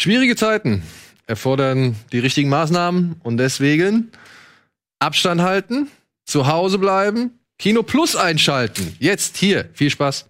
[0.00, 0.82] Schwierige Zeiten
[1.26, 4.10] erfordern die richtigen Maßnahmen und deswegen
[4.98, 5.90] Abstand halten,
[6.24, 8.96] zu Hause bleiben, Kino Plus einschalten.
[8.98, 9.68] Jetzt hier.
[9.74, 10.29] Viel Spaß.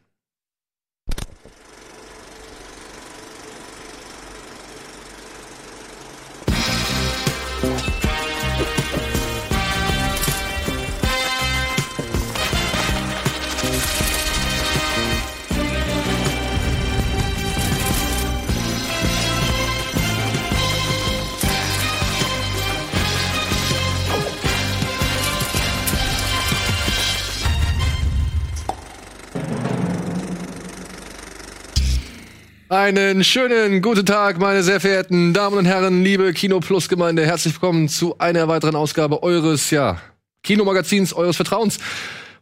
[32.91, 37.25] Einen schönen guten Tag, meine sehr verehrten Damen und Herren, liebe Kino Plus Gemeinde.
[37.25, 40.01] Herzlich willkommen zu einer weiteren Ausgabe eures, ja,
[40.43, 41.79] Kinomagazins eures Vertrauens.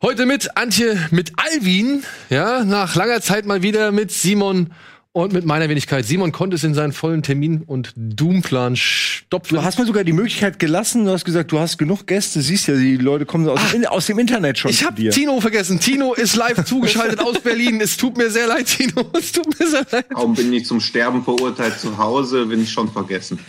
[0.01, 4.73] Heute mit Antje, mit Alvin, ja, nach langer Zeit mal wieder mit Simon
[5.23, 6.07] und mit meiner Wenigkeit.
[6.07, 9.57] Simon konnte es in seinen vollen Termin- und Doomplan stopfen.
[9.57, 11.07] Du hast mir sogar die Möglichkeit gelassen.
[11.07, 12.41] Du hast gesagt, du hast genug Gäste.
[12.41, 15.81] Siehst ja, die Leute kommen aus, dem, aus dem Internet schon Ich habe Tino vergessen.
[15.81, 17.81] Tino ist live zugeschaltet aus Berlin.
[17.81, 19.11] Es tut mir sehr leid, Tino.
[19.19, 20.09] Es tut mir sehr leid.
[20.11, 23.41] Kaum bin ich zum Sterben verurteilt zu Hause, bin ich schon vergessen.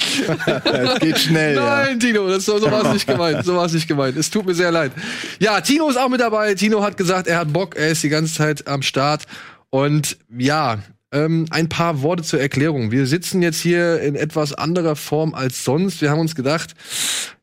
[0.63, 1.55] es geht schnell.
[1.55, 2.07] Nein, ja.
[2.07, 3.45] Tino, das, so war es nicht gemeint.
[3.45, 4.17] So war es nicht gemeint.
[4.17, 4.91] Es tut mir sehr leid.
[5.39, 6.55] Ja, Tino ist auch mit dabei.
[6.55, 7.75] Tino hat gesagt, er hat Bock.
[7.75, 9.25] Er ist die ganze Zeit am Start.
[9.69, 10.79] Und ja,
[11.11, 12.91] ähm, ein paar Worte zur Erklärung.
[12.91, 16.01] Wir sitzen jetzt hier in etwas anderer Form als sonst.
[16.01, 16.75] Wir haben uns gedacht,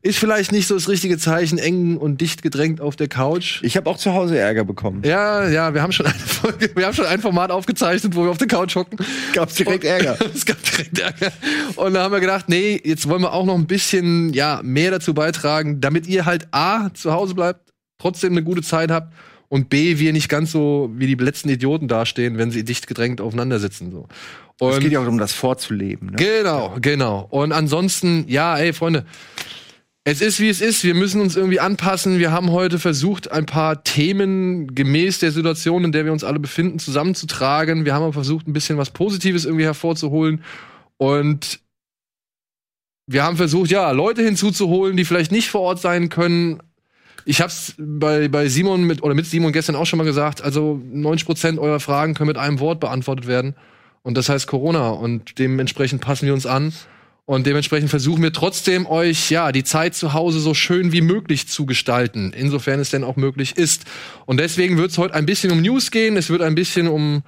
[0.01, 3.61] ist vielleicht nicht so das richtige Zeichen, eng und dicht gedrängt auf der Couch.
[3.63, 5.01] Ich habe auch zu Hause Ärger bekommen.
[5.03, 8.31] Ja, ja, wir haben schon eine Folge, wir haben schon ein Format aufgezeichnet, wo wir
[8.31, 8.97] auf der Couch hocken.
[9.33, 10.17] Gab's direkt Ärger.
[10.33, 11.33] es gab direkt Ärger.
[11.75, 14.91] Und da haben wir gedacht, nee, jetzt wollen wir auch noch ein bisschen, ja, mehr
[14.91, 19.13] dazu beitragen, damit ihr halt A, zu Hause bleibt, trotzdem eine gute Zeit habt
[19.49, 23.21] und B, wir nicht ganz so wie die letzten Idioten dastehen, wenn sie dicht gedrängt
[23.21, 23.91] aufeinander sitzen.
[23.91, 24.07] So.
[24.59, 26.09] Und es geht ja auch darum, das vorzuleben.
[26.09, 26.15] Ne?
[26.17, 27.27] Genau, genau.
[27.29, 29.05] Und ansonsten, ja, ey, Freunde,
[30.03, 30.83] es ist wie es ist.
[30.83, 32.17] Wir müssen uns irgendwie anpassen.
[32.17, 36.39] Wir haben heute versucht, ein paar Themen gemäß der Situation, in der wir uns alle
[36.39, 37.83] befinden, zusammenzutragen.
[37.83, 40.43] Wir haben versucht, ein bisschen was Positives irgendwie hervorzuholen.
[40.95, 41.59] Und
[43.05, 46.61] wir haben versucht, ja, Leute hinzuzuholen, die vielleicht nicht vor Ort sein können,
[47.27, 50.41] ich habe es bei, bei Simon mit, oder mit Simon gestern auch schon mal gesagt,
[50.41, 53.53] also 90 Prozent eurer Fragen können mit einem Wort beantwortet werden.
[54.01, 54.91] Und das heißt Corona.
[54.91, 56.71] Und dementsprechend passen wir uns an.
[57.25, 61.49] Und dementsprechend versuchen wir trotzdem euch, ja, die Zeit zu Hause so schön wie möglich
[61.49, 63.83] zu gestalten, insofern es denn auch möglich ist.
[64.25, 67.23] Und deswegen wird es heute ein bisschen um News gehen, es wird ein bisschen um,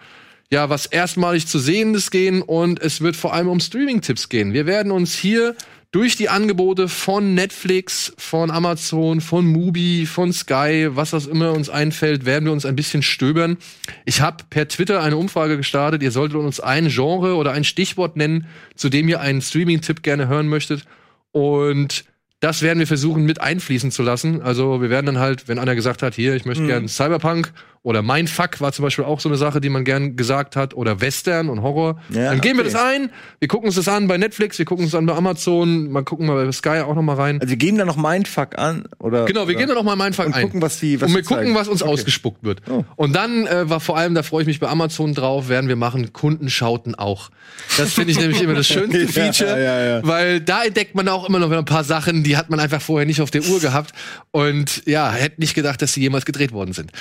[0.50, 4.54] ja, was erstmalig zu sehendes gehen und es wird vor allem um Streaming-Tipps gehen.
[4.54, 5.56] Wir werden uns hier
[5.92, 11.70] durch die Angebote von Netflix, von Amazon, von Mubi, von Sky, was das immer uns
[11.70, 13.58] einfällt, werden wir uns ein bisschen stöbern.
[14.06, 16.04] Ich habe per Twitter eine Umfrage gestartet.
[16.04, 18.46] Ihr solltet uns ein Genre oder ein Stichwort nennen,
[18.76, 20.86] zu dem ihr einen Streaming-Tipp gerne hören möchtet.
[21.32, 22.06] Und
[22.40, 24.42] das werden wir versuchen mit einfließen zu lassen.
[24.44, 26.68] Also wir werden dann halt, wenn einer gesagt hat, hier, ich möchte mhm.
[26.68, 27.52] gerne Cyberpunk
[27.82, 30.74] oder Mindfuck war zum Beispiel auch so eine Sache, die man gern gesagt hat.
[30.74, 32.00] Oder Western und Horror.
[32.10, 32.68] Ja, Dann geben okay.
[32.68, 33.10] wir das ein.
[33.40, 36.28] Wir gucken uns das an bei Netflix, wir gucken uns an bei Amazon, mal gucken
[36.28, 37.40] mal bei Sky auch noch mal rein.
[37.40, 39.60] Also wir geben da noch Mindfuck an oder Genau, wir oder?
[39.60, 40.44] geben da noch mal Mindfuck und ein.
[40.44, 41.56] Gucken, was die, was und wir gucken, zeigen.
[41.56, 41.92] was uns okay.
[41.92, 42.62] ausgespuckt wird.
[42.70, 42.84] Oh.
[42.98, 45.78] Und dann äh, war vor allem, da freue ich mich bei Amazon drauf, werden wir
[45.78, 47.30] machen Kundenschauten auch.
[47.78, 51.28] Das finde ich nämlich immer das schönste Feature, ja, ja, weil da entdeckt man auch
[51.30, 53.94] immer noch ein paar Sachen, die hat man einfach vorher nicht auf der Uhr gehabt
[54.32, 56.92] und ja, hätte nicht gedacht, dass sie jemals gedreht worden sind.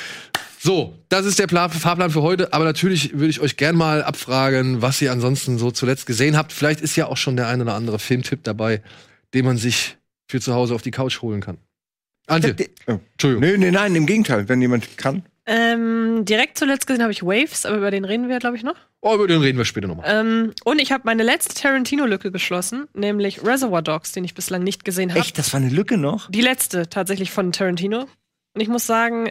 [0.61, 2.53] So, das ist der Plan, Fahrplan für heute.
[2.53, 6.53] Aber natürlich würde ich euch gern mal abfragen, was ihr ansonsten so zuletzt gesehen habt.
[6.53, 8.83] Vielleicht ist ja auch schon der ein oder andere Filmtipp dabei,
[9.35, 9.97] den man sich
[10.29, 11.59] für zu Hause auf die Couch holen kann.
[12.27, 12.55] Antje.
[12.87, 12.99] Oh.
[13.13, 13.41] Entschuldigung.
[13.41, 15.23] Nee, nee, nein, im Gegenteil, wenn jemand kann.
[15.47, 18.75] Ähm, direkt zuletzt gesehen habe ich Waves, aber über den reden wir, glaube ich, noch.
[19.01, 20.05] Oh, über den reden wir später nochmal.
[20.07, 24.85] Ähm, und ich habe meine letzte Tarantino-Lücke geschlossen, nämlich Reservoir Dogs, den ich bislang nicht
[24.85, 25.21] gesehen habe.
[25.21, 26.31] Echt, das war eine Lücke noch?
[26.31, 28.07] Die letzte tatsächlich von Tarantino.
[28.55, 29.31] Und ich muss sagen,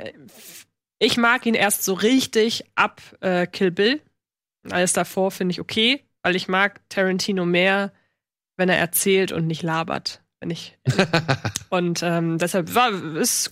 [0.99, 4.01] ich mag ihn erst so richtig ab äh, Kill Bill.
[4.69, 7.93] Alles davor finde ich okay, weil ich mag Tarantino mehr,
[8.57, 10.23] wenn er erzählt und nicht labert.
[10.39, 10.77] Wenn ich
[11.69, 13.49] und ähm, deshalb war es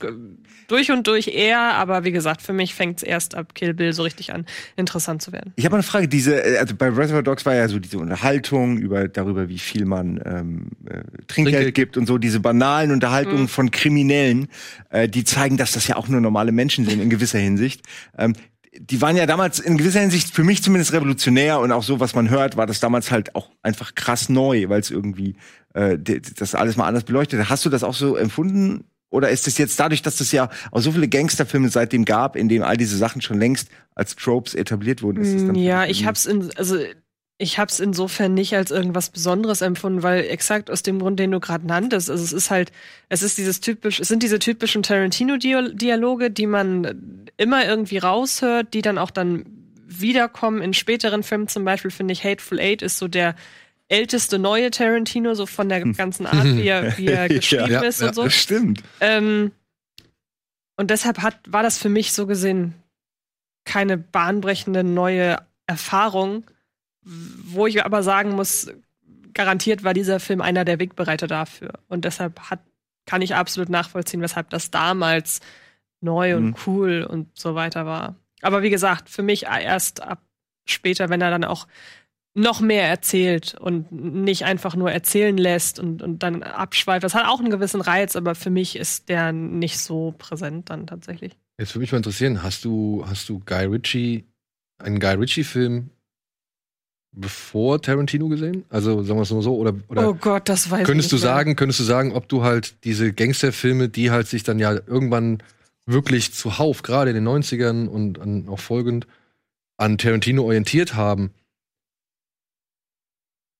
[0.68, 3.92] durch und durch eher, aber wie gesagt, für mich fängt es erst ab Kill Bill
[3.92, 4.46] so richtig an,
[4.76, 5.52] interessant zu werden.
[5.56, 8.78] Ich habe eine Frage, diese, äh, also bei Reservoir Dogs war ja so diese Unterhaltung
[8.78, 13.44] über darüber, wie viel man ähm, äh, Trinkgeld, Trinkgeld gibt und so, diese banalen Unterhaltungen
[13.44, 13.48] mhm.
[13.48, 14.48] von Kriminellen,
[14.92, 17.82] äh, die zeigen, dass das ja auch nur normale Menschen sind in gewisser Hinsicht.
[18.16, 18.34] Ähm,
[18.78, 22.14] die waren ja damals in gewisser Hinsicht für mich zumindest revolutionär und auch so, was
[22.14, 25.36] man hört, war das damals halt auch einfach krass neu, weil es irgendwie
[25.76, 27.50] äh, das alles mal anders beleuchtet.
[27.50, 28.86] Hast du das auch so empfunden?
[29.12, 32.50] Oder ist es jetzt dadurch, dass es ja auch so viele Gangsterfilme seitdem gab, in
[32.50, 35.22] denen all diese Sachen schon längst als Tropes etabliert wurden?
[35.22, 36.78] Ist das dann ja, ich hab's in, also
[37.38, 41.32] Ich habe es insofern nicht als irgendwas Besonderes empfunden, weil exakt aus dem Grund, den
[41.32, 42.72] du gerade nanntest, also es ist halt,
[43.10, 48.82] es ist dieses typisch, es sind diese typischen Tarantino-Dialoge, die man immer irgendwie raushört, die
[48.82, 49.46] dann auch dann
[49.86, 51.50] wiederkommen in späteren Filmen.
[51.50, 53.36] Zum Beispiel finde ich Hateful Eight ist so der
[53.88, 58.02] älteste neue Tarantino, so von der ganzen Art, wie er, wie er geschrieben Ja, ist
[58.02, 58.24] ja, und so.
[58.24, 58.84] Das stimmt.
[59.00, 59.52] Ähm,
[60.76, 62.74] und deshalb hat, war das für mich so gesehen
[63.64, 65.38] keine bahnbrechende neue
[65.68, 66.46] Erfahrung,
[67.02, 68.72] wo ich aber sagen muss,
[69.34, 71.74] garantiert war dieser Film einer der Wegbereiter dafür.
[71.88, 72.60] Und deshalb hat,
[73.06, 75.42] kann ich absolut nachvollziehen, weshalb das damals
[76.02, 76.56] neu und Mhm.
[76.66, 78.16] cool und so weiter war.
[78.42, 80.22] Aber wie gesagt, für mich erst ab
[80.66, 81.68] später, wenn er dann auch
[82.36, 87.04] noch mehr erzählt und nicht einfach nur erzählen lässt und, und dann abschweift.
[87.04, 90.86] Das hat auch einen gewissen Reiz, aber für mich ist der nicht so präsent dann
[90.86, 91.38] tatsächlich.
[91.58, 94.26] Jetzt würde mich mal interessieren, hast du, hast du Guy Ritchie,
[94.78, 95.90] einen Guy Ritchie-Film
[97.14, 98.66] bevor Tarantino gesehen?
[98.70, 101.16] Also sagen wir es mal so, oder, oder oh Gott, das weiß könntest ich du
[101.16, 101.34] nicht mehr.
[101.34, 105.42] sagen, könntest du sagen, ob du halt diese Gangsterfilme, die halt sich dann ja irgendwann
[105.86, 109.08] wirklich zuhauf, gerade in den 90ern und an, auch folgend,
[109.78, 111.32] an Tarantino orientiert haben,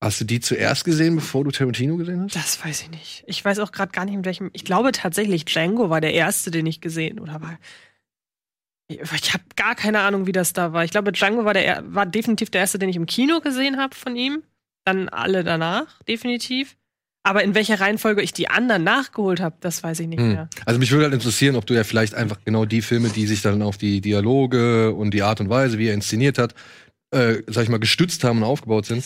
[0.02, 2.36] hast du die zuerst gesehen, bevor du Tarantino gesehen hast?
[2.36, 3.24] Das weiß ich nicht.
[3.26, 4.50] Ich weiß auch gerade gar nicht, in welchem.
[4.52, 7.58] Ich glaube tatsächlich, Django war der erste, den ich gesehen oder war.
[8.88, 10.84] Ich, habe gar keine Ahnung, wie das da war.
[10.84, 13.78] Ich glaube, Django war der er- war definitiv der erste, den ich im Kino gesehen
[13.78, 14.42] habe von ihm.
[14.84, 16.76] Dann alle danach, definitiv.
[17.24, 20.28] Aber in welcher Reihenfolge ich die anderen nachgeholt habe, das weiß ich nicht Hm.
[20.28, 20.48] mehr.
[20.64, 23.42] Also mich würde halt interessieren, ob du ja vielleicht einfach genau die Filme, die sich
[23.42, 26.54] dann auf die Dialoge und die Art und Weise, wie er inszeniert hat,
[27.16, 28.98] äh, sag ich mal, gestützt haben und aufgebaut sind.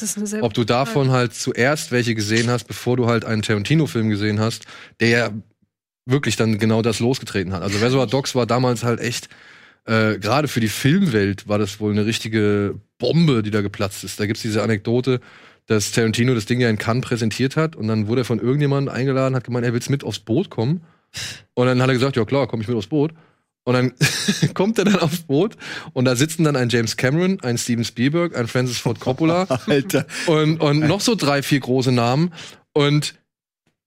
[0.42, 0.90] Ob du gute Frage.
[0.90, 4.64] davon halt zuerst welche gesehen hast, bevor du halt einen Tarantino-Film gesehen hast,
[4.98, 5.30] der ja
[6.06, 7.62] wirklich dann genau das losgetreten hat.
[7.62, 9.28] Also Reservoir Dogs war damals halt echt,
[9.84, 14.18] äh, gerade für die Filmwelt war das wohl eine richtige Bombe, die da geplatzt ist.
[14.18, 15.20] Da gibt's diese Anekdote,
[15.66, 18.92] dass Tarantino das Ding ja in Cannes präsentiert hat und dann wurde er von irgendjemandem
[18.92, 20.82] eingeladen, hat gemeint, er will's mit aufs Boot kommen.
[21.54, 23.12] Und dann hat er gesagt, ja klar, komm ich mit aufs Boot.
[23.64, 23.92] Und dann
[24.54, 25.56] kommt er dann aufs Boot
[25.92, 30.06] und da sitzen dann ein James Cameron, ein Steven Spielberg, ein Francis Ford Coppola Alter.
[30.26, 32.32] und, und noch so drei, vier große Namen
[32.72, 33.14] und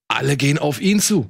[0.08, 1.28] alle gehen auf ihn zu.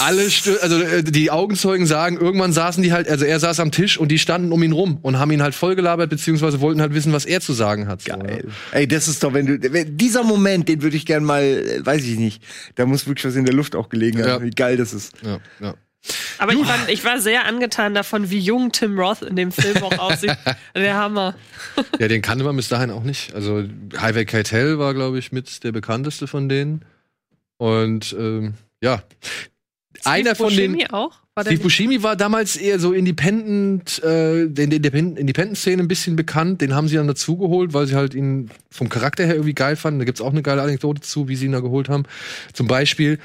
[0.00, 3.96] Alle, also äh, die Augenzeugen sagen, irgendwann saßen die halt, also er saß am Tisch
[3.96, 7.12] und die standen um ihn rum und haben ihn halt vollgelabert, beziehungsweise wollten halt wissen,
[7.12, 8.02] was er zu sagen hat.
[8.02, 8.48] So, Geil.
[8.72, 11.86] Ey, das ist doch, wenn du, wenn, dieser Moment, den würde ich gern mal, äh,
[11.86, 12.42] weiß ich nicht,
[12.74, 14.42] da muss wirklich was in der Luft auch gelegen haben, Ja.
[14.42, 15.12] wie geil das ist.
[15.22, 15.74] Ja, ja.
[16.38, 19.82] Aber ich, fand, ich war sehr angetan davon, wie jung Tim Roth in dem Film
[19.82, 20.36] auch aussieht.
[20.74, 21.34] Der Hammer.
[21.98, 23.34] ja, den kannte man bis dahin auch nicht.
[23.34, 23.64] Also
[23.98, 26.84] Highway Keitel war, glaube ich, mit der bekannteste von denen.
[27.56, 29.02] Und ähm, ja,
[30.04, 31.12] einer von den Buscemi auch?
[31.36, 36.14] War Steve Buscemi war damals eher so Independent, äh, in der Independent- Independent-Szene ein bisschen
[36.16, 36.60] bekannt.
[36.60, 39.98] Den haben sie dann dazugeholt, weil sie halt ihn vom Charakter her irgendwie geil fanden.
[40.00, 42.04] Da gibt's auch eine geile Anekdote zu, wie sie ihn da geholt haben.
[42.52, 43.18] Zum Beispiel,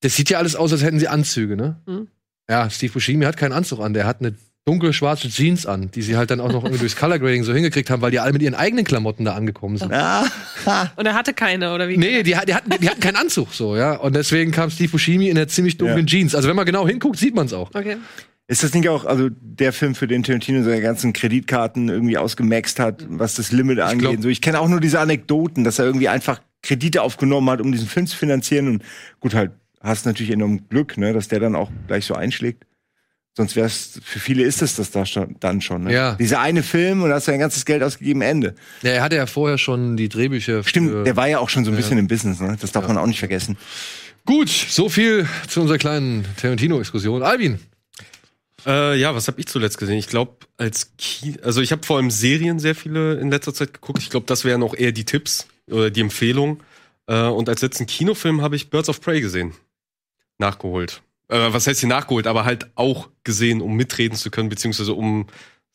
[0.00, 1.76] das sieht ja alles aus, als hätten sie Anzüge, ne?
[1.86, 2.08] Mhm.
[2.48, 3.94] Ja, Steve Buscemi hat keinen Anzug an.
[3.94, 4.34] Der hat eine
[4.66, 7.52] dunkle schwarze Jeans an, die sie halt dann auch noch irgendwie durchs Color Grading so
[7.52, 9.92] hingekriegt haben, weil die alle mit ihren eigenen Klamotten da angekommen sind.
[9.92, 10.24] Ha.
[10.96, 11.98] Und er hatte keine, oder wie?
[11.98, 13.94] Nee, die, die, hatten, die hatten keinen Anzug so, ja.
[13.96, 16.34] Und deswegen kam Steve Buscemi in der ziemlich dunklen Jeans.
[16.34, 17.74] Also wenn man genau hinguckt, sieht man es auch.
[17.74, 17.98] Okay.
[18.46, 22.78] Ist das nicht auch, also der Film, für den Tarantino seine ganzen Kreditkarten irgendwie ausgemaxt
[22.78, 24.00] hat, was das Limit angeht?
[24.00, 27.60] glaub- so, ich kenne auch nur diese Anekdoten, dass er irgendwie einfach Kredite aufgenommen hat,
[27.60, 28.68] um diesen Film zu finanzieren.
[28.68, 28.82] Und
[29.20, 29.52] gut, halt,
[29.84, 32.64] hast natürlich enorm Glück, ne, dass der dann auch gleich so einschlägt.
[33.36, 35.84] Sonst wäre es, für viele ist es das da schon, dann schon.
[35.84, 35.92] Ne?
[35.92, 36.14] Ja.
[36.14, 38.54] Dieser eine Film und hast du dein ganzes Geld ausgegeben, Ende.
[38.82, 40.62] Ja, er hatte ja vorher schon die Drehbücher.
[40.62, 42.56] Stimmt, für- der war ja auch schon so ein bisschen im Business, ne?
[42.60, 43.56] Das darf man auch nicht vergessen.
[44.24, 47.22] Gut, so viel zu unserer kleinen Tarantino-Exkursion.
[47.22, 47.58] Albin,
[48.66, 49.98] Äh, ja, was habe ich zuletzt gesehen?
[49.98, 53.74] Ich glaube, als Ki also ich habe vor allem Serien sehr viele in letzter Zeit
[53.74, 53.98] geguckt.
[54.00, 56.60] Ich glaube, das wären auch eher die Tipps oder die Empfehlung.
[57.06, 59.52] Äh, und als letzten Kinofilm habe ich Birds of Prey gesehen.
[60.38, 61.02] Nachgeholt.
[61.28, 62.26] Äh, was heißt hier nachgeholt?
[62.26, 65.26] Aber halt auch gesehen, um mitreden zu können, beziehungsweise um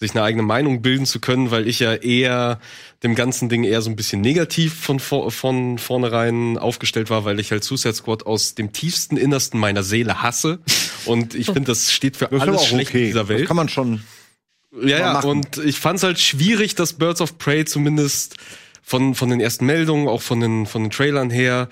[0.01, 2.59] sich eine eigene Meinung bilden zu können, weil ich ja eher
[3.03, 7.37] dem ganzen Ding eher so ein bisschen negativ von, vor- von vornherein aufgestellt war, weil
[7.41, 10.59] ich halt Suicide Squad aus dem tiefsten Innersten meiner Seele hasse.
[11.05, 13.47] Und ich finde, das steht für Das alles schlecht in dieser Das Welt.
[13.47, 14.01] kann man schon.
[14.81, 18.35] Ja, ja, und ich fand es halt schwierig, dass Birds of Prey zumindest
[18.83, 21.67] von, von den ersten Meldungen, auch von den, von den Trailern her,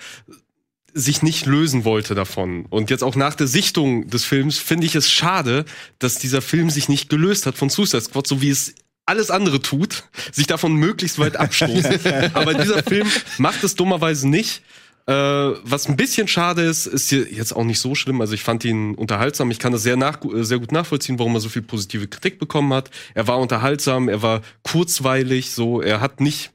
[0.94, 2.66] sich nicht lösen wollte davon.
[2.70, 5.64] Und jetzt auch nach der Sichtung des Films finde ich es schade,
[5.98, 8.74] dass dieser Film sich nicht gelöst hat von Suicide Squad, so wie es
[9.06, 12.00] alles andere tut, sich davon möglichst weit abstoßen.
[12.34, 14.62] Aber dieser Film macht es dummerweise nicht.
[15.06, 18.20] Äh, was ein bisschen schade ist, ist hier jetzt auch nicht so schlimm.
[18.20, 19.50] Also ich fand ihn unterhaltsam.
[19.50, 22.74] Ich kann das sehr, nach, sehr gut nachvollziehen, warum er so viel positive Kritik bekommen
[22.74, 22.90] hat.
[23.14, 25.80] Er war unterhaltsam, er war kurzweilig, so.
[25.80, 26.50] Er hat nicht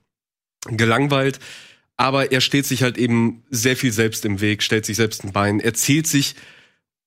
[0.67, 1.39] gelangweilt.
[1.97, 5.31] Aber er steht sich halt eben sehr viel selbst im Weg, stellt sich selbst ein
[5.31, 6.35] Bein, erzählt sich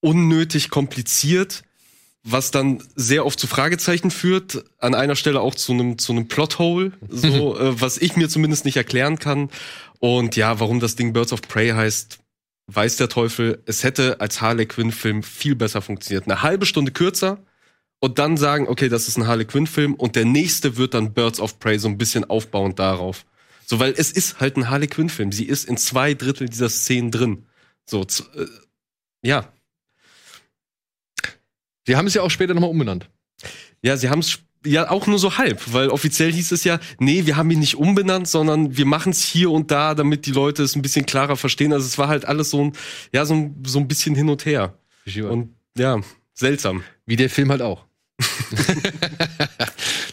[0.00, 1.64] unnötig kompliziert,
[2.22, 6.28] was dann sehr oft zu Fragezeichen führt, an einer Stelle auch zu einem zu einem
[6.28, 9.50] Plothole, so äh, was ich mir zumindest nicht erklären kann.
[9.98, 12.18] Und ja, warum das Ding Birds of Prey heißt,
[12.66, 13.62] weiß der Teufel.
[13.66, 16.24] Es hätte als Harley Quinn Film viel besser funktioniert.
[16.24, 17.38] Eine halbe Stunde kürzer
[18.00, 21.12] und dann sagen, okay, das ist ein Harley Quinn Film und der nächste wird dann
[21.12, 23.24] Birds of Prey so ein bisschen aufbauend darauf.
[23.68, 25.32] So, weil es ist halt ein Harley Quinn Film.
[25.32, 27.46] Sie ist in zwei Drittel dieser Szenen drin.
[27.84, 28.46] So, äh,
[29.22, 29.52] ja.
[31.88, 33.10] Die haben es ja auch später nochmal umbenannt.
[33.82, 37.26] Ja, sie haben es ja auch nur so halb, weil offiziell hieß es ja, nee,
[37.26, 40.62] wir haben ihn nicht umbenannt, sondern wir machen es hier und da, damit die Leute
[40.62, 41.72] es ein bisschen klarer verstehen.
[41.72, 42.72] Also es war halt alles so ein,
[43.12, 44.78] ja, so ein, so ein bisschen hin und her.
[45.28, 46.00] Und ja,
[46.34, 46.84] seltsam.
[47.04, 47.84] Wie der Film halt auch.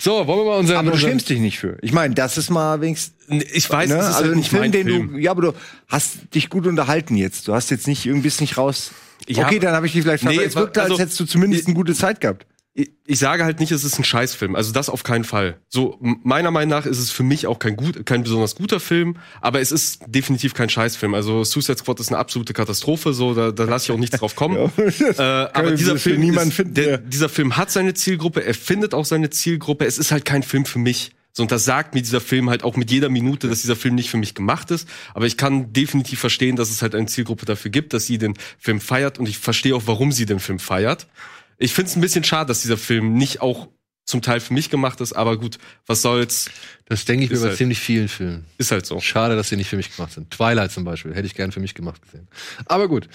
[0.04, 0.78] so, wollen wir mal unseren.
[0.80, 1.78] Aber du unseren schämst dich nicht für.
[1.82, 3.14] Ich meine, das ist mal wenigstens.
[3.54, 3.96] Ich weiß, ne?
[3.96, 5.14] es ist also halt ein nicht Film, den Film.
[5.14, 5.18] du.
[5.18, 5.54] Ja, aber du
[5.88, 7.48] hast dich gut unterhalten jetzt.
[7.48, 8.92] Du hast jetzt nicht irgendwie nicht raus.
[9.30, 10.50] Ja, okay, dann habe ich dich vielleicht Nee, verwirrt.
[10.50, 12.46] Es wirkte, also- als hättest du zumindest eine gute Zeit gehabt.
[12.76, 14.56] Ich, sage halt nicht, es ist ein Scheißfilm.
[14.56, 15.60] Also das auf keinen Fall.
[15.70, 19.18] So meiner Meinung nach ist es für mich auch kein gut, kein besonders guter Film,
[19.42, 21.14] aber es ist definitiv kein Scheißfilm.
[21.14, 23.14] Also Suicide Squad ist eine absolute Katastrophe.
[23.14, 24.72] So da, da lasse ich auch nichts drauf kommen.
[24.84, 26.98] Äh, aber dieser Film, ist, finden, der, ja.
[26.98, 28.44] dieser Film hat seine Zielgruppe.
[28.44, 29.86] Er findet auch seine Zielgruppe.
[29.86, 31.12] Es ist halt kein Film für mich.
[31.32, 33.96] So, und das sagt mir dieser Film halt auch mit jeder Minute, dass dieser Film
[33.96, 34.88] nicht für mich gemacht ist.
[35.14, 38.36] Aber ich kann definitiv verstehen, dass es halt eine Zielgruppe dafür gibt, dass sie den
[38.60, 39.20] Film feiert.
[39.20, 41.08] Und ich verstehe auch, warum sie den Film feiert.
[41.58, 43.68] Ich finde es ein bisschen schade, dass dieser Film nicht auch
[44.06, 45.14] zum Teil für mich gemacht ist.
[45.14, 46.50] Aber gut, was soll's?
[46.86, 48.46] Das denke ich mir bei halt- ziemlich vielen Filmen.
[48.58, 49.00] Ist halt so.
[49.00, 50.30] Schade, dass sie nicht für mich gemacht sind.
[50.32, 51.14] Twilight zum Beispiel.
[51.16, 52.28] Hätte ich gern für mich gemacht gesehen.
[52.66, 53.08] Aber gut,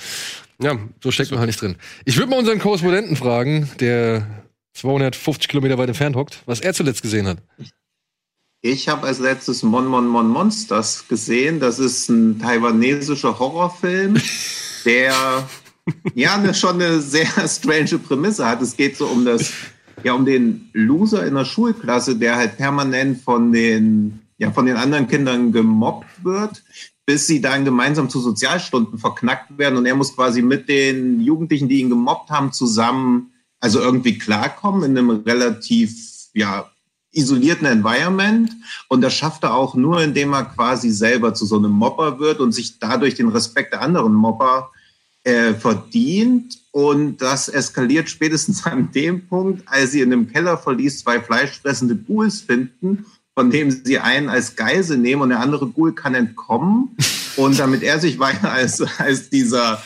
[0.61, 1.77] Ja, so steckt man halt nicht drin.
[2.05, 4.27] Ich würde mal unseren Korrespondenten fragen, der
[4.75, 7.39] 250 Kilometer weit entfernt hockt, was er zuletzt gesehen hat.
[8.61, 11.61] Ich habe als letztes Mon Mon Mon Monsters gesehen.
[11.61, 14.21] Das ist ein taiwanesischer Horrorfilm,
[14.85, 15.49] der
[16.15, 18.63] ja eine, schon eine sehr strange Prämisse hat.
[18.63, 19.53] Es geht so um das,
[20.03, 24.77] ja, um den Loser in der Schulklasse, der halt permanent von den, ja, von den
[24.77, 26.63] anderen Kindern gemobbt wird,
[27.07, 31.69] bis sie dann gemeinsam zu Sozialstunden verknackt werden und er muss quasi mit den Jugendlichen,
[31.69, 35.97] die ihn gemobbt haben, zusammen, also irgendwie klarkommen in einem relativ,
[36.35, 36.71] ja,
[37.11, 38.53] isolierten Environment
[38.89, 42.41] und das schafft er auch nur, indem er quasi selber zu so einem Mobber wird
[42.41, 44.71] und sich dadurch den Respekt der anderen Mobber
[45.29, 51.21] äh, verdient und das eskaliert spätestens an dem Punkt, als sie in einem Kellerverlies zwei
[51.21, 53.05] fleischfressende Ghouls finden,
[53.35, 56.97] von dem sie einen als Geisel nehmen und der andere Ghoul kann entkommen
[57.37, 59.83] und damit er sich weiter als, als dieser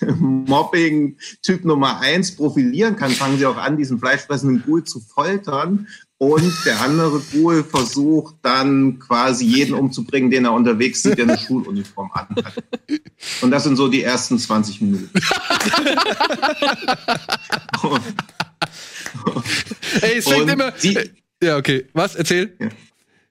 [0.00, 5.88] Mobbing-Typ Nummer eins profilieren kann, fangen sie auch an, diesen fleischfressenden Ghoul zu foltern.
[6.18, 11.38] Und der andere Ghoul versucht dann quasi jeden umzubringen, den er unterwegs sieht, der eine
[11.46, 12.62] Schuluniform anhat.
[13.44, 15.10] Und das sind so die ersten 20 Minuten.
[20.00, 20.72] Ey, es klingt immer.
[20.76, 20.98] sie-
[21.42, 21.86] ja, okay.
[21.92, 22.14] Was?
[22.14, 22.56] Erzähl.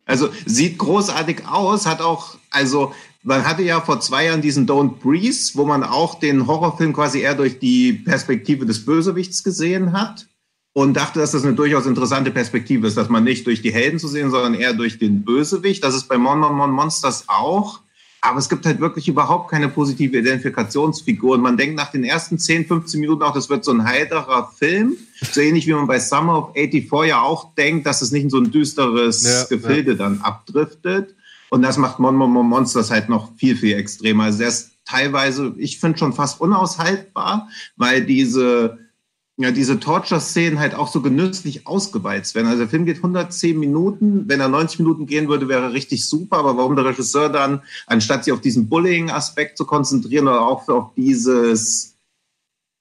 [0.05, 2.93] Also sieht großartig aus, hat auch, also
[3.23, 7.21] man hatte ja vor zwei Jahren diesen Don't Breathe, wo man auch den Horrorfilm quasi
[7.21, 10.27] eher durch die Perspektive des Bösewichts gesehen hat
[10.73, 13.97] und dachte, dass das eine durchaus interessante Perspektive ist, dass man nicht durch die Helden
[13.97, 15.83] zu sehen, sondern eher durch den Bösewicht.
[15.83, 17.79] Das ist bei Mon Mon Mon Monsters auch.
[18.25, 21.35] Aber es gibt halt wirklich überhaupt keine positive Identifikationsfigur.
[21.35, 24.49] Und man denkt nach den ersten 10, 15 Minuten auch, das wird so ein heiterer
[24.57, 24.95] Film.
[25.33, 28.29] So ähnlich wie man bei Summer of 84 ja auch denkt, dass es nicht in
[28.29, 31.13] so ein düsteres Ja, Gefilde dann abdriftet.
[31.49, 34.23] Und das macht Mon Mon Mon Monsters halt noch viel, viel extremer.
[34.23, 38.77] Also der ist teilweise, ich finde schon fast unaushaltbar, weil diese,
[39.37, 42.47] ja, diese Torture-Szenen halt auch so genüsslich ausgewalzt werden.
[42.47, 44.27] Also der Film geht 110 Minuten.
[44.27, 46.37] Wenn er 90 Minuten gehen würde, wäre richtig super.
[46.37, 50.93] Aber warum der Regisseur dann, anstatt sich auf diesen Bullying-Aspekt zu konzentrieren oder auch auf
[50.95, 51.95] dieses,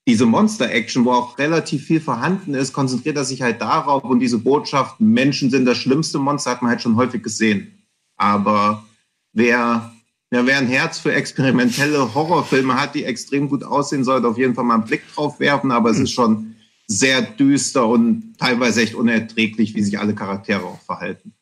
[0.06, 4.38] diese Monster-Action, wo auch relativ viel vorhanden ist, konzentriert er sich halt darauf und diese
[4.38, 7.82] Botschaft, Menschen sind das schlimmste Monster, hat man halt schon häufig gesehen.
[8.18, 8.84] Aber
[9.32, 9.91] wer,
[10.32, 14.54] ja, wer ein Herz für experimentelle Horrorfilme hat, die extrem gut aussehen, sollte auf jeden
[14.54, 15.70] Fall mal einen Blick drauf werfen.
[15.70, 20.80] Aber es ist schon sehr düster und teilweise echt unerträglich, wie sich alle Charaktere auch
[20.80, 21.34] verhalten.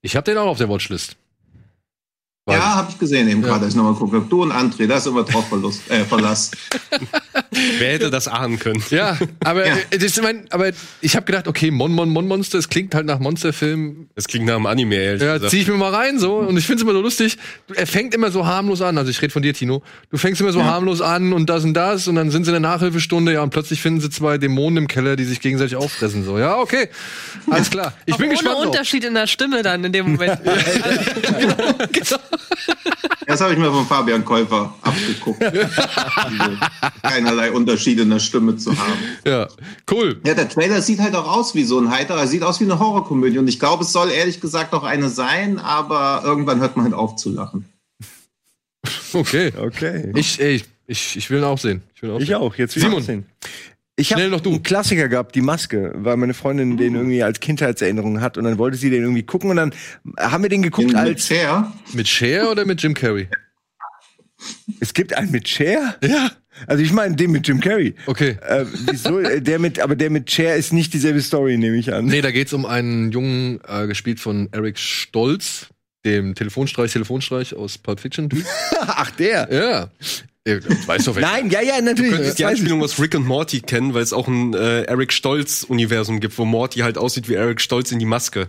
[0.00, 1.16] Ich habe den auch auf der Watchlist.
[2.50, 3.50] Ja, habe ich gesehen eben Ja.
[3.50, 4.20] gerade, ich nochmal gucke.
[4.28, 6.50] Du und André, das ist immer drauf Verlust, äh, Verlass.
[7.78, 8.82] Wer hätte das ahnen können?
[8.90, 9.76] Ja, aber, Ja.
[9.76, 10.70] äh, Das ist mein, aber
[11.00, 14.08] ich habe gedacht, okay, Mon Mon Mon Monster, das klingt halt nach Monsterfilm.
[14.16, 15.52] Das klingt nach einem Anime, ehrlich Ja, gesagt.
[15.52, 17.38] zieh ich mir mal rein so und ich find's immer so lustig.
[17.76, 19.80] Er fängt immer so harmlos an, also ich rede von dir, Tino.
[20.10, 20.64] Du fängst immer so Ja.
[20.64, 23.50] harmlos an und das und das und dann sind sie in der Nachhilfestunde, ja, und
[23.50, 26.24] plötzlich finden sie zwei Dämonen im Keller, die sich gegenseitig auffressen.
[26.24, 26.88] So, ja, okay.
[27.48, 27.92] Alles klar.
[28.04, 28.56] Ich Auch bin ohne gespannt.
[28.58, 28.66] drauf.
[28.66, 30.40] Unterschied in der Stimme dann in dem Moment.
[33.26, 35.40] Das habe ich mir von Fabian Käufer abgeguckt.
[37.02, 38.98] Keinerlei Unterschiede in der Stimme zu haben.
[39.24, 39.48] Ja,
[39.90, 40.20] cool.
[40.26, 42.78] Ja, der Trailer sieht halt auch aus wie so ein heiterer, sieht aus wie eine
[42.78, 43.38] Horrorkomödie.
[43.38, 46.94] Und ich glaube, es soll ehrlich gesagt auch eine sein, aber irgendwann hört man halt
[46.94, 47.64] auf zu lachen.
[49.12, 49.52] Okay.
[49.58, 50.12] Okay.
[50.16, 51.82] Ich, ey, ich, ich will ihn auch sehen.
[51.94, 52.36] Ich, will ihn auch Ich sehen.
[52.36, 53.02] auch, jetzt Simon.
[53.02, 53.26] sehen.
[53.96, 58.38] Ich habe einen Klassiker gehabt, die Maske, weil meine Freundin den irgendwie als Kindheitserinnerung hat
[58.38, 59.74] und dann wollte sie den irgendwie gucken und dann
[60.18, 61.72] haben wir den geguckt mit als Cher.
[61.92, 63.28] Mit Cher oder mit Jim Carrey?
[64.80, 65.96] es gibt einen mit Cher.
[66.02, 66.30] Ja.
[66.66, 67.94] Also ich meine den mit Jim Carrey.
[68.06, 68.36] Okay.
[68.46, 69.20] Äh, wieso?
[69.20, 72.06] Der mit, aber der mit Cher ist nicht dieselbe Story, nehme ich an.
[72.06, 75.68] Nee, da geht's um einen Jungen, äh, gespielt von Eric Stolz,
[76.04, 78.28] dem Telefonstreich, Telefonstreich aus Pulp Fiction.
[78.80, 79.48] Ach der.
[79.50, 79.90] ja.
[80.44, 82.10] Äh, Weißt du, Nein, ja, ja, natürlich.
[82.10, 82.44] Du könntest die.
[82.44, 86.44] Anspielung aus Rick und Morty kennen, weil es auch ein äh, Eric Stolz-Universum gibt, wo
[86.44, 88.48] Morty halt aussieht wie Eric Stolz in die Maske.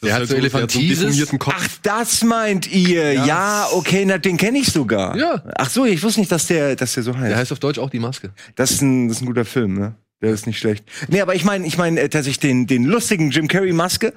[0.00, 0.98] Das Der hat ist so Elefantiasis.
[0.98, 1.54] deformierten Kopf.
[1.56, 3.12] Ach, das meint ihr?
[3.12, 5.16] Ja, okay, na, den kenne ich sogar.
[5.16, 5.42] Ja.
[5.54, 7.30] Ach so, ich wusste nicht, dass der, dass der so heißt.
[7.30, 8.30] Der heißt auf Deutsch auch die Maske.
[8.56, 9.94] Das ist ein, das ist ein guter Film, ne?
[10.22, 10.84] Der ist nicht schlecht.
[11.08, 14.14] Nee, aber ich meine, ich meine äh, tatsächlich den, den lustigen Jim Carrey Maske.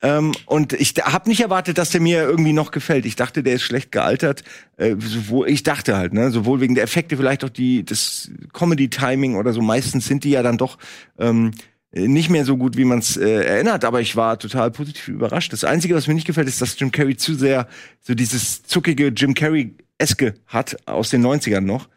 [0.00, 3.06] Ähm, und ich habe nicht erwartet, dass der mir irgendwie noch gefällt.
[3.06, 4.42] Ich dachte, der ist schlecht gealtert.
[4.78, 8.88] Äh, sowohl, ich dachte halt, ne, sowohl wegen der Effekte, vielleicht auch die das Comedy
[8.88, 9.60] Timing oder so.
[9.60, 10.78] Meistens sind die ja dann doch
[11.18, 11.52] ähm,
[11.92, 15.52] nicht mehr so gut, wie man es äh, erinnert, aber ich war total positiv überrascht.
[15.52, 17.68] Das Einzige, was mir nicht gefällt, ist, dass Jim Carrey zu sehr
[18.00, 21.88] so dieses zuckige Jim Carrey Eske hat aus den 90ern noch.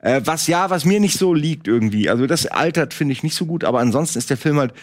[0.00, 2.10] Äh, was ja, was mir nicht so liegt irgendwie.
[2.10, 4.74] Also das altert finde ich nicht so gut, aber ansonsten ist der Film halt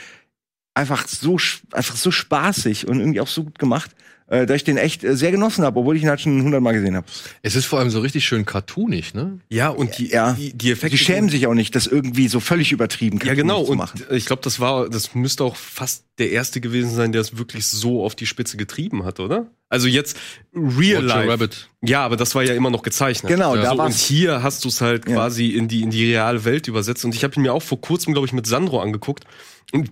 [0.73, 1.37] einfach so
[1.73, 3.91] einfach so spaßig und irgendwie auch so gut gemacht,
[4.29, 6.73] äh, dass ich den echt äh, sehr genossen habe, obwohl ich ihn halt schon hundertmal
[6.73, 7.05] gesehen habe.
[7.41, 9.39] Es ist vor allem so richtig schön cartoonig, ne?
[9.49, 10.33] Ja, und die, Ja.
[10.33, 10.97] die, die Effekte.
[10.97, 13.63] Die schämen sich auch nicht, das irgendwie so völlig übertrieben Ja, genau.
[13.63, 14.01] zu Und machen.
[14.11, 17.65] ich glaube, das war, das müsste auch fast der erste gewesen sein, der es wirklich
[17.67, 19.47] so auf die Spitze getrieben hat, oder?
[19.69, 20.17] Also jetzt
[20.53, 21.29] Real Roger Life.
[21.31, 21.69] Rabbit.
[21.81, 23.31] Ja, aber das war ja immer noch gezeichnet.
[23.31, 23.61] Genau, ja.
[23.61, 25.13] da so, und war's- hier hast du es halt Ja.
[25.15, 27.05] quasi in die in die reale Welt übersetzt.
[27.05, 29.23] Und ich habe ihn mir auch vor kurzem, glaube ich, mit Sandro angeguckt.
[29.71, 29.91] Und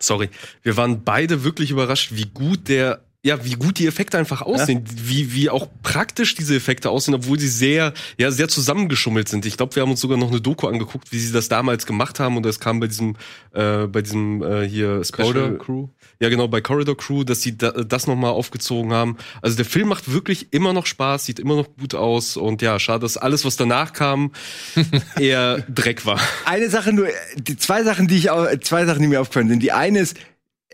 [0.00, 0.28] sorry,
[0.62, 4.84] wir waren beide wirklich überrascht, wie gut der ja, wie gut die Effekte einfach aussehen,
[4.94, 9.46] wie, wie auch praktisch diese Effekte aussehen, obwohl sie sehr, ja, sehr zusammengeschummelt sind.
[9.46, 12.20] Ich glaube, wir haben uns sogar noch eine Doku angeguckt, wie sie das damals gemacht
[12.20, 13.16] haben und es kam bei diesem,
[13.54, 15.88] äh, bei diesem äh, hier Corridor Crew.
[16.20, 19.16] ja, genau, bei Corridor Crew, dass sie da, das nochmal aufgezogen haben.
[19.40, 22.78] Also der Film macht wirklich immer noch Spaß, sieht immer noch gut aus und ja,
[22.78, 24.32] schade, dass alles, was danach kam,
[25.18, 26.20] eher Dreck war.
[26.44, 29.62] Eine Sache nur, die zwei Sachen, die ich au- zwei Sachen, die mir aufgefallen sind.
[29.62, 30.16] Die eine ist,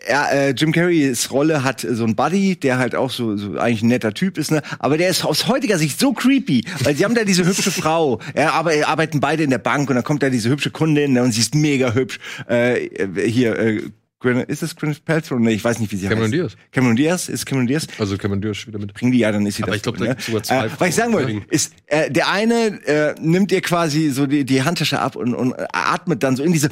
[0.05, 3.57] er, äh, Jim Carreys Rolle hat äh, so einen Buddy, der halt auch so, so
[3.57, 4.61] eigentlich ein netter Typ ist, ne?
[4.79, 8.19] Aber der ist aus heutiger Sicht so creepy, weil sie haben da diese hübsche Frau.
[8.33, 11.23] Er aber arbeiten beide in der Bank und dann kommt da diese hübsche Kundin ne?
[11.23, 12.19] und sie ist mega hübsch.
[12.49, 13.81] Äh, äh, hier, äh,
[14.21, 15.39] Gwyneth- ist das Gwyneth Paltrow?
[15.39, 16.33] Nee, ich weiß nicht, wie sie Cameron heißt.
[16.33, 16.51] Diaz.
[16.71, 17.87] Cameron Diaz ist Cameron Diaz.
[17.97, 18.93] Also man durch wieder mit.
[18.93, 19.77] Bringen die ja, dann ist sie Aber das.
[19.77, 20.19] ich glaub, wohl, da ne?
[20.19, 24.09] sogar zwei Äh, was ich sagen wollte, ist, äh, der eine äh, nimmt ihr quasi
[24.11, 26.69] so die, die Handtasche ab und, und atmet dann so in diese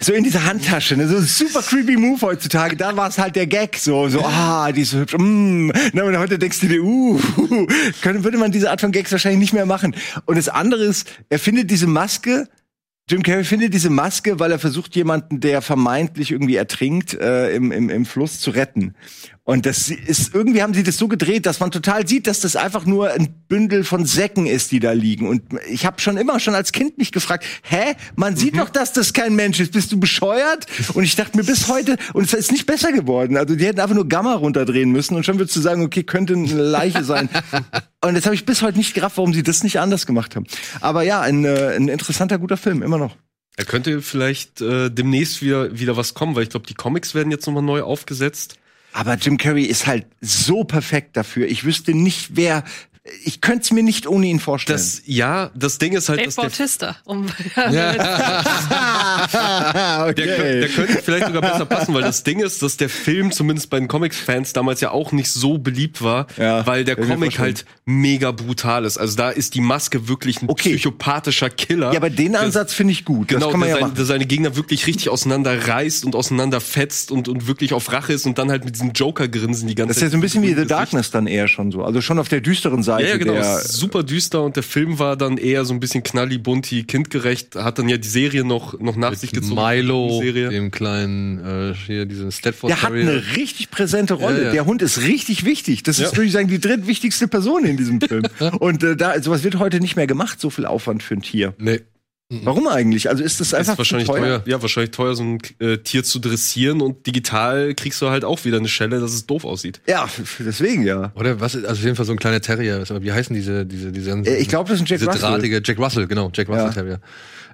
[0.00, 1.08] so in diese Handtasche, ne?
[1.08, 2.76] so super creepy Move heutzutage.
[2.76, 5.16] Da war es halt der Gag, so so ah, die ist so hübsch.
[5.18, 5.70] Mm.
[5.92, 7.18] Na, und heute denkst du dir, uh,
[8.02, 9.94] könnte würde man diese Art von Gags wahrscheinlich nicht mehr machen.
[10.24, 12.48] Und das andere ist, er findet diese Maske
[13.08, 17.70] Jim Carrey findet diese Maske, weil er versucht, jemanden, der vermeintlich irgendwie ertrinkt, äh, im,
[17.70, 18.96] im, im Fluss zu retten.
[19.48, 22.56] Und das ist, irgendwie haben sie das so gedreht, dass man total sieht, dass das
[22.56, 25.28] einfach nur ein Bündel von Säcken ist, die da liegen.
[25.28, 28.92] Und ich habe schon immer, schon als Kind mich gefragt, hä, man sieht doch, dass
[28.92, 29.70] das kein Mensch ist.
[29.70, 30.66] Bist du bescheuert?
[30.94, 33.36] Und ich dachte mir bis heute, und es ist nicht besser geworden.
[33.36, 36.34] Also die hätten einfach nur Gamma runterdrehen müssen und schon würdest du sagen, okay, könnte
[36.34, 37.28] eine Leiche sein.
[38.04, 40.46] und jetzt habe ich bis heute nicht gerafft, warum sie das nicht anders gemacht haben.
[40.80, 43.14] Aber ja, ein, äh, ein interessanter, guter Film, immer noch.
[43.56, 47.30] Er könnte vielleicht äh, demnächst wieder, wieder was kommen, weil ich glaube, die Comics werden
[47.30, 48.58] jetzt nochmal neu aufgesetzt.
[48.96, 51.48] Aber Jim Carrey ist halt so perfekt dafür.
[51.48, 52.64] Ich wüsste nicht, wer
[53.24, 54.78] ich könnte es mir nicht ohne ihn vorstellen.
[54.78, 56.96] Das, ja, das Ding ist halt, Dave dass der, Bautista.
[57.04, 57.26] Um,
[59.16, 60.12] okay.
[60.14, 63.70] der, der könnte vielleicht sogar besser passen, weil das Ding ist, dass der Film zumindest
[63.70, 67.64] bei den Comics-Fans damals ja auch nicht so beliebt war, Ja, weil der Comic halt
[67.84, 68.98] mega brutal ist.
[68.98, 70.74] Also da ist die Maske wirklich ein Okay.
[70.74, 71.92] psychopathischer Killer.
[71.92, 73.28] ja, aber den Ansatz finde ich gut.
[73.28, 76.14] Genau, das kann man der, ja sein, der seine Gegner wirklich richtig auseinander reißt und
[76.14, 79.74] auseinander fetzt und, und wirklich auf Rache ist und dann halt mit diesem Joker-Grinsen die
[79.74, 80.70] ganze Das ist ja so ein bisschen wie The Gesicht.
[80.70, 81.84] Darkness dann eher schon so.
[81.84, 82.95] Also schon auf der düsteren Seite.
[83.00, 83.32] Ja, ja, genau.
[83.34, 87.56] Der, super düster und der Film war dann eher so ein bisschen knalli, bunti, kindgerecht.
[87.56, 89.54] Hat dann ja die Serie noch, noch nach sich gezogen.
[89.54, 90.48] Milo, Die Serie.
[90.50, 94.38] dem kleinen, äh, hier, diesen Stedford der hat eine richtig präsente Rolle.
[94.38, 94.52] Ja, ja.
[94.52, 95.82] Der Hund ist richtig wichtig.
[95.82, 98.24] Das ist, würde ich sagen, die drittwichtigste Person in diesem Film.
[98.58, 101.54] Und äh, da, sowas wird heute nicht mehr gemacht, so viel Aufwand für ein Tier.
[101.58, 101.80] Nee.
[102.28, 103.08] Warum eigentlich?
[103.08, 104.42] Also ist das einfach ist wahrscheinlich zu teuer.
[104.46, 108.44] Ja, wahrscheinlich teuer, so ein äh, Tier zu dressieren und digital kriegst du halt auch
[108.44, 109.80] wieder eine Schelle, dass es doof aussieht.
[109.86, 110.08] Ja,
[110.40, 111.12] deswegen ja.
[111.14, 111.54] Oder was?
[111.54, 112.82] ist- Also auf jeden Fall so ein kleiner Terrier.
[112.88, 114.10] Aber Wie heißen diese, diese, diese?
[114.10, 115.30] Äh, Ich glaube, das ist ein Jack diese Russell.
[115.30, 116.72] drahtige Jack Russell, genau, Jack Russell Ja.
[116.72, 117.00] Terrier.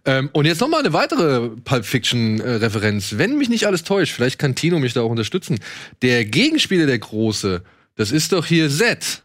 [0.06, 3.18] Ähm, und jetzt noch mal eine weitere Pulp Fiction äh, Referenz.
[3.18, 5.58] Wenn mich nicht alles täuscht, vielleicht kann Tino mich da auch unterstützen.
[6.00, 7.62] Der Gegenspieler der Große,
[7.96, 9.22] das ist doch hier Z.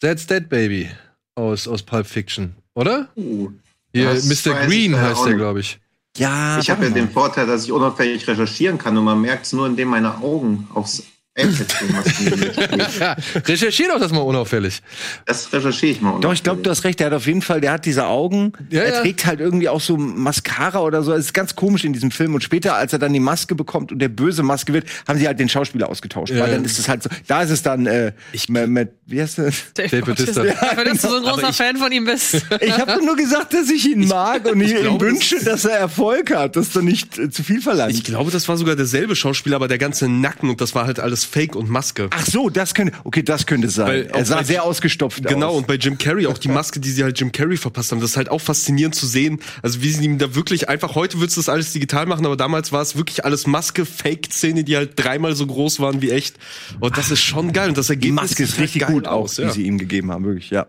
[0.00, 0.90] Zed's Dead Baby
[1.36, 3.08] aus aus Pulp Fiction, oder?
[3.16, 3.52] Uh,
[3.92, 4.54] Hier Das Mr.
[4.66, 5.78] Green heißt der, glaube ich.
[6.16, 7.10] Ja, ich habe ja den.
[7.10, 11.02] Vorteil, dass ich unauffällig recherchieren kann und man merkt es nur, indem meine Augen aufs
[11.34, 11.46] Ja,
[13.46, 14.82] recherchier doch das mal unauffällig.
[15.24, 16.20] Das recherchiere ich mal.
[16.20, 17.00] Doch, ich glaube, du hast recht.
[17.00, 18.52] Der hat auf jeden Fall, der hat diese Augen.
[18.68, 19.00] Ja, er ja.
[19.00, 21.14] trägt halt irgendwie auch so Mascara oder so.
[21.14, 22.34] Es ist ganz komisch in diesem Film.
[22.34, 25.26] Und später, als er dann die Maske bekommt und der böse Maske wird, haben sie
[25.26, 26.34] halt den Schauspieler ausgetauscht.
[26.34, 26.54] Ja, Weil ja.
[26.56, 27.08] dann ist es halt so.
[27.26, 28.12] Da ist es dann, äh,
[28.48, 29.72] mit, mit, wie heißt das?
[29.72, 30.42] Dave Dave Bautista.
[30.42, 30.76] Bautista.
[30.76, 32.44] Wenn du so ein Aber großer ich- Fan von ihm bist.
[32.60, 36.34] Ich habe nur gesagt, dass ich ihn mag und ich, ihm wünsche, dass er Erfolg
[36.34, 36.56] hat.
[36.56, 37.94] Das ist doch nicht äh, zu viel verlangt.
[37.94, 41.00] Ich glaube, das war sogar derselbe Schauspieler, aber der ganze Nacken und das war halt
[41.00, 42.08] alles Fake und Maske.
[42.10, 43.86] Ach so, das könnte, okay, das könnte sein.
[43.86, 45.58] Weil er sah sehr ausgestopft Genau, aus.
[45.58, 48.10] und bei Jim Carrey auch die Maske, die sie halt Jim Carrey verpasst haben, das
[48.10, 49.40] ist halt auch faszinierend zu sehen.
[49.62, 52.36] Also wie sie ihm da wirklich einfach, heute würdest du das alles digital machen, aber
[52.36, 56.36] damals war es wirklich alles Maske, Fake-Szene, die halt dreimal so groß waren wie echt.
[56.80, 57.68] Und das ist schon geil.
[57.68, 59.46] Und das Die Ergebnis Maske ist sieht halt richtig gut aus, ja.
[59.46, 60.66] die sie ihm gegeben haben, wirklich, ja.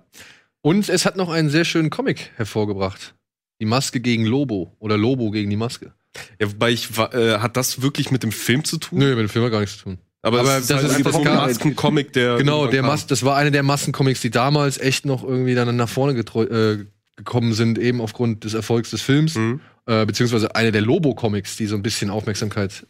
[0.61, 3.15] Und es hat noch einen sehr schönen Comic hervorgebracht.
[3.59, 5.93] Die Maske gegen Lobo oder Lobo gegen die Maske.
[6.39, 8.99] ja, wobei ich, äh, hat das wirklich mit dem Film zu tun?
[8.99, 9.97] Nö, mit dem Film hat gar nichts zu tun.
[10.23, 12.81] Aber, Aber das, das ist ist halt einfach ein Masken-Comic, der Genau, der.
[12.81, 16.85] Mas das war eine der Massencomics, die damals echt noch irgendwie dann nach vorne äh,
[17.17, 19.35] gekommen sind, eben aufgrund des Erfolgs des Films.
[19.35, 19.59] Mhm.
[19.85, 22.87] Äh, beziehungsweise eine der Lobo-Comics, die so ein bisschen Aufmerksamkeit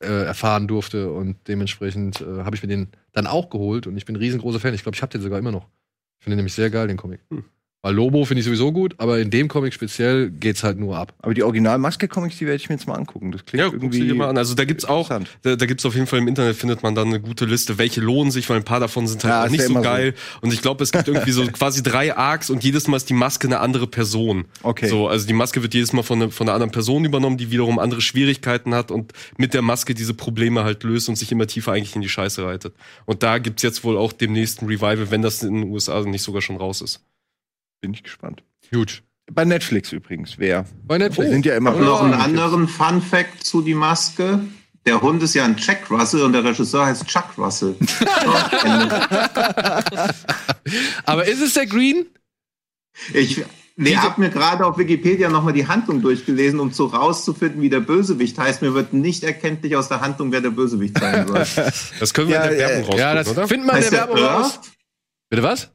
[0.00, 1.10] äh, erfahren durfte.
[1.10, 3.88] Und dementsprechend äh, habe ich mir den dann auch geholt.
[3.88, 4.72] Und ich bin ein riesengroßer Fan.
[4.72, 5.66] Ich glaube, ich habe den sogar immer noch.
[6.20, 7.20] Ich finde den nämlich sehr geil, den Comic.
[7.30, 7.44] Hm.
[7.80, 11.14] Weil Lobo finde ich sowieso gut, aber in dem Comic speziell geht's halt nur ab.
[11.20, 13.30] Aber die Original-Maske-Comics, die werde ich mir jetzt mal angucken.
[13.30, 14.36] Das klingt Ja, guck irgendwie sie dir mal an.
[14.36, 17.06] Also da gibt's auch, da, da gibt's auf jeden Fall im Internet findet man dann
[17.06, 19.62] eine gute Liste, welche lohnen sich, weil ein paar davon sind halt Ja, auch nicht
[19.62, 19.84] so immer so.
[19.84, 20.14] geil.
[20.40, 23.14] Und ich glaube, es gibt irgendwie so quasi drei Arcs und jedes Mal ist die
[23.14, 24.46] Maske eine andere Person.
[24.64, 24.88] Okay.
[24.88, 27.52] So, also die Maske wird jedes Mal von, ne, von einer anderen Person übernommen, die
[27.52, 31.46] wiederum andere Schwierigkeiten hat und mit der Maske diese Probleme halt löst und sich immer
[31.46, 32.74] tiefer eigentlich in die Scheiße reitet.
[33.06, 36.22] Und da gibt's jetzt wohl auch demnächst ein Revival, wenn das in den USA nicht
[36.22, 37.00] sogar schon raus ist.
[37.80, 38.42] Bin ich gespannt.
[38.72, 39.02] Gut.
[39.30, 40.64] Bei Netflix übrigens, wer?
[40.84, 41.26] Bei Netflix.
[41.28, 42.16] Wir sind ja immer Und noch einen Oh.
[42.16, 44.40] anderen Fun Fact zu die Maske.
[44.86, 47.76] Der Hund ist ja ein Jack Russell und der Regisseur heißt Chuck Russell.
[51.04, 52.06] Aber ist es der Green?
[53.12, 53.44] ich
[53.76, 57.80] nee, habe mir gerade auf Wikipedia nochmal die Handlung durchgelesen, um so rauszufinden, wie der
[57.80, 58.62] Bösewicht heißt.
[58.62, 61.44] Mir wird nicht erkenntlich aus der Handlung, wer der Bösewicht sein soll.
[62.00, 63.48] Das können wir Ja, in der ja, Werbung rausfinden, Ja, das oder?
[63.48, 64.60] finden wir in heißt der der Werbung raus.
[65.28, 65.70] Bitte was?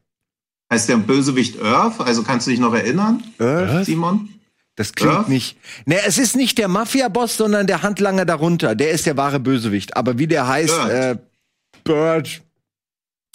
[0.73, 1.99] Heißt der Bösewicht Earth?
[2.01, 4.27] Also kannst du dich noch erinnern, Äh, Simon?
[4.75, 5.25] das klingt Ja?
[5.27, 5.55] nicht.
[5.85, 8.73] Ne, es ist nicht der Mafia-Boss, sondern der Handlanger darunter.
[8.73, 9.95] Der ist der wahre Bösewicht.
[9.95, 10.91] Aber wie der heißt, Bird.
[10.91, 11.17] äh,
[11.83, 12.41] Bird.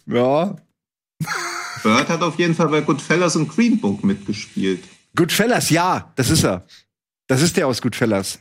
[0.07, 0.57] Ja.
[1.85, 4.83] Bird hat auf jeden Fall bei Goodfellas und Green Book mitgespielt.
[5.15, 6.65] Goodfellas, ja, das ist er.
[7.29, 8.41] Das ist der aus Goodfellas.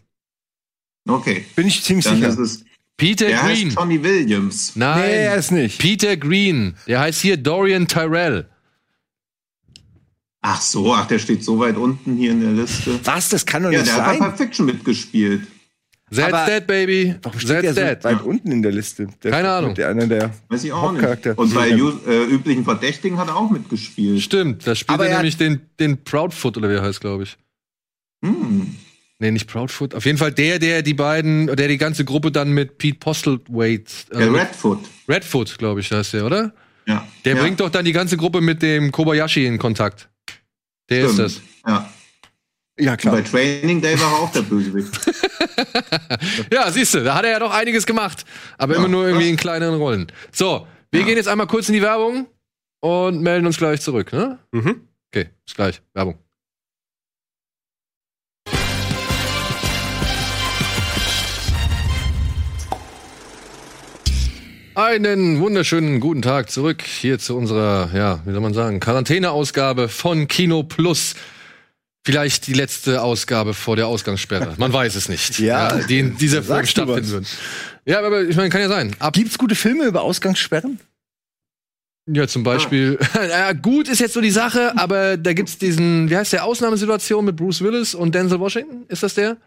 [1.08, 2.30] Okay, Bin ich ziemlich dann sicher.
[2.30, 2.64] ist es.
[2.98, 3.68] Peter Der Green.
[3.68, 4.72] heißt Johnny Williams.
[4.76, 5.02] Nein.
[5.02, 5.78] Nee, er ist nicht.
[5.80, 6.76] Peter Green.
[6.88, 8.50] Der heißt hier Dorian Tyrell.
[10.50, 12.98] Ach so, ach, der steht so weit unten hier in der Liste.
[13.04, 13.28] Was?
[13.28, 14.38] Das kann doch Ja, nicht der hat bei sein.
[14.38, 15.42] Fiction mitgespielt.
[16.10, 17.16] That's Aber- dead, baby.
[17.22, 18.04] Warum steht That's der so dead.
[18.06, 19.08] weit unten in der Liste?
[19.24, 19.76] Der Keine Ahnung.
[19.76, 20.34] Der einer der.
[20.48, 21.06] Weiß ich auch nicht.
[21.36, 21.76] Und bei Ja.
[22.08, 24.22] Äh, üblichen Verdächtigen hat er auch mitgespielt.
[24.22, 27.24] Stimmt, da spielt Aber er er nämlich den, den Proudfoot oder wie er heißt, glaube
[27.24, 27.36] ich.
[28.24, 28.74] Hm.
[29.20, 29.96] Nee, nicht Proudfoot.
[29.96, 33.92] Auf jeden Fall der, der die beiden, der die ganze Gruppe dann mit Pete Postlethwaite,
[34.12, 34.80] Der also Redfoot.
[35.10, 36.54] Redfoot, glaube ich, heißt der, oder?
[36.86, 37.06] Ja.
[37.26, 37.42] Der ja.
[37.42, 40.08] bringt doch dann die ganze Gruppe mit dem Kobayashi in Kontakt.
[40.90, 41.20] Der ist Stimmt.
[41.26, 41.42] das.
[41.68, 41.90] Ja.
[42.80, 43.24] Ja, Und bei klar.
[43.24, 44.90] Training Day war er auch der Bösewicht.
[46.54, 48.24] Ja, siehst du, da hat er ja doch einiges gemacht.
[48.58, 49.32] Aber Ja, immer nur irgendwie ja.
[49.32, 50.08] in kleineren Rollen.
[50.32, 51.06] So, wir Ja.
[51.08, 52.28] gehen jetzt einmal kurz in die Werbung.
[52.80, 54.38] und melden uns gleich zurück, ne?
[54.52, 54.88] Mhm.
[55.12, 55.82] Okay, bis gleich.
[55.96, 56.20] Werbung.
[64.78, 70.28] Einen wunderschönen guten Tag zurück hier zu unserer, ja, wie soll man sagen, Quarantäneausgabe von
[70.28, 71.16] Kino Plus.
[72.06, 74.54] Vielleicht die letzte Ausgabe vor der Ausgangssperre.
[74.58, 75.40] Man weiß es nicht.
[75.40, 75.80] Ja.
[75.90, 77.26] die in dieser Folge stattfinden würden.
[77.86, 78.96] Ja, aber ich meine, kann ja sein.
[79.00, 80.80] Ab Gibt's gute Filme über Ausgangssperren?
[82.06, 83.00] Ja, zum Beispiel.
[83.16, 87.26] ja, gut ist jetzt so die Sache, aber da gibt's diesen, wie heißt der, Ausnahmesituation
[87.26, 88.86] mit Bruce Willis und Denzel Washington?
[88.90, 89.38] Ist das der?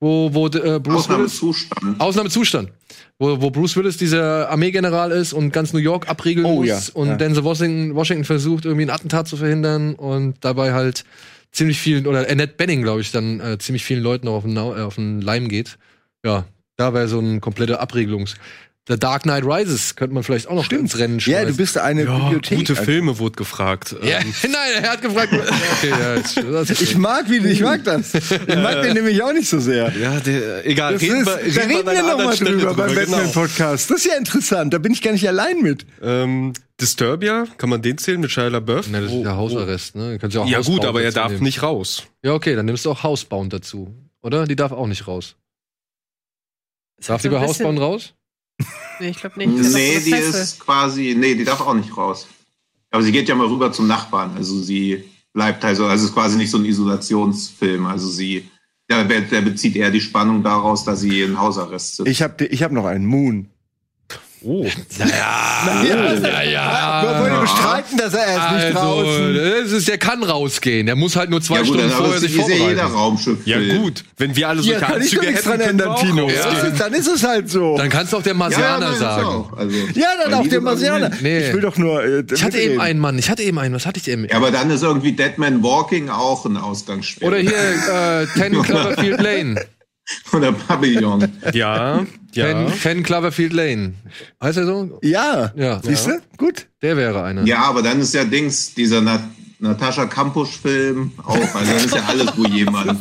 [0.00, 1.42] Wo, wo äh, Bruce Willis.
[1.42, 2.00] Ausnahmezustand.
[2.00, 2.72] Ausnahmezustand.
[3.18, 6.80] Wo, wo Bruce Willis dieser Armeegeneral ist und ganz New York abriegeln Oh, muss ja,
[6.94, 7.16] und ja.
[7.16, 11.04] Denzel Washington, Washington versucht, irgendwie ein Attentat zu verhindern und dabei halt
[11.50, 14.56] ziemlich vielen, oder Annette Benning, glaube ich, dann äh, ziemlich vielen Leuten auch auf den,
[14.56, 15.78] äh, auf den Leim geht.
[16.24, 16.44] Ja,
[16.76, 18.36] da wäre so ein komplette Abriegelungs.
[18.88, 21.48] The Dark Knight Rises könnte man vielleicht auch noch ins Rennen Ja, schmeißen.
[21.48, 22.58] du bist eine Bibliothek.
[22.58, 23.94] Gute Also, Filme wurde gefragt.
[24.02, 25.32] Ja, Ähm, nein, er hat gefragt.
[25.78, 26.14] Okay, ja,
[26.50, 28.14] das ist Ich mag, wie, ich mag das.
[28.14, 29.92] Ich mag den nämlich auch nicht so sehr.
[29.96, 30.94] ja, der, egal.
[30.94, 33.00] Das ist, da an reden einer wir anderen nochmal Stelle drüber beim genau.
[33.18, 33.90] Batman-Podcast.
[33.90, 34.72] Das ist ja interessant.
[34.72, 35.84] Da bin ich gar nicht allein mit.
[36.02, 38.88] Ähm, Disturbia, kann man den zählen mit Shia LaBeouf?
[38.88, 40.12] Ne, das ist ja Hausarrest, ne?
[40.12, 41.42] Du kannst ja auch Oh, Ja gut, Housebound aber er darf nehmen.
[41.44, 42.04] nicht raus.
[42.22, 43.94] Ja, okay, dann nimmst du auch Housebound dazu.
[44.22, 44.46] Oder?
[44.46, 45.36] Die darf auch nicht raus.
[47.06, 48.14] Darf die so bei Housebound raus?
[49.00, 49.72] Nee, ich glaube nicht.
[49.72, 52.26] Nee, die ist quasi, nee, die darf auch nicht raus.
[52.90, 54.32] Aber sie geht ja mal rüber zum Nachbarn.
[54.36, 57.86] Also sie bleibt also, also es ist quasi nicht so ein Isolationsfilm.
[57.86, 58.48] Also sie,
[58.90, 62.08] der, der bezieht eher die Spannung daraus, dass sie in Hausarrest sitzt.
[62.08, 63.50] Ich habe ich hab noch einen Moon.
[64.44, 64.64] Oh.
[64.98, 67.02] Ja, ja, ja.
[67.02, 69.34] Wir wollen bestreiten, dass er erst nicht Also, draußen.
[69.34, 70.86] das ist, der kann rausgehen.
[70.86, 72.94] Der muss halt nur zwei ja gut, Stunden vorher sich ist ja jeder vorbereiten.
[72.94, 73.38] Raumschiff.
[73.46, 76.30] Ja gut, wenn wir alle Ja, ich doch Anzüge nichts hätten, dran ändern, Tino.
[76.78, 77.76] dann ist es halt so.
[77.76, 79.46] Dann kannst du auch der Marsianer sagen.
[79.56, 81.10] Also, ja, dann auch der Marsianer.
[81.20, 81.48] Nee.
[81.48, 82.04] Ich will doch nur.
[82.04, 83.18] Äh, Ich hatte eben einen Mann.
[83.18, 83.74] Ich hatte eben einen.
[83.74, 84.24] Was hatte ich eben?
[84.26, 87.28] Ja, aber dann ist irgendwie Deadman Walking auch ein Ausgangssperre.
[87.28, 89.60] Oder hier äh, Ten Cloverfield Lane.
[90.32, 91.28] Oder Pavillon.
[91.52, 92.70] Ja, ja.
[92.82, 93.94] Ten Cloverfield Lane.
[94.42, 94.98] Heißt er so?
[95.02, 95.52] Ja.
[95.56, 95.80] Ja.
[95.82, 96.20] Siehst du?
[96.36, 96.66] Gut.
[96.82, 97.44] Der wäre einer.
[97.44, 99.22] Ja, aber dann ist ja Dings, dieser Nat
[99.60, 101.34] Natascha Kampusch-Film auch.
[101.34, 103.00] Also dann ist ja alles, wo jemand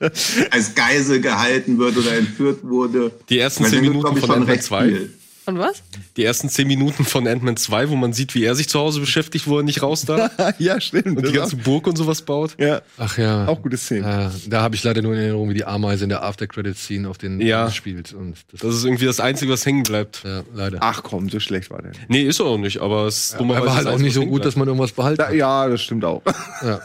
[0.50, 3.12] als Geisel gehalten wird oder entführt wurde.
[3.28, 4.88] Die ersten zehn Minuten von recht 2.
[4.88, 5.14] viel.
[5.46, 5.82] Und was?
[6.16, 9.00] Die ersten zehn Minuten von Ant-Man 2, wo man sieht, wie er sich zu Hause
[9.00, 10.30] beschäftigt, wo er nicht raus darf.
[10.58, 11.16] ja, stimmt.
[11.16, 12.54] Und die ganze Burg und sowas baut.
[12.54, 13.48] auch, ja, Ach ja.
[13.48, 14.06] auch gute Szene.
[14.06, 17.18] Ja, da habe ich leider nur in Erinnerung, wie die Ameise in der After-Credit-Scene auf
[17.18, 17.70] den Ja.
[17.70, 18.12] spielt.
[18.12, 20.22] Und das, Das ist irgendwie das Einzige, was hängen bleibt.
[20.24, 20.78] ja, leider.
[20.82, 21.92] Ach komm, so schlecht war der.
[22.08, 24.44] Nee, ist er auch nicht, aber es ist er war halt auch nicht so gut,
[24.44, 25.34] dass man irgendwas behalten Da, hat.
[25.34, 26.22] ja, das stimmt auch.
[26.62, 26.80] Ja.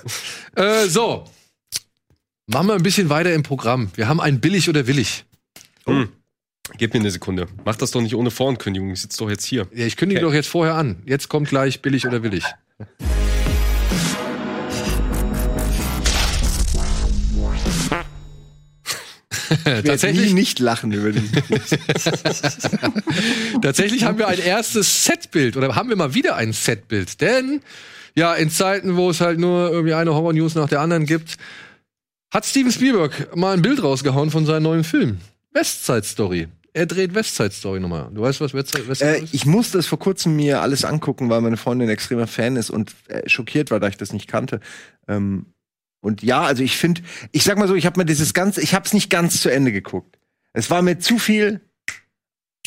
[0.56, 1.26] Äh, so.
[2.48, 3.90] Machen wir ein bisschen weiter im Programm.
[3.96, 5.26] Wir haben ein Billig oder Willig.
[5.84, 6.00] bleibt.
[6.00, 6.10] Hm.
[6.78, 7.48] Gib mir eine Sekunde.
[7.64, 8.92] Mach das doch nicht ohne Vorankündigung.
[8.92, 9.68] Ich sitze doch jetzt hier.
[9.74, 10.30] Ja, ich kündige Okay.
[10.30, 11.02] doch jetzt vorher an.
[11.06, 12.44] Jetzt kommt gleich Billig oder Willig.
[19.50, 21.30] Ich tatsächlich, nicht lachen über den.
[23.62, 27.22] tatsächlich haben wir ein erstes Setbild oder haben wir mal wieder ein Setbild.
[27.22, 27.62] Denn
[28.16, 31.38] ja, in Zeiten, wo es halt nur irgendwie eine Horror-News nach der anderen gibt,
[32.34, 35.20] hat Steven Spielberg mal ein Bild rausgehauen von seinem neuen Film.
[35.56, 36.48] Westside Story.
[36.74, 38.10] Er dreht Westside Story nochmal.
[38.14, 39.34] Du weißt, was Westside, Westside Äh, ist?
[39.34, 42.70] ich musste es vor kurzem mir alles angucken, weil meine Freundin ein extremer Fan ist
[42.70, 44.60] und äh, schockiert war, da ich das nicht kannte.
[45.08, 45.46] Ähm,
[46.02, 48.76] und ja, also ich finde, ich sag mal so, ich habe mir dieses ganze, ich
[48.76, 50.20] habe es nicht ganz zu Ende geguckt.
[50.52, 51.62] Es war mir zu viel,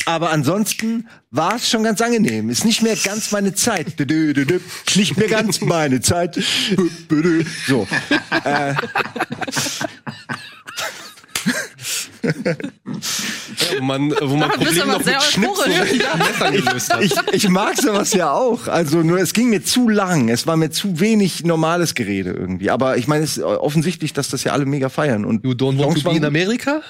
[0.05, 2.49] aber ansonsten war es schon ganz angenehm.
[2.49, 3.99] Ist nicht mehr ganz meine Zeit.
[3.99, 6.39] Ist nicht mehr ganz meine Zeit.
[7.67, 7.87] So.
[8.43, 8.73] Äh,
[12.21, 17.01] Wo man, wo man du bist Probleme aber noch sehr mit Schnipsen Messern gelöst hat.
[17.03, 18.67] ich, ich mag sowas ja auch.
[18.67, 20.29] Also nur es ging mir zu lang.
[20.29, 22.69] Es war mir zu wenig normales Gerede irgendwie.
[22.71, 25.25] Aber ich meine, es ist offensichtlich, dass das ja alle mega feiern.
[25.25, 26.81] Und You don't want to be in waren- America?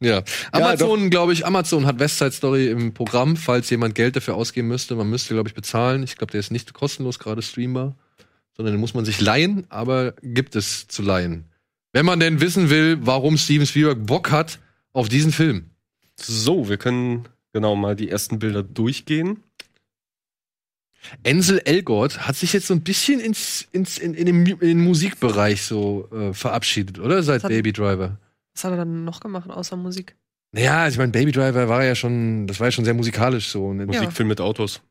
[0.00, 0.22] ja.
[0.52, 4.94] Amazon, glaube ich, Amazon hat Westside Story im Programm, falls jemand Geld dafür ausgeben müsste.
[4.94, 6.02] Man müsste, glaube ich, bezahlen.
[6.04, 7.96] Ich glaube, der ist nicht kostenlos gerade streambar,
[8.56, 11.46] sondern den muss man sich leihen, aber gibt es zu leihen.
[11.98, 14.60] Wenn man denn wissen will, warum Steven Spielberg Bock hat
[14.92, 15.70] auf diesen Film.
[16.14, 19.42] So, wir können genau mal die ersten Bilder durchgehen.
[21.26, 24.80] Ansel Elgort hat sich jetzt so ein bisschen ins, ins, in, in, den, in den
[24.84, 27.20] Musikbereich so äh, verabschiedet, oder?
[27.24, 28.16] Seit hat- Baby Driver.
[28.54, 30.14] Was hat er dann noch gemacht, außer Musik?
[30.52, 33.72] Naja, ich meine, Baby Driver war ja schon, das war ja schon sehr musikalisch so.
[33.74, 33.86] Ja.
[33.86, 34.82] Musikfilm mit Autos.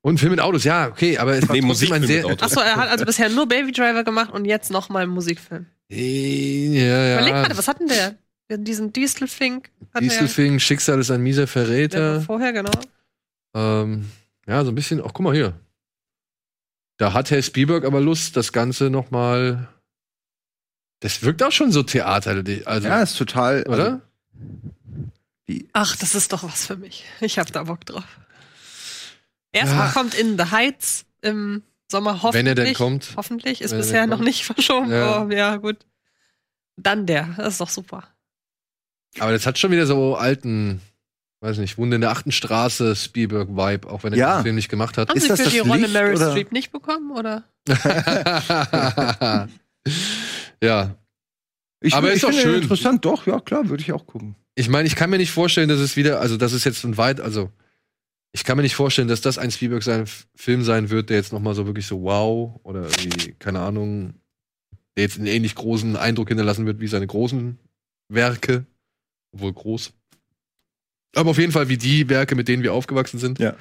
[0.00, 2.16] Und ein Film mit Autos, ja, okay, aber es war Nee, trotzdem ein Musikfilm sehr.
[2.22, 2.42] mit Autos.
[2.56, 5.66] Achso, er hat also bisher nur Baby Driver gemacht und jetzt noch mal einen Musikfilm.
[5.90, 7.42] Äh, Ja, Überleg ja.
[7.48, 8.16] mal, was hat denn der?
[8.46, 9.70] Wir hatten Diesen Dieselfink.
[9.92, 12.20] hat Dieselfing, Schicksal ist ein mieser Verräter.
[12.22, 12.70] vorher, genau.
[13.54, 14.10] Ähm,
[14.46, 15.54] Ja, so ein bisschen, ach, guck mal hier.
[16.96, 19.68] Da hat Herr Spielberg aber Lust, das Ganze noch mal.
[21.00, 23.62] Das wirkt auch schon so Theater, also, Ja, ist total.
[23.64, 24.00] also, oder?
[25.72, 27.04] Ach, das ist doch was für mich.
[27.20, 28.04] Ich hab da Bock drauf.
[29.52, 29.92] Erstmal Ja.
[29.92, 32.34] kommt In the Heights im Sommer hoffentlich.
[32.34, 33.12] Wenn er denn kommt.
[33.16, 33.60] Hoffentlich.
[33.62, 34.90] Ist er bisher noch nicht verschoben.
[34.90, 35.26] Ja.
[35.28, 35.36] Ja.
[35.36, 35.78] ja, gut.
[36.76, 37.28] Dann der.
[37.36, 38.04] Das ist doch super.
[39.18, 40.80] Aber das hat schon wieder so alten,
[41.40, 44.36] weiß nicht, Wunde in der achten Straße Spielberg-Vibe, auch wenn er Ja.
[44.38, 45.08] den Film nicht gemacht hat.
[45.08, 46.30] Haben Ist Sie das für das die Rolle Licht, Meryl oder?
[46.32, 47.10] Streep nicht bekommen?
[47.10, 47.42] Oder?
[50.62, 50.94] ja.
[51.80, 52.62] Ich, Aber ich ist doch schön.
[52.62, 54.34] Interessant, doch, ja, klar, würde ich auch gucken.
[54.56, 56.96] Ich meine, ich kann mir nicht vorstellen, dass es wieder, also das ist jetzt ein
[56.96, 57.50] weit, also
[58.32, 61.32] ich kann mir nicht vorstellen, dass das ein Spielberg sein Film sein wird, der jetzt
[61.32, 64.14] noch mal so wirklich so wow oder irgendwie keine Ahnung,
[64.96, 67.58] der jetzt einen ähnlich großen Eindruck hinterlassen wird wie seine großen
[68.08, 68.66] Werke,
[69.32, 69.92] obwohl groß.
[71.14, 73.38] Aber auf jeden Fall wie die Werke, mit denen wir aufgewachsen sind.
[73.38, 73.56] Ja.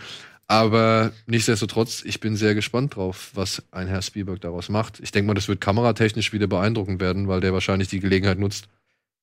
[0.48, 5.00] Aber nichtsdestotrotz, ich bin sehr gespannt drauf, was ein Herr Spielberg daraus macht.
[5.02, 8.70] Ich denke mal, das wird kameratechnisch wieder beeindruckend werden, weil der wahrscheinlich die Gelegenheit nutzt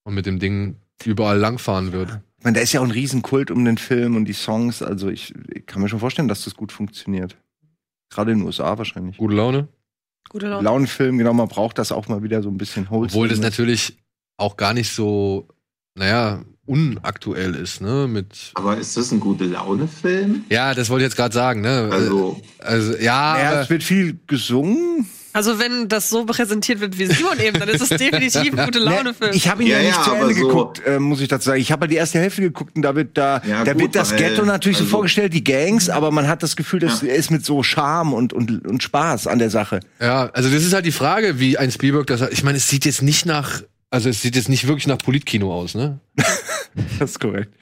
[0.05, 2.21] und mit dem Ding überall langfahren wird.
[2.45, 4.83] Ich meine, da ist ja auch ein Riesenkult um den Film und die Songs.
[4.83, 7.39] Also ich, ich kann mir schon vorstellen, dass das gut funktioniert.
[8.11, 9.17] Gerade in den USA wahrscheinlich.
[9.17, 9.69] Gute Laune.
[10.29, 10.63] Gute Laune.
[10.63, 13.07] Launenfilm, genau, man braucht das auch mal wieder so ein bisschen wholesome.
[13.07, 13.97] Obwohl das natürlich
[14.37, 15.49] auch gar nicht so,
[15.95, 18.07] naja, unaktuell ist, ne?
[18.07, 18.53] Mit.
[18.57, 20.45] Aber ist das ein gute Laune-Film?
[20.51, 21.89] Ja, das wollte ich jetzt gerade sagen, ne?
[21.91, 25.07] Also, also ja, Ja, aber, es wird viel gesungen.
[25.35, 28.79] Also wenn das so präsentiert wird wie Simon eben, dann ist es definitiv ein gute
[28.79, 29.33] Laune-Film.
[29.35, 31.47] Ich habe ihn ja, Ja, nicht ja, zu Ende so- geguckt, äh, muss ich dazu
[31.47, 31.61] sagen.
[31.61, 33.95] Ich habe halt die erste Hälfte geguckt und da wird da, Ja, da gut, wird
[33.97, 37.03] das weil- Ghetto natürlich so also- vorgestellt, die Gangs, aber man hat das Gefühl, das
[37.03, 37.09] Ja.
[37.13, 39.81] ist mit so Charme und, und, und Spaß an der Sache.
[40.01, 42.21] ja, also das ist halt die Frage, wie ein Spielberg das.
[42.31, 45.53] Ich meine, es sieht jetzt nicht nach, also es sieht jetzt nicht wirklich nach Politkino
[45.53, 45.99] aus, ne?
[46.99, 47.53] Das ist korrekt.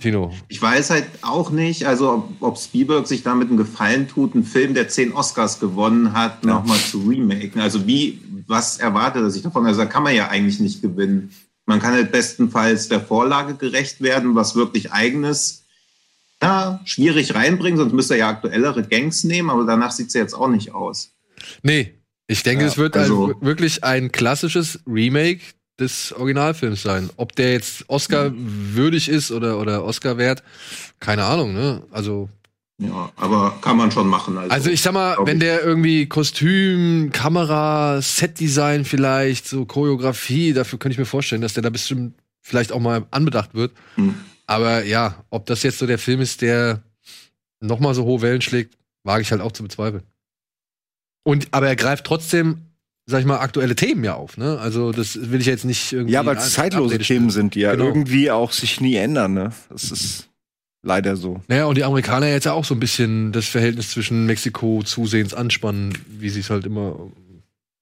[0.00, 0.32] Tino.
[0.48, 4.42] ich weiß halt auch nicht, also ob, ob Spielberg sich damit einen Gefallen tut, einen
[4.44, 6.54] Film, der zehn Oscars gewonnen hat, Ja.
[6.54, 7.60] nochmal zu remaken.
[7.60, 9.64] Also wie, was erwartet er sich davon?
[9.64, 11.30] Also da kann man ja eigentlich nicht gewinnen.
[11.66, 15.62] Man kann halt bestenfalls der Vorlage gerecht werden, was wirklich eigenes,
[16.42, 20.20] ja, schwierig reinbringen, sonst müsste er ja aktuellere Gangs nehmen, aber danach sieht es ja
[20.20, 21.12] jetzt auch nicht aus.
[21.62, 21.94] Nee,
[22.26, 25.42] ich denke, Ja, es wird also- also wirklich ein klassisches Remake
[25.78, 27.10] des Originalfilms sein.
[27.16, 30.42] Ob der jetzt Oscar würdig ist oder, oder Oscar wert,
[31.00, 31.82] keine Ahnung, ne?
[31.90, 32.28] Also
[32.78, 34.38] Ja, aber kann man schon machen.
[34.38, 40.78] Also, Also ich sag mal, wenn der irgendwie Kostüm, Kamera, Setdesign vielleicht, so Choreografie, dafür
[40.78, 43.72] könnte ich mir vorstellen, dass der da bestimmt vielleicht auch mal anbedacht wird.
[43.96, 44.14] Hm.
[44.46, 46.82] Aber ja, ob das jetzt so der Film ist, der
[47.60, 50.04] noch mal so hohe Wellen schlägt, wage ich halt auch zu bezweifeln.
[51.24, 52.65] Und aber er greift trotzdem,
[53.06, 54.58] sag ich mal, aktuelle Themen ja auf, ne?
[54.58, 56.12] Also das will ich jetzt nicht irgendwie.
[56.14, 57.84] Ja, weil es zeitlose Themen sind, die ja Genau.
[57.86, 59.32] irgendwie auch sich nie ändern.
[59.34, 59.52] Ne?
[59.70, 60.28] Das ist
[60.82, 61.40] leider so.
[61.48, 65.34] Naja, und die Amerikaner jetzt ja auch so ein bisschen das Verhältnis zwischen Mexiko zusehends
[65.34, 66.98] anspannen, wie sie es halt immer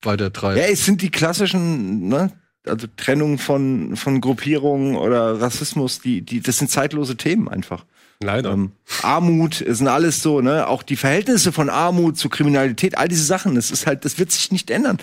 [0.03, 0.61] weiter treiben.
[0.61, 2.31] Ja, es sind die klassischen, ne?
[2.67, 7.85] Also Trennung von, von Gruppierungen oder Rassismus, die, die, das sind zeitlose Themen einfach.
[8.23, 8.53] Leider.
[8.53, 8.73] Ähm,
[9.03, 10.67] Armut es sind alles so, ne?
[10.67, 14.31] Auch die Verhältnisse von Armut zu Kriminalität, all diese Sachen, das ist halt, das wird
[14.31, 14.99] sich nicht ändern.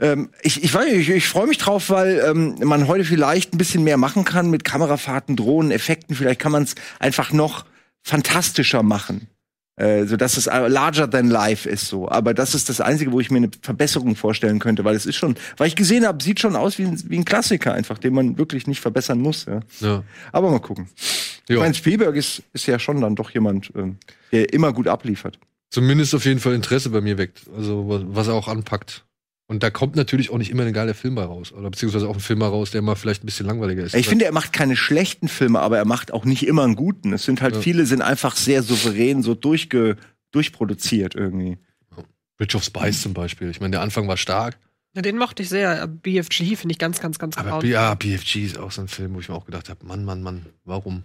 [0.00, 3.54] Ähm, ich ich, weiß nicht, ich, ich freue mich drauf, weil ähm, man heute vielleicht
[3.54, 6.16] ein bisschen mehr machen kann mit Kamerafahrten, Drohnen, Effekten.
[6.16, 7.64] Vielleicht kann man es einfach noch
[8.02, 9.28] fantastischer machen.
[9.76, 12.08] Äh, so dass es larger than life ist so.
[12.08, 15.16] Aber das ist das Einzige, wo ich mir eine Verbesserung vorstellen könnte, weil es ist
[15.16, 18.14] schon, weil ich gesehen habe, sieht schon aus wie ein, wie ein Klassiker einfach, den
[18.14, 19.46] man wirklich nicht verbessern muss.
[19.46, 19.60] Ja.
[19.80, 20.04] Ja.
[20.30, 20.88] Aber mal gucken.
[21.48, 21.60] Ich Ja.
[21.60, 23.98] meine, Spielberg ist, ist ja schon dann doch jemand, ähm,
[24.32, 25.38] der immer gut abliefert.
[25.70, 27.42] Zumindest auf jeden Fall Interesse bei mir weckt.
[27.56, 29.04] Also, was, was er auch anpackt.
[29.46, 31.52] Und da kommt natürlich auch nicht immer ein geiler Film bei raus.
[31.52, 33.94] Oder beziehungsweise auch ein Film raus, der mal vielleicht ein bisschen langweiliger ist.
[33.94, 37.12] Ich finde, er macht keine schlechten Filme, aber er macht auch nicht immer einen guten.
[37.12, 37.60] Es sind halt Ja.
[37.60, 39.96] viele, sind einfach sehr souverän, so durchge,
[40.30, 41.58] durchproduziert irgendwie.
[42.38, 43.50] Bridge of Spies zum Beispiel.
[43.50, 44.58] Ich meine, der Anfang war stark.
[44.94, 45.86] Ja, den mochte ich sehr.
[45.88, 49.20] BFG finde ich ganz, ganz, ganz Aber ja, BFG ist auch so ein Film, wo
[49.20, 51.02] ich mir auch gedacht habe, Mann, Mann, Mann, warum?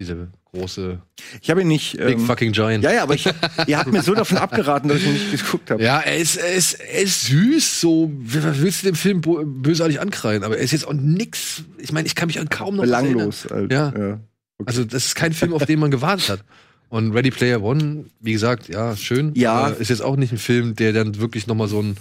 [0.00, 1.00] Diese große
[1.40, 1.96] Ich habe ihn nicht.
[1.96, 2.82] Big Ähm, fucking Giant.
[2.82, 3.26] ja, ja, aber ich,
[3.66, 5.82] ihr habt mir so davon abgeraten, dass ich ihn nicht geguckt habe.
[5.82, 10.00] Ja, er ist, er ist, er ist süß, so, was willst du dem Film bösartig
[10.00, 10.42] ankreien?
[10.42, 12.82] Aber er ist jetzt auch nix, ich meine, ich kann mich an kaum noch.
[12.82, 13.46] Belanglos.
[13.50, 13.72] Halt.
[13.72, 13.92] Ja.
[13.96, 14.20] ja.
[14.66, 16.44] Also, das ist kein Film, auf den man gewartet hat.
[16.88, 19.32] Und Ready Player One, wie gesagt, ja, schön.
[19.34, 19.68] Ja.
[19.68, 21.96] Ist jetzt auch nicht ein Film, der dann wirklich noch mal so einen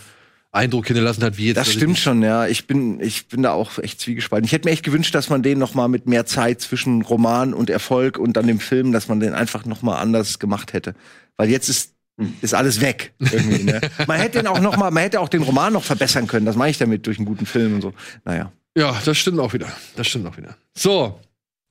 [0.53, 1.57] Eindruck hinterlassen hat, wie jetzt.
[1.57, 2.45] Das stimmt schon, ja.
[2.47, 4.45] Ich bin, ich bin da auch echt zwiegespalten.
[4.45, 7.53] Ich hätte mir echt gewünscht, dass man den noch mal mit mehr Zeit zwischen Roman
[7.55, 10.93] und Erfolg und dann dem Film, dass man den einfach noch mal anders gemacht hätte.
[11.37, 11.95] Weil jetzt ist,
[12.41, 13.13] ist alles weg.
[13.17, 13.81] Irgendwie, ne?
[14.07, 16.45] Man hätte den auch noch mal, man hätte auch den Roman noch verbessern können.
[16.45, 17.93] Das meine ich damit durch einen guten Film und so.
[18.23, 18.51] Naja.
[18.77, 19.67] Ja, das stimmt auch wieder.
[19.95, 20.55] Das stimmt auch wieder.
[20.77, 21.19] So,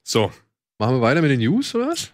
[0.03, 0.33] So.
[0.79, 2.11] machen wir weiter mit den News, oder was?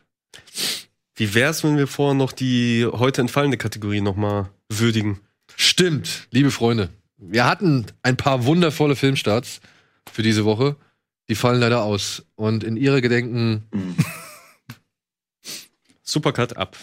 [1.14, 5.20] Wie wär's, wenn wir vorher noch die heute entfallene Kategorie nochmal würdigen?
[5.60, 6.88] Stimmt, liebe Freunde.
[7.16, 9.60] Wir hatten ein paar wundervolle Filmstarts
[10.08, 10.76] für diese Woche.
[11.28, 12.24] Die fallen leider aus.
[12.36, 13.64] Und in ihre Gedenken
[16.04, 16.76] Supercut ab.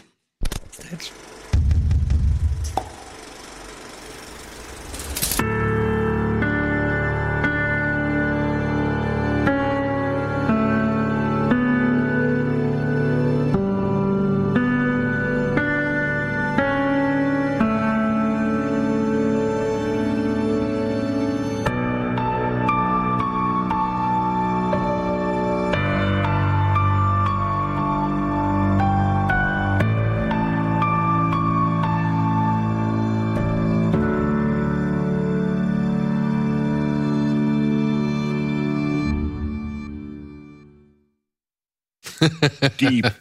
[42.79, 43.11] Deep.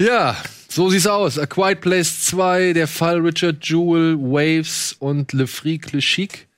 [0.00, 0.36] Ja,
[0.68, 1.38] so sieht's aus.
[1.38, 6.48] A Quiet Place 2, der Fall Richard Jewell, Waves und Le Fric Le Chic.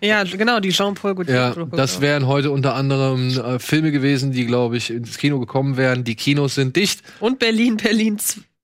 [0.00, 1.34] Ja, genau, die Jean-Paul Gaultier.
[1.34, 5.76] Ja, das wären heute unter anderem äh, Filme gewesen, die, glaube ich, ins Kino gekommen
[5.76, 6.04] wären.
[6.04, 7.02] Die Kinos sind dicht.
[7.18, 8.18] Und Berlin, Berlin,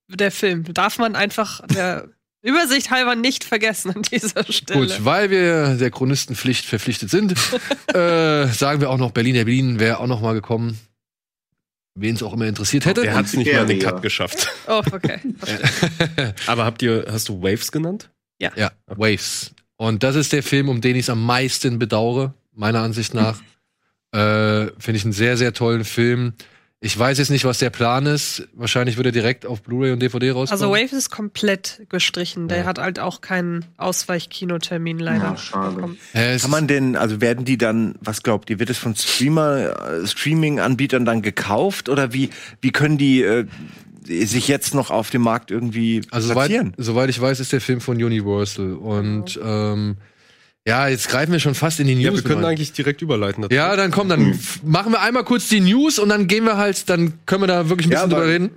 [0.09, 0.65] der Film.
[0.73, 2.09] Darf man einfach der
[2.43, 4.81] Übersicht halber nicht vergessen an dieser Stelle.
[4.81, 7.33] Gut, weil wir der Chronistenpflicht verpflichtet sind,
[7.95, 9.35] äh, sagen wir auch noch Berlin.
[9.35, 10.79] Der Berlin wäre auch noch mal gekommen.
[11.99, 13.03] Wen es auch immer interessiert hätte.
[13.03, 13.79] Der hat's nicht mal in den.
[13.79, 14.49] Cut geschafft.
[14.69, 15.19] Oh, okay.
[16.47, 18.11] Aber habt ihr, hast du Waves genannt?
[18.39, 18.53] Ja,
[18.87, 19.55] Waves.
[19.77, 23.41] Und das ist der Film, um den ich es am meisten bedauere, meiner Ansicht nach.
[24.13, 26.35] äh, Finde ich einen sehr, sehr tollen Film.
[26.81, 28.47] Ich weiß jetzt nicht, was der Plan ist.
[28.53, 30.63] Wahrscheinlich wird er direkt auf Blu-ray und DVD rauskommen.
[30.63, 32.49] Also Wave ist komplett gestrichen.
[32.49, 32.65] Der Ja.
[32.65, 35.25] hat halt auch keinen Ausweichkinotermin leider.
[35.25, 35.97] Ja, schade.
[36.13, 40.07] Kann man denn, also werden die dann, was glaubt ihr, wird es von Streamer, äh,
[40.07, 42.29] Streaming-Anbietern dann gekauft oder wie,
[42.61, 43.47] wie können die äh,
[44.05, 46.75] sich jetzt noch auf dem Markt irgendwie Also soweit, platzieren?
[46.77, 48.75] soweit ich weiß, ist der Film von Universal.
[48.75, 49.97] Und ähm,
[50.67, 52.05] ja, jetzt greifen wir schon fast in die News.
[52.05, 52.53] Ja, wir können rein.
[52.53, 53.43] eigentlich direkt überleiten.
[53.43, 53.55] dazu.
[53.55, 56.57] Ja, dann komm, dann f- machen wir einmal kurz die News und dann gehen wir
[56.57, 58.51] halt, dann können wir da wirklich ein Ja, bisschen drüber aber- reden.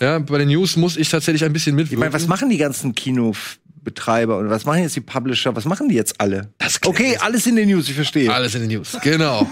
[0.00, 1.90] Ja, bei den News muss ich tatsächlich ein bisschen mit.
[1.92, 5.54] Ich meine, was machen die ganzen Kinobetreiber und was machen jetzt die Publisher?
[5.54, 6.48] Was machen die jetzt alle?
[6.84, 8.32] Okay, alles in den News, ich verstehe.
[8.32, 9.48] Alles in den News, genau.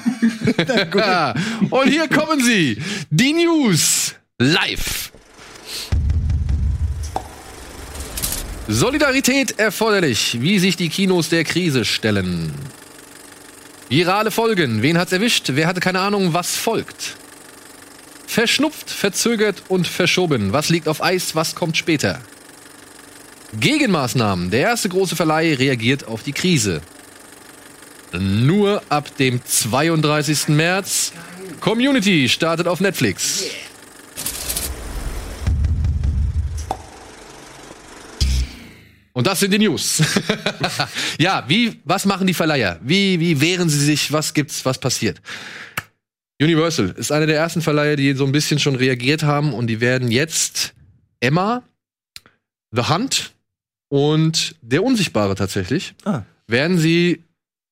[0.96, 1.34] ja.
[1.70, 2.78] Und hier kommen sie,
[3.10, 5.12] die News live.
[8.72, 12.54] Solidarität erforderlich, wie sich die Kinos der Krise stellen.
[13.90, 15.50] Virale Folgen, wen hat's erwischt?
[15.52, 17.16] Wer hatte keine Ahnung, was folgt?
[18.26, 20.54] Verschnupft, verzögert und verschoben.
[20.54, 22.22] Was liegt auf Eis, was kommt später?
[23.60, 24.50] Gegenmaßnahmen.
[24.50, 26.80] Der erste große Verleih reagiert auf die Krise.
[28.18, 30.48] Nur ab dem 32.
[30.48, 31.12] März.
[31.60, 33.44] Community startet auf Netflix.
[39.12, 40.02] Und das sind die News.
[41.18, 42.80] ja, wie, was machen die Verleiher?
[42.82, 44.10] Wie, wie wehren sie sich?
[44.12, 44.64] Was gibt's?
[44.64, 45.20] Was passiert?
[46.40, 49.80] Universal ist einer der ersten Verleiher, die so ein bisschen schon reagiert haben und die
[49.80, 50.74] werden jetzt
[51.20, 51.62] Emma,
[52.72, 53.32] The Hunt
[53.88, 56.22] und Der Unsichtbare tatsächlich, Ah.
[56.46, 57.22] werden sie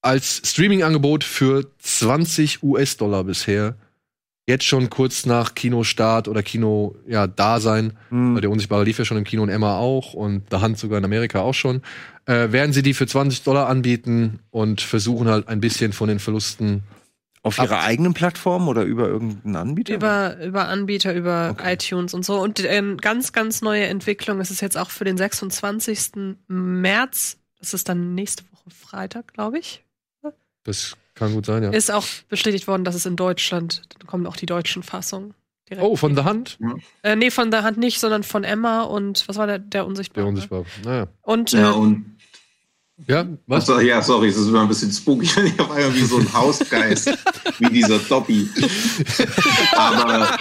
[0.02, 3.76] als Streaming-Angebot für 20 US-Dollar bisher
[4.50, 8.34] jetzt schon kurz nach Kinostart oder Kino ja Dasein, Hm.
[8.34, 10.98] weil der Unsichtbare lief ja schon im Kino und Emma auch und The Hunt sogar
[10.98, 11.80] in Amerika auch schon,
[12.26, 16.18] äh, werden sie die für 20 Dollar anbieten und versuchen halt ein bisschen von den
[16.18, 16.82] Verlusten
[17.42, 19.94] Auf ihrer eigenen Plattform oder über irgendeinen Anbieter?
[19.94, 21.72] Über, über Anbieter, über Okay.
[21.72, 22.38] iTunes und so.
[22.38, 24.40] Und ähm, ganz, ganz neue Entwicklung.
[24.40, 26.36] Es ist jetzt auch für den 26.
[26.48, 27.38] März.
[27.58, 29.82] Das ist dann nächste Woche Freitag, glaube ich.
[30.64, 31.70] Das kann gut sein, ja.
[31.70, 35.34] Ist auch bestätigt worden, dass es in Deutschland, dann kommen auch die deutschen Fassungen.
[35.68, 35.86] direkt.
[35.86, 36.58] Oh, von The Hand?
[37.02, 40.24] Äh, nee, von der Hand nicht, sondern von Emma und was war der, der Unsichtbare?
[40.24, 40.64] Der Unsichtbare.
[40.84, 41.06] Naja.
[41.22, 42.16] Und Ja, äh, und
[43.06, 43.68] Ja, was?
[43.68, 46.18] Achso, ja, sorry, es ist immer ein bisschen spooky, wenn ich auf einmal wie so
[46.18, 47.10] ein Hausgeist,
[47.58, 48.48] wie dieser Dobby.
[49.76, 50.38] Aber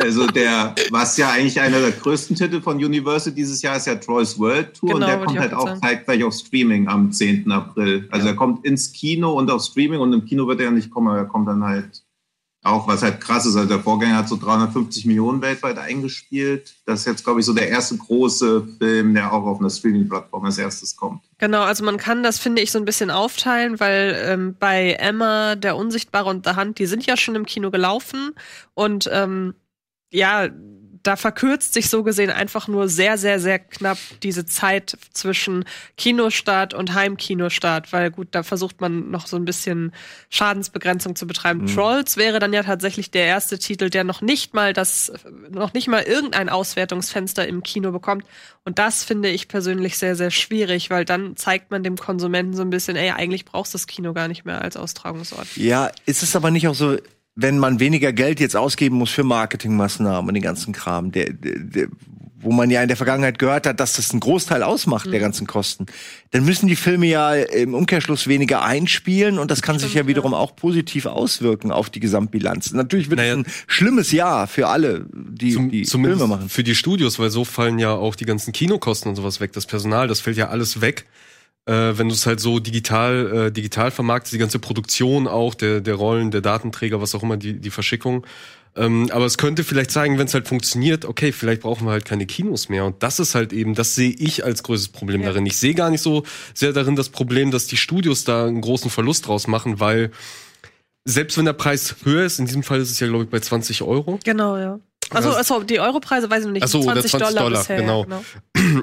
[0.00, 3.94] also der, was ja eigentlich einer der größten Titel von Universal dieses Jahr ist ja
[3.96, 5.80] Troy's World Tour und Genau, der wollte kommt halt auch sagen.
[5.80, 7.50] zeitgleich auf Streaming am 10.
[7.50, 8.08] April.
[8.10, 10.90] Also er kommt ins Kino und auf Streaming und im Kino wird er ja nicht
[10.90, 12.02] kommen, aber er kommt dann halt
[12.62, 13.56] auch, was halt krass ist.
[13.56, 16.74] Also der Vorgänger hat so 350 Millionen weltweit eingespielt.
[16.84, 20.44] Das ist jetzt, glaube ich, so der erste große Film, der auch auf einer Streaming-Plattform
[20.44, 21.22] als erstes kommt.
[21.38, 25.56] Genau, also man kann das, finde ich, so ein bisschen aufteilen, weil ähm, bei Emma,
[25.56, 28.32] der Unsichtbare und der Hand, die sind ja schon im Kino gelaufen
[28.74, 29.54] und ähm,
[30.10, 30.48] ja,
[31.02, 35.64] da verkürzt sich so gesehen einfach nur sehr, sehr, sehr knapp diese Zeit zwischen
[35.96, 39.92] Kinostart und Heimkinostart, weil gut, da versucht man noch so ein bisschen
[40.28, 41.62] Schadensbegrenzung zu betreiben.
[41.62, 41.74] Mhm.
[41.74, 45.12] Trolls wäre dann ja tatsächlich der erste Titel, der noch nicht mal das,
[45.50, 48.24] noch nicht mal irgendein Auswertungsfenster im Kino bekommt.
[48.64, 52.62] Und das finde ich persönlich sehr, sehr schwierig, weil dann zeigt man dem Konsumenten so
[52.62, 55.56] ein bisschen, ey, eigentlich brauchst du das Kino gar nicht mehr als Austragungsort.
[55.56, 56.98] Ja, ist es aber nicht auch so,
[57.40, 61.58] wenn man weniger Geld jetzt ausgeben muss für Marketingmaßnahmen und den ganzen Kram, der, der,
[61.58, 61.88] der,
[62.42, 65.46] wo man ja in der Vergangenheit gehört hat, dass das einen Großteil ausmacht der ganzen
[65.46, 65.86] Kosten,
[66.30, 70.32] dann müssen die Filme ja im Umkehrschluss weniger einspielen und das kann sich ja wiederum
[70.32, 72.72] auch positiv auswirken auf die Gesamtbilanz.
[72.72, 73.32] Natürlich wird Naja.
[73.34, 76.48] es ein schlimmes Jahr für alle, die, Zum, die zumindest Filme machen.
[76.48, 79.52] für die Studios, weil so fallen ja auch die ganzen Kinokosten und sowas weg.
[79.52, 81.04] Das Personal, das fällt ja alles weg.
[81.66, 85.80] Äh, wenn du es halt so digital, äh, digital vermarktest, die ganze Produktion auch, der,
[85.80, 88.26] der Rollen, der Datenträger, was auch immer, die, die Verschickung.
[88.76, 92.04] Ähm, aber es könnte vielleicht zeigen, wenn es halt funktioniert, okay, vielleicht brauchen wir halt
[92.04, 92.84] keine Kinos mehr.
[92.84, 95.28] Und das ist halt eben, das sehe ich als größtes Problem Ja.
[95.28, 95.44] darin.
[95.46, 96.22] Ich sehe gar nicht so
[96.54, 100.12] sehr darin das Problem, dass die Studios da einen großen Verlust draus machen, weil
[101.04, 103.40] selbst wenn der Preis höher ist, in diesem Fall ist es ja, glaube ich, bei
[103.40, 104.78] 20 Euro, Genau, ja.
[105.10, 105.36] Also, Ja.
[105.36, 106.62] also die Europreise weiß ich noch nicht.
[106.64, 108.04] Ach so, oder 20, 20 Dollar, Dollar, bisher, genau.
[108.04, 108.24] genau.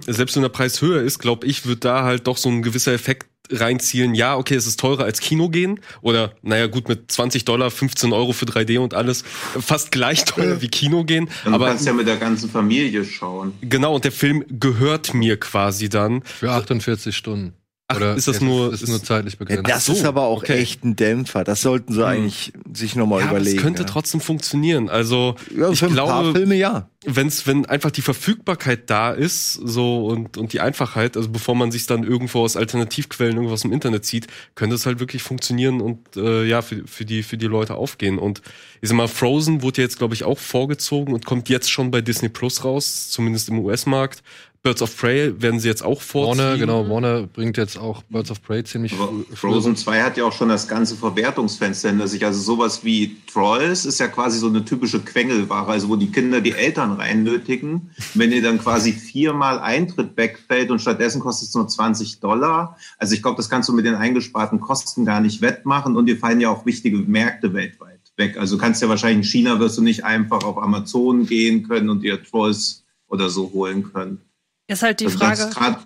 [0.07, 2.93] selbst wenn der Preis höher ist, glaube ich, wird da halt doch so ein gewisser
[2.93, 4.13] Effekt reinzielen.
[4.13, 5.79] Ja, okay, es ist teurer als Kino gehen.
[6.01, 9.23] Oder, naja, gut, mit 20 Dollar, 15 Euro für 3D und alles,
[9.59, 11.29] fast gleich teuer wie Kino gehen.
[11.45, 13.53] Du Aber kannst ja mit der ganzen Familie schauen.
[13.61, 16.23] genau, und der Film gehört mir quasi dann.
[16.23, 17.53] Für 48 Stunden.
[17.89, 19.69] Ach, ist das nur- ist, ist nur zeitlich Ja, begrenzt.
[19.69, 20.57] das so, ist aber auch okay.
[20.57, 21.45] echt ein Dämpfer.
[21.45, 23.57] Das sollten sie eigentlich sich nochmal Ja, aber überlegen.
[23.57, 23.87] es könnte ja.
[23.87, 24.89] trotzdem funktionieren.
[24.89, 26.89] Also, ja, ich glaube, Filme ja.
[27.05, 31.71] wenn's, wenn einfach die Verfügbarkeit da ist, so und, und die Einfachheit, also bevor man
[31.71, 36.17] sich dann irgendwo aus Alternativquellen irgendwas im Internet zieht, könnte es halt wirklich funktionieren und
[36.17, 38.19] äh, ja, für, für, die, für die Leute aufgehen.
[38.19, 38.41] Und
[38.81, 41.89] ich sag mal, Frozen wurde ja jetzt, glaube ich, auch vorgezogen und kommt jetzt schon
[41.89, 44.23] bei Disney Plus raus, zumindest im US-Markt.
[44.67, 46.43] Birds of Prey werden sie jetzt auch vorziehen.
[46.43, 50.25] Warner, genau, Warner bringt jetzt auch Birds of Prey ziemlich Aber Frozen 2 hat ja
[50.25, 52.25] auch schon das ganze Verwertungsfenster hinter sich.
[52.25, 56.41] Also sowas wie Trolls ist ja quasi so eine typische Quengelware, also wo die Kinder
[56.41, 57.91] die Eltern rein nötigen.
[58.13, 62.75] Wenn ihr dann quasi viermal Eintritt wegfällt und stattdessen kostet es nur 20 Dollar.
[62.97, 66.17] Also ich glaube, das kannst du mit den eingesparten Kosten gar nicht wettmachen und dir
[66.17, 68.35] fallen ja auch wichtige Märkte weltweit weg.
[68.37, 71.89] Also du kannst ja wahrscheinlich in China wirst du nicht einfach auf Amazon gehen können
[71.89, 74.26] und dir Trolls oder so holen können.
[74.67, 75.49] Ist halt die Also Frage.
[75.49, 75.85] grad-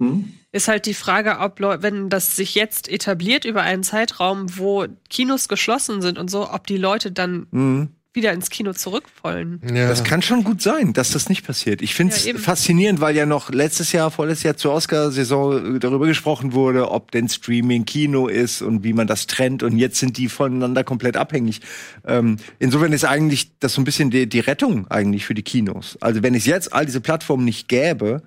[0.00, 0.32] hm?
[0.52, 4.86] ist halt die Frage, ob Leu wenn das sich jetzt etabliert über einen Zeitraum, wo
[5.08, 7.88] Kinos geschlossen sind und so, ob die Leute dann Mhm.
[8.12, 9.60] Wieder ins Kino zurück wollen.
[9.72, 9.88] Ja.
[9.88, 11.80] Das kann schon gut sein, dass das nicht passiert.
[11.80, 15.78] Ich finde es Ja, faszinierend, weil ja noch letztes Jahr, vorletztes Jahr zur Oscar-Saison äh,
[15.78, 19.62] darüber gesprochen wurde, ob denn Streaming Kino ist und wie man das trennt.
[19.62, 21.60] Und jetzt sind die voneinander komplett abhängig.
[22.04, 25.96] Ähm, insofern ist eigentlich das so ein bisschen die, die Rettung eigentlich für die Kinos.
[26.00, 28.22] Also wenn es jetzt all diese Plattformen nicht gäbe,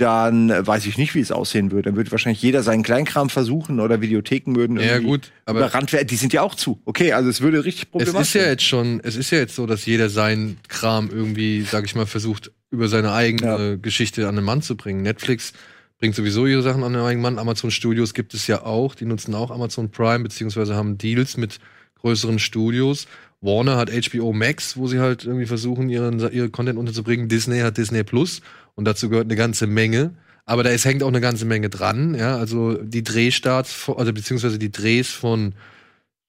[0.00, 1.90] dann weiß ich nicht, wie es aussehen würde.
[1.90, 5.92] Dann würde wahrscheinlich jeder seinen Kleinkram versuchen oder Videotheken würden Ja, irgendwie gut, aber- überrannt
[5.92, 6.08] werden.
[6.08, 6.80] Die sind ja auch zu.
[6.84, 9.54] Okay, also es würde richtig Es problematisch ist ja jetzt schon, es ist ja jetzt
[9.54, 14.36] so, dass jeder seinen Kram irgendwie, sag ich mal, versucht, über seine eigene Geschichte an
[14.36, 15.02] den Mann zu bringen.
[15.02, 15.52] Netflix
[15.98, 17.38] bringt sowieso ihre Sachen an den eigenen Mann.
[17.38, 18.94] Amazon Studios gibt es ja auch.
[18.94, 21.58] Die nutzen auch Amazon Prime, beziehungsweise haben Deals mit
[22.00, 23.06] größeren Studios.
[23.42, 27.28] Warner hat HBO Max, wo sie halt irgendwie versuchen, ihren, ihre Content unterzubringen.
[27.28, 28.40] Disney hat Disney Plus
[28.80, 30.14] und dazu gehört eine ganze Menge.
[30.46, 32.38] Aber da ist, hängt auch eine ganze Menge dran, ja.
[32.38, 35.54] Also die Drehstarts, also beziehungsweise die Drehs von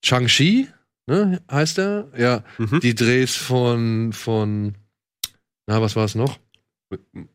[0.04, 0.68] Shang-Chi,
[1.08, 2.10] ne, heißt er?
[2.18, 2.43] Ja.
[2.58, 2.82] Mhm.
[2.82, 4.76] Die Drehs von, von,
[5.66, 6.39] na, was war es noch?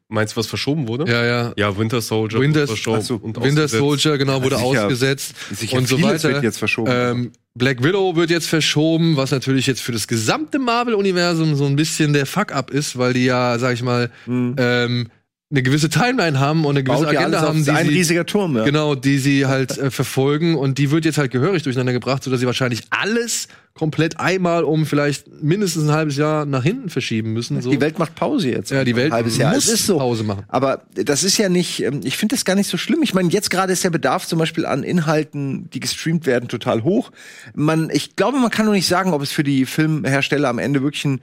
[0.08, 1.10] Meinst du, was verschoben wurde?
[1.10, 1.52] Ja, ja.
[1.56, 3.66] Ja, Winter Soldier Winter- wurde verschoben so, und Winter.
[3.66, 4.84] Soldier, genau, wurde sicher.
[4.84, 5.34] ausgesetzt.
[5.52, 6.28] Sicher und so weiter.
[6.30, 6.92] wird jetzt verschoben.
[6.94, 11.74] Ähm, Black Widow wird jetzt verschoben, was natürlich jetzt für das gesamte Marvel-Universum so ein
[11.74, 14.54] bisschen der Fuck-up ist, weil die ja, sag ich mal, Mhm.
[14.58, 15.08] ähm,
[15.48, 18.56] eine gewisse Timeline haben und eine gewisse Baut Agenda haben, die ein sie, riesiger Turm,
[18.56, 18.64] ja.
[18.64, 22.40] genau, die sie halt äh, verfolgen und die wird jetzt halt gehörig durcheinander gebracht, sodass
[22.40, 27.60] sie wahrscheinlich alles komplett einmal um vielleicht mindestens ein halbes Jahr nach hinten verschieben müssen.
[27.60, 27.70] So.
[27.70, 28.70] Die Welt macht Pause jetzt.
[28.70, 29.54] ja, die Welt Ein halbes Jahr.
[29.54, 29.98] muss es ist so.
[29.98, 30.44] Pause machen.
[30.48, 33.02] Aber das ist ja nicht, ähm, ich finde das gar nicht so schlimm.
[33.02, 36.82] Ich meine, jetzt gerade ist der Bedarf zum Beispiel an Inhalten, die gestreamt werden, total
[36.82, 37.12] hoch.
[37.54, 40.82] Man, ich glaube, man kann nur nicht sagen, ob es für die Filmhersteller am Ende
[40.82, 41.20] wirklich ein,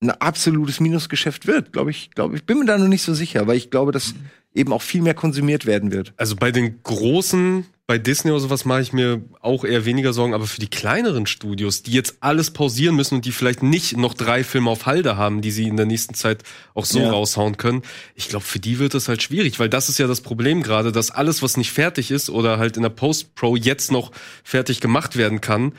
[0.00, 1.72] ein absolutes Minusgeschäft wird.
[1.72, 4.14] Glaube ich, glaube ich, bin mir da noch nicht so sicher, weil ich glaube, dass
[4.54, 6.12] eben auch viel mehr konsumiert werden wird.
[6.16, 10.34] Also bei den großen, bei Disney oder sowas mache ich mir auch eher weniger Sorgen,
[10.34, 14.14] aber für die kleineren Studios, die jetzt alles pausieren müssen und die vielleicht nicht noch
[14.14, 16.42] drei Filme auf Halde haben, die sie in der nächsten Zeit
[16.74, 17.10] auch so Ja.
[17.10, 17.82] raushauen können,
[18.14, 20.90] ich glaube, für die wird es halt schwierig, weil das ist ja das Problem gerade,
[20.90, 24.10] dass alles, was nicht fertig ist oder halt in der Post-Pro jetzt noch
[24.42, 25.72] fertig gemacht werden kann,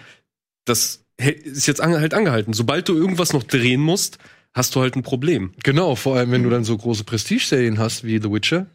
[0.65, 2.53] das ist jetzt ange halt angehalten.
[2.53, 4.17] Sobald du irgendwas noch drehen musst,
[4.53, 5.53] hast du halt ein Problem.
[5.63, 8.67] Genau, vor allem wenn du dann so große Prestige-Serien hast wie The Witcher,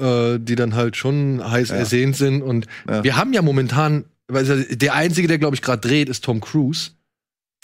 [0.00, 1.76] äh, die dann halt schon heiß Ja.
[1.76, 2.42] ersehnt sind.
[2.42, 3.04] Und Ja.
[3.04, 6.90] wir haben ja momentan, also der einzige, der glaube ich gerade dreht, ist Tom Cruise.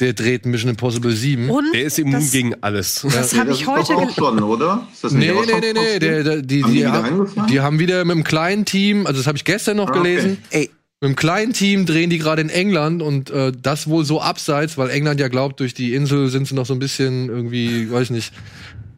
[0.00, 1.50] Der dreht Mission Impossible 7.
[1.50, 3.00] Und Der ist immun das, gegen alles.
[3.02, 4.86] das habe das ich ist heute doch auch schon, oder?
[4.92, 7.60] Ist das nicht Nee, nee, nee, nee, der, der, die, Haben die die, haben, die
[7.60, 10.14] haben wieder mit einem kleinen Team, also das habe ich gestern noch Ah, okay.
[10.14, 10.70] gelesen, Ey,
[11.00, 14.76] mit einem kleinen Team drehen die gerade in England und äh, das wohl so abseits,
[14.78, 18.04] weil England ja glaubt, durch die Insel sind sie noch so ein bisschen irgendwie, weiß
[18.04, 18.32] ich nicht.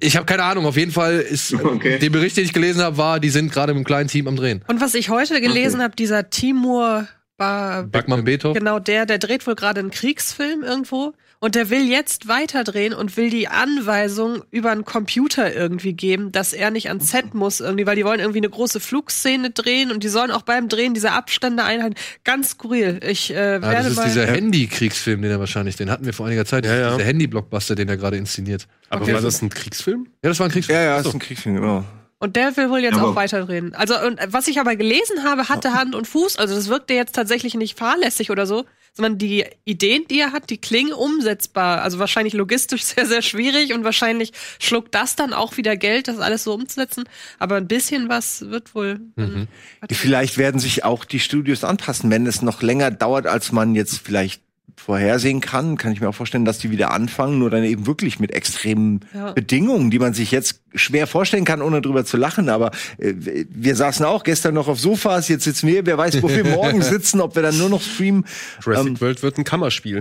[0.02, 1.98] Ich habe keine Ahnung, auf jeden Fall ist Okay.
[1.98, 4.36] der Bericht, den ich gelesen habe, war, die sind gerade mit einem kleinen Team am
[4.36, 4.62] Drehen.
[4.66, 5.84] Und was ich heute gelesen Okay.
[5.84, 8.58] habe, dieser Timur Ba- Beckmann Beethoven.
[8.58, 13.16] Genau, der, der dreht wohl gerade einen Kriegsfilm irgendwo und der will jetzt weiterdrehen und
[13.16, 17.86] will die Anweisung über einen Computer irgendwie geben, dass er nicht ans Set muss irgendwie,
[17.86, 21.12] weil die wollen irgendwie eine große Flugszene drehen und die sollen auch beim Drehen diese
[21.12, 21.96] Abstände einhalten.
[22.24, 23.00] Ganz skurril.
[23.02, 24.04] Ich äh, Ah, werde das ist mal.
[24.04, 26.64] dieser Handy-Kriegsfilm, den er wahrscheinlich, den hatten wir vor einiger Zeit.
[26.66, 26.94] Ja, ja.
[26.96, 28.66] Dieser Handy-Blockbuster, den er gerade inszeniert.
[28.90, 29.14] Aber Okay.
[29.14, 30.06] war das ein Kriegsfilm?
[30.22, 30.78] Ja, das war ein Kriegsfilm.
[30.78, 31.08] ja, ja, Achso.
[31.08, 31.84] ist ein Kriegsfilm, genau.
[32.18, 33.74] Und der will wohl jetzt Aber- auch weiterdrehen.
[33.74, 36.36] Also, und äh, was ich aber gelesen habe, hatte Hand und Fuß.
[36.36, 40.50] Also, das wirkte jetzt tatsächlich nicht fahrlässig oder so, sondern die Ideen, die er hat,
[40.50, 41.82] die klingen umsetzbar.
[41.82, 46.18] Also, wahrscheinlich logistisch sehr, sehr schwierig und wahrscheinlich schluckt das dann auch wieder Geld, das
[46.18, 47.04] alles so umzusetzen.
[47.38, 49.00] Aber ein bisschen was wird wohl.
[49.16, 49.48] Mhm.
[49.90, 53.98] Vielleicht werden sich auch die Studios anpassen, wenn es noch länger dauert, als man jetzt
[53.98, 54.42] vielleicht
[54.84, 58.18] vorhersehen kann, kann ich mir auch vorstellen, dass die wieder anfangen, nur dann eben wirklich
[58.18, 59.32] mit extremen Ja.
[59.32, 62.48] Bedingungen, die man sich jetzt schwer vorstellen kann, ohne drüber zu lachen.
[62.48, 63.14] Aber äh,
[63.48, 66.82] wir saßen auch gestern noch auf Sofas, jetzt sitzen wir, wer weiß, wo wir morgen
[66.82, 68.24] sitzen, ob wir dann nur noch streamen.
[68.64, 70.00] Jurassic Ähm, World wird ein Kammerspiel.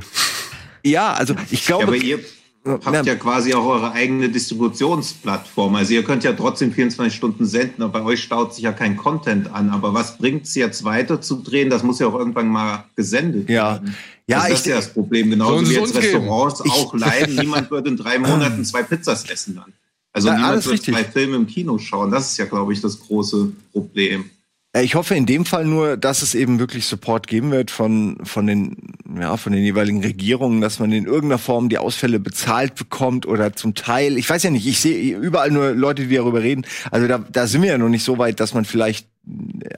[0.83, 2.19] Ja, also ich Ja, glaube, aber ihr
[2.65, 5.75] habt ja quasi auch eure eigene Distributionsplattform.
[5.75, 8.97] Also ihr könnt ja trotzdem 24 Stunden senden, aber bei euch staut sich ja kein
[8.97, 9.69] Content an.
[9.69, 11.69] Aber was bringt es jetzt weiter zu drehen?
[11.69, 13.73] Das muss ja auch irgendwann mal gesendet Ja.
[13.73, 13.95] werden.
[14.27, 15.29] Ja, das ist ich- ja das Problem.
[15.29, 16.05] Genauso wie es jetzt uns geben?
[16.17, 17.35] Restaurants auch leiden.
[17.35, 19.73] Niemand wird in drei Monaten zwei Pizzas essen dann.
[20.13, 20.93] Also Ja, niemand wird richtig.
[20.93, 22.11] zwei Filme im Kino schauen.
[22.11, 24.29] Das ist ja, glaube ich, das große Problem.
[24.73, 28.17] Äh, Ich hoffe in dem Fall nur, dass es eben wirklich Support geben wird von,
[28.23, 32.75] von den, ja, von den jeweiligen Regierungen, dass man in irgendeiner Form die Ausfälle bezahlt
[32.75, 34.17] bekommt oder zum Teil.
[34.17, 36.65] Ich weiß ja nicht, ich sehe überall nur Leute, die darüber reden.
[36.91, 39.07] Also da, da sind wir ja noch nicht so weit, dass man vielleicht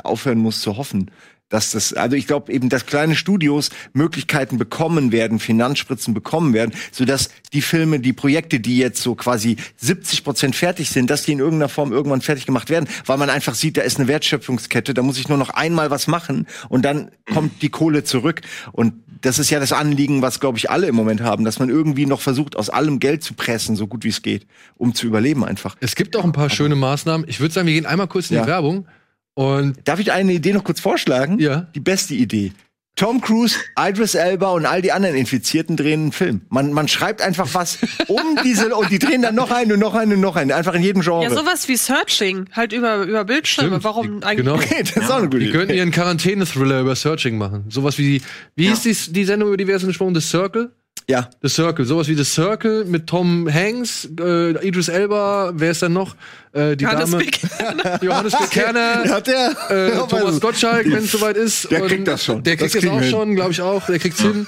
[0.03, 1.11] aufhören muss zu hoffen.
[1.51, 6.73] Dass das, also ich glaube eben, dass kleine Studios Möglichkeiten bekommen werden, Finanzspritzen bekommen werden,
[6.91, 11.33] sodass die Filme, die Projekte, die jetzt so quasi 70 Prozent fertig sind, dass die
[11.33, 14.93] in irgendeiner Form irgendwann fertig gemacht werden, weil man einfach sieht, da ist eine Wertschöpfungskette,
[14.95, 18.41] da muss ich nur noch einmal was machen und dann kommt die Kohle zurück.
[18.71, 21.69] Und das ist ja das Anliegen, was glaube ich alle im Moment haben, dass man
[21.69, 24.47] irgendwie noch versucht, aus allem Geld zu pressen, so gut wie es geht,
[24.77, 25.75] um zu überleben einfach.
[25.79, 27.27] Es gibt auch ein paar schöne Maßnahmen.
[27.29, 28.43] Ich würde sagen, wir gehen einmal kurz in Ja.
[28.43, 28.87] die Werbung.
[29.33, 31.39] Und Darf ich eine Idee noch kurz vorschlagen?
[31.39, 31.67] Ja.
[31.75, 32.51] Die beste Idee.
[32.97, 36.41] Tom Cruise, Idris Elba und all die anderen Infizierten drehen einen Film.
[36.49, 37.77] Man, man schreibt einfach was
[38.07, 40.51] um diese und die drehen dann noch einen und noch einen und noch einen.
[40.51, 41.23] Einfach in jedem Genre.
[41.23, 43.69] Ja, sowas wie Searching, halt über, über Bildschirme.
[43.69, 44.45] Stimmt, Warum die- eigentlich?
[44.45, 44.55] genau.
[44.61, 45.57] Okay, das ist auch eine gute die Idee.
[45.57, 47.63] könnten ihren Quarantäne-Thriller über Searching machen.
[47.69, 48.21] Sowas wie,
[48.57, 50.21] wie hieß die, die Sendung, über die wir jetzt gesprochen haben?
[50.21, 50.71] The Circle?
[51.11, 51.29] Ja.
[51.41, 55.93] The Circle, sowas wie The Circle mit Tom Hanks, äh, Idris Elba, wer ist dann
[55.93, 56.15] noch?
[56.53, 57.23] Äh, die Johannes Dame.
[57.23, 57.39] Beck.
[58.01, 59.03] Johannes Bekerner.
[59.09, 59.55] Hat der?
[59.69, 61.69] Äh, Ja, Thomas Gottschalk, wenn es soweit ist.
[61.71, 62.43] Der Und kriegt das schon.
[62.43, 63.85] Der kriegt Das das, auch wir schon, glaube ich auch.
[63.85, 64.47] Der kriegt's hin.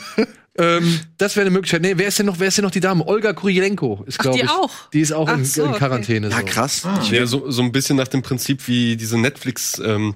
[0.58, 1.82] ähm, das wäre eine Möglichkeit.
[1.82, 3.06] Nee, wer ist denn noch, wer ist denn noch die Dame?
[3.08, 4.50] Olga Kurilenko ist, glaube die ich.
[4.50, 4.72] auch?
[4.94, 5.78] Die ist auch Ach in, so, in okay.
[5.80, 6.30] Quarantäne.
[6.30, 6.46] Ja, so.
[6.46, 6.88] krass.
[7.12, 10.16] Ja, so, so ein bisschen nach dem Prinzip wie diese Netflix ähm,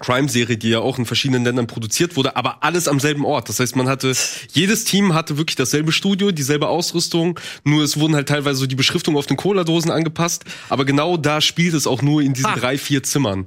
[0.00, 3.48] Crime-Serie, die ja auch in verschiedenen Ländern produziert wurde, aber alles am selben Ort.
[3.48, 4.12] Das heißt, man hatte,
[4.52, 8.74] jedes Team hatte wirklich dasselbe Studio, dieselbe Ausrüstung, nur es wurden halt teilweise so die
[8.74, 12.78] Beschriftung auf den Cola-Dosen angepasst, aber genau da spielt es auch nur in diesen drei,
[12.78, 13.46] vier Zimmern.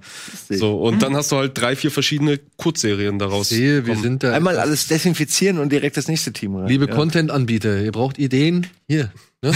[0.50, 3.50] So, und dann hast du halt drei, vier verschiedene Kurzserien daraus.
[3.50, 4.34] Sehe, wir sind da.
[4.34, 6.68] Einmal alles desinfizieren und direkt das nächste Team rein.
[6.68, 6.96] Liebe ja.
[6.96, 8.68] Content-Anbieter, ihr braucht Ideen.
[8.88, 9.12] Hier.
[9.42, 9.54] Ne?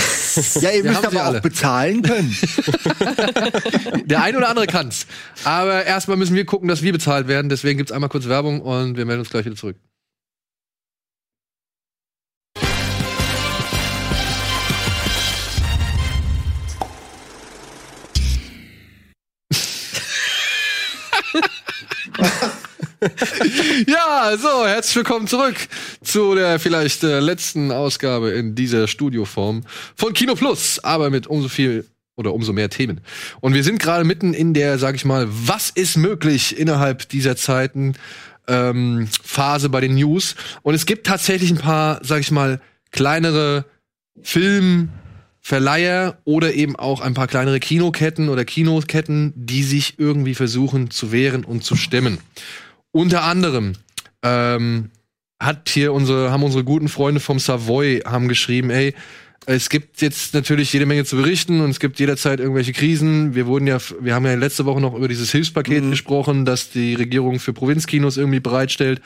[0.62, 1.40] Ja, ihr Wir müsst aber alle.
[1.40, 2.34] auch bezahlen können.
[4.06, 5.06] Der eine oder andere kann's.
[5.44, 7.50] Aber erstmal müssen wir gucken, dass wir bezahlt werden.
[7.50, 9.76] Deswegen gibt's einmal kurz Werbung und wir melden uns gleich wieder zurück.
[23.88, 25.56] Ja, so, herzlich willkommen zurück
[26.02, 29.64] zu der vielleicht äh, letzten Ausgabe in dieser Studioform
[29.96, 31.86] von Kino Plus, aber mit umso viel
[32.16, 33.02] oder umso mehr Themen.
[33.42, 37.36] Und wir sind gerade mitten in der, sag ich mal, was ist möglich innerhalb dieser
[37.36, 37.94] Zeiten
[38.48, 40.36] ähm, Phase bei den News.
[40.62, 43.66] Und es gibt tatsächlich ein paar, sag ich mal, kleinere
[44.22, 51.12] Filmverleiher oder eben auch ein paar kleinere Kinoketten oder Kinoketten, die sich irgendwie versuchen zu
[51.12, 52.20] wehren und zu stemmen.
[52.94, 53.74] Unter anderem
[54.22, 54.92] ähm,
[55.40, 58.94] hat hier unsere, haben unsere guten Freunde vom Savoy haben geschrieben, ey,
[59.46, 63.36] es gibt jetzt natürlich jede Menge zu berichten und es gibt jederzeit irgendwelche Krisen.
[63.36, 65.90] Wir wurden ja, wir haben ja letzte Woche noch über dieses Hilfspaket Mhm.
[65.90, 69.02] gesprochen, das die Regierung für Provinzkinos irgendwie bereitstellt.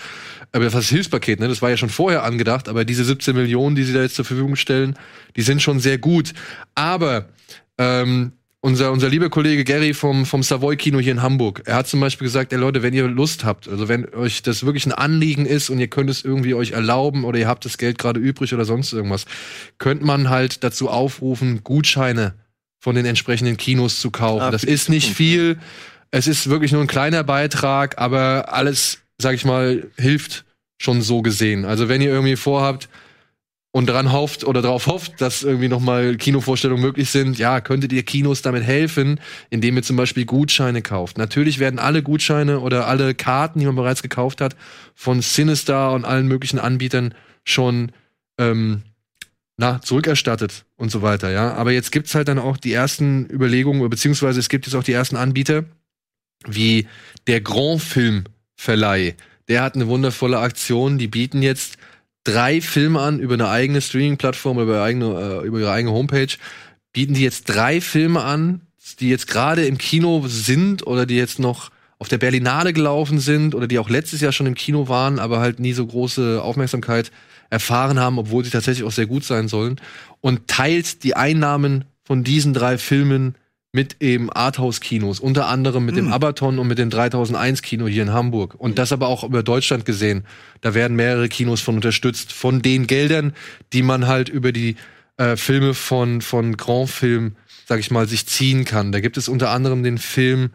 [0.51, 1.47] Aber was Hilfspaket, ne?
[1.47, 4.25] Das war ja schon vorher angedacht, aber diese 17 Millionen, die sie da jetzt zur
[4.25, 4.95] Verfügung stellen,
[5.37, 6.33] die sind schon sehr gut.
[6.75, 7.29] Aber
[7.79, 8.33] ähm,
[8.67, 12.01] unser, unser lieber Kollege Gary vom, vom Savoy Kino hier in Hamburg, er hat zum
[12.01, 15.45] Beispiel gesagt, ey Leute, wenn ihr Lust habt, also wenn euch das wirklich ein Anliegen
[15.45, 18.53] ist und ihr könnt es irgendwie euch erlauben oder ihr habt das Geld gerade übrig
[18.53, 19.25] oder sonst irgendwas,
[19.77, 22.33] könnte man halt dazu aufrufen, Gutscheine
[22.77, 24.43] von den entsprechenden Kinos zu kaufen.
[24.43, 25.59] Ah, das ist nicht viel,
[26.11, 30.43] es ist wirklich nur ein kleiner Beitrag, aber alles, sag ich mal, hilft
[30.77, 31.63] schon so gesehen.
[31.63, 32.89] Also wenn ihr irgendwie vorhabt,
[33.71, 38.03] und dran hofft oder darauf hofft, dass irgendwie nochmal Kinovorstellungen möglich sind, ja, könntet ihr
[38.03, 41.17] Kinos damit helfen, indem ihr zum Beispiel Gutscheine kauft.
[41.17, 44.55] Natürlich werden alle Gutscheine oder alle Karten, die man bereits gekauft hat,
[44.95, 47.13] von Sinistar und allen möglichen Anbietern
[47.43, 47.91] schon
[48.39, 48.83] ähm,
[49.57, 51.53] na, zurückerstattet und so weiter, ja.
[51.53, 54.93] Aber jetzt gibt's halt dann auch die ersten Überlegungen, beziehungsweise es gibt jetzt auch die
[54.93, 55.65] ersten Anbieter,
[56.45, 56.87] wie
[57.25, 59.15] der Grand Film Verleih.
[59.47, 61.77] Der hat eine wundervolle Aktion, die bieten jetzt
[62.27, 66.35] drei Filme an über eine eigene Streaming-Plattform, über, eigene, äh, über ihre eigene Homepage,
[66.91, 68.61] bieten die jetzt drei Filme an,
[68.99, 73.55] die jetzt gerade im Kino sind oder die jetzt noch auf der Berlinale gelaufen sind
[73.55, 77.11] oder die auch letztes Jahr schon im Kino waren, aber halt nie so große Aufmerksamkeit
[77.49, 79.79] erfahren haben, obwohl sie tatsächlich auch sehr gut sein sollen.
[80.21, 83.35] Und teilt die Einnahmen von diesen drei Filmen
[83.77, 88.55] mit eben Arthouse-Kinos, unter anderem mit dem Abaton und mit dem 3001-Kino hier in Hamburg.
[88.57, 90.25] Und das aber auch über Deutschland gesehen.
[90.61, 93.33] Da werden mehrere Kinos von unterstützt, von den Geldern,
[93.73, 94.77] die man halt über die
[95.17, 97.35] äh, Filme von, von Grand Film,
[97.67, 98.91] sag ich mal, sich ziehen kann.
[98.91, 100.49] Da gibt es unter anderem den Film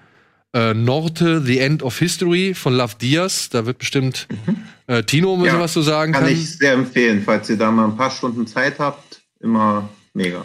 [0.52, 3.50] äh, Norte, The End of History von Love Diaz.
[3.50, 4.26] Da wird bestimmt
[4.88, 6.32] äh, Tino ein Ja, was zu sagen Kann kann.
[6.32, 9.22] ich sehr empfehlen, falls ihr da mal ein paar Stunden Zeit habt.
[9.38, 10.44] Immer mega.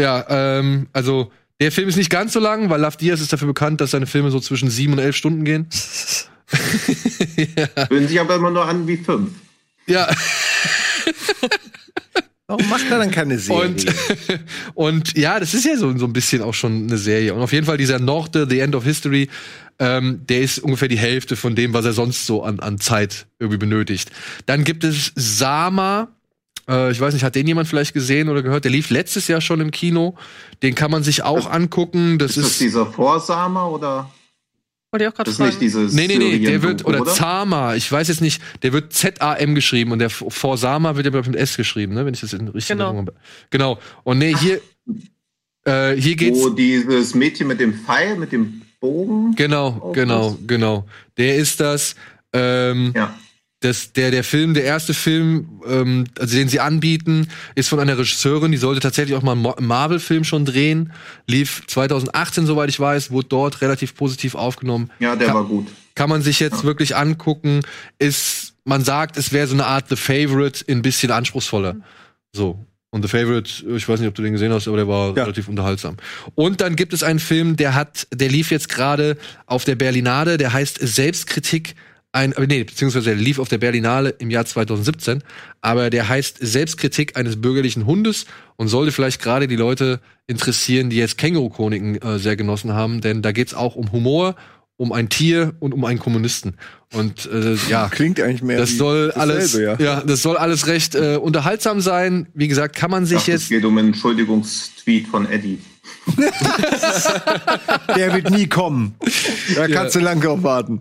[0.00, 3.48] Ja, ähm, also der Film ist nicht ganz so lang, weil Love Diaz ist dafür
[3.48, 5.66] bekannt, dass seine Filme so zwischen sieben und elf Stunden gehen.
[7.88, 9.30] Fühlen sich aber immer nur an wie fünf.
[9.86, 10.08] Ja,
[12.50, 13.68] Warum macht er dann keine Serie?
[13.68, 13.86] und,
[14.74, 17.34] und ja, das ist ja so, so ein bisschen auch schon eine Serie.
[17.34, 19.28] Und auf jeden Fall dieser Norte, The End of History,
[19.78, 23.26] ähm, der ist ungefähr die Hälfte von dem, was er sonst so an, an Zeit
[23.38, 24.10] irgendwie benötigt.
[24.46, 26.08] Dann gibt es Sama.
[26.68, 28.64] Äh, ich weiß nicht, hat den jemand vielleicht gesehen oder gehört?
[28.64, 30.14] Der lief letztes Jahr schon im Kino.
[30.62, 32.18] Den kann man sich auch angucken.
[32.18, 32.60] Das Ist das ist.
[32.60, 34.10] dieser Vorsamer oder
[34.90, 35.60] Wollte ich auch gerade das ist nicht fragen.
[35.60, 38.92] dieses Nee, nee, nee, der wird, Syrien-Doku, oder Zama, ich weiß jetzt nicht, der wird
[38.92, 42.32] Z-A-M geschrieben und der V- Forsama wird ja mit S geschrieben, ne, wenn ich das
[42.32, 42.94] in richtig Genau.
[42.96, 43.12] Habe.
[43.50, 43.78] Genau.
[44.04, 44.60] Und nee, hier,
[45.64, 49.34] äh, hier geht's, Wo dieses Mädchen mit dem Pfeil, mit dem Bogen.
[49.34, 50.38] genau, genau, das?
[50.46, 50.86] genau.
[51.16, 51.94] Der ist das,
[52.32, 53.14] ähm, Ja.
[53.60, 57.98] Das, der, der Film, der erste Film, ähm, also den sie anbieten, ist von einer
[57.98, 60.92] Regisseurin, die sollte tatsächlich auch mal einen Marvel-Film schon drehen,
[61.26, 64.90] lief 2018, soweit ich weiß, wurde dort relativ positiv aufgenommen.
[65.00, 65.66] ja, der Ka- war gut.
[65.96, 67.62] kann man sich jetzt wirklich angucken.
[67.98, 71.76] Ist, man sagt, es wäre so eine Art The Favorite, ein bisschen anspruchsvoller.
[72.32, 72.64] So.
[72.90, 75.24] Und The Favorite, ich weiß nicht, ob du den gesehen hast, aber der war Ja.
[75.24, 75.96] relativ unterhaltsam.
[76.36, 80.38] Und dann gibt es einen Film, der hat, der lief jetzt gerade auf der Berlinade,
[80.38, 81.74] der heißt Selbstkritik.
[82.12, 85.22] Ein, äh, nee, beziehungsweise lief auf der Berlinale im Jahr 2017,
[85.60, 88.24] aber der heißt Selbstkritik eines bürgerlichen Hundes
[88.56, 93.20] und sollte vielleicht gerade die Leute interessieren, die jetzt Känguru-Chroniken äh, sehr genossen haben, denn
[93.20, 94.36] da geht's auch um Humor,
[94.78, 96.56] um ein Tier und um einen Kommunisten.
[96.94, 99.76] Und äh, ja, Klingt eigentlich mehr das soll dasselbe, alles, ja.
[99.78, 100.00] ja.
[100.00, 102.28] das soll alles recht äh, unterhaltsam sein.
[102.32, 105.58] Wie gesagt, kann man sich Ach, es jetzt geht um einen Entschuldigungstweet von Eddie.
[107.96, 108.94] Der wird nie kommen.
[109.54, 110.80] Da kannst du lange drauf warten.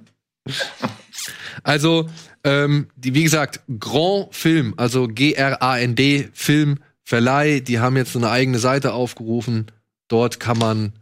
[1.63, 2.09] Also,
[2.43, 8.29] ähm, die, wie gesagt, Grand Film, also G-R-A-N-D, Film, Verleih, die haben jetzt so eine
[8.29, 9.67] eigene Seite aufgerufen.
[10.07, 10.93] Dort kann man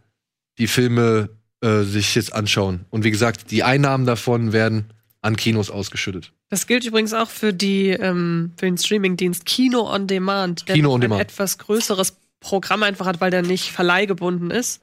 [0.57, 1.29] die Filme
[1.61, 2.85] äh, sich jetzt anschauen.
[2.89, 4.85] Und wie gesagt, die Einnahmen davon werden
[5.21, 6.31] an Kinos ausgeschüttet.
[6.49, 10.91] Das gilt übrigens auch für die ähm, für den Streamingdienst Kino on Demand, der Kino
[10.91, 11.21] on ein Demand.
[11.21, 14.81] etwas größeres Programm einfach hat, weil der nicht verleihgebunden ist.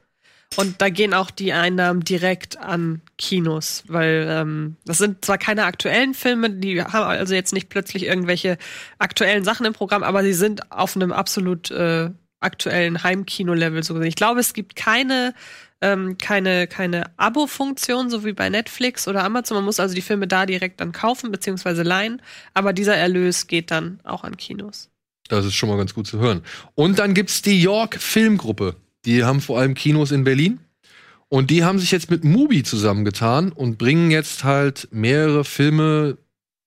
[0.55, 5.65] Und da gehen auch die Einnahmen direkt an Kinos, weil ähm, das sind zwar keine
[5.65, 8.57] aktuellen Filme, die haben also jetzt nicht plötzlich irgendwelche
[8.99, 14.09] aktuellen Sachen im Programm, aber sie sind auf einem absolut äh, aktuellen Heimkino-Level so gesehen.
[14.09, 15.33] Ich glaube, es gibt keine
[15.83, 19.55] ähm, keine, keine Abo-Funktion, so wie bei Netflix oder Amazon.
[19.55, 21.83] Man muss also die Filme da direkt dann kaufen bzw.
[21.83, 22.21] leihen.
[22.53, 24.89] Aber dieser Erlös geht dann auch an Kinos.
[25.27, 26.41] Das ist schon mal ganz gut zu hören.
[26.75, 28.77] Und dann gibt's die York Filmgruppe.
[29.05, 30.59] Die haben vor allem Kinos in Berlin.
[31.29, 36.17] Und die haben sich jetzt mit Mubi zusammengetan und bringen jetzt halt mehrere Filme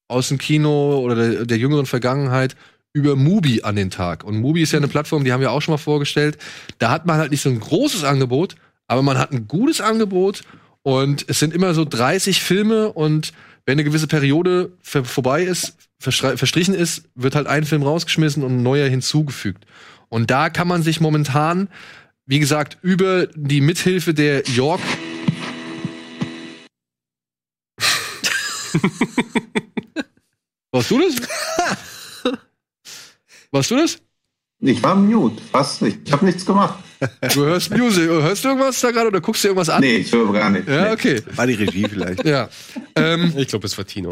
[0.09, 2.57] aus dem Kino oder der, der jüngeren Vergangenheit
[2.93, 4.25] über Mubi an den Tag.
[4.25, 6.39] Und Mubi ist ja eine Plattform, die haben wir auch schon mal vorgestellt.
[6.79, 8.57] Da hat man halt nicht so ein großes Angebot,
[8.89, 10.43] aber man hat ein gutes Angebot
[10.83, 13.33] und es sind immer so 30 Filme und
[13.67, 18.63] wenn eine gewisse Periode vorbei ist, verstrichen ist, wird halt ein Film rausgeschmissen und ein
[18.63, 19.67] neuer hinzugefügt.
[20.09, 21.69] Und da kann man sich momentan,
[22.27, 24.81] wie gesagt, über die Mithilfe der York
[30.73, 32.35] Warst du das?
[33.51, 33.99] Warst du das?
[34.61, 35.41] Ich war mute.
[35.53, 35.81] Was?
[35.83, 36.83] Ich habe nichts gemacht.
[37.35, 38.09] Du hörst Music.
[38.09, 39.81] Hörst du irgendwas da gerade oder guckst du irgendwas an?
[39.81, 40.67] Nee, ich höre gar nicht.
[40.69, 41.23] Ja, okay.
[41.35, 42.25] War die Regie vielleicht.
[42.25, 42.49] Ja.
[42.95, 44.11] Ähm, Ich glaube, es war Tino.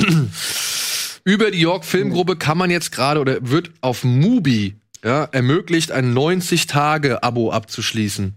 [1.24, 6.14] über die York Filmgruppe kann man jetzt gerade oder wird auf Mubi ja, ermöglicht, ein
[6.14, 8.34] 90-Tage-Abo abzuschließen.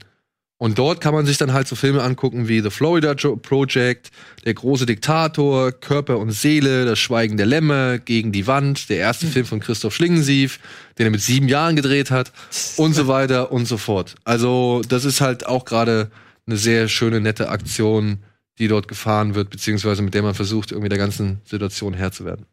[0.59, 4.09] Und dort kann man sich dann halt so Filme angucken wie The Florida Project,
[4.43, 9.27] Der große Diktator, Körper und Seele, Das Schweigen der Lämmer, Gegen die Wand, der erste
[9.27, 10.59] Film von Christoph Schlingensief,
[10.97, 12.31] den er mit sieben Jahren gedreht hat
[12.75, 14.15] und so weiter und so fort.
[14.23, 16.09] Also das ist halt auch gerade
[16.47, 18.23] eine sehr schöne, nette Aktion,
[18.57, 22.25] die dort gefahren wird, beziehungsweise mit der man versucht, irgendwie der ganzen Situation Herr zu
[22.25, 22.47] werden.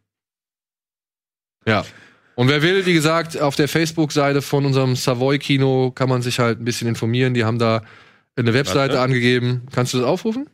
[1.67, 1.87] Ja.
[2.37, 6.61] Und wer will, wie gesagt, auf der Facebook-Seite von unserem Savoy-Kino kann man sich halt
[6.61, 7.33] ein bisschen informieren.
[7.35, 7.83] Die haben da
[8.37, 9.01] eine Webseite Warte.
[9.01, 9.67] angegeben.
[9.73, 10.49] Kannst du das aufrufen?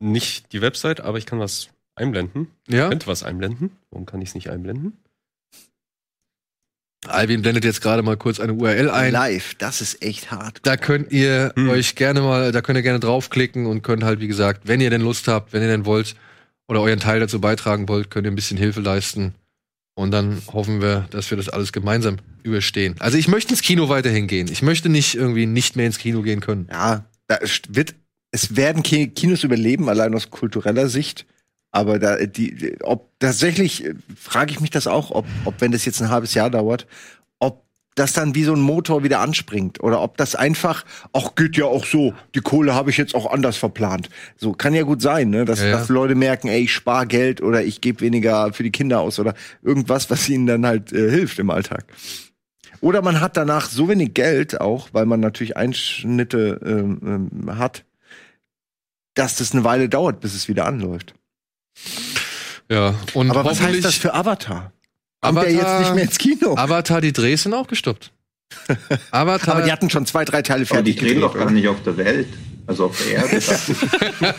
[0.00, 2.48] Nicht die Website, aber ich kann was einblenden.
[2.68, 2.84] Ja.
[2.84, 3.70] Ich könnte was einblenden.
[3.90, 4.96] Warum kann ich es nicht einblenden?
[7.06, 9.12] Alvin blendet jetzt gerade mal kurz eine URL ein.
[9.12, 10.60] Live, das ist echt hart.
[10.62, 11.68] Da könnt ihr Hm.
[11.68, 14.88] euch gerne mal, da könnt ihr gerne draufklicken und könnt halt, wie gesagt, wenn ihr
[14.88, 16.16] denn Lust habt, wenn ihr denn wollt
[16.66, 19.34] oder euren Teil dazu beitragen wollt, könnt ihr ein bisschen Hilfe leisten.
[19.96, 22.96] Und dann hoffen wir, dass wir das alles gemeinsam überstehen.
[22.98, 24.48] Also ich möchte ins Kino weiterhin gehen.
[24.50, 26.68] Ich möchte nicht irgendwie nicht mehr ins Kino gehen können.
[26.70, 27.38] Ja, da
[27.68, 27.94] wird,
[28.32, 31.26] es werden Ki- Kinos überleben, allein aus kultureller Sicht.
[31.70, 35.84] Aber da, die, ob tatsächlich, äh, frage ich mich das auch, ob, ob, wenn das
[35.84, 36.86] jetzt ein halbes Jahr dauert,
[37.94, 41.66] das dann wie so ein Motor wieder anspringt oder ob das einfach, ach, geht ja
[41.66, 44.08] auch so, die Kohle habe ich jetzt auch anders verplant.
[44.36, 45.72] So, kann ja gut sein, ne, dass, Ja, ja.
[45.78, 49.18] dass Leute merken, ey, ich spare Geld oder ich gebe weniger für die Kinder aus
[49.18, 51.84] oder irgendwas, was ihnen dann halt äh, hilft im Alltag.
[52.80, 57.84] Oder man hat danach so wenig Geld auch, weil man natürlich Einschnitte ähm, ähm, hat,
[59.14, 61.14] dass das eine Weile dauert, bis es wieder anläuft.
[62.70, 62.94] Ja.
[63.14, 64.73] Und Aber was heißt das für Avatar?
[65.24, 66.54] Kommt der Avatar- jetzt nicht mehr ins Kino?
[66.56, 68.10] Avatar, die Drehs sind auch gestoppt.
[69.10, 71.66] Avatar, Aber die hatten schon zwei, drei Teile Aber die fertig drehen doch gar nicht
[71.68, 72.28] auf der Welt.
[72.66, 73.42] Also auf der Erde.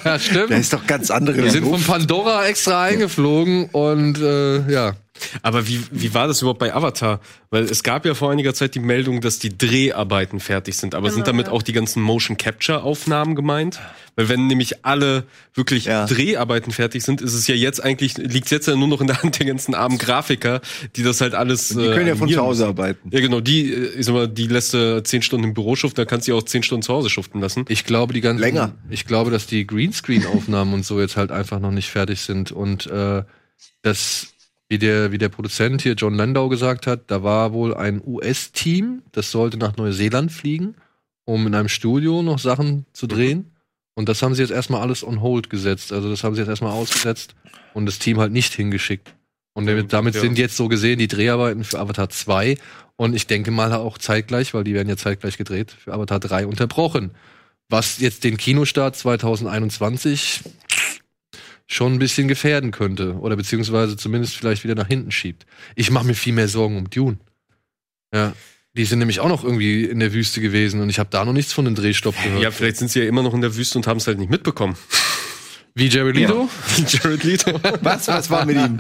[0.04, 0.52] ja, stimmt.
[0.52, 1.82] Da ist doch ganz andere Wir sind von.
[1.84, 4.96] Pandora extra eingeflogen und äh, ja.
[5.42, 7.22] Aber wie, wie war das überhaupt bei Avatar?
[7.50, 10.94] Weil es gab ja vor einiger Zeit die Meldung, dass die Dreharbeiten fertig sind.
[10.94, 11.54] Aber sind Genau, damit ja.
[11.54, 13.80] auch die ganzen Motion Capture Aufnahmen gemeint?
[14.18, 16.06] Weil wenn nämlich alle wirklich Ja.
[16.06, 19.22] Dreharbeiten fertig sind, ist es ja jetzt eigentlich, liegt jetzt ja nur noch in der
[19.24, 20.62] Hand der ganzen armen Grafiker,
[20.96, 21.70] die das halt alles.
[21.70, 23.10] Die können ja von zu Hause arbeiten.
[23.12, 25.98] Ja, genau, die, äh, ich sag mal, die lässt du zehn Stunden im Büro schuften,
[25.98, 27.66] dann kannst du sie auch zehn Stunden zu Hause schuften lassen.
[27.70, 28.74] Ich glaube, die ganzen, Länger.
[28.90, 32.88] Ich glaube, dass die Greenscreen-Aufnahmen und so jetzt halt einfach noch nicht fertig sind und
[32.88, 33.24] äh,
[33.82, 34.28] das,
[34.70, 39.04] wie der, wie der Produzent hier John Landau gesagt hat, da war wohl ein US-Team,
[39.12, 40.76] das sollte nach Neuseeland fliegen,
[41.26, 43.52] um in einem Studio noch Sachen zu drehen.
[43.96, 45.94] Und das haben sie jetzt erstmal alles on hold gesetzt.
[45.94, 47.36] Also das haben sie jetzt erstmal ausgesetzt
[47.74, 49.14] und das Team halt nicht hingeschickt.
[49.54, 50.22] Und damit, damit Ja.
[50.22, 52.58] sind jetzt so gesehen die Dreharbeiten für Avatar 2
[52.98, 56.46] und ich denke mal auch zeitgleich, weil die werden ja zeitgleich gedreht, für Avatar 3
[56.48, 57.12] unterbrochen.
[57.70, 60.42] Was jetzt den Kinostart 2021
[61.68, 63.16] schon ein bisschen gefährden könnte.
[63.20, 65.46] Oder beziehungsweise zumindest vielleicht wieder nach hinten schiebt.
[65.76, 67.18] Ich mache mir viel mehr Sorgen um Dune.
[68.14, 68.34] Ja.
[68.78, 71.32] Die sind nämlich auch noch irgendwie in der Wüste gewesen und ich habe da noch
[71.32, 72.42] nichts von einem Drehstopp gehört.
[72.42, 74.30] Ja, vielleicht sind sie ja immer noch in der Wüste und haben es halt nicht
[74.30, 74.76] mitbekommen.
[75.78, 76.48] Wie Jared Leto?
[76.88, 77.60] Jared Leto.
[77.82, 78.78] Was, was war mit ihm?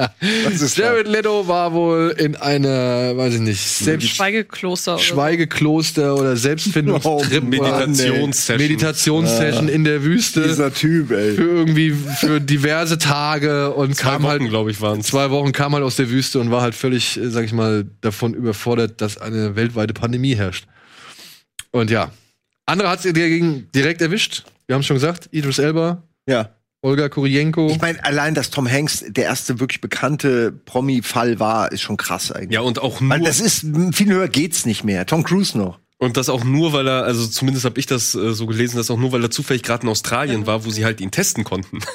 [0.76, 4.93] Jared Leto war wohl in einer, weiß ich nicht, Selbst Schweigekloster.
[4.93, 5.04] oder.
[5.04, 7.04] Schweigekloster oder Selbstfindungstrip.
[7.43, 8.58] Oh, Meditationssession.
[8.62, 10.43] Meditationssession in der Wüste.
[10.48, 11.36] Dieser Typ, für ey.
[11.36, 15.08] irgendwie für diverse Tage und Zwei kam Wochen, halt glaube ich, waren es.
[15.08, 17.86] zwei Wochen kam halt aus der Wüste und war halt völlig, äh, sag ich mal,
[18.00, 20.66] davon überfordert, dass eine weltweite Pandemie herrscht.
[21.72, 22.12] Und ja,
[22.66, 24.46] andere hat es dagegen direkt erwischt.
[24.68, 26.52] Wir haben schon gesagt, Idris Elba, Ja.
[26.86, 27.68] Olga Kurienko.
[27.72, 32.32] Ich meine, allein, dass Tom Hanks der erste wirklich bekannte Promi-Fall war, ist schon krass
[32.32, 32.52] eigentlich.
[32.52, 35.08] Ja, und auch nur, Weil das ist, viel höher geht's nicht mehr.
[35.08, 35.80] Tom Cruise noch.
[35.98, 38.91] Und das auch nur, weil er, also zumindest habe ich das äh, so gelesen, dass
[38.91, 41.80] auch nur, weil er zufällig gerade in Australien war, wo sie halt ihn testen konnten.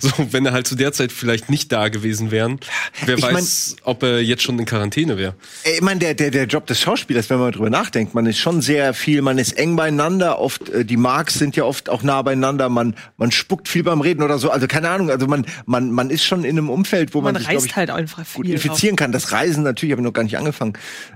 [0.00, 2.58] So, wenn er halt zu der Zeit vielleicht nicht da gewesen wären,
[3.04, 5.34] wer Ich weiß, ob er jetzt schon in Quarantäne wäre.
[5.64, 8.62] Ich meine, der, der, der Job des Schauspielers, wenn man drüber nachdenkt, man ist schon
[8.62, 12.22] sehr viel, man ist eng beieinander, oft, äh, die Marks sind ja oft auch nah
[12.22, 15.90] beieinander, man, man spuckt viel beim Reden oder so, also keine Ahnung, also man, man,
[15.90, 18.44] man ist schon in einem Umfeld, wo man, Man sich, reist ich, halt einfach viel.
[18.44, 19.12] gut infizieren kann.
[19.12, 20.72] Das Reisen natürlich, habe ich noch gar nicht angefangen.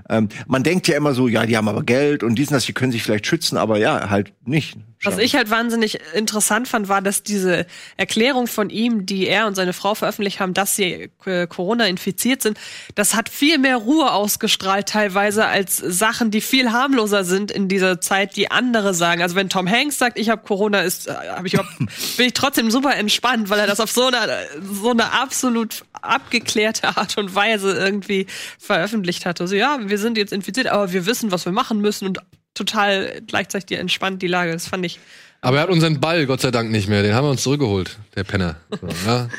[0.07, 2.65] Ähm, man denkt ja immer so, ja, die haben aber Geld und dies und das,
[2.65, 4.77] die können sich vielleicht schützen, aber ja, halt nicht.
[5.03, 7.65] Was ich halt wahnsinnig interessant fand, war, dass diese
[7.97, 12.43] Erklärung von ihm, die er und seine Frau veröffentlicht haben, dass sie äh, Corona infiziert
[12.43, 12.59] sind,
[12.93, 17.99] das hat viel mehr Ruhe ausgestrahlt teilweise als Sachen, die viel harmloser sind in dieser
[17.99, 19.23] Zeit, die andere sagen.
[19.23, 21.53] Also wenn Tom Hanks sagt, ich habe Corona, ist, äh, hab ich
[22.17, 26.97] bin ich trotzdem super entspannt, weil er das auf so eine so eine absolut abgeklärte
[26.97, 28.27] Art und Weise irgendwie
[28.59, 29.47] veröffentlicht hatte.
[29.47, 32.19] So ja, wir sind jetzt infiziert, aber wir wissen, was wir machen müssen und
[32.53, 34.51] total gleichzeitig entspannt die Lage.
[34.51, 34.99] Das fand ich
[35.41, 37.03] Aber er hat unseren Ball, Gott sei Dank, nicht mehr.
[37.03, 38.57] Den haben wir uns zurückgeholt, der Penner.
[38.69, 39.29] So, ja.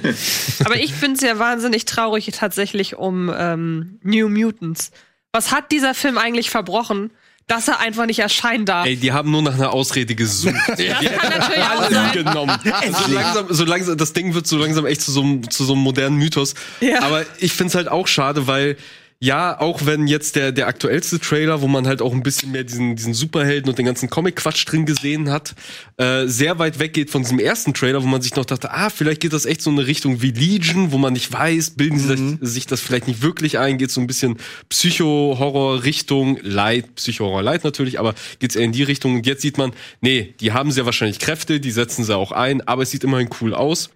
[0.64, 4.90] Aber ich finde es ja wahnsinnig traurig tatsächlich um ähm, New Mutants.
[5.32, 7.10] Was hat dieser Film eigentlich verbrochen,
[7.50, 8.86] dass er einfach nicht erscheinen darf?
[8.86, 10.54] Ey, die haben nur nach einer Ausrede gesucht.
[10.68, 12.12] das kann natürlich auch Alles sein.
[12.12, 12.58] genommen.
[12.90, 15.72] So langsam, so langsam, das Ding wird so langsam echt zu so einem, zu so
[15.72, 16.54] einem modernen Mythos.
[16.80, 17.02] Ja.
[17.02, 18.76] Aber ich find's halt auch schade, weil
[19.22, 22.64] ja, auch wenn jetzt der, der aktuellste Trailer, wo man halt auch ein bisschen mehr
[22.64, 25.54] diesen, diesen Superhelden und den ganzen Comic-Quatsch drin gesehen hat,
[25.98, 29.20] äh, sehr weit weggeht von diesem ersten Trailer, wo man sich noch dachte, ah, vielleicht
[29.20, 32.16] geht das echt so in eine Richtung wie Legion, wo man nicht weiß, bilden sie
[32.16, 34.38] sich, sich das vielleicht nicht wirklich ein, geht so ein bisschen
[34.70, 39.16] Psycho-Horror-Richtung, Light, Psycho-Horror-Light natürlich, aber geht's eher in die Richtung.
[39.16, 42.66] Und jetzt sieht man, nee, die haben sehr wahrscheinlich Kräfte, die setzen sie auch ein,
[42.66, 43.90] aber es sieht immerhin cool aus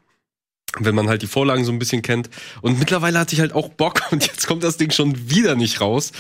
[0.81, 2.31] wenn man halt die Vorlagen so ein bisschen kennt.
[2.63, 5.81] Und mittlerweile hatte ich halt auch Bock und jetzt kommt das Ding schon wieder nicht
[5.81, 6.13] raus.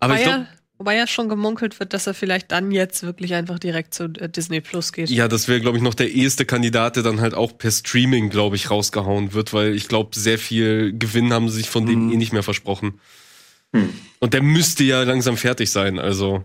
[0.00, 3.02] Aber Wobei ich glaube, ja, wobei ja schon gemunkelt wird, dass er vielleicht dann jetzt
[3.02, 5.10] wirklich einfach direkt zu äh, Disney Plus geht.
[5.10, 8.30] ja, das wäre, glaube ich, noch der eheste Kandidat, der dann halt auch per Streaming,
[8.30, 12.12] glaube ich, rausgehauen wird, weil ich glaube, sehr viel Gewinn haben sie sich von dem
[12.12, 13.00] eh nicht mehr versprochen.
[14.18, 16.44] Und der müsste ja langsam fertig sein, also.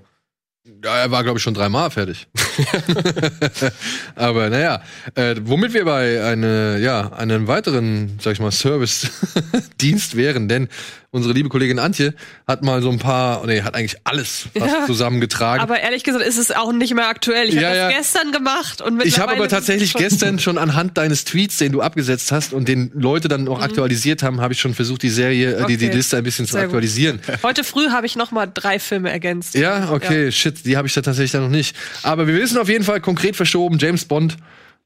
[0.66, 2.26] Ja, er war, glaube ich, schon dreimal fertig.
[4.16, 4.82] Aber naja,
[5.16, 10.70] äh, womit wir bei eine, ja, einem weiteren, sag ich mal, Service-Dienst wären, denn
[11.14, 12.14] unsere liebe Kollegin Antje
[12.48, 14.86] hat mal so ein paar, nee, hat eigentlich alles fast Ja.
[14.86, 15.62] zusammengetragen.
[15.64, 17.48] Aber ehrlich gesagt ist es auch nicht mehr aktuell.
[17.48, 17.88] Ich Ja, habe ja.
[17.90, 21.72] das gestern gemacht und ich habe aber tatsächlich schon- gestern schon anhand deines Tweets, den
[21.72, 25.10] du abgesetzt hast und den Leute dann noch aktualisiert haben, habe ich schon versucht, die
[25.10, 25.92] Serie, äh, die, die Mhm.
[25.94, 26.70] Liste ein bisschen zu Sehr gut.
[26.70, 27.20] aktualisieren.
[27.44, 29.54] Heute früh habe ich noch mal drei Filme ergänzt.
[29.54, 31.76] Ja, okay, shit, die habe ich da tatsächlich dann noch nicht.
[32.02, 34.36] Aber wir wissen auf jeden Fall konkret verschoben, James Bond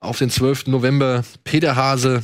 [0.02, 0.68] auf den 12.
[0.70, 2.22] November, Peter Hase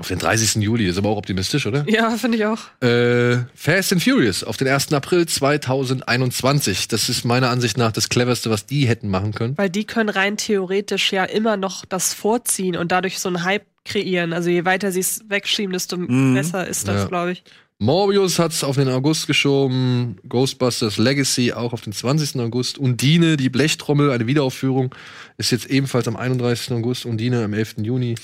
[0.00, 0.62] auf den 30.
[0.62, 1.84] Juli, ist aber auch optimistisch, oder?
[1.88, 2.58] Ja, finde ich auch.
[2.82, 4.92] Äh, Fast and Furious auf den 1.
[4.92, 6.88] April 2021.
[6.88, 9.56] Das ist meiner Ansicht nach das cleverste, was die hätten machen können.
[9.58, 13.66] Weil die können rein theoretisch ja immer noch das vorziehen und dadurch so einen Hype
[13.84, 14.32] kreieren.
[14.32, 17.08] Also je weiter sie es wegschieben, desto besser ist das, Ja.
[17.08, 17.44] glaube ich.
[17.82, 22.38] Morbius hat's auf den August geschoben, Ghostbusters Legacy auch auf den 20.
[22.38, 24.94] August, Undine, die Blechtrommel, eine Wiederaufführung,
[25.38, 26.72] ist jetzt ebenfalls am 31.
[26.72, 27.76] August, Undine am 11.
[27.78, 28.16] Juni.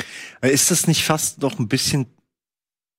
[0.43, 2.05] Ist das nicht fast noch ein bisschen,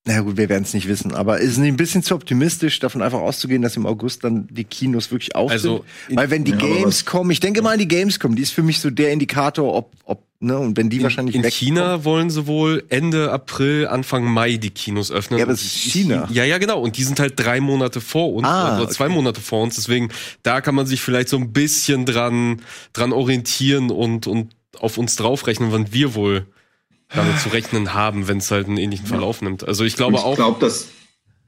[0.08, 2.78] na gut, wir werden es nicht wissen, aber ist es nicht ein bisschen zu optimistisch,
[2.80, 6.18] davon einfach auszugehen, dass im August dann die Kinos wirklich auf Also, sind?
[6.18, 8.62] Weil wenn die Ja, Games kommen, ich denke mal an die Gamescom, die ist für
[8.62, 12.46] mich so der Indikator, ob, ob, ne, und wenn die wahrscheinlich in China wollen sie
[12.46, 15.38] wohl Ende April, Anfang Mai die Kinos öffnen.
[15.38, 16.26] Ja, aber es ist China.
[16.32, 16.80] Ja, ja, genau.
[16.80, 19.14] Und die sind halt drei Monate vor uns, Ah, oder zwei okay.
[19.14, 19.74] Monate vor uns.
[19.76, 20.08] Deswegen,
[20.42, 22.62] da kann man sich vielleicht so ein bisschen dran,
[22.94, 26.46] dran orientieren und, und auf uns draufrechnen, wann wir wohl
[27.14, 29.66] damit zu rechnen haben, wenn es halt einen ähnlichen Verlauf nimmt.
[29.66, 30.36] Also ich glaube ich auch.
[30.36, 30.88] glaube, das,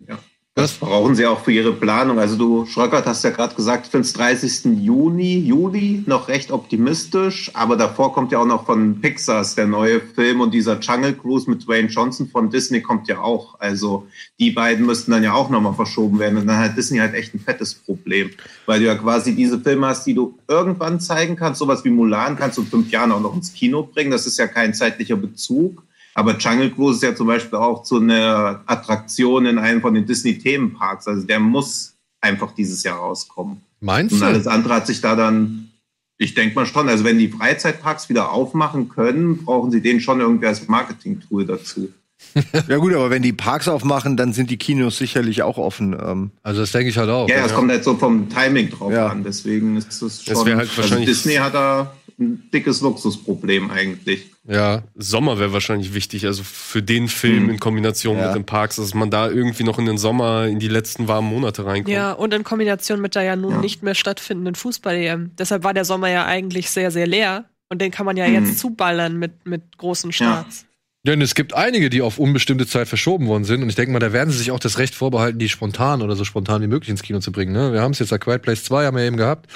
[0.06, 0.18] ja,
[0.60, 2.18] das brauchen sie auch für ihre Planung.
[2.18, 4.78] Also du, Schröckert, hast ja gerade gesagt, für den 30.
[4.82, 10.00] Juni, Juli noch recht optimistisch, aber davor kommt ja auch noch von Pixars der neue
[10.00, 13.58] Film und dieser Jungle Cruise mit Dwayne Johnson von Disney kommt ja auch.
[13.58, 14.06] Also
[14.38, 17.34] die beiden müssten dann ja auch nochmal verschoben werden und dann hat Disney halt echt
[17.34, 18.30] ein fettes Problem,
[18.66, 22.36] weil du ja quasi diese Filme hast, die du irgendwann zeigen kannst, sowas wie Mulan
[22.36, 25.16] kannst du in fünf Jahren auch noch ins Kino bringen, das ist ja kein zeitlicher
[25.16, 25.82] Bezug.
[26.20, 30.04] Aber Jungle Cruise ist ja zum Beispiel auch so eine Attraktion in einem von den
[30.06, 31.08] Disney-Themenparks.
[31.08, 33.62] Also der muss einfach dieses Jahr rauskommen.
[33.80, 34.50] Meinst Und alles du?
[34.50, 35.70] andere hat sich da dann,
[36.18, 40.20] ich denke mal schon, also wenn die Freizeitparks wieder aufmachen können, brauchen sie den schon
[40.20, 41.88] irgendwie als Marketing-Tool dazu.
[42.68, 45.96] Ja gut, aber wenn die Parks aufmachen, dann sind die Kinos sicherlich auch offen.
[45.98, 47.26] Ähm, Also das denke ich halt auch.
[47.30, 49.06] Ja, es kommt halt so vom Timing drauf Ja.
[49.06, 49.24] an.
[49.24, 50.34] Deswegen ist es schon.
[50.34, 54.26] Das halt also Disney hat da ein dickes Luxusproblem eigentlich.
[54.46, 57.50] Ja, Sommer wäre wahrscheinlich wichtig, also für den Film Hm.
[57.50, 58.26] in Kombination Ja.
[58.26, 61.28] mit den Parks, dass man da irgendwie noch in den Sommer, in die letzten warmen
[61.28, 61.94] Monate reinkommt.
[61.94, 63.60] Ja, und in Kombination mit der ja nun Ja.
[63.60, 65.30] nicht mehr stattfindenden Fußball-EM.
[65.38, 67.46] Deshalb war der Sommer ja eigentlich sehr, sehr leer.
[67.70, 68.34] Und den kann man ja Mhm.
[68.34, 70.66] jetzt zuballern mit, mit großen Starts.
[71.06, 73.62] Denn es gibt einige, die auf unbestimmte Zeit verschoben worden sind.
[73.62, 76.14] Und ich denke mal, da werden sie sich auch das Recht vorbehalten, die spontan oder
[76.16, 77.52] so spontan wie möglich ins Kino zu bringen.
[77.52, 77.72] Ne?
[77.72, 79.48] Wir haben es jetzt, A Quiet Place 2 haben wir eben gehabt.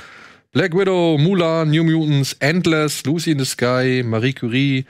[0.55, 4.86] Black Widow, Mulan, New Mutants, Endless, Lucy in the Sky, Marie Curie.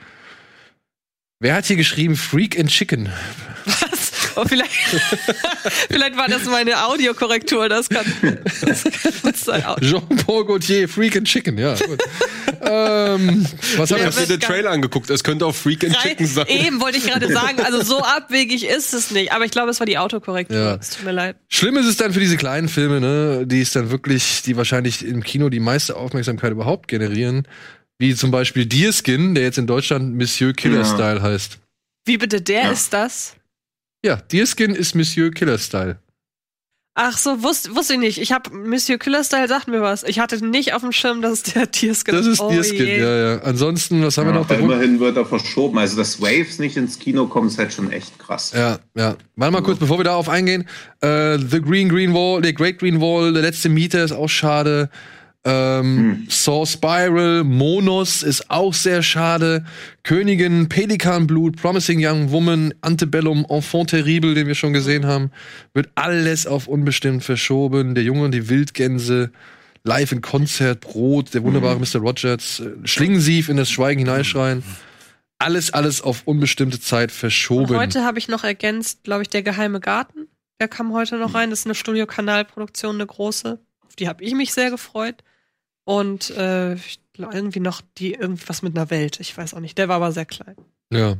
[1.39, 3.09] Wer hat hier geschrieben Freak and Chicken?
[4.35, 4.71] Oh, vielleicht,
[5.89, 7.69] vielleicht war das meine Audiokorrektur.
[7.69, 8.05] Das kann,
[8.61, 9.63] das kann sein.
[9.81, 11.75] Jean-Paul Gaultier, Freak and Chicken, ja.
[12.61, 13.45] Ähm,
[13.77, 14.05] was wir?
[14.05, 15.09] habe mir den Trailer angeguckt.
[15.09, 16.45] Es könnte auch Freak and Chicken sein.
[16.47, 19.31] Eben wollte ich gerade sagen, also so abwegig ist es nicht.
[19.31, 20.57] Aber ich glaube, es war die Autokorrektur.
[20.57, 20.75] Ja.
[20.75, 21.37] Es tut mir leid.
[21.49, 25.05] Schlimm ist es dann für diese kleinen Filme, ne, die es dann wirklich, die wahrscheinlich
[25.05, 27.47] im Kino die meiste Aufmerksamkeit überhaupt generieren.
[27.97, 30.85] Wie zum Beispiel Deerskin, der jetzt in Deutschland Monsieur Killer Ja.
[30.85, 31.59] Style heißt.
[32.05, 32.71] Wie bitte, der Ja.
[32.71, 33.35] ist das?
[34.05, 35.97] Ja, Deerskin ist Monsieur Killer Style.
[36.97, 38.21] Ach so, wusste wusste ich nicht.
[38.21, 40.03] Ich habe Monsieur Killerstyle sagt mir was.
[40.03, 42.99] Ich hatte nicht auf dem Schirm, dass es der Tierskin Das ist oh Deerskin, je.
[43.01, 43.41] ja, ja.
[43.41, 44.45] Ansonsten, was haben wir Ja, noch?
[44.49, 44.63] aber da?
[44.63, 45.77] immerhin wird er verschoben.
[45.77, 48.53] Also, dass Waves nicht ins Kino kommt, ist halt schon echt krass.
[48.55, 49.17] Ja, ja.
[49.35, 50.69] Warte mal kurz, bevor wir darauf eingehen.
[51.01, 54.89] Äh, The Green Green Wall, The Great Green Wall, der letzte Mieter ist auch schade.
[55.47, 59.63] Ähm, Saw Spiral, Monos ist auch sehr schade.
[60.01, 65.29] Königin, Pelikanblut, Promising Young Woman, Antebellum, Enfant Terrible, den wir schon gesehen haben,
[65.75, 67.93] wird alles auf unbestimmt verschoben.
[67.93, 69.31] Der Junge und die Wildgänse,
[69.83, 71.99] Live in Konzert, Brot, der wunderbare Mr.
[71.99, 74.63] Rogers, äh, Schlingensief in das Schweigen hineinschreien.
[75.37, 77.75] Alles, alles auf unbestimmte Zeit Und verschoben.
[77.77, 80.27] heute habe ich noch ergänzt, glaube ich, der geheime Garten.
[80.59, 81.51] Der kam heute noch rein.
[81.51, 83.59] Das ist eine Studiokanalproduktion, eine große.
[83.85, 85.23] Auf die habe ich mich sehr gefreut.
[85.85, 86.75] Und äh,
[87.17, 89.19] irgendwie noch die irgendwas mit einer Welt.
[89.19, 89.77] Ich weiß auch nicht.
[89.77, 90.55] Der war aber sehr klein.
[90.91, 91.15] Ja,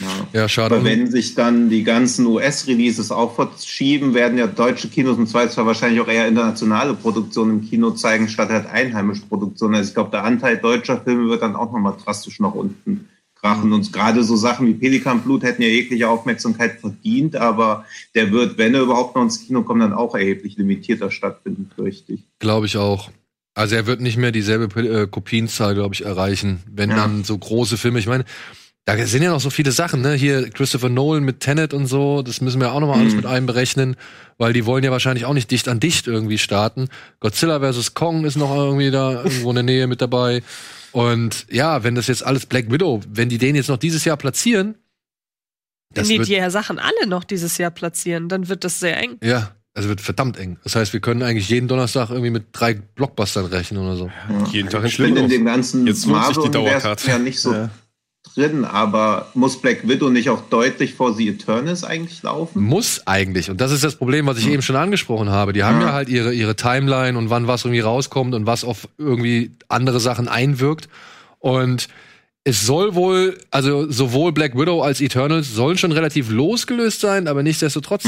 [0.00, 0.28] Ja.
[0.32, 0.74] ja, schade.
[0.74, 5.64] Aber wenn sich dann die ganzen US-Releases auch verschieben, werden ja deutsche Kinos im Zweifelsfall
[5.64, 9.76] wahrscheinlich auch eher internationale Produktionen im Kino zeigen, statt halt einheimische Produktionen.
[9.76, 13.08] Also ich glaube, der Anteil deutscher Filme wird dann auch nochmal drastisch nach unten
[13.40, 13.72] krachen.
[13.72, 18.74] Und gerade so Sachen wie Pelikanblut hätten ja jegliche Aufmerksamkeit verdient, aber der wird, wenn
[18.74, 22.24] er überhaupt noch ins Kino kommt, dann auch erheblich limitierter stattfinden, fürchte ich.
[22.40, 23.10] Glaube ich auch.
[23.58, 26.96] Also er wird nicht mehr dieselbe äh, Kopienzahl, glaube ich, erreichen, wenn Ja.
[26.96, 27.98] dann so große Filme.
[27.98, 28.24] Ich meine,
[28.84, 30.14] da sind ja noch so viele Sachen, ne?
[30.14, 33.16] Hier Christopher Nolan mit Tenet und so, das müssen wir auch noch mal alles Mhm.
[33.18, 33.96] mit einberechnen,
[34.38, 36.88] weil die wollen ja wahrscheinlich auch nicht dicht an dicht irgendwie starten.
[37.18, 37.94] Godzilla vs.
[37.94, 40.42] Kong ist noch irgendwie da irgendwo in der Nähe mit dabei.
[40.92, 44.16] Und ja, wenn das jetzt alles Black Widow, wenn die den jetzt noch dieses Jahr
[44.16, 44.76] platzieren,
[45.90, 48.96] Wenn das die wird, die Sachen alle noch dieses Jahr platzieren, dann wird das sehr
[48.98, 49.18] eng.
[49.22, 50.58] ja, also wird verdammt eng.
[50.64, 54.10] Das heißt, wir können eigentlich jeden Donnerstag irgendwie mit drei Blockbustern rechnen oder so.
[54.50, 57.06] Jeden Tag ein Ich bin in dem ganzen Jetzt Dauerkarte.
[57.08, 57.70] ja nicht so Ja.
[58.34, 62.60] drin, aber muss Black Widow nicht auch deutlich vor The Eternals eigentlich laufen?
[62.60, 63.50] Muss eigentlich.
[63.50, 65.52] Und das ist das Problem, was ich eben schon angesprochen habe.
[65.52, 65.86] Die haben Ja.
[65.88, 70.00] ja halt ihre, ihre Timeline und wann was irgendwie rauskommt und was auf irgendwie andere
[70.00, 70.88] Sachen einwirkt.
[71.38, 71.86] Und
[72.42, 77.44] es soll wohl, also sowohl Black Widow als Eternals sollen schon relativ losgelöst sein, aber
[77.44, 78.04] nichtsdestotrotz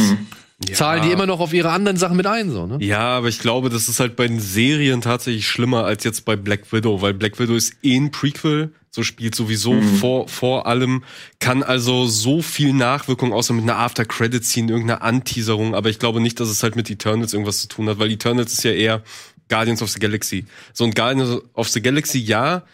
[0.73, 2.79] zahlen die immer noch auf ihre anderen Sachen mit ein, so, ne?
[2.81, 6.37] Ja, aber ich glaube, das ist halt bei den Serien tatsächlich schlimmer als jetzt bei
[6.37, 11.05] Black Widow, weil Black Widow ist eh ein Prequel, so spielt sowieso vor, vor allem,
[11.39, 16.41] kann also so viel Nachwirkung, außer mit einer After-Credit-Scene, irgendeiner Anteaserung, aber ich glaube nicht,
[16.41, 19.03] dass es halt mit Eternals irgendwas zu tun hat, weil Eternals ist ja eher
[19.49, 20.45] Guardians of the Galaxy.
[20.73, 22.65] So ein Guardians of the Galaxy, ja,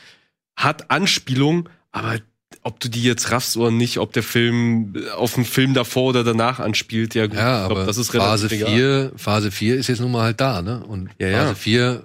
[0.57, 2.19] hat Anspielung, aber
[2.63, 6.05] ob du die jetzt raffst oder nicht, ob der Film äh, auf einen Film davor
[6.11, 9.11] oder danach anspielt, ja gut, Ja, ich glaub, aber das ist Phase relativ egal.
[9.11, 10.83] 4, Phase 4 ist jetzt nun mal halt da, ne?
[10.85, 11.39] Und Ja, ja.
[11.43, 12.03] Phase 4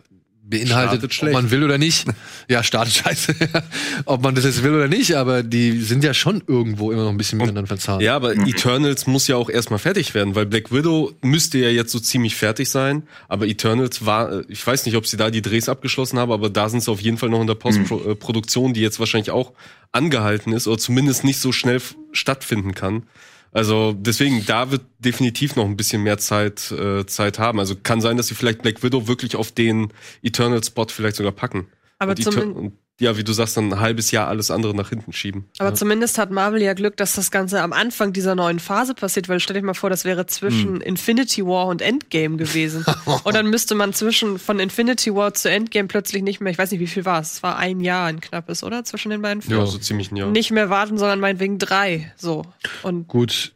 [0.51, 2.05] beinhaltet, ob man will oder nicht.
[2.47, 3.35] Ja, startet scheiße.
[4.05, 7.09] ob man das jetzt will oder nicht, aber die sind ja schon irgendwo immer noch
[7.09, 8.03] ein bisschen miteinander verzahnt.
[8.03, 11.91] Ja, aber Eternals muss ja auch erstmal fertig werden, weil Black Widow müsste ja jetzt
[11.91, 13.03] so ziemlich fertig sein.
[13.27, 16.49] Aber Eternals war, äh, ich weiß nicht, ob sie da die Drehs abgeschlossen haben, aber
[16.49, 19.53] da sind sie auf jeden Fall noch in der Postproduktion, die jetzt wahrscheinlich auch
[19.91, 21.81] angehalten ist oder zumindest nicht so schnell
[22.11, 23.03] stattfinden kann.
[23.51, 27.59] Also deswegen, da wird definitiv noch ein bisschen mehr Zeit, äh, Zeit haben.
[27.59, 29.91] Also kann sein, dass sie vielleicht Black Widow wirklich auf den
[30.21, 31.67] Eternal-Spot vielleicht sogar packen.
[31.99, 34.89] Aber und, zumin- und ja, wie du sagst, dann ein halbes Jahr alles andere nach
[34.89, 35.45] hinten schieben.
[35.59, 39.27] Aber zumindest hat Marvel ja Glück, dass das Ganze am Anfang dieser neuen Phase passiert,
[39.27, 40.81] weil stell dir mal vor, das wäre zwischen Hm.
[40.81, 42.85] Infinity War und Endgame gewesen.
[43.23, 46.71] und dann müsste man zwischen von Infinity War zu Endgame plötzlich nicht mehr, ich weiß
[46.71, 47.33] nicht, wie viel war es?
[47.33, 48.83] Es war ein Jahr, ein knappes, oder?
[48.83, 49.65] Zwischen den beiden Ja, Filmen.
[49.67, 50.29] so ziemlich ein Jahr.
[50.29, 52.13] Nicht mehr warten, sondern meinetwegen drei.
[52.17, 52.43] So.
[52.83, 53.53] Und Gut.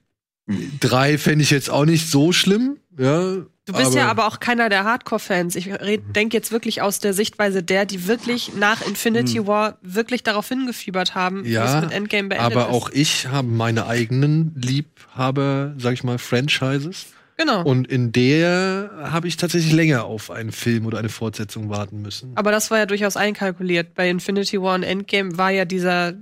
[0.80, 3.38] Drei fände ich jetzt auch nicht so schlimm, ja.
[3.66, 5.56] du bist ja aber auch keiner der Hardcore-Fans.
[5.56, 5.70] Ich
[6.16, 11.16] denke jetzt wirklich aus der Sichtweise der, die wirklich nach Infinity War wirklich darauf hingefiebert
[11.16, 11.46] haben.
[11.46, 12.76] Ja, mit Endgame beendet aber ist.
[12.76, 17.08] auch ich habe meine eigenen Liebhaber, sag ich mal, Franchises.
[17.38, 17.64] Genau.
[17.64, 22.32] Und in der habe ich tatsächlich länger auf einen Film oder eine Fortsetzung warten müssen.
[22.36, 23.93] Aber das war ja durchaus einkalkuliert.
[23.93, 26.14] Bei Infinity War und Endgame war ja dieser,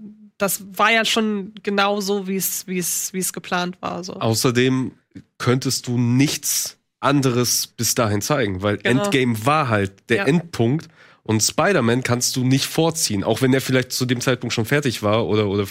[0.43, 4.03] das war ja schon genau so, wie es, wie es, wie es geplant war.
[4.03, 4.13] So.
[4.13, 4.91] Außerdem
[5.38, 9.03] könntest du nichts anderes bis dahin zeigen, weil Genau.
[9.03, 10.23] Endgame war halt der Ja.
[10.26, 10.88] Endpunkt
[11.23, 15.01] und Spider-Man kannst du nicht vorziehen, auch wenn der vielleicht zu dem Zeitpunkt schon fertig
[15.03, 15.65] war oder, oder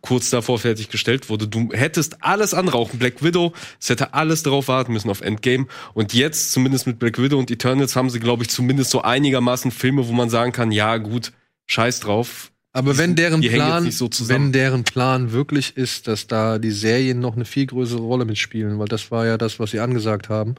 [0.00, 1.46] kurz davor fertiggestellt wurde.
[1.46, 5.66] Du hättest alles andere, auch Black Widow, es hätte alles darauf warten müssen auf Endgame
[5.94, 9.70] und jetzt, zumindest mit Black Widow und Eternals, haben sie, glaube ich, zumindest so einigermaßen
[9.70, 11.32] Filme, wo man sagen kann, ja gut,
[11.66, 12.50] scheiß drauf.
[12.76, 17.34] Aber wenn deren Plan, so wenn deren Plan wirklich ist, dass da die Serien noch
[17.34, 20.56] eine viel größere Rolle mitspielen, weil das war ja das, was sie angesagt haben,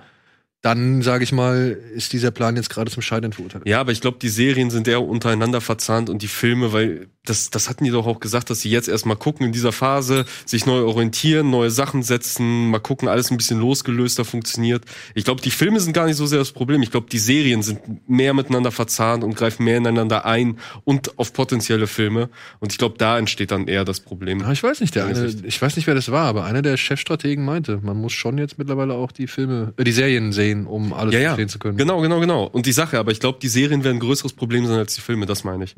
[0.62, 3.64] dann sage ich mal, ist dieser Plan jetzt gerade zum Scheitern verurteilt.
[3.68, 7.50] Ja, aber ich glaube, die Serien sind eher untereinander verzahnt und die Filme, weil das,
[7.50, 10.66] das hatten die doch auch gesagt, dass sie jetzt erstmal gucken in dieser Phase, sich
[10.66, 14.86] neu orientieren, neue Sachen setzen, mal gucken, alles ein bisschen losgelöster funktioniert.
[15.14, 16.82] Ich glaube, die Filme sind gar nicht so sehr das Problem.
[16.82, 21.34] Ich glaube, die Serien sind mehr miteinander verzahnt und greifen mehr ineinander ein und auf
[21.34, 22.30] potenzielle Filme.
[22.60, 24.42] Und ich glaube, da entsteht dann eher das Problem.
[24.44, 26.78] Ah, ich weiß nicht, der eine, ich weiß nicht, wer das war, aber einer der
[26.78, 30.94] Chefstrategen meinte, man muss schon jetzt mittlerweile auch die Filme, äh, die Serien sehen, um
[30.94, 31.78] alles Ja, ja, verstehen zu können.
[31.78, 32.46] genau, genau, genau.
[32.46, 35.02] Und die Sache, aber ich glaube, die Serien werden ein größeres Problem sein als die
[35.02, 35.76] Filme, das meine ich.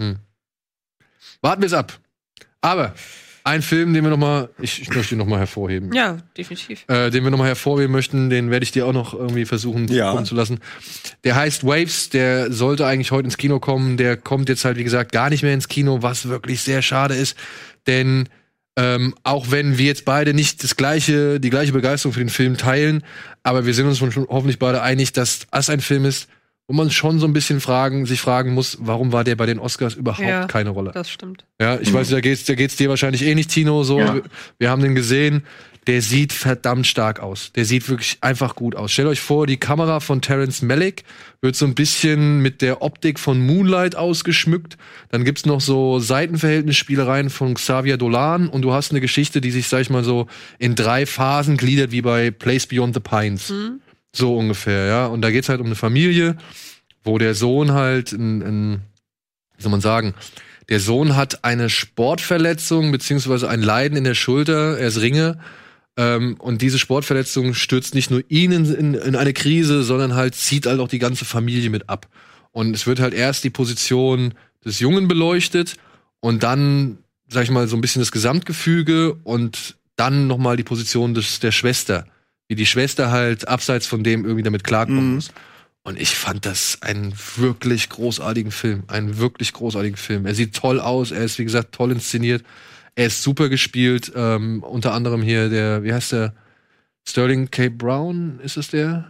[1.41, 1.99] Warten wir es ab.
[2.61, 2.93] Aber
[3.45, 5.93] ein Film, den wir noch mal, ich, ich möchte ihn noch mal hervorheben.
[5.93, 6.83] Ja, definitiv.
[6.87, 10.11] äh, den wir nochmal hervorheben möchten, den werde ich dir auch noch irgendwie versuchen Ja.
[10.11, 10.59] kommen zu lassen.
[11.23, 14.83] Der heißt Waves, der sollte eigentlich heute ins Kino kommen, der kommt jetzt halt, wie
[14.83, 17.37] gesagt, gar nicht mehr ins Kino, was wirklich sehr schade ist,
[17.87, 18.27] denn
[18.77, 22.57] ähm, auch wenn wir jetzt beide nicht das gleiche, die gleiche Begeisterung für den Film
[22.57, 23.03] teilen,
[23.43, 26.27] aber wir sind uns schon hoffentlich beide einig, dass das ein Film ist,
[26.67, 29.57] wo man schon so ein bisschen fragen, sich fragen muss, warum war der bei den
[29.57, 30.45] Oscars überhaupt Ja.
[30.45, 30.91] keine Rolle?
[30.93, 31.43] Das stimmt.
[31.59, 33.83] Ja, ich weiß, da geht's, da geht's dir wahrscheinlich eh nicht, Tino.
[33.83, 34.13] So, Ja.
[34.13, 34.23] wir,
[34.59, 35.43] wir haben den gesehen.
[35.89, 37.51] Der sieht verdammt stark aus.
[37.55, 38.91] Der sieht wirklich einfach gut aus.
[38.91, 41.03] Stellt euch vor, die Kamera von Terrence Malick
[41.41, 44.77] wird so ein bisschen mit der Optik von Moonlight ausgeschmückt.
[45.09, 49.67] Dann gibt's noch so Seitenverhältnisspielereien von Xavier Dolan und du hast eine Geschichte, die sich,
[49.67, 50.27] sag ich mal so,
[50.59, 53.47] in drei Phasen gliedert, wie bei Place Beyond the Pines.
[54.13, 55.07] So ungefähr, ja.
[55.07, 56.37] Und da geht's halt um eine Familie,
[57.03, 58.81] wo der Sohn halt ein, ein
[59.57, 60.13] wie soll man sagen,
[60.69, 65.39] der Sohn hat eine Sportverletzung beziehungsweise ein Leiden in der Schulter, er ist Ringe.
[65.97, 70.35] Ähm, und diese Sportverletzung stürzt nicht nur ihn in, in, in eine Krise, sondern halt
[70.35, 72.07] zieht halt auch die ganze Familie mit ab.
[72.51, 74.33] Und es wird halt erst die Position
[74.65, 75.75] des Jungen beleuchtet
[76.19, 76.97] und dann,
[77.27, 81.39] sag ich mal, so ein bisschen das Gesamtgefüge und dann noch mal die Position des,
[81.39, 82.05] der Schwester.
[82.47, 85.15] Wie die Schwester halt abseits von dem irgendwie damit klarkommen Mhm.
[85.15, 85.29] muss.
[85.83, 88.83] Und ich fand das einen wirklich großartigen Film.
[88.87, 90.25] Einen wirklich großartigen Film.
[90.25, 92.43] Er sieht toll aus, er ist, wie gesagt, toll inszeniert.
[92.99, 94.11] Er ist super gespielt.
[94.13, 96.33] Ähm, unter anderem hier der, wie heißt der?
[97.07, 97.69] Sterling K.
[97.69, 99.09] Brown, ist es der?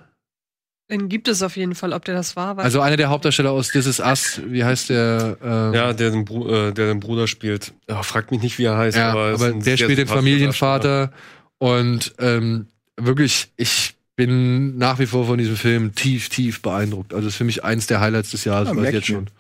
[0.91, 2.55] Den gibt es auf jeden Fall, ob der das war.
[2.59, 5.37] Also einer der Hauptdarsteller aus This Is Us, wie heißt der?
[5.43, 7.73] Ähm, Ja, der den, Bru äh, der den Bruder spielt.
[7.89, 8.95] Ja, fragt mich nicht, wie er heißt.
[8.95, 11.11] Ja, aber, aber, der spielt den Familienvater
[11.57, 17.11] und ähm, wirklich, ich bin nach wie vor von diesem Film tief, tief beeindruckt.
[17.15, 19.31] Also es ist für mich eins der Highlights des Jahres, Ja, weiß ich jetzt schon.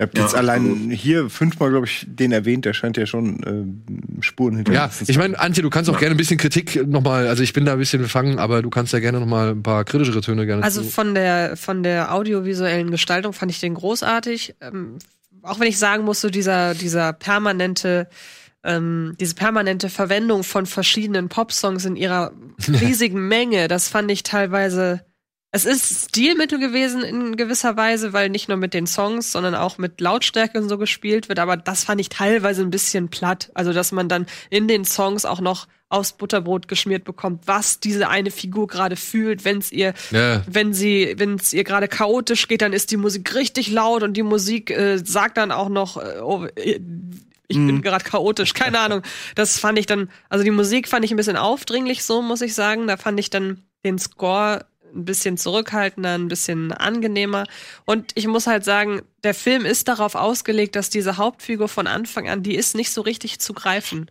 [0.00, 2.64] Ihr habt Ja, jetzt allein hier fünfmal, glaube ich, den erwähnt.
[2.64, 3.42] Der scheint ja schon
[4.18, 7.28] äh, Spuren hinter Ja, ich meine, Antje, du kannst auch gerne ein bisschen Kritik nochmal,
[7.28, 9.84] also ich bin da ein bisschen befangen, aber du kannst ja gerne nochmal ein paar
[9.84, 14.54] kritischere Töne gerne Also von der, von der audiovisuellen Gestaltung fand ich den großartig.
[14.62, 14.96] Ähm,
[15.42, 18.08] auch wenn ich sagen muss, so dieser, dieser permanente,
[18.64, 22.32] ähm, diese permanente Verwendung von verschiedenen Popsongs in ihrer
[22.68, 25.02] riesigen Menge, das fand ich teilweise.
[25.52, 29.78] Es ist Stilmittel gewesen in gewisser Weise, weil nicht nur mit den Songs, sondern auch
[29.78, 31.40] mit Lautstärke und so gespielt wird.
[31.40, 33.50] Aber das fand ich teilweise ein bisschen platt.
[33.54, 38.08] Also, dass man dann in den Songs auch noch aufs Butterbrot geschmiert bekommt, was diese
[38.08, 42.46] eine Figur gerade fühlt, wenn es ihr ja, wenn sie, wenn es ihr gerade chaotisch
[42.46, 45.96] geht, dann ist die Musik richtig laut und die Musik äh, sagt dann auch noch,
[45.96, 46.80] äh, oh, äh,
[47.48, 49.02] ich bin gerade chaotisch, keine Ahnung.
[49.34, 52.54] Das fand ich dann, also die Musik fand ich ein bisschen aufdringlich, so muss ich
[52.54, 52.86] sagen.
[52.86, 54.64] Da fand ich dann den Score
[54.94, 57.44] ein bisschen zurückhaltender, ein bisschen angenehmer.
[57.84, 62.28] Und ich muss halt sagen, der Film ist darauf ausgelegt, dass diese Hauptfigur von Anfang
[62.28, 64.10] an, die ist nicht so richtig zu greifen.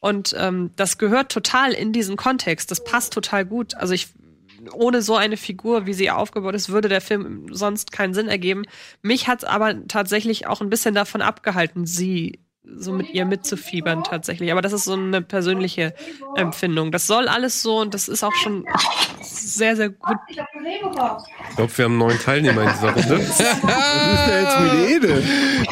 [0.00, 2.70] Und ähm, das gehört total in diesen Kontext.
[2.70, 3.74] Das passt total gut.
[3.74, 4.08] Also ich
[4.72, 8.64] ohne so eine Figur, wie sie aufgebaut ist, würde der Film sonst keinen Sinn ergeben.
[9.02, 12.40] Mich hat's aber tatsächlich auch ein bisschen davon abgehalten, sie
[12.78, 14.50] so mit ihr mitzufiebern tatsächlich.
[14.52, 15.94] Aber das ist so eine persönliche
[16.34, 16.90] Empfindung.
[16.90, 18.64] Das soll alles so und das ist auch schon
[19.22, 20.16] sehr, sehr gut.
[20.28, 20.48] Ich glaube,
[21.76, 23.28] wir haben einen neuen Teilnehmer in dieser Runde.
[23.28, 25.22] Was ist denn jetzt mit Ede?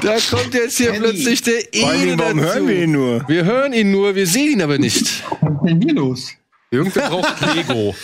[0.03, 2.41] da kommt jetzt hier plötzlich der Ede warum dazu.
[2.41, 3.29] hören wir ihn nur?
[3.29, 5.25] Wir hören ihn nur, wir sehen ihn aber nicht.
[5.41, 6.33] Was ist denn hier los?
[6.71, 7.95] Irgendwer braucht Lego.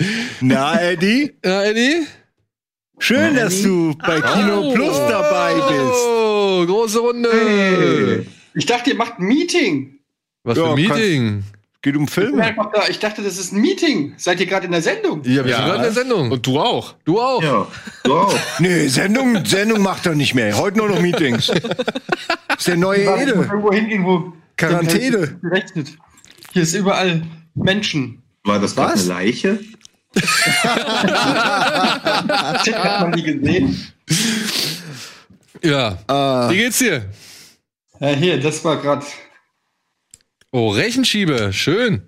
[0.40, 1.32] Na, Eddie?
[1.44, 2.06] Ja, Eddie?
[2.98, 6.25] Schön, dass du bei Kino Plus dabei bist.
[6.62, 8.26] Oh, große Runde.
[8.54, 9.98] Ich dachte, ihr macht ein Meeting.
[10.44, 11.42] Was Ja, für ein Meeting?
[11.82, 12.88] Geht um da.
[12.88, 14.14] Ich dachte, das ist ein Meeting.
[14.16, 15.22] Seid ihr gerade in der Sendung?
[15.24, 15.56] Ja, wir Ja.
[15.58, 16.30] sind gerade in der Sendung.
[16.32, 16.94] Und du auch.
[17.04, 17.42] du auch.
[17.42, 17.66] Ja,
[18.04, 18.34] du auch.
[18.58, 20.56] Nee, Sendung, Sendung macht er nicht mehr.
[20.58, 21.48] Heute nur noch Meetings.
[22.58, 23.32] ist der neue Ede.
[23.32, 25.38] irgendwo hingehen, wo Quarantäne.
[25.42, 25.90] gerechnet.
[26.52, 27.22] Hier ist überall
[27.54, 28.22] Menschen.
[28.44, 29.08] War das Was?
[29.10, 29.58] eine Leiche?
[30.16, 30.24] Das
[32.74, 33.76] hat man nie gesehen.
[35.62, 35.98] Ja.
[36.06, 37.04] Ah, Wie geht's dir?
[38.00, 39.04] Ja, hier, das war gerade.
[40.52, 41.52] Oh, Rechenschiebe.
[41.52, 42.02] Schön.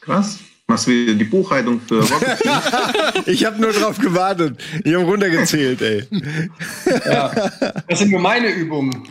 [0.00, 0.38] Krass.
[0.66, 2.02] Machst wieder die Buchhaltung für
[3.26, 4.58] ich habe nur drauf gewartet.
[4.84, 6.08] Ich habe runtergezählt, ey.
[7.04, 7.28] Ja,
[7.88, 9.06] das sind nur meine Übungen.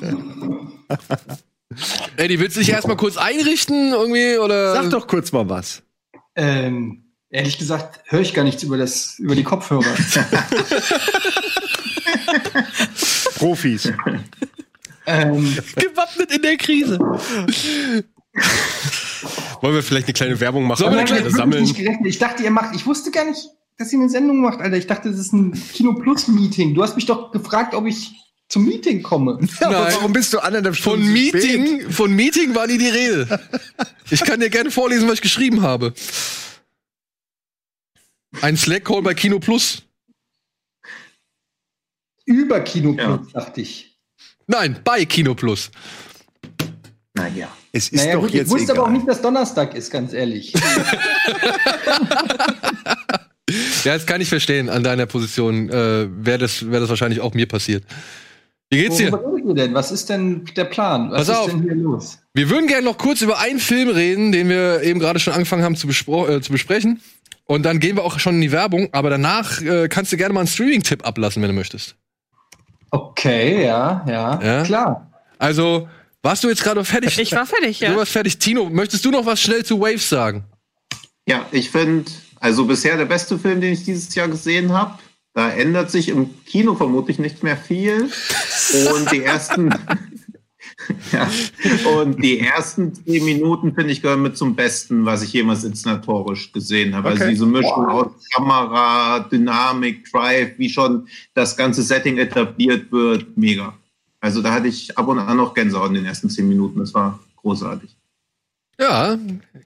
[2.17, 4.73] Eddie, willst du dich erstmal kurz einrichten irgendwie oder?
[4.73, 5.83] Sag doch kurz mal was.
[6.35, 7.00] Ähm,
[7.31, 9.83] ehrlich gesagt, höre ich gar nichts über, das, über die Kopfhörer.
[13.35, 13.91] Profis.
[15.07, 16.99] ähm, gewappnet in der Krise.
[19.61, 20.79] Wollen wir vielleicht eine kleine Werbung machen?
[20.79, 21.63] Sollen wir eine wirklich sammeln?
[21.63, 22.05] nicht gerechnet.
[22.05, 22.75] Ich dachte, ihr macht.
[22.75, 24.77] Ich wusste gar nicht, dass ihr eine Sendung macht, Alter.
[24.77, 26.73] Ich dachte, das ist ein Kino Plus Meeting.
[26.75, 28.13] Du hast mich doch gefragt, ob ich
[28.47, 29.39] zum Meeting komme.
[29.61, 29.93] Aber Nein.
[29.95, 31.33] warum bist du anderthalb Von Stunden spät?
[31.33, 33.39] Meeting, von Meeting war nie die Rede.
[34.13, 35.93] Ich kann dir gerne vorlesen, was ich geschrieben habe.
[38.39, 39.83] Ein Slack-Call bei Kino Plus.
[42.25, 43.17] Über Kino Ja.
[43.17, 43.97] Plus, dachte ich.
[44.47, 45.69] Nein, bei Kino Plus.
[47.13, 47.49] naja.
[47.73, 48.97] Es ist Naja, doch gut, ich jetzt wusste aber auch egal.
[48.97, 50.53] nicht, dass Donnerstag ist, ganz ehrlich.
[53.83, 54.69] Ja, das kann ich verstehen.
[54.69, 57.83] An deiner Position äh, wäre das, wär das wahrscheinlich auch mir passiert.
[58.69, 59.11] Wie geht's dir?
[59.11, 61.11] Was ist denn der Plan?
[61.11, 61.47] Was Pass auf.
[61.47, 62.19] ist denn hier los?
[62.33, 65.63] Wir würden gerne noch kurz über einen Film reden, den wir eben gerade schon angefangen
[65.63, 67.01] haben zu, äh, zu besprechen.
[67.51, 68.87] Und dann gehen wir auch schon in die Werbung.
[68.93, 71.95] Aber danach äh, kannst du gerne mal einen Streaming-Tipp ablassen, wenn du möchtest.
[72.91, 74.63] Okay, ja, ja, Ja?
[74.63, 75.11] klar.
[75.37, 75.89] Also,
[76.21, 77.19] warst du jetzt gerade fertig?
[77.19, 77.95] Ich war fertig, Du ja.
[77.97, 78.37] warst fertig.
[78.39, 80.45] Tino, möchtest du noch was schnell zu Waves sagen?
[81.27, 82.09] Ja, ich finde,
[82.39, 84.97] also bisher der beste Film, den ich dieses Jahr gesehen habe.
[85.33, 88.09] Da ändert sich im Kino vermutlich nicht mehr viel.
[88.95, 89.73] Und die ersten,
[91.11, 91.29] ja,
[91.95, 96.51] und die ersten zehn Minuten, finde ich, gehören mit zum Besten, was ich jemals inszenatorisch
[96.51, 97.09] gesehen habe.
[97.09, 97.31] Also Okay.
[97.31, 103.73] diese Mischung aus Kamera, Dynamik, Drive, wie schon das ganze Setting etabliert wird, mega.
[104.19, 106.79] Also da hatte ich ab und an noch Gänsehaut in den ersten zehn Minuten.
[106.79, 107.95] Das war großartig.
[108.79, 109.17] Ja,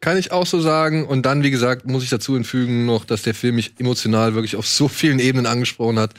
[0.01, 1.05] kann ich auch so sagen.
[1.05, 4.57] Und dann, wie gesagt, muss ich dazu hinfügen noch, dass der Film mich emotional wirklich
[4.57, 6.13] auf so vielen Ebenen angesprochen hat.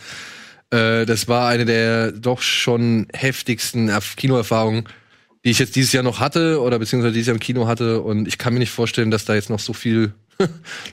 [0.71, 4.85] Äh, das war eine der doch schon heftigsten Erf- Kinoerfahrungen,
[5.45, 8.03] die ich jetzt dieses Jahr noch hatte oder beziehungsweise dieses Jahr im Kino hatte.
[8.03, 10.13] Und ich kann mir nicht vorstellen, dass da jetzt noch so viel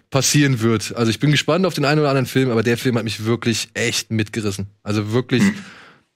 [0.10, 0.96] passieren wird.
[0.96, 3.26] Also ich bin gespannt auf den einen oder anderen Film, aber der Film hat mich
[3.26, 4.68] wirklich echt mitgerissen.
[4.84, 5.44] Also wirklich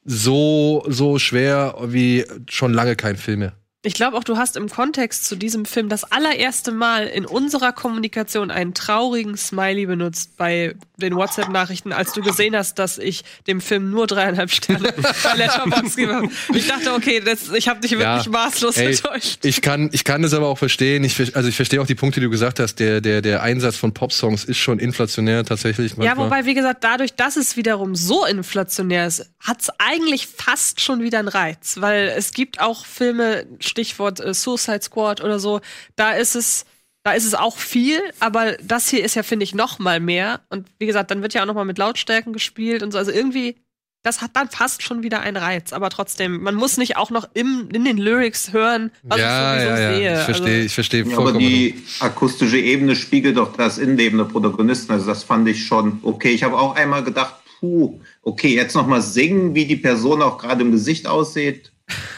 [0.05, 3.56] so, so schwer wie schon lange kein Film mehr.
[3.83, 7.71] Ich glaube auch, du hast im Kontext zu diesem Film das allererste Mal in unserer
[7.71, 13.61] Kommunikation einen traurigen Smiley benutzt bei den WhatsApp-Nachrichten, als du gesehen hast, dass ich dem
[13.61, 14.91] Film nur dreieinhalb Sterne
[15.23, 16.23] bei Letterboxd gebe.
[16.55, 18.31] Ich dachte, okay, das, ich habe dich wirklich Ja.
[18.31, 19.45] maßlos Ey, enttäuscht.
[19.45, 21.03] Ich kann, ich kann das aber auch verstehen.
[21.03, 22.79] Ich, also ich verstehe auch die Punkte, die du gesagt hast.
[22.79, 25.91] Der, der, der Einsatz von Popsongs ist schon inflationär tatsächlich.
[25.91, 26.25] Ja, manchmal.
[26.25, 31.19] wobei, wie gesagt, dadurch, dass es wiederum so inflationär ist, hat's eigentlich fast schon wieder
[31.19, 31.75] einen Reiz.
[31.79, 35.61] Weil es gibt auch Filme, Stichwort äh, Suicide Squad oder so,
[35.95, 36.65] da ist es,
[37.03, 40.41] da ist es auch viel, aber das hier ist ja, finde ich, noch mal mehr.
[40.49, 42.97] Und wie gesagt, dann wird ja auch noch mal mit Lautstärken gespielt und so.
[42.97, 43.55] Also irgendwie,
[44.03, 45.73] das hat dann fast schon wieder einen Reiz.
[45.73, 49.61] Aber trotzdem, man muss nicht auch noch im, in den Lyrics hören, was ja, ich
[49.61, 49.95] sowieso ja, ja.
[49.95, 50.19] sehe.
[50.19, 51.39] Ich verstehe, Also, ich verstehe Ja, aber vollkommen.
[51.39, 54.91] die akustische Ebene spiegelt doch das Innenleben der Protagonisten.
[54.91, 56.31] Also das fand ich schon okay.
[56.31, 60.37] Ich habe auch einmal gedacht, puh, okay, jetzt noch mal singen, wie die Person auch
[60.37, 61.71] gerade im Gesicht aussieht.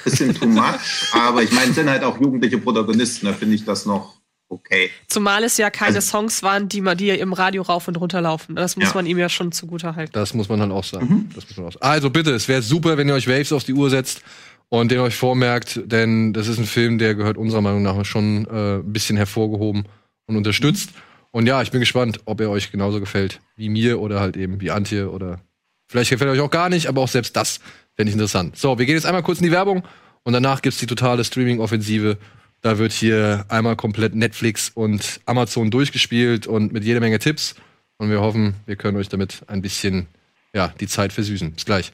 [0.04, 1.14] Bisschen too much.
[1.14, 3.26] aber ich meine, es sind halt auch jugendliche Protagonisten.
[3.28, 4.16] Da finde ich das noch
[4.50, 4.90] okay.
[5.08, 8.22] Zumal es ja keine Also- Songs waren, die, man, die im Radio rauf und runter
[8.22, 8.56] laufen.
[8.56, 8.96] Das muss Ja.
[8.96, 10.12] man ihm ja schon zugute halten.
[10.14, 11.30] Das muss man halt auch sagen.
[11.36, 11.84] Das muss man auch sagen.
[11.86, 14.22] Also bitte, es wäre super, wenn ihr euch Waves auf die Uhr setzt
[14.70, 18.46] und den euch vormerkt, denn das ist ein Film, der gehört unserer Meinung nach schon
[18.48, 19.86] äh, ein bisschen hervorgehoben
[20.26, 20.92] und unterstützt.
[21.32, 24.62] Und ja, ich bin gespannt, ob er euch genauso gefällt wie mir oder halt eben
[24.62, 25.42] wie Antje oder
[25.88, 27.60] vielleicht gefällt er euch auch gar nicht, aber auch selbst das
[28.00, 28.56] fände ich interessant.
[28.58, 29.84] So, wir gehen jetzt einmal kurz in die Werbung
[30.24, 32.18] und danach gibt's die totale Streaming-Offensive.
[32.62, 37.56] Da wird hier einmal komplett Netflix und Amazon durchgespielt und mit jede Menge Tipps.
[37.98, 40.08] Und wir hoffen, wir können euch damit ein bisschen
[40.54, 41.52] ja, die Zeit versüßen.
[41.52, 41.92] Bis gleich.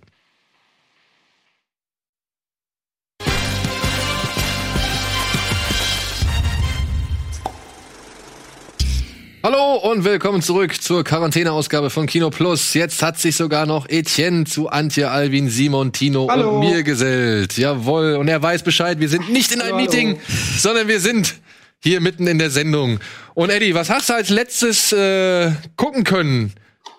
[9.46, 12.74] Hallo und willkommen zurück zur Quarantäneausgabe von Kino Plus.
[12.74, 16.56] Jetzt hat sich sogar noch Etienne zu Antje, Alvin, Simon, Tino Hallo.
[16.56, 17.56] und mir gesellt.
[17.56, 18.16] Jawohl.
[18.16, 19.00] Und er weiß Bescheid.
[19.00, 19.84] Wir sind nicht in einem Hallo.
[19.84, 20.20] Meeting,
[20.58, 21.36] sondern wir sind
[21.80, 23.00] hier mitten in der Sendung.
[23.36, 26.52] Und Eddie, was hast du als letztes äh, gucken können?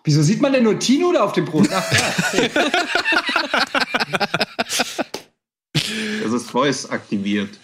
[0.05, 1.69] Wieso sieht man denn nur Tino da auf dem Brot?
[1.75, 1.85] Ach,
[2.33, 2.49] ja.
[6.23, 7.59] Das ist Voice aktiviert.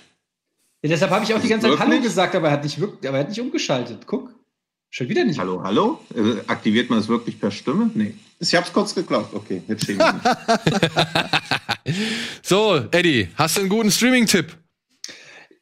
[0.83, 1.89] ja, deshalb habe ich auch die ganze Zeit Wirklich?
[1.89, 4.09] Hallo gesagt, aber er hat nicht, aber er hat nicht umgeschaltet.
[4.09, 4.42] Guck.
[4.95, 5.39] Schon wieder nicht.
[5.39, 6.01] Hallo, hallo?
[6.15, 7.91] Äh, aktiviert man es wirklich per Stimme?
[7.95, 8.13] Nee.
[8.41, 9.33] Ich hab's kurz geglaubt.
[9.33, 11.97] Okay, jetzt schäme ich mich.
[12.43, 14.55] So, Eddie, hast du einen guten Streaming-Tipp?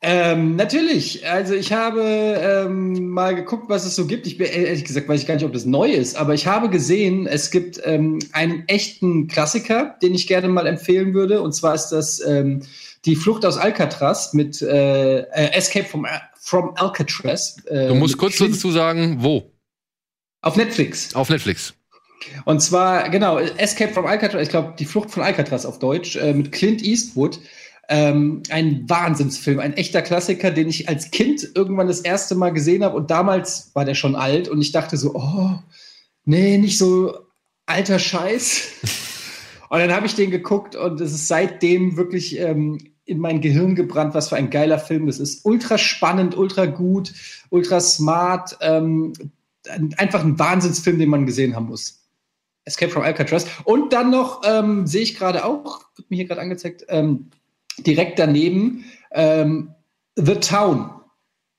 [0.02, 1.28] Ähm, natürlich.
[1.28, 4.26] Also ich habe ähm, mal geguckt, was es so gibt.
[4.26, 6.68] Ich bin ehrlich gesagt, weiß ich gar nicht, ob das neu ist, aber ich habe
[6.68, 11.40] gesehen, es gibt ähm, einen echten Klassiker, den ich gerne mal empfehlen würde.
[11.40, 12.62] Und zwar ist das ähm,
[13.04, 16.04] die Flucht aus Alcatraz mit äh, äh, Escape from,
[16.50, 17.56] from Alcatraz.
[17.66, 19.52] Äh, Du musst kurz Clint- dazu sagen, wo?
[20.42, 21.14] auf Netflix.
[21.14, 21.74] Auf Netflix.
[22.44, 26.32] Und zwar, genau, Escape from Alcatraz, ich glaube, die Flucht von Alcatraz auf Deutsch, äh,
[26.34, 27.38] mit Clint Eastwood.
[27.88, 32.84] Ähm, ein Wahnsinnsfilm, ein echter Klassiker, den ich als Kind irgendwann das erste Mal gesehen
[32.84, 32.96] habe.
[32.96, 35.50] Und damals war der schon alt und ich dachte so, oh,
[36.24, 37.18] nee, nicht so
[37.66, 38.62] alter Scheiß.
[39.70, 42.78] und dann habe ich den geguckt und es ist seitdem wirklich ähm,
[43.10, 45.44] in mein Gehirn gebrannt, was für ein geiler Film das ist.
[45.44, 47.12] Ultra spannend, ultra gut,
[47.50, 48.56] ultra smart.
[48.60, 49.12] Ähm,
[49.68, 52.00] ein- einfach ein Wahnsinnsfilm, den man gesehen haben muss.
[52.64, 53.46] Escape from Alcatraz.
[53.64, 57.30] Und dann noch, ähm, sehe ich gerade auch, wird mir hier gerade angezeigt, ähm,
[57.78, 59.74] direkt daneben, ähm,
[60.16, 60.90] The Town.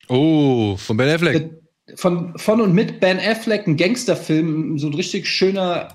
[0.07, 1.51] Oh, von Ben Affleck.
[1.95, 5.89] Von, von und mit Ben Affleck, ein Gangsterfilm, so ein richtig schöner,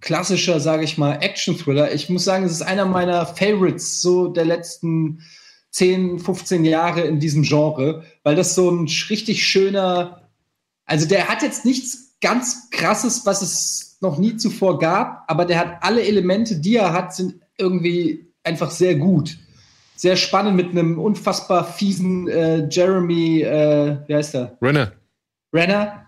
[0.00, 1.92] klassischer, sage ich mal, Action-Thriller.
[1.92, 5.22] Ich muss sagen, es ist einer meiner Favorites so der letzten
[5.70, 10.28] 10, 15 Jahre in diesem Genre, weil das so ein richtig schöner,
[10.84, 15.58] also der hat jetzt nichts ganz krasses, was es noch nie zuvor gab, aber der
[15.58, 19.38] hat alle Elemente, die er hat, sind irgendwie einfach sehr gut.
[19.96, 24.56] Sehr spannend mit einem unfassbar fiesen äh, Jeremy, äh, wie heißt er?
[24.62, 24.92] Renner.
[25.52, 26.06] Renner.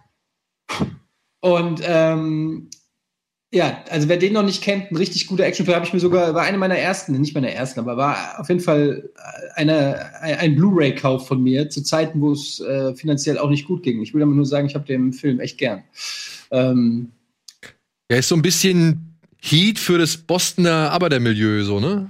[1.40, 2.70] Und ähm,
[3.54, 6.34] ja, also wer den noch nicht kennt, ein richtig guter Actionfilm, habe ich mir sogar,
[6.34, 9.10] war eine meiner ersten, nicht meiner ersten, aber war auf jeden Fall
[9.56, 14.00] eine, ein, Blu-ray-Kauf von mir zu Zeiten, wo es äh, finanziell auch nicht gut ging.
[14.00, 15.82] Ich will aber nur sagen, ich habe den Film echt gern.
[16.50, 17.12] Ähm,
[18.10, 22.08] Der ist so ein bisschen Heat für das Bostoner Arbeitermilieu, so, ne?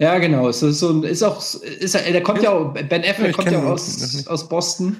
[0.00, 0.48] ja, genau.
[0.50, 3.50] Es ist, so, ist auch, ist, er- der kommt ja, auch, Ben Ja, Affleck kommt
[3.50, 4.96] ja aus, aus Boston.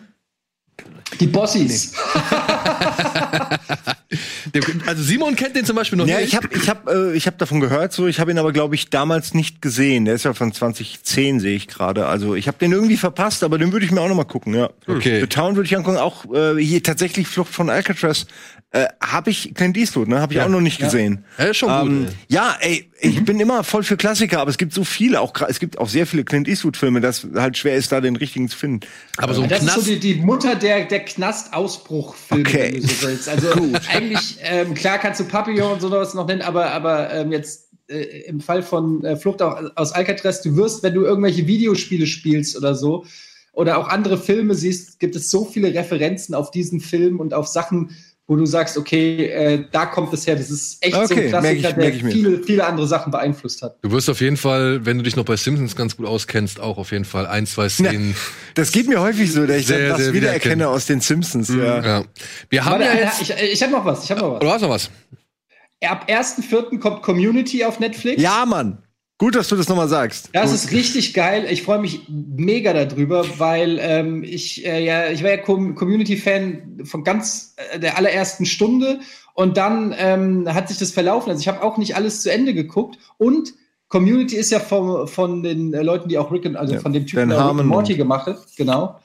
[1.21, 1.93] Die Bossies.
[1.93, 3.51] Der-
[4.87, 6.29] Also Simon kennt den zum Beispiel noch Ja, nicht.
[6.29, 8.75] ich habe ich hab, äh, ich hab davon gehört, so ich habe ihn aber glaube
[8.75, 10.05] ich damals nicht gesehen.
[10.05, 12.07] Der ist ja von 2010 sehe ich gerade.
[12.07, 14.55] Also ich habe den irgendwie verpasst, aber den würde ich mir auch noch mal gucken.
[14.55, 14.71] Ja.
[14.87, 15.21] Okay.
[15.21, 15.99] The Town würde ich angucken.
[15.99, 18.27] Auch äh, hier tatsächlich Flucht von Alcatraz
[18.71, 20.21] äh, habe ich Clint Eastwood, ne?
[20.21, 20.45] Habe ich Ja.
[20.45, 21.25] auch noch nicht gesehen.
[21.39, 21.89] Ja, ist schon gut.
[21.91, 22.15] Ähm, ey.
[22.29, 25.59] ja, ey, ich bin immer voll für Klassiker, aber es gibt so viele, auch es
[25.59, 28.81] gibt auch sehr viele Clint Eastwood-Filme, dass halt schwer ist, da den richtigen zu finden.
[29.17, 29.89] Aber so ein Das ist so Knast.
[29.89, 32.71] die, die Mutter der, der Knast-Ausbruch-Filme, Okay.
[32.75, 33.29] wenn du so willst.
[33.29, 33.49] Also
[33.89, 38.23] eigentlich, ähm, klar kannst du Papillon und sowas noch nennen, aber, aber ähm, jetzt äh,
[38.27, 42.57] im Fall von äh, Flucht au- aus Alcatraz, du wirst, wenn du irgendwelche Videospiele spielst
[42.57, 43.05] oder so,
[43.53, 47.49] oder auch andere Filme siehst, gibt es so viele Referenzen auf diesen Film und auf
[47.49, 47.97] Sachen,
[48.31, 50.37] wo du sagst, okay, äh, da kommt es her.
[50.37, 52.13] Das ist echt so Okay, ein Klassiker, ich- der ich mir.
[52.13, 53.77] viele, viele andere Sachen beeinflusst hat.
[53.83, 56.77] Du wirst auf jeden Fall, wenn du dich noch bei Simpsons ganz gut auskennst, auch
[56.77, 58.15] auf jeden Fall ein, zwei Szenen.
[58.55, 61.49] Das geht mir häufig so, dass ich Sehr, das sehr wiedererkenne aus den Simpsons.
[61.49, 61.83] Ja.
[61.83, 62.05] Ja.
[62.51, 63.23] Wir haben Warte, ja jetzt.
[63.23, 64.41] ich, ich habe noch was, ich habe noch was.
[64.41, 64.91] Du hast noch was.
[65.85, 66.79] Ab 1.4.
[66.81, 68.21] kommt Community auf Netflix.
[68.21, 68.79] ja, Mann.
[69.19, 70.31] Gut, dass du das nochmal sagst.
[70.33, 70.55] Das Gut.
[70.55, 71.47] ist richtig geil.
[71.51, 76.83] Ich freue mich mega darüber, weil ähm, ich äh, ja, ich war ja Com Community-Fan
[76.85, 79.01] von ganz äh, der allerersten Stunde
[79.35, 81.31] und dann ähm, hat sich das verlaufen.
[81.31, 83.55] Also ich habe auch nicht alles zu Ende geguckt und
[83.89, 87.07] Community ist ja vom, von den Leuten, die auch Rick und, also Ja, von dem
[87.07, 89.01] Typen, der Rick Morty gemacht hat, genau.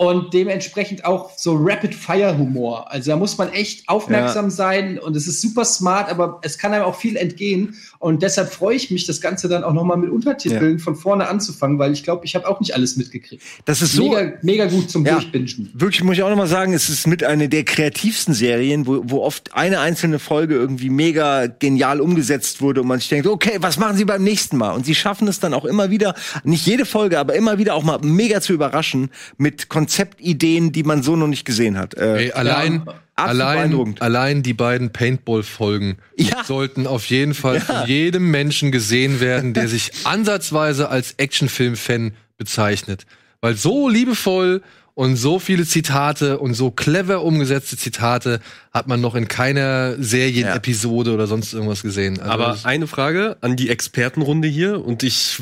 [0.00, 2.88] Und dementsprechend auch so Rapid-Fire-Humor.
[2.88, 6.72] Also da muss man echt aufmerksam sein und es ist super smart, aber es kann
[6.72, 7.74] einem auch viel entgehen.
[7.98, 11.80] Und deshalb freue ich mich, das Ganze dann auch nochmal mit Untertiteln von vorne anzufangen,
[11.80, 13.42] weil ich glaube, ich habe auch nicht alles mitgekriegt.
[13.64, 14.08] Das ist so.
[14.08, 15.14] Mega, mega gut zum Ja.
[15.14, 15.70] Durchbingen.
[15.74, 19.02] Wirklich muss ich auch noch mal sagen, es ist mit einer der kreativsten Serien, wo,
[19.02, 23.56] wo oft eine einzelne Folge irgendwie mega genial umgesetzt wurde und man sich denkt, okay,
[23.60, 24.70] was machen sie beim nächsten Mal?
[24.70, 26.14] Und sie schaffen es dann auch immer wieder,
[26.44, 31.02] nicht jede Folge, aber immer wieder auch mal mega zu überraschen mit Konzeptideen, die man
[31.02, 31.94] so noch nicht gesehen hat.
[31.94, 32.82] Äh, Ey, allein,
[33.14, 36.44] absolut allein, allein die beiden Paintball-Folgen Ja.
[36.44, 43.06] sollten auf jeden Fall von jedem Menschen gesehen werden, der sich ansatzweise als Actionfilm-Fan bezeichnet.
[43.40, 44.62] Weil so liebevoll
[44.94, 48.40] und so viele Zitate und so clever umgesetzte Zitate
[48.72, 52.20] hat man noch in keiner Serienepisode oder sonst irgendwas gesehen.
[52.20, 55.40] Also Aber eine Frage an die Expertenrunde hier und ich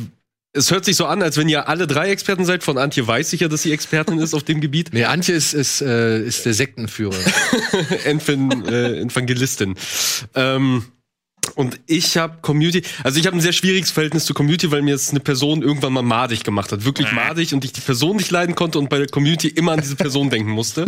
[0.57, 2.65] es hört sich so an, als wenn ihr alle drei Experten seid.
[2.65, 4.91] Von Antje weiß ich ja, dass sie Expertin ist auf dem Gebiet.
[4.93, 7.16] nee, Antje ist, ist, äh, ist der Sektenführer.
[8.05, 9.74] Evan, äh, Evangelistin.
[10.35, 10.85] Ähm,
[11.55, 14.95] und ich habe Community, also ich habe ein sehr schwieriges Verhältnis zu Community, weil mir
[14.95, 16.85] es eine Person irgendwann mal madig gemacht hat.
[16.85, 19.81] Wirklich madig und ich die Person nicht leiden konnte und bei der Community immer an
[19.81, 20.87] diese Person denken musste.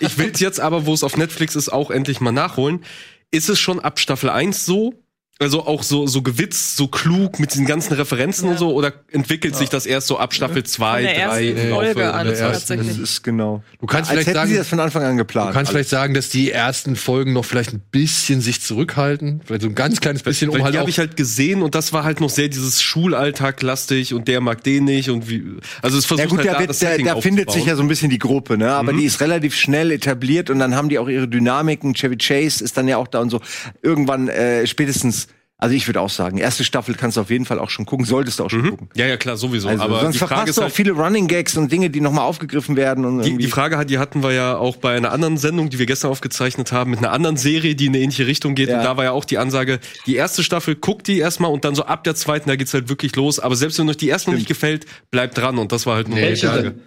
[0.00, 2.84] Ich will es jetzt aber, wo es auf Netflix ist, auch endlich mal nachholen.
[3.30, 4.94] Ist es schon ab Staffel 1 so?
[5.40, 8.50] Also auch so, so gewitzt, so klug mit diesen ganzen Referenzen Ja.
[8.52, 8.72] und so?
[8.72, 11.84] Oder entwickelt sich das erst so ab Staffel 2, Von der 3 ersten im Laufe
[11.84, 12.88] Folge an, der ersten- tatsächlich.
[12.88, 13.62] Das ist genau.
[13.80, 15.50] Du kannst Als vielleicht sagen- sie das von Anfang an geplant.
[15.50, 19.40] Du kannst vielleicht sagen, dass die ersten Folgen noch vielleicht ein bisschen sich zurückhalten.
[19.44, 21.92] Vielleicht so ein ganz kleines bisschen, um halt die habe ich halt gesehen und das
[21.92, 25.44] war halt noch sehr dieses Schulalltag-lastig und der mag den nicht und wie.
[25.82, 27.76] Also es versucht Ja gut, halt da, wird, das da, Setting da findet sich ja
[27.76, 28.72] so ein bisschen die Gruppe, ne?
[28.72, 31.94] Aber die ist relativ schnell etabliert und dann haben die auch ihre Dynamiken.
[31.94, 33.40] Chevy Chase ist dann ja auch da und so.
[33.82, 35.27] Irgendwann äh, spätestens,
[35.60, 38.06] also ich würde auch sagen, erste Staffel kannst du auf jeden Fall auch schon gucken,
[38.06, 38.88] solltest du auch schon gucken.
[38.94, 39.68] Ja, ja, klar, sowieso.
[39.68, 41.90] Also, Aber sonst die Frage verpasst ist du auch halt, viele Running Gags und Dinge,
[41.90, 43.04] die nochmal aufgegriffen werden.
[43.04, 45.80] Und die, die Frage hat, die hatten wir ja auch bei einer anderen Sendung, die
[45.80, 48.68] wir gestern aufgezeichnet haben, mit einer anderen Serie, die in eine ähnliche Richtung geht.
[48.68, 48.78] Ja.
[48.78, 51.74] Und da war ja auch die Ansage, die erste Staffel guckt die erstmal und dann
[51.74, 53.40] so ab der zweiten, da geht's halt wirklich los.
[53.40, 55.58] Aber selbst wenn euch die erste noch nicht gefällt, bleibt dran.
[55.58, 56.46] Und das war halt nur Nee, die.
[56.46, 56.62] Frage.
[56.62, 56.82] denn?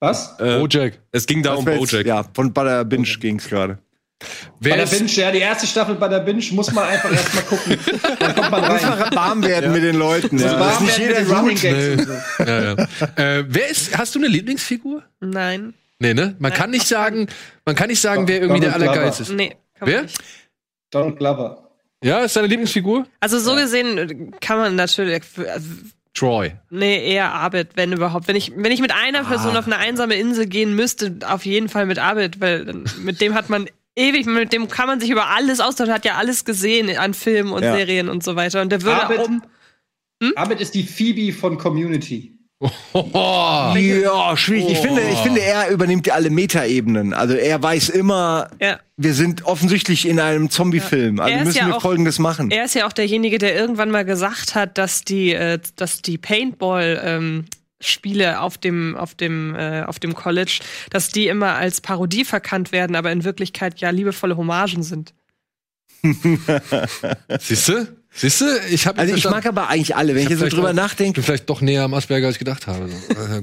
[0.00, 0.38] Was?
[0.38, 0.98] Äh, Bojack.
[1.12, 2.04] es ging da um Bojack.
[2.04, 3.78] Ja, von Butter Binge ging's gerade.
[4.18, 4.26] Bei
[4.60, 7.44] Wer der ist, Binge, ja, die erste Staffel bei der Binge muss man einfach erstmal
[7.44, 7.78] gucken.
[8.18, 9.14] Dann kommt man rein.
[9.14, 10.38] warm werden mit den Leuten.
[10.38, 10.58] Ja.
[10.58, 11.58] Warm nicht mit jeder den Running.
[11.58, 12.44] Gags so.
[12.44, 12.72] ja, ja.
[13.16, 15.02] äh, wer ist, hast du eine Lieblingsfigur?
[15.20, 15.74] Nein.
[15.98, 16.34] Nee, ne?
[16.38, 17.26] Man kann nicht sagen,
[17.64, 19.00] man kann nicht sagen, wer irgendwie der Donald Glover.
[19.00, 19.32] Allergeilste ist.
[19.32, 19.56] Nee.
[19.80, 20.02] Wer?
[20.02, 20.18] nicht.
[20.90, 21.70] Donald Glover.
[22.02, 23.06] Ja, ist deine Lieblingsfigur?
[23.20, 25.22] Also so gesehen äh, kann man natürlich.
[25.36, 25.68] Also,
[26.14, 26.52] Troy.
[26.70, 28.26] nee, eher Arbeit, wenn überhaupt.
[28.26, 31.68] Wenn ich, wenn ich mit einer Person auf eine einsame Insel gehen müsste, auf jeden
[31.68, 35.28] Fall mit Arbeit, weil mit dem hat man ewig, mit dem kann man sich über
[35.28, 37.74] alles austauschen, hat ja alles gesehen an Filmen und Ja.
[37.74, 38.60] Serien und so weiter.
[38.62, 39.42] Und der würde Arbeit, um.
[40.36, 42.32] Arbeit ist die Phoebe von Community.
[42.58, 43.02] Oh,
[43.76, 44.70] Ja, schwierig.
[44.72, 47.12] Ich finde, ich finde, er übernimmt ja alle Metaebenen.
[47.12, 48.78] Also er weiß immer, Ja.
[48.96, 51.20] wir sind offensichtlich in einem Zombie-Film.
[51.20, 52.50] Also müssen ja wir auch- Folgendes machen.
[52.50, 56.16] Er ist ja auch derjenige, der irgendwann mal gesagt hat, dass die, äh, dass die
[56.16, 57.44] Paintball ähm,
[57.80, 62.72] Spiele auf dem auf dem äh, auf dem College, dass die immer als Parodie verkannt
[62.72, 65.12] werden, aber in Wirklichkeit ja liebevolle Hommagen sind.
[67.40, 67.96] siehst du?
[68.12, 68.44] Siehst du?
[68.70, 70.14] Ich habe Also ich mag aber eigentlich alle.
[70.14, 72.38] Wenn ich, jetzt so drüber Ich nachdenke, bin vielleicht doch näher am Asperger, als ich
[72.38, 72.88] gedacht habe.
[72.88, 72.96] So.
[73.14, 73.40] Ah,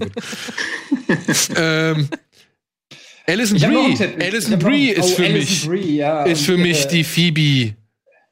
[1.91, 2.09] ähm,
[3.27, 3.93] Alison Ich Brie.
[3.93, 6.23] Ich Alison noch- Brie ist oh, für mich ja.
[6.23, 7.75] ist für mich äh, die Phoebe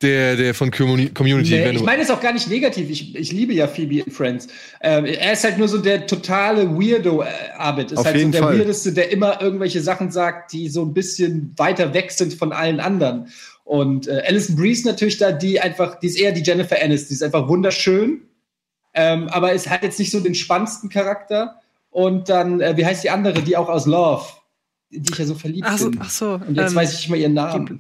[0.02, 1.52] der der von Communi- Community.
[1.52, 2.90] Nee, wenn ich meine es auch gar nicht negativ.
[2.90, 4.48] Ich, ich liebe ja Phoebe in Friends.
[4.82, 7.92] Ähm, er ist halt nur so der totale Weirdo, äh, Arbeit.
[7.92, 8.60] Ist Auf halt so jeden der Fall.
[8.60, 12.80] Weirdeste, der immer irgendwelche Sachen sagt, die so ein bisschen weiter weg sind von allen
[12.80, 13.28] anderen.
[13.64, 17.10] Und äh, Alison Brie ist natürlich da, die einfach, die ist eher die Jennifer Aniston.
[17.10, 18.22] Die ist einfach wunderschön,
[18.94, 21.56] ähm, aber es hat jetzt nicht so den spannendsten Charakter.
[21.90, 24.26] Und dann, äh, wie heißt die andere, die auch aus Love,
[24.90, 26.00] die ich ja so verliebt Ach so, bin.
[26.02, 26.34] ach so.
[26.34, 27.78] Und jetzt ähm, weiß ich nicht mal ihren Namen.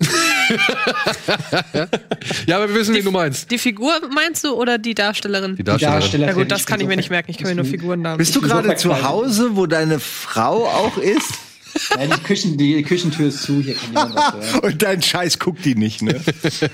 [2.47, 3.49] ja, aber wir wissen, die, wen du meinst.
[3.51, 5.55] Die Figur meinst du oder die Darstellerin?
[5.55, 6.01] Die Darstellerin.
[6.01, 7.31] Darsteller- Na gut, das Ich kann ich mir nicht merken.
[7.31, 8.17] Ich kann mir nur Figurennamen.
[8.17, 9.01] bist du gerade zu.
[9.03, 11.31] Hause, wo deine Frau auch ist?
[11.97, 14.59] Ja, die, Küchen, die Küchentür ist zu, hier kann niemand was hören.
[14.63, 16.19] Und dein Scheiß guckt die nicht, ne?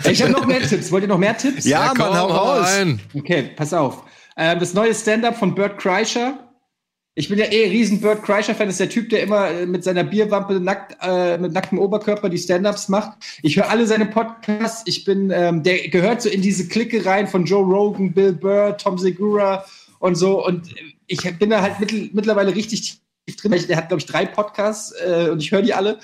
[0.09, 0.91] Ich habe noch mehr Tipps.
[0.91, 1.65] Wollt ihr noch mehr Tipps?
[1.65, 2.67] Ja, Komm, Mann, hau raus.
[2.67, 2.99] rein.
[3.13, 4.03] Okay, pass auf.
[4.35, 6.39] Ähm, das neue Stand-up von Bert Kreischer.
[7.17, 8.67] Ich bin ja eh riesen Bert Kreischer-Fan.
[8.67, 12.29] Das ist der Typ, der immer äh, mit seiner Bierwampe nackt, äh, mit nacktem Oberkörper
[12.29, 13.17] die Stand-ups macht.
[13.41, 14.83] Ich höre alle seine Podcasts.
[14.85, 18.77] Ich bin, ähm, der gehört so in diese Clique rein von Joe Rogan, Bill Burr,
[18.77, 19.65] Tom Segura
[19.97, 20.45] und so.
[20.45, 20.69] Und
[21.07, 23.65] ich bin da halt mittel, mittlerweile richtig tief drin.
[23.67, 25.97] Der hat, glaube ich, drei Podcasts äh, und ich höre die alle.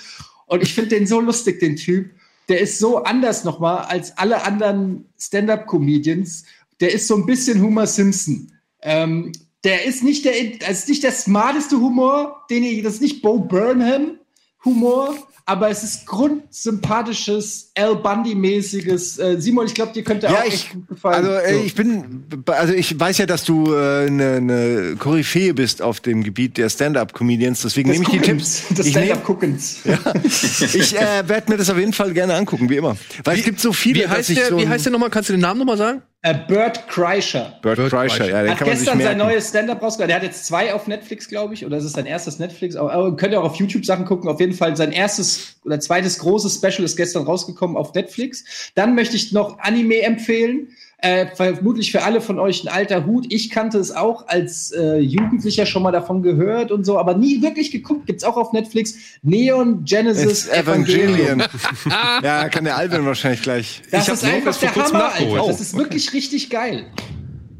[0.46, 2.10] Und ich finde den so lustig, den Typ.
[2.48, 6.44] Der ist so anders nochmal als alle anderen Stand-up-Comedians.
[6.80, 8.50] Der ist so ein bisschen Homer Simpson.
[8.82, 9.30] Ähm,
[9.64, 13.22] der ist nicht der, das ist nicht der smarteste Humor, den ich, das ist nicht
[13.22, 14.18] Bo Burnham
[14.64, 15.14] Humor,
[15.46, 19.18] aber es ist grundsympathisches, Al Bundy-mäßiges.
[19.18, 21.14] Äh, Simon, ich glaube, dir könnte Ja, auch ich, echt gut gefallen.
[21.26, 21.64] also äh, So.
[21.64, 26.00] ich bin, also ich weiß ja, dass du eine äh, ne ne Koryphäe bist auf
[26.00, 28.68] dem Gebiet der Stand-up-Comedians, deswegen Des nehme ich die Tipps.
[28.68, 29.80] des Ich, nehm, Stand-up-Guckens.
[30.74, 32.96] ich äh, werde mir das auf jeden Fall gerne angucken, wie immer.
[33.24, 35.10] Weil es gibt so viele, Wie dass heißt ich der, so wie heißt der nochmal?
[35.10, 36.02] Kannst du den Namen nochmal sagen?
[36.26, 37.58] Äh, Bert Kreischer.
[37.60, 38.30] Bert Bert Kreischer, Kreischer.
[38.30, 39.32] ja, den Hat kann man sich gestern sein merken.
[39.32, 40.08] neues Stand-up rausgebracht.
[40.08, 42.76] Der hat jetzt zwei auf Netflix, glaube ich, oder es ist sein erstes Netflix.
[42.76, 44.30] Aber, aber könnt ihr auch auf YouTube Sachen gucken.
[44.30, 48.72] Auf jeden Fall sein erstes oder zweites großes Special ist gestern rausgekommen auf Netflix.
[48.74, 50.68] Dann möchte ich noch Anime empfehlen.
[51.04, 53.26] Äh, vermutlich für alle von euch ein alter Hut.
[53.28, 57.42] Ich kannte es auch als äh, Jugendlicher schon mal davon gehört und so, aber nie
[57.42, 58.06] wirklich geguckt.
[58.06, 58.94] Gibt's auch auf Netflix.
[59.22, 61.42] Neon Genesis It's Evangelion.
[62.22, 63.82] ja, kann der Alvin wahrscheinlich gleich.
[63.90, 65.32] Das Ich ist einfach der kurzem Hammer, nachgeholt.
[65.34, 65.44] Alter.
[65.44, 66.86] Oh, Das ist wirklich richtig geil.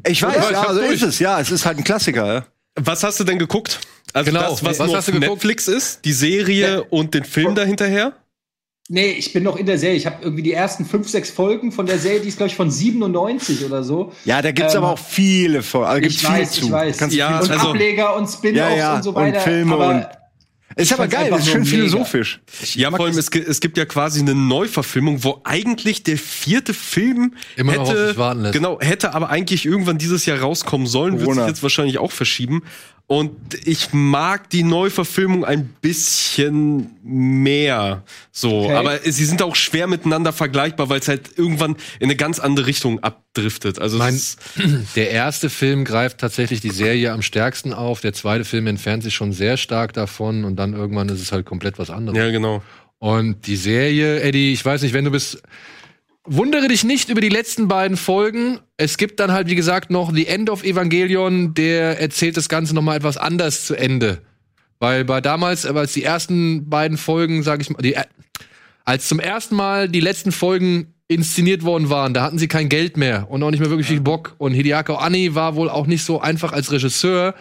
[0.06, 0.92] Ich weiß, ja, hab's so durch.
[0.94, 1.18] ist es.
[1.18, 2.26] Ja, es ist halt ein Klassiker.
[2.26, 2.46] Ja.
[2.76, 3.78] Was hast du denn geguckt?
[4.14, 4.42] Also Genau.
[4.50, 5.32] das, was, Was nur hast auf du geguckt?
[5.44, 6.82] Netflix ist, die Serie Ja.
[6.90, 8.14] und den Film dahinterher?
[8.90, 9.96] Nee, ich bin noch in der Serie.
[9.96, 12.56] Ich habe irgendwie die ersten fünf, sechs Folgen von der Serie, die ist, glaube ich,
[12.56, 14.12] von 97 oder so.
[14.26, 15.88] Ja, da gibt's Ähm, aber auch viele vor.
[15.88, 16.64] Also gibt's ich viel weiß, zu.
[16.66, 16.98] ich weiß.
[16.98, 19.40] Kannst Ja, und also- Ableger und Spin-offs Ja, ja, und so und weiter.
[19.40, 20.06] Filme aber und-
[20.76, 22.40] ist aber geil, ist schön philosophisch.
[22.74, 27.34] Ja, vor allem, es, es gibt ja quasi eine Neuverfilmung, wo eigentlich der vierte Film
[27.56, 28.54] Immer noch auf hätte, sich warten lässt.
[28.54, 31.46] genau, hätte aber eigentlich irgendwann dieses Jahr rauskommen sollen, wird sich Corona.
[31.46, 32.64] jetzt wahrscheinlich auch verschieben.
[33.06, 33.34] Und
[33.66, 38.02] ich mag die Neuverfilmung ein bisschen mehr.
[38.32, 38.72] So, Okay.
[38.74, 42.66] aber sie sind auch schwer miteinander vergleichbar, weil es halt irgendwann in eine ganz andere
[42.66, 43.78] Richtung abdriftet.
[43.78, 44.18] Also Mein-
[44.96, 48.00] Der erste Film greift tatsächlich die Serie am stärksten auf.
[48.00, 51.44] Der zweite Film entfernt sich schon sehr stark davon und dann irgendwann ist es halt
[51.44, 52.16] komplett was anderes.
[52.18, 52.62] ja genau.
[52.98, 55.42] Und die Serie, Eddie, ich weiß nicht, wenn du bist.
[56.26, 58.58] Wundere dich nicht über die letzten beiden Folgen.
[58.78, 62.74] Es gibt dann halt, wie gesagt, noch The End of Evangelion, der erzählt das Ganze
[62.74, 64.22] noch mal etwas anders zu Ende.
[64.78, 68.04] Weil bei damals, aber als die ersten beiden Folgen, sag ich mal, die, äh,
[68.86, 72.96] als zum ersten Mal die letzten Folgen inszeniert worden waren, da hatten sie kein Geld
[72.96, 74.34] mehr und auch nicht mehr wirklich viel Bock.
[74.38, 77.34] Und Hideaki Anni war wohl auch nicht so einfach als Regisseur,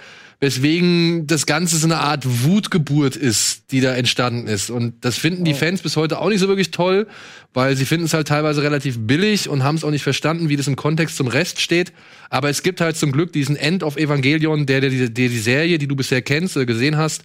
[0.43, 4.69] weswegen das Ganze so eine Art Wutgeburt ist, die da entstanden ist.
[4.69, 7.07] Und das finden die Fans bis heute auch nicht so wirklich toll,
[7.53, 10.57] weil sie finden es halt teilweise relativ billig und haben es auch nicht verstanden, wie
[10.57, 11.93] das im Kontext zum Rest steht.
[12.29, 15.39] Aber es gibt halt zum Glück diesen End of Evangelion, der, der, der, der die
[15.39, 17.23] Serie, die du bisher kennst oder gesehen hast,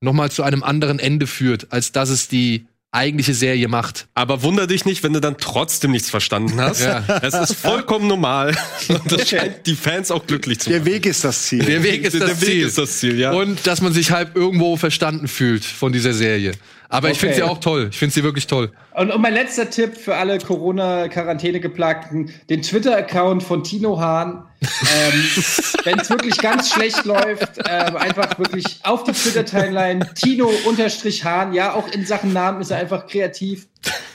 [0.00, 4.06] nochmal zu einem anderen Ende führt, als dass es die eigentliche Serie macht.
[4.14, 6.80] Aber wunder dich nicht, wenn du dann trotzdem nichts verstanden hast.
[6.82, 7.00] Ja.
[7.00, 8.56] Das ist vollkommen normal.
[8.88, 10.92] Und das scheint die Fans auch glücklich zu Der machen.
[10.92, 11.64] Weg ist das Ziel.
[11.64, 12.66] Der Weg ist Der das Weg Ziel.
[12.66, 13.32] ist das Ziel, ja.
[13.32, 16.52] Und dass man sich halt irgendwo verstanden fühlt von dieser Serie.
[16.94, 17.50] Aber ich finde sie Okay.
[17.50, 17.88] auch toll.
[17.90, 18.70] Ich finde sie wirklich toll.
[18.94, 24.44] Und, und mein letzter Tipp für alle Corona-Quarantäne-Geplagten, den Twitter-Account von Tino Hahn.
[24.62, 25.24] Ähm,
[25.84, 31.52] Wenn es wirklich ganz schlecht läuft, ähm, einfach wirklich auf die Twitter-Timeline Tino-Hahn.
[31.52, 33.66] Ja, auch in Sachen Namen ist er einfach kreativ.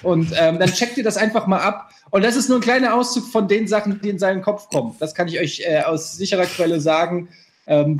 [0.01, 1.91] Und ähm, dann checkt ihr das einfach mal ab.
[2.11, 4.95] Und das ist nur ein kleiner Auszug von den Sachen, die in seinen Kopf kommen.
[4.99, 7.30] Das kann ich euch äh, aus sicherer Quelle sagen.
[7.68, 7.99] Ähm,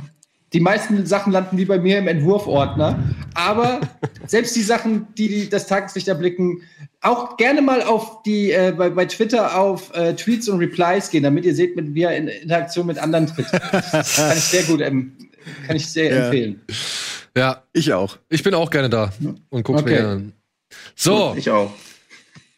[0.52, 2.98] die meisten Sachen landen wie bei mir im Entwurfordner.
[3.34, 3.80] Aber
[4.26, 6.62] selbst die Sachen, die, die das Tageslicht erblicken,
[7.02, 11.22] auch gerne mal auf die, äh, bei, bei Twitter auf äh, Tweets und Replies gehen,
[11.22, 13.46] damit ihr seht, mit, wie er in Interaktion mit anderen tritt.
[13.50, 15.12] Kann ich sehr gut ähm,
[15.66, 16.24] kann ich sehr Ja.
[16.24, 16.60] empfehlen.
[17.36, 18.18] Ja, Ich auch.
[18.28, 19.12] ich bin auch gerne da
[19.50, 19.94] und guck's mir Okay.
[19.94, 20.32] gerne an.
[20.96, 21.72] So, Ich auch.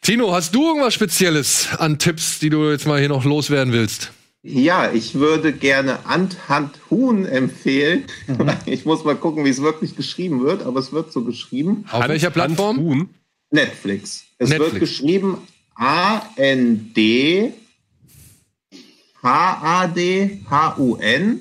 [0.01, 4.11] Tino, hast du irgendwas Spezielles an Tipps, die du jetzt mal hier noch loswerden willst?
[4.45, 8.03] Ja, ich würde gerne Ant Hand Huhn empfehlen.
[8.65, 11.85] Ich muss mal gucken, wie es wirklich geschrieben wird, aber es wird so geschrieben.
[11.91, 12.77] Auf welcher Plattform?
[12.77, 13.09] Huhn.
[13.51, 14.25] Netflix.
[14.37, 14.71] Es Netflix.
[14.73, 15.37] wird geschrieben
[15.75, 17.53] A-N-D
[20.13, 21.39] H-A-D-H-U-N.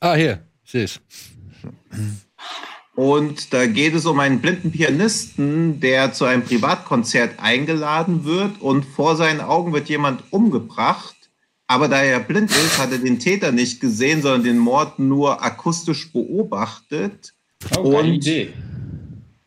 [0.00, 1.00] Ah, hier, ich sehe es.
[2.98, 8.84] Und da geht es um einen blinden Pianisten, der zu einem Privatkonzert eingeladen wird und
[8.84, 11.14] vor seinen Augen wird jemand umgebracht.
[11.68, 15.44] Aber da er blind ist, hat er den Täter nicht gesehen, sondern den Mord nur
[15.44, 17.34] akustisch beobachtet,
[17.78, 18.52] Oh, Und- Idee.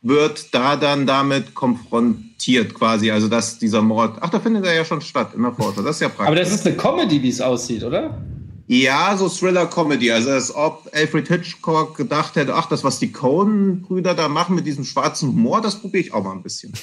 [0.02, 3.11] wird da dann damit konfrontiert quasi.
[3.11, 5.82] Also dass dieser Mord, ach, da findet er ja schon statt in der Vorschau.
[5.82, 6.28] Das ist ja praktisch.
[6.28, 8.18] Aber das ist eine Comedy, wie es aussieht, oder?
[8.67, 10.11] Ja, so Thriller-Comedy.
[10.11, 14.65] Also als ob Alfred Hitchcock gedacht hätte, ach, das, was die Coen-Brüder da machen mit
[14.65, 16.71] diesem schwarzen Humor, das probiere ich auch mal ein bisschen.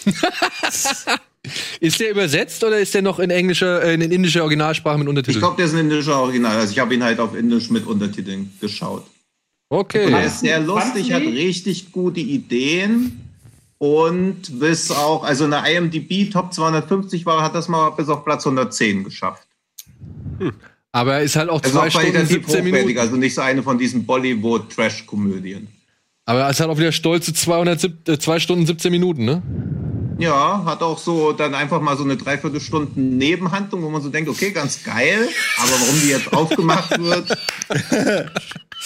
[1.80, 5.09] Ist der übersetzt oder ist der noch in englischer, äh, in indischer Originalsprache mit Ich
[5.09, 5.40] Untertiteln?
[5.40, 6.56] glaube, der ist ein indischer Original.
[6.59, 9.06] Also ich habe ihn halt auf Indisch mit Untertiteln geschaut.
[9.70, 10.06] Okay.
[10.06, 13.20] Und er ist sehr lustig, hat richtig gute Ideen.
[13.78, 18.24] Und bis auch, also in der IMDb Top 250 war, hat das mal bis auf
[18.24, 19.46] Platz 110 geschafft.
[20.93, 22.98] Aber er ist halt auch Also zwei Stunden qualitativ 17 hochwertig, Minuten.
[22.98, 25.69] also nicht so eine von diesen Bollywood-Trash-Komödien.
[26.24, 29.43] Aber er ist halt auch wieder stolze 200, äh, zwei Stunden 17 Minuten, ne?
[30.19, 34.28] Ja, hat auch so dann einfach mal so eine Dreiviertelstunden Nebenhandlung, wo man so denkt,
[34.28, 35.28] okay, ganz geil,
[35.59, 37.39] aber warum die jetzt aufgemacht wird.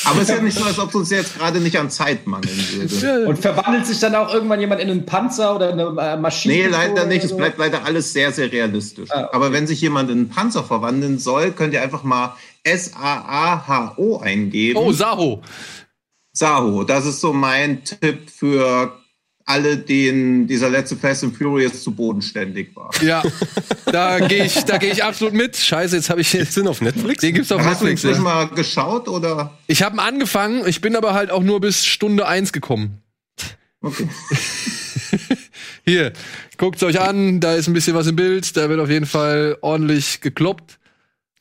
[0.05, 2.27] aber es ist ja nicht so, als ob es uns jetzt gerade nicht an Zeit
[2.27, 3.27] mangeln würde.
[3.29, 6.55] Und verwandelt sich dann auch irgendwann jemand in einen Panzer oder eine äh, Maschine?
[6.55, 7.21] Nee, leider nicht.
[7.21, 7.37] oder Es so?
[7.39, 9.09] bleibt leider alles sehr, sehr realistisch.
[9.11, 9.29] Ah, okay.
[9.33, 14.79] Aber wenn sich jemand in einen Panzer verwandeln soll, könnt ihr einfach mal S-A-A-H-O eingeben.
[14.79, 15.41] Oh, Saho.
[16.35, 18.93] Saho, das ist so mein Tipp für
[19.45, 22.91] alle, denen dieser letzte Fast and Furious zu bodenständig war.
[23.03, 23.23] Ja,
[23.87, 25.57] da gehe ich, da gehe ich absolut mit.
[25.57, 27.21] Scheiße, jetzt habe ich Gibt's den auf Netflix?
[27.21, 28.05] Den gibt's auf Hast du Netflix.
[28.05, 28.35] inzwischen Ja.
[28.35, 29.59] mal geschaut oder?
[29.67, 33.03] Ich habe angefangen, ich bin aber halt auch nur bis Stunde eins gekommen.
[33.81, 34.09] Okay.
[35.85, 36.13] Hier,
[36.59, 39.59] guckt's euch an, da ist ein bisschen was im Bild, da wird auf jeden Fall
[39.61, 40.79] ordentlich gekloppt.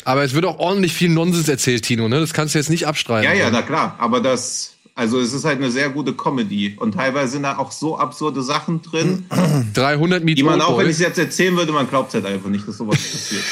[0.03, 2.19] Aber es wird auch ordentlich viel Nonsens erzählt, Tino, ne?
[2.19, 3.23] Das kannst du jetzt nicht abstreiten.
[3.25, 3.95] Ja, ja, na klar.
[3.99, 6.75] Aber das, also es ist halt eine sehr gute Comedy.
[6.79, 9.25] Und teilweise sind da auch so absurde Sachen drin,
[9.73, 12.49] 300 Meet die man auch, wenn ich es jetzt erzählen würde, man glaubt halt einfach
[12.51, 13.43] nicht, dass sowas passiert.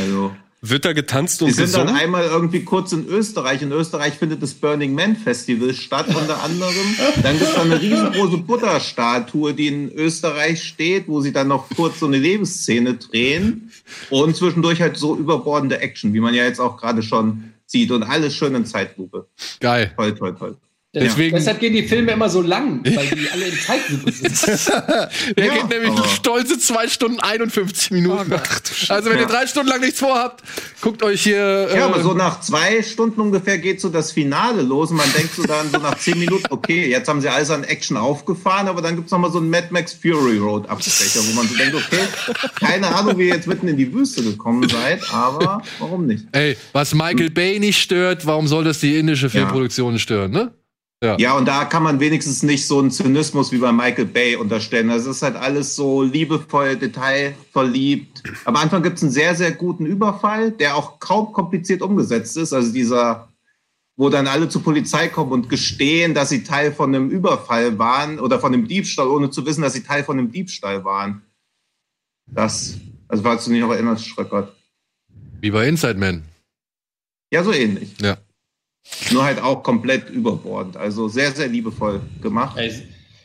[0.00, 0.34] Also.
[0.62, 3.60] Wird da getanzt Die und sind dann einmal irgendwie kurz in Österreich.
[3.60, 6.96] In Österreich findet das Burning Man Festival statt, unter anderem.
[7.22, 12.00] Dann gibt es eine riesengroße Buddha-Statue, die in Österreich steht, wo sie dann noch kurz
[12.00, 13.70] so eine Lebensszene drehen.
[14.08, 17.90] Und zwischendurch halt so überbordende Action, wie man ja jetzt auch gerade schon sieht.
[17.90, 19.28] Und alles schön in Zeitlupe.
[19.60, 19.92] Geil.
[19.96, 20.56] Toll, toll, toll.
[20.94, 24.68] Deswegen- Deshalb gehen die Filme immer so lang, weil die alle in Zeitlupe sind.
[25.36, 28.32] Der Ja, geht nämlich aber- stolze 2 Stunden 51 Minuten.
[28.88, 29.28] also wenn ihr Ja.
[29.28, 30.42] drei Stunden lang nichts vorhabt,
[30.80, 31.36] guckt euch hier.
[31.70, 35.12] Ja, äh, aber so nach zwei Stunden ungefähr geht so das Finale los und man
[35.16, 38.68] denkt so dann so nach zehn Minuten, okay, jetzt haben sie alles an Action aufgefahren,
[38.68, 41.56] aber dann gibt's noch mal so einen Mad Max Fury Road Abstecher, wo man so
[41.56, 42.00] denkt, okay,
[42.60, 46.24] keine Ahnung, wie ihr jetzt mitten in die Wüste gekommen seid, aber warum nicht?
[46.32, 50.52] Ey, was Michael Bay nicht stört, warum soll das die indische Filmproduktion stören, ne?
[51.18, 54.90] Ja, und da kann man wenigstens nicht so einen Zynismus wie bei Michael Bay unterstellen.
[54.90, 58.22] Also es ist halt alles so liebevoll, detailverliebt.
[58.44, 62.52] Am Anfang gibt's einen sehr, sehr guten Überfall, der auch kaum kompliziert umgesetzt ist.
[62.52, 63.28] Also dieser,
[63.96, 68.18] wo dann alle zur Polizei kommen und gestehen, dass sie Teil von einem Überfall waren
[68.18, 71.22] oder von einem Diebstahl, ohne zu wissen, dass sie Teil von einem Diebstahl waren.
[72.26, 72.78] Das,
[73.08, 74.54] also falls du dich noch erinnerst, Schröckert.
[75.40, 76.24] Wie bei Inside Man.
[77.30, 77.94] Ja, so ähnlich.
[78.00, 78.16] Ja.
[79.12, 80.76] Nur halt auch komplett überbordend.
[80.76, 82.56] Also sehr, sehr liebevoll gemacht.
[82.58, 82.72] Ey,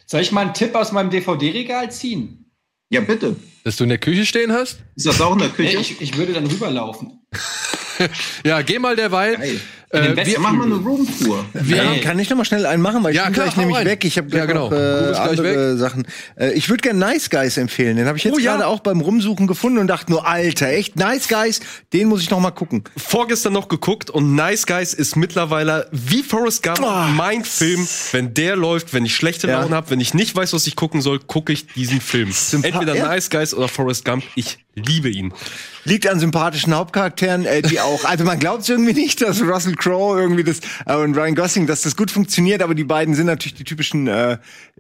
[0.06, 2.52] Soll ich mal einen Tipp aus meinem DVD-Regal ziehen?
[2.90, 3.36] Ja, bitte.
[3.64, 4.80] Dass du in der Küche stehen hast?
[4.96, 5.78] Ist das auch in der Nee, Küche?
[5.78, 7.20] ich, ich würde dann rüberlaufen.
[8.46, 9.36] Ja, geh mal derweil.
[9.38, 9.60] Geil.
[9.92, 11.46] Äh, wir, Westen- Ja, mach mal eine Roomtour.
[11.54, 13.58] wir haben, kann ich noch mal schnell einen machen, weil Ja, ich bin klar, gleich
[13.58, 14.06] nämlich weg.
[14.06, 14.70] Ich habe Ja, genau.
[14.70, 16.06] noch äh, andere Sachen.
[16.40, 17.98] Äh, ich würde gerne Nice Guys empfehlen.
[17.98, 18.52] Den habe ich jetzt Oh, ja.
[18.52, 21.62] gerade auch beim Rumsuchen gefunden und dachte nur, Alter, echt Nice Guys,
[21.92, 22.84] den muss ich noch mal gucken.
[22.98, 27.08] Vorgestern noch geguckt und Nice Guys ist mittlerweile wie Forrest Gump Oh.
[27.16, 27.88] mein Film.
[28.12, 29.62] Wenn der läuft, wenn ich schlechte Ja.
[29.62, 32.30] Laune habe, wenn ich nicht weiß, was ich gucken soll, gucke ich diesen Film.
[32.30, 33.08] Sympa- Entweder ja.
[33.08, 34.24] Nice Guys oder Forrest Gump.
[34.36, 35.34] Ich liebe ihn.
[35.84, 40.20] Liegt an sympathischen Hauptcharakteren, äh, die auch, also man glaubt irgendwie nicht, dass Russell Crowe
[40.20, 43.56] irgendwie das äh, und Ryan Gosling, dass das gut funktioniert, aber die beiden sind natürlich
[43.56, 44.38] die typischen äh,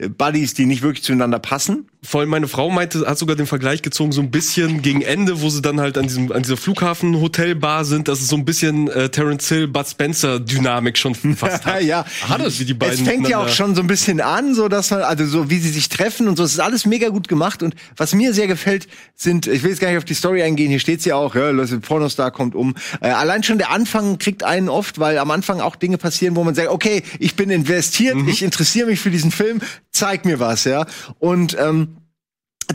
[0.08, 1.88] Buddies, die nicht wirklich zueinander passen.
[2.02, 5.42] Vor allem meine Frau meinte, hat sogar den Vergleich gezogen, so ein bisschen gegen Ende,
[5.42, 6.56] wo sie dann halt an diesem an dieser
[7.04, 11.66] Flughafen-Hotelbar sind, dass es so ein bisschen äh, Terence Hill, Bud Spencer Dynamik schon fast
[11.66, 11.82] hat.
[11.84, 14.56] ja, Hat es, wie die beiden es fängt ja auch schon so ein bisschen an,
[14.56, 17.10] so dass man, also so wie sie sich treffen und so, es ist alles mega
[17.10, 17.62] gut gemacht.
[17.64, 20.70] Und was mir sehr gefällt, sind, ich will jetzt gar nicht auf die Story eingehen,
[20.70, 22.76] hier steht's ja auch, ja, Leute, Pornostar kommt um.
[23.02, 26.44] Äh, allein schon der Anfang kriegt einen oft, weil am Anfang auch Dinge passieren, wo
[26.44, 28.28] man sagt, okay, ich bin investiert, Mhm.
[28.30, 29.60] ich interessiere mich für diesen Film,
[29.92, 30.86] zeig mir was, ja.
[31.20, 31.98] Und ähm,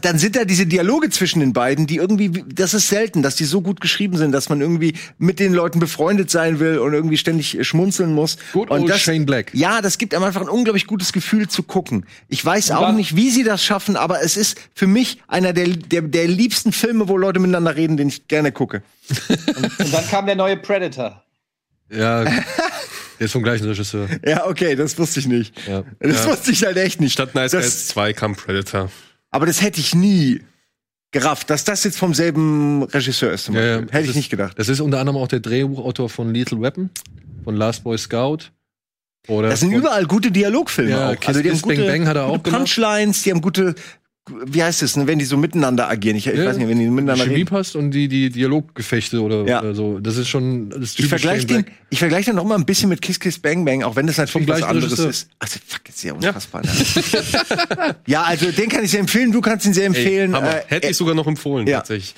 [0.01, 3.45] dann sind da diese Dialoge zwischen den beiden, die irgendwie, das ist selten, dass die
[3.45, 7.17] so gut geschrieben sind, dass man irgendwie mit den Leuten befreundet sein will und irgendwie
[7.17, 8.37] ständig schmunzeln muss.
[8.53, 9.55] Good und old das, Shane Black.
[9.55, 12.07] Ja, das gibt einem einfach ein unglaublich gutes Gefühl zu gucken.
[12.29, 15.69] Ich weiß auch nicht, wie sie das schaffen, aber es ist für mich einer der,
[15.69, 18.83] der, der liebsten Filme, wo Leute miteinander reden, den ich gerne gucke.
[19.29, 21.23] Und dann kam der neue Predator.
[21.89, 22.25] ja,
[23.19, 24.09] der ist vom gleichen Regisseur.
[24.27, 25.55] Ja, okay, das wusste ich nicht.
[25.69, 25.85] Ja.
[26.01, 26.31] Das Ja.
[26.33, 27.13] wusste ich halt echt nicht.
[27.13, 28.91] Statt Nice das, Guys 2 kam Predator.
[29.31, 30.41] Aber das hätte ich nie
[31.11, 33.45] gerafft, dass das jetzt vom selben Regisseur ist.
[33.45, 33.77] Zum Ja, ja.
[33.81, 33.93] Beispiel.
[33.99, 34.59] Hätte ich nicht gedacht.
[34.59, 36.91] Das ist unter anderem auch der Drehbuchautor von Lethal Weapon,
[37.45, 38.39] von Last Boy Scout.
[39.29, 41.17] Oder Das sind überall gute Dialogfilme Ja, auch.
[41.17, 42.59] Kiss Also die haben Kiss Bang gute, Bang hat er auch gemacht.
[42.61, 43.75] Punchlines, die haben gute,
[44.47, 46.17] wie heißt es, ne, wenn die so miteinander agieren.
[46.17, 47.49] Ich, ich Ja, weiß nicht, wenn die miteinander Chemie reden.
[47.51, 49.61] passt und die, die Dialoggefechte oder, Ja.
[49.61, 49.99] oder so.
[49.99, 52.65] Das ist schon das ist Ich typisch vergleiche den, ich vergleiche den noch mal ein
[52.65, 55.11] bisschen mit Kiss Kiss Bang Bang, auch wenn das natürlich was anderes Regisseur.
[55.11, 55.29] ist.
[55.39, 56.63] Also fuck, ist ja unfassbar.
[56.65, 57.97] Ja.
[58.07, 59.31] ja, also den kann ich sehr empfehlen.
[59.31, 60.35] Du kannst ihn sehr empfehlen.
[60.35, 60.57] Hammer.
[60.59, 61.79] Äh, Hätte ich sogar noch empfohlen, ja.
[61.79, 62.15] tatsächlich.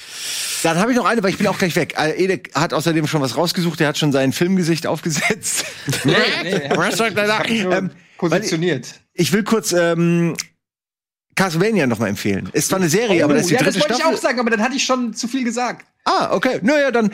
[0.63, 1.95] Dann habe ich noch eine, weil ich bin auch gleich weg.
[1.99, 3.81] Äh, Edek hat außerdem schon was rausgesucht.
[3.81, 5.65] Der hat schon sein Filmgesicht aufgesetzt.
[6.05, 6.13] nee?
[6.47, 8.95] Ich hab Ähm, positioniert.
[9.15, 10.35] ich will kurz ähm,
[11.37, 12.49] Castlevania noch mal empfehlen.
[12.53, 14.17] Ist zwar eine Serie, aber das ist die Oh, ja, dritte das wollte ich Staffel.
[14.17, 15.87] auch sagen, aber dann hatte ich schon zu viel gesagt.
[16.05, 16.61] Ah, okay.
[16.63, 17.11] Naja, dann,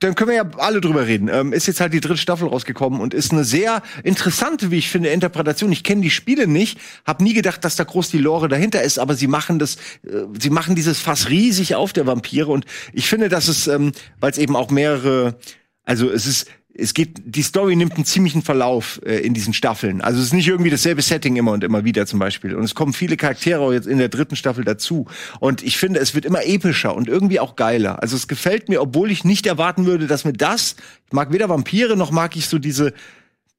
[0.00, 1.28] dann können wir ja alle drüber reden.
[1.28, 4.88] Ähm, ist jetzt halt die dritte Staffel rausgekommen und ist eine sehr interessante, wie ich
[4.88, 5.70] finde, Interpretation.
[5.72, 8.98] Ich kenne die Spiele nicht, habe nie gedacht, dass da groß die Lore dahinter ist,
[8.98, 13.08] aber sie machen das, äh, sie machen dieses Fass riesig auf der Vampire und ich
[13.08, 15.38] finde, dass es, ähm, weil es eben auch mehrere,
[15.84, 16.46] also es ist
[16.78, 20.00] es geht, die Story nimmt einen ziemlichen Verlauf äh, in diesen Staffeln.
[20.00, 22.54] Also es ist nicht irgendwie dasselbe Setting immer und immer wieder zum Beispiel.
[22.54, 25.06] Und es kommen viele Charaktere auch jetzt in der dritten Staffel dazu.
[25.40, 28.02] Und ich finde, es wird immer epischer und irgendwie auch geiler.
[28.02, 30.76] Also es gefällt mir, obwohl ich nicht erwarten würde, dass mir das,
[31.06, 32.92] ich mag weder Vampire noch mag ich so diese,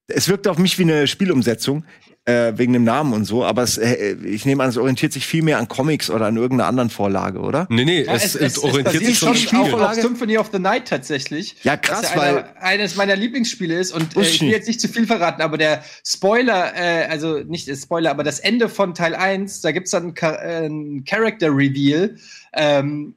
[0.08, 1.84] es wirkt auf mich wie eine Spielumsetzung
[2.28, 5.26] äh, wegen dem Namen und so, aber es, äh, ich nehme an, es orientiert sich
[5.26, 7.68] viel mehr an Comics oder an irgendeiner anderen Vorlage, oder?
[7.70, 9.74] Nee, nee, Ja, es, es, orientiert sich schon schon Spiel.
[9.74, 11.56] auf, auf Symphony of the Night tatsächlich.
[11.64, 14.68] Ja, krass, was ja weil- einer, eines meiner Lieblingsspiele ist und äh, ich will jetzt
[14.68, 18.68] nicht zu viel verraten, aber der Spoiler, äh, also nicht der Spoiler, aber das Ende
[18.68, 22.16] von Teil 1, da gibt's dann einen Char- äh, einen Character Reveal,
[22.54, 23.16] ähm,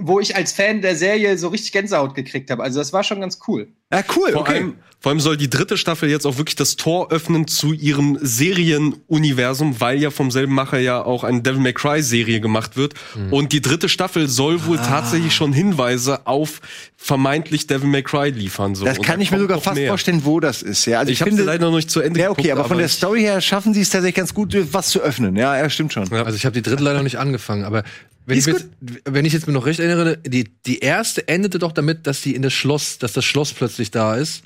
[0.00, 2.62] wo ich als Fan der Serie so richtig Gänsehaut gekriegt habe.
[2.62, 3.68] Also das war schon ganz cool.
[3.92, 4.52] Ja, cool, Vor, okay.
[4.54, 8.18] allem, vor allem soll die dritte Staffel jetzt auch wirklich das Tor öffnen zu ihrem
[8.22, 12.94] Serienuniversum, weil ja vom selben Macher ja auch eine Devil May Cry Serie gemacht wird.
[13.14, 13.32] Hm.
[13.32, 14.86] Und die dritte Staffel soll wohl Ah.
[14.86, 16.60] tatsächlich schon Hinweise auf
[16.96, 18.74] vermeintlich Devil May Cry liefern.
[18.74, 18.84] So.
[18.84, 19.88] das Und kann da ich mir sogar noch fast mehr.
[19.88, 20.86] vorstellen, wo das ist.
[20.86, 22.86] Ja, also Ich, habe leider noch nicht zu Ende Ja, okay, geguckt, aber von der
[22.86, 25.36] ich- Story her schaffen sie es tatsächlich ganz gut, was zu öffnen.
[25.36, 26.06] Ja, ja, stimmt schon.
[26.06, 26.22] Ja.
[26.22, 27.82] Also ich habe die dritte leider noch nicht angefangen, aber
[28.26, 28.68] wenn ich, jetzt,
[29.04, 32.34] wenn ich jetzt mir noch recht erinnere, die, die erste endete doch damit, dass die
[32.34, 34.42] in das Schloss, dass das Schloss plötzlich da ist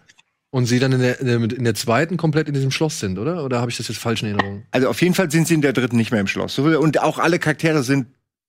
[0.51, 3.45] und sie dann in der, in der, zweiten komplett in diesem Schloss sind, oder?
[3.45, 4.63] Oder habe ich das jetzt falsch in Erinnerung?
[4.71, 6.59] Also auf jeden Fall sind sie in der dritten nicht mehr im Schloss.
[6.59, 8.07] Und auch alle Charaktere sind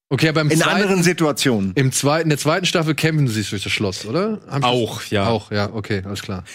[0.09, 1.73] Okay, aber im in zweiten, anderen Situationen.
[1.75, 4.39] im zweiten, in der zweiten Staffel kämpfen sie sich durch das Schloss, oder?
[4.47, 5.09] Haben sie Auch, das?
[5.09, 5.27] ja.
[5.27, 6.45] Auch, ja, okay, alles klar.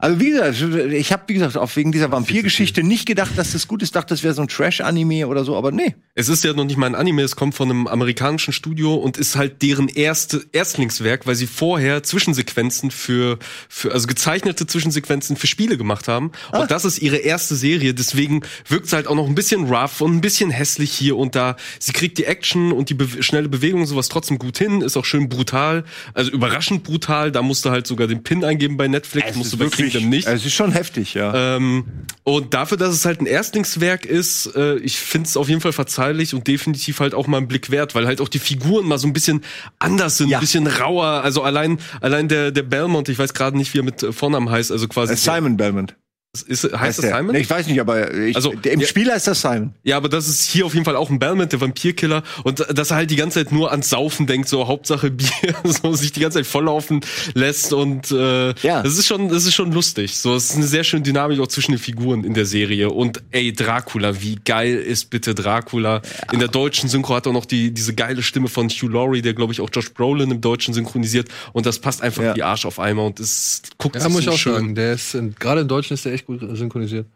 [0.00, 0.62] Also wie gesagt,
[0.92, 3.96] ich habe wie gesagt auch wegen dieser Vampirgeschichte nicht gedacht, dass das gut ist.
[3.96, 5.96] Dachte, das wäre so ein Trash-Anime oder so, aber nee.
[6.14, 9.16] Es ist ja noch nicht mal ein Anime, es kommt von einem amerikanischen Studio und
[9.16, 15.48] ist halt deren erste Erstlingswerk, weil sie vorher Zwischensequenzen für, für also gezeichnete Zwischensequenzen für
[15.48, 16.30] Spiele gemacht haben.
[16.52, 16.60] Ah.
[16.60, 20.00] Und das ist ihre erste Serie, deswegen wirkt es halt auch noch ein bisschen rough
[20.00, 21.56] und ein bisschen hässlich hier und da.
[21.80, 24.96] Sie kriegt die Action und die be schnelle Bewegung und sowas trotzdem gut hin, ist
[24.96, 25.82] auch schön brutal,
[26.14, 27.32] also überraschend brutal.
[27.32, 30.26] Da musst du halt sogar den Pin eingeben bei Netflix, musst du bei Kingdom nicht.
[30.28, 31.56] Es ist schon heftig, ja.
[31.56, 31.84] Ähm,
[32.24, 35.72] und dafür, dass es halt ein Erstlingswerk ist, äh, ich finde es auf jeden Fall
[35.72, 38.98] verzeihlich und definitiv halt auch mal einen Blick wert, weil halt auch die Figuren mal
[38.98, 39.42] so ein bisschen
[39.78, 40.38] anders sind, Ja.
[40.38, 41.06] ein bisschen rauer.
[41.22, 44.50] Also allein, allein der, der Belmont, ich weiß gerade nicht, wie er mit äh, Vornamen
[44.50, 45.12] heißt, also quasi.
[45.14, 45.96] Äh, Simon Belmont.
[46.42, 47.16] Ist, heißt das der.
[47.16, 47.32] Simon?
[47.34, 48.86] Nee, ich weiß nicht, aber ich, Also, im ja.
[48.86, 49.74] Spiel heißt das Simon.
[49.84, 52.22] Ja, aber das ist hier auf jeden Fall auch ein Belmont, der Vampirkiller.
[52.44, 55.28] Und dass er halt die ganze Zeit nur ans Saufen denkt, so Hauptsache Bier,
[55.64, 57.00] so sich die ganze Zeit volllaufen
[57.34, 57.72] lässt.
[57.72, 58.82] Und äh, Ja.
[58.82, 60.16] das ist schon, das ist schon lustig.
[60.16, 62.90] So, es ist eine sehr schöne Dynamik auch zwischen den Figuren in der Serie.
[62.90, 66.02] Und ey, Dracula, wie geil ist bitte Dracula?
[66.32, 69.34] In der deutschen Synchro hat er noch die, diese geile Stimme von Hugh Laurie, der,
[69.34, 71.28] glaube ich, auch Josh Brolin im Deutschen synchronisiert.
[71.52, 72.36] Und das passt einfach Ja.
[72.36, 74.52] wie Arsch auf Eimer und es guckt Ja, sich muss ich so auch schön.
[74.54, 74.74] sagen.
[74.74, 77.06] Der ist, in- gerade im Deutschen ist der echt gut synchronisiert.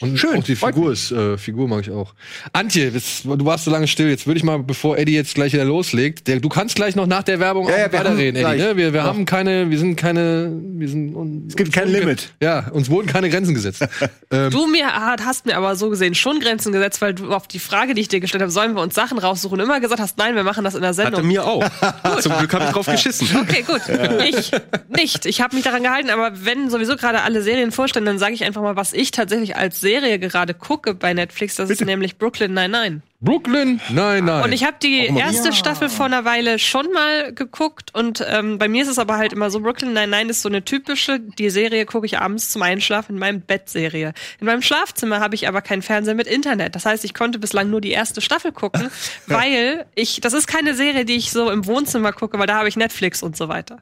[0.00, 2.14] Und Schön, auch die Figur ist, äh, Figur mag ich auch.
[2.52, 4.08] Antje, jetzt, du warst so lange still.
[4.08, 7.06] Jetzt würde ich mal, bevor Eddie jetzt gleich wieder loslegt, der, du kannst gleich noch
[7.06, 8.62] nach der Werbung Ja, auch ja, wir weiterreden, haben Eddie.
[8.62, 8.76] Ne?
[8.76, 9.08] Wir, wir noch.
[9.08, 12.30] haben keine, wir sind keine, wir sind, un, Es gibt kein Limit.
[12.40, 13.86] Ja, uns wurden keine Grenzen gesetzt.
[14.30, 17.60] ähm, Du mir hast mir aber so gesehen schon Grenzen gesetzt, weil du auf die
[17.60, 20.34] Frage, die ich dir gestellt habe, sollen wir uns Sachen raussuchen, immer gesagt hast, nein,
[20.34, 21.26] wir machen das in der Hatte Sendung.
[21.26, 21.64] mir auch.
[22.20, 23.28] Zum Glück habe ich drauf geschissen.
[23.40, 23.82] Okay, gut.
[24.28, 24.50] Ich
[24.88, 25.26] nicht.
[25.26, 28.44] Ich habe mich daran gehalten, aber wenn sowieso gerade alle Serien vorstellen, dann sage ich
[28.44, 31.56] einfach mal, was ich tatsächlich als Serie gerade gucke bei Netflix.
[31.56, 33.02] Das ist nämlich Brooklyn 99.
[33.24, 33.80] Brooklyn?
[33.88, 34.44] Nein, nein.
[34.44, 38.68] Und ich habe die erste Staffel vor einer Weile schon mal geguckt und ähm, bei
[38.68, 41.86] mir ist es aber halt immer so, Brooklyn Nine-Nine ist so eine typische, die Serie
[41.86, 44.12] gucke ich abends zum Einschlafen in meinem Bettserie.
[44.40, 46.74] In meinem Schlafzimmer habe ich aber kein Fernseher mit Internet.
[46.74, 48.90] Das heißt, ich konnte bislang nur die erste Staffel gucken,
[49.26, 52.68] weil ich, das ist keine Serie, die ich so im Wohnzimmer gucke, weil da habe
[52.68, 53.78] ich Netflix und so weiter.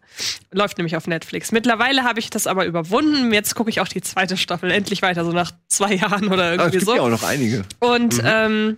[0.52, 1.50] Läuft nämlich auf Netflix.
[1.52, 3.32] Mittlerweile habe ich das aber überwunden.
[3.32, 6.52] Jetzt gucke ich auch die zweite Staffel endlich weiter, so nach zwei Jahren oder Aber
[6.52, 6.94] es irgendwie gibt so.
[6.94, 7.64] ja auch noch einige.
[7.80, 8.22] Und Mhm.
[8.24, 8.76] ähm,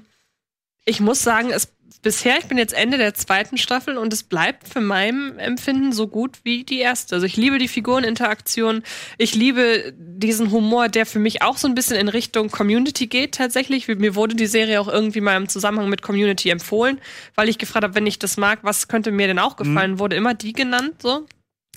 [0.85, 1.75] ich muss sagen, es
[2.05, 6.07] bisher, ich bin jetzt Ende der zweiten Staffel und es bleibt für meinem Empfinden so
[6.07, 7.17] gut wie die erste.
[7.17, 8.83] Also ich liebe die Figureninteraktion,
[9.17, 13.35] ich liebe diesen Humor, der für mich auch so ein bisschen in Richtung Community geht
[13.35, 13.89] tatsächlich.
[13.89, 17.01] Mir wurde die Serie auch irgendwie mal im Zusammenhang mit Community empfohlen,
[17.35, 20.15] weil ich gefragt habe, wenn ich das mag, was könnte mir denn auch gefallen, wurde
[20.15, 21.27] immer die genannt, so.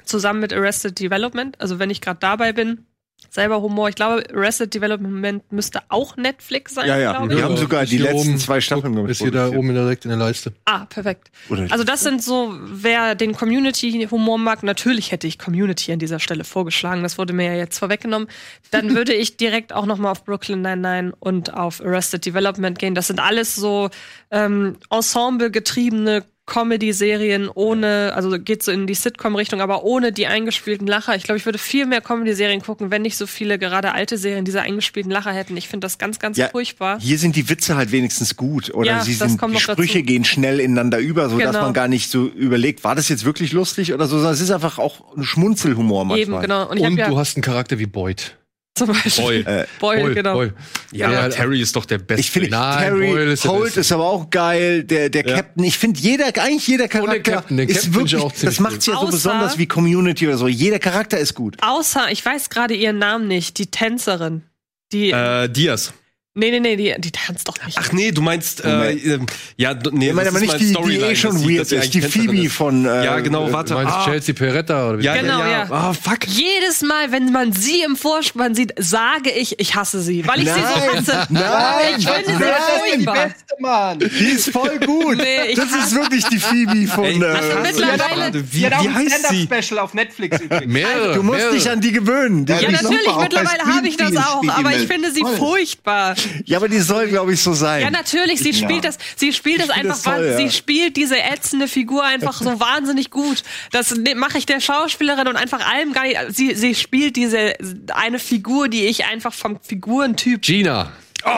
[0.03, 1.59] Zusammen mit Arrested Development.
[1.59, 2.85] Also wenn ich gerade dabei bin,
[3.29, 3.89] selber Humor.
[3.89, 7.23] Ich glaube, Arrested Development müsste auch Netflix sein, Ja, ja.
[7.29, 7.41] ich.
[7.43, 10.09] haben sogar Ist die letzten oben- zwei Staffeln ich, Ist hier da oben direkt in
[10.09, 10.53] der Leiste.
[10.65, 11.29] Ah, perfekt.
[11.69, 16.43] Also das sind so, wer den Community-Humor mag, natürlich hätte ich Community an dieser Stelle
[16.43, 18.27] vorgeschlagen, das wurde mir ja jetzt vorweggenommen,
[18.71, 22.95] dann würde ich direkt auch noch mal auf Brooklyn Nine-Nine und auf Arrested Development gehen.
[22.95, 23.89] Das sind alles so
[24.31, 31.15] ähm, Ensemble-getriebene Comedy-Serien ohne, also geht so in die Sitcom-Richtung, aber ohne die eingespielten Lacher.
[31.15, 34.45] Ich glaube, ich würde viel mehr Comedy-Serien gucken, wenn nicht so viele gerade alte Serien
[34.45, 35.55] diese eingespielten Lacher hätten.
[35.57, 36.99] Ich finde das ganz, ganz Ja, furchtbar.
[36.99, 38.73] Hier sind die Witze halt wenigstens gut.
[38.73, 39.83] Oder Ja, sie das sind, kommt die noch dazu.
[39.83, 41.61] Sprüche gehen schnell ineinander über, so dass Genau.
[41.61, 44.51] man gar nicht so überlegt, war das jetzt wirklich lustig oder so, sondern es ist
[44.51, 46.39] einfach auch ein Schmunzelhumor manchmal.
[46.39, 46.69] Eben, genau.
[46.69, 48.37] Und ich Und ja du hast einen Charakter wie Boyd.
[48.77, 49.67] Zum Beispiel Boyle.
[49.79, 50.33] Boyle, genau.
[50.33, 50.53] Boyle.
[50.91, 52.21] Ja, Ja, Terry ist doch der Beste.
[52.21, 54.83] Ich finde, Nein, Terry Boyle ist der Holt ist aber auch geil.
[54.83, 58.31] Der, der Captain, ich finde, jeder, eigentlich jeder Charakter Captain, den ist Captain wirklich, auch
[58.31, 60.47] das macht ja so besonders wie Community oder so.
[60.47, 61.57] Jeder Charakter ist gut.
[61.61, 64.43] Außer, ich weiß gerade ihren Namen nicht, die Tänzerin.
[64.91, 65.93] Die, äh, Diaz.
[66.37, 67.77] Nee, nee, nee, die, die tanzt doch nicht.
[67.79, 69.25] Ach nee, du meinst, äh, ähm,
[69.57, 71.93] ja, nee, Ich meine das aber ist nicht die, die eh schon weird sie ist,
[71.93, 72.53] die Phoebe ist.
[72.53, 72.85] von.
[72.85, 73.73] Äh, Ja, genau, Du warte.
[73.73, 75.03] meinst Ah, Chelsea Peretta oder wie?
[75.03, 75.67] ja, Genau, ja, ja.
[75.69, 76.27] Ah, fuck.
[76.27, 80.49] Jedes Mal, wenn man sie im Vorspann sieht, sage ich, ich hasse sie, weil ich
[80.49, 81.27] sie so Nein, hasse.
[81.29, 82.51] nein, ich finde sie nein,
[82.99, 83.13] die furchtbar.
[83.15, 83.99] beste, Mann.
[83.99, 85.17] Die ist voll gut.
[85.17, 87.05] Nee, ich das ist hasse- wirklich die Phoebe von.
[87.05, 89.43] Ey, äh, Also mittlerweile- Wie, Die hat auch wie ein heißt sie?
[89.43, 90.71] Stand-Up-Special auf Netflix übrigens.
[90.73, 91.13] Mehrere.
[91.15, 91.55] du musst mehrere.
[91.55, 92.45] dich an die gewöhnen.
[92.45, 95.23] Die, Ja, die ist natürlich, mittlerweile habe ich das auch, die aber ich finde sie
[95.37, 96.15] furchtbar.
[96.45, 97.81] Ja, aber die soll, glaube ich, so sein.
[97.81, 100.37] Ja, natürlich, sie spielt das, sie spielt das find einfach, das toll, ja.
[100.37, 103.43] sie spielt diese ätzende Figur einfach so wahnsinnig gut.
[103.71, 107.53] Das ne- mache ich der Schauspielerin und einfach allem gar nicht, sie, sie spielt diese,
[107.93, 110.91] eine Figur, die ich einfach vom Figurentyp Gina.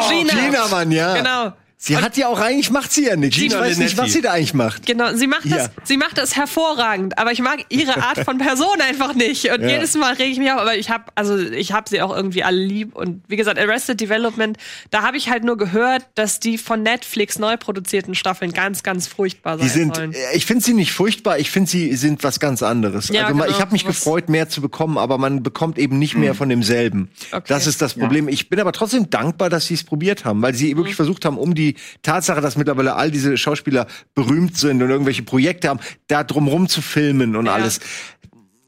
[0.09, 0.33] Gina.
[0.33, 1.15] Gina, Mann, ja.
[1.15, 1.53] Genau.
[1.81, 3.37] Sie hat ja auch eigentlich, macht sie ja nichts.
[3.41, 3.97] Ich weiß nicht, Linetti.
[3.97, 4.85] was sie da eigentlich macht.
[4.85, 5.69] Genau, sie macht das, Ja.
[5.85, 9.69] sie macht das hervorragend, aber ich mag ihre Art von Person einfach nicht und Ja.
[9.69, 12.43] jedes Mal rege ich mich auf, aber ich habe also ich habe sie auch irgendwie
[12.43, 14.57] alle lieb und wie gesagt, Arrested Development,
[14.91, 19.07] da habe ich halt nur gehört, dass die von Netflix neu produzierten Staffeln ganz ganz
[19.07, 20.11] furchtbar sein Die sind, sollen.
[20.11, 23.07] äh, ich finde sie nicht furchtbar, ich finde sie sind was ganz anderes.
[23.07, 26.15] Ja, also genau, ich habe mich gefreut, mehr zu bekommen, aber man bekommt eben nicht
[26.15, 27.09] mehr von demselben.
[27.31, 27.45] Okay.
[27.47, 28.27] Das ist das Problem.
[28.27, 30.77] Ich bin aber trotzdem dankbar, dass sie es probiert haben, weil sie Mhm.
[30.79, 31.68] wirklich versucht haben, um die
[32.01, 36.81] Tatsache, dass mittlerweile all diese Schauspieler berühmt sind und irgendwelche Projekte haben, da drumrum zu
[36.81, 37.53] filmen und Ja.
[37.53, 37.79] alles.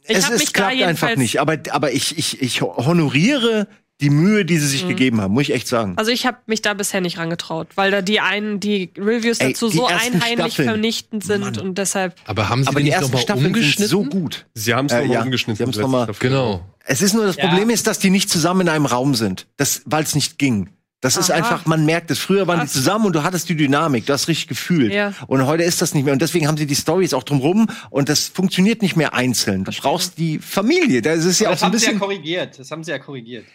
[0.07, 1.39] Ich es es klappt einfach nicht.
[1.39, 3.67] Aber, aber ich, ich, ich honoriere
[4.01, 5.91] die Mühe, die sie sich gegeben haben, muss ich echt sagen.
[5.91, 5.99] Mhm.
[5.99, 9.49] Also ich habe mich da bisher nicht rangetraut, weil da die einen die Reviews Ey,
[9.53, 10.69] dazu die so einheimlich Staffeln.
[10.69, 11.59] vernichtend sind Mann.
[11.59, 13.87] und deshalb Aber haben sie aber die die nicht ersten Staffeln sind umgeschnitten?
[13.87, 14.47] so gut.
[14.55, 15.71] Sie haben es Äh, nochmal ja, umgeschnitten.
[15.71, 16.29] sie noch mal- Staffel.
[16.29, 16.65] Genau.
[16.83, 17.47] Es ist nur das Ja.
[17.47, 19.45] Problem ist, dass die nicht zusammen in einem Raum sind.
[19.57, 20.69] Das, weil es nicht ging.
[21.01, 21.37] Das ist Aha.
[21.37, 22.19] einfach, man merkt es.
[22.19, 22.73] Früher waren die Krass.
[22.73, 24.93] zusammen und du hattest die Dynamik, du hast richtig gefühlt.
[24.93, 25.13] Ja.
[25.27, 26.13] Und heute ist das nicht mehr.
[26.13, 29.63] Und deswegen haben sie die Stories auch drumrum und das funktioniert nicht mehr einzeln.
[29.63, 31.01] Du brauchst die Familie.
[31.01, 31.99] Das ist ja auch das so ein haben sie ja bisschen.
[31.99, 32.59] korrigiert.
[32.59, 33.45] Das haben sie ja korrigiert.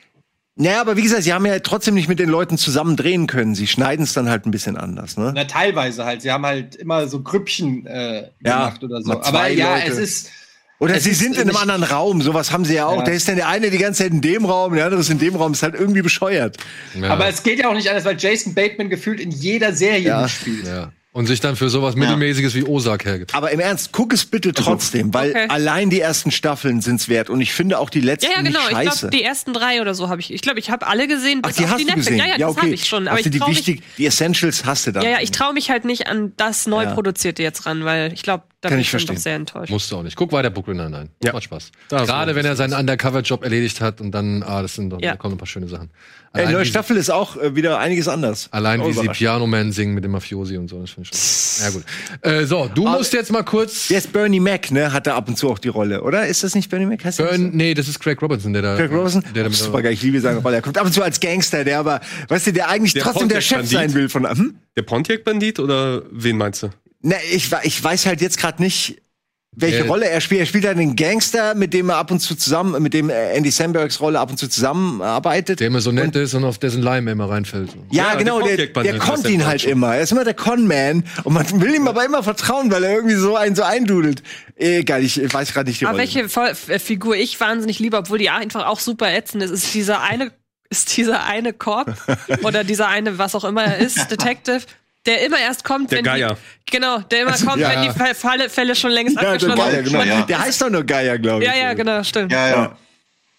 [0.58, 3.54] Naja, aber wie gesagt, sie haben ja trotzdem nicht mit den Leuten zusammen drehen können.
[3.54, 5.30] Sie schneiden es dann halt ein bisschen anders, ne?
[5.34, 6.22] Na, teilweise halt.
[6.22, 9.20] Sie haben halt immer so Grüppchen äh, Ja, gemacht oder so.
[9.20, 9.92] Aber ja, Leute.
[9.92, 10.30] es ist.
[10.78, 12.20] Oder Es sie ist sind in einem anderen Raum.
[12.20, 12.98] Sowas haben sie ja auch.
[12.98, 13.04] Ja.
[13.04, 15.18] Da ist dann der eine die ganze Zeit in dem Raum, der andere ist in
[15.18, 15.52] dem Raum.
[15.52, 16.58] Ist halt irgendwie bescheuert.
[16.94, 17.08] Ja.
[17.10, 20.22] Aber es geht ja auch nicht anders, weil Jason Bateman gefühlt in jeder Serie Ja.
[20.22, 20.66] mitspielt.
[20.66, 20.92] ja.
[21.16, 23.34] Und sich dann für sowas Mittelmäßiges wie Ozark hergibt.
[23.34, 25.46] Aber im Ernst, guck es bitte trotzdem, weil Okay.
[25.48, 27.30] allein die ersten Staffeln sind's wert.
[27.30, 28.58] Und ich finde auch die letzten Ja, ja, genau.
[28.60, 28.98] nicht Ich scheiße.
[29.08, 30.30] glaube, die ersten drei oder so habe ich.
[30.30, 31.40] Ich glaube, ich habe alle gesehen.
[31.42, 32.06] Ach, bis die auf hast die du Netflix.
[32.08, 32.18] gesehen?
[32.18, 33.08] Ja, ja, das habe ich schon.
[33.08, 35.04] Aber Hast ich die trau mich, wichtig, die Essentials hast du dann.
[35.04, 38.22] ja, ja, ich traue mich halt nicht an das neu produzierte jetzt ran, weil ich
[38.22, 39.70] glaube, da Kann bin ich schon doch sehr enttäuscht.
[39.70, 40.16] Musst du auch nicht.
[40.16, 41.08] Guck weiter, Brooklyn Nine-Nine.
[41.24, 41.32] Ja.
[41.32, 41.70] Macht Spaß.
[41.88, 45.12] Gerade wenn er seinen Undercover-Job erledigt hat und dann, ah, das sind doch, Ja.
[45.12, 45.88] da kommen ein paar schöne Sachen.
[46.32, 48.48] Ey, neue Staffel ist auch äh, wieder einiges anders.
[48.50, 49.08] allein wie sie.
[49.08, 51.64] Piano Man singen mit dem Mafiosi und so, das finde ich schon.
[51.64, 51.84] Ja, gut.
[52.20, 53.88] Äh, so, du musst jetzt mal kurz.
[53.88, 56.26] Jetzt Bernie Mac, ne, hat da ab und zu auch die Rolle, oder?
[56.26, 57.04] Ist das nicht Bernie Mac?
[57.04, 57.56] Heißt Burn, so?
[57.56, 58.76] nee, das ist Craig Robinson, der da.
[58.76, 59.24] Craig Robinson?
[59.34, 60.56] Der da Oh, super geil, ich liebe seine Rolle.
[60.56, 63.28] Er kommt ab und zu als Gangster, der aber, weißt du, der eigentlich Der trotzdem
[63.28, 64.28] der Chef sein will von.
[64.28, 64.56] Hm?
[64.76, 66.68] Der Pontiac-Bandit oder wen meinst du?
[67.02, 69.00] Ne, ich, ich weiß halt jetzt gerade nicht,
[69.58, 69.84] welche Ja.
[69.84, 70.40] Rolle er spielt.
[70.40, 73.32] Er spielt halt einen Gangster, mit dem er ab und zu zusammen, mit dem äh,
[73.32, 75.60] Andy Sambergs Rolle ab und zu zusammenarbeitet.
[75.60, 77.70] Der immer so nett ist und auf dessen Leim er immer reinfällt.
[77.90, 79.94] Ja, Ja, genau, der der, kommt ihn halt immer.
[79.96, 83.16] Er ist immer der Con-Man und man will ihm aber immer vertrauen, weil er irgendwie
[83.16, 84.22] so einen so eindudelt.
[84.56, 86.02] Egal, ich weiß gerade nicht die Aber Rolle.
[86.02, 89.72] welche Voll äh, Figur ich wahnsinnig liebe, obwohl die einfach auch super ätzend ist, ist
[89.74, 90.32] dieser eine,
[90.68, 91.94] ist dieser eine Cop
[92.42, 94.60] oder dieser eine, was auch immer er ist, Detective,
[95.06, 96.36] der immer erst kommt, Der wenn Geier.
[96.66, 97.70] die, genau, der immer kommt, ja.
[97.70, 99.84] wenn die Fall- Falle, Fälle schon längst ja, der abgeschlossen Geier, sind.
[99.84, 100.02] genau.
[100.04, 100.22] Ja.
[100.22, 101.48] Der heißt doch nur Geier, glaube ich.
[101.48, 102.32] Ja, ja, genau, stimmt.
[102.32, 102.76] Ja, ja.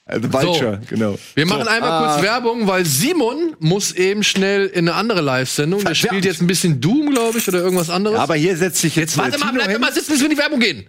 [0.09, 1.19] Also Vulture, genau.
[1.35, 2.13] Wir machen einmal ah.
[2.13, 5.83] kurz Werbung, weil Simon muss eben schnell in eine andere Live-Sendung.
[5.83, 8.15] Der spielt jetzt ein bisschen Doom, glaube ich, oder irgendwas anderes.
[8.15, 9.17] Ja, aber hier setzt sich jetzt.
[9.17, 9.81] Warte äh, mal, bleib hin.
[9.81, 10.87] mal sitzen, bis wir in die Werbung gehen.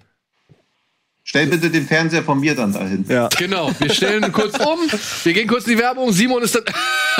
[1.29, 3.05] Stell bitte den Fernseher von mir dann dahin.
[3.07, 3.29] Ja.
[3.37, 4.79] Genau, wir stellen kurz um,
[5.25, 6.65] wir gehen kurz in die Werbung, Simon ist dann.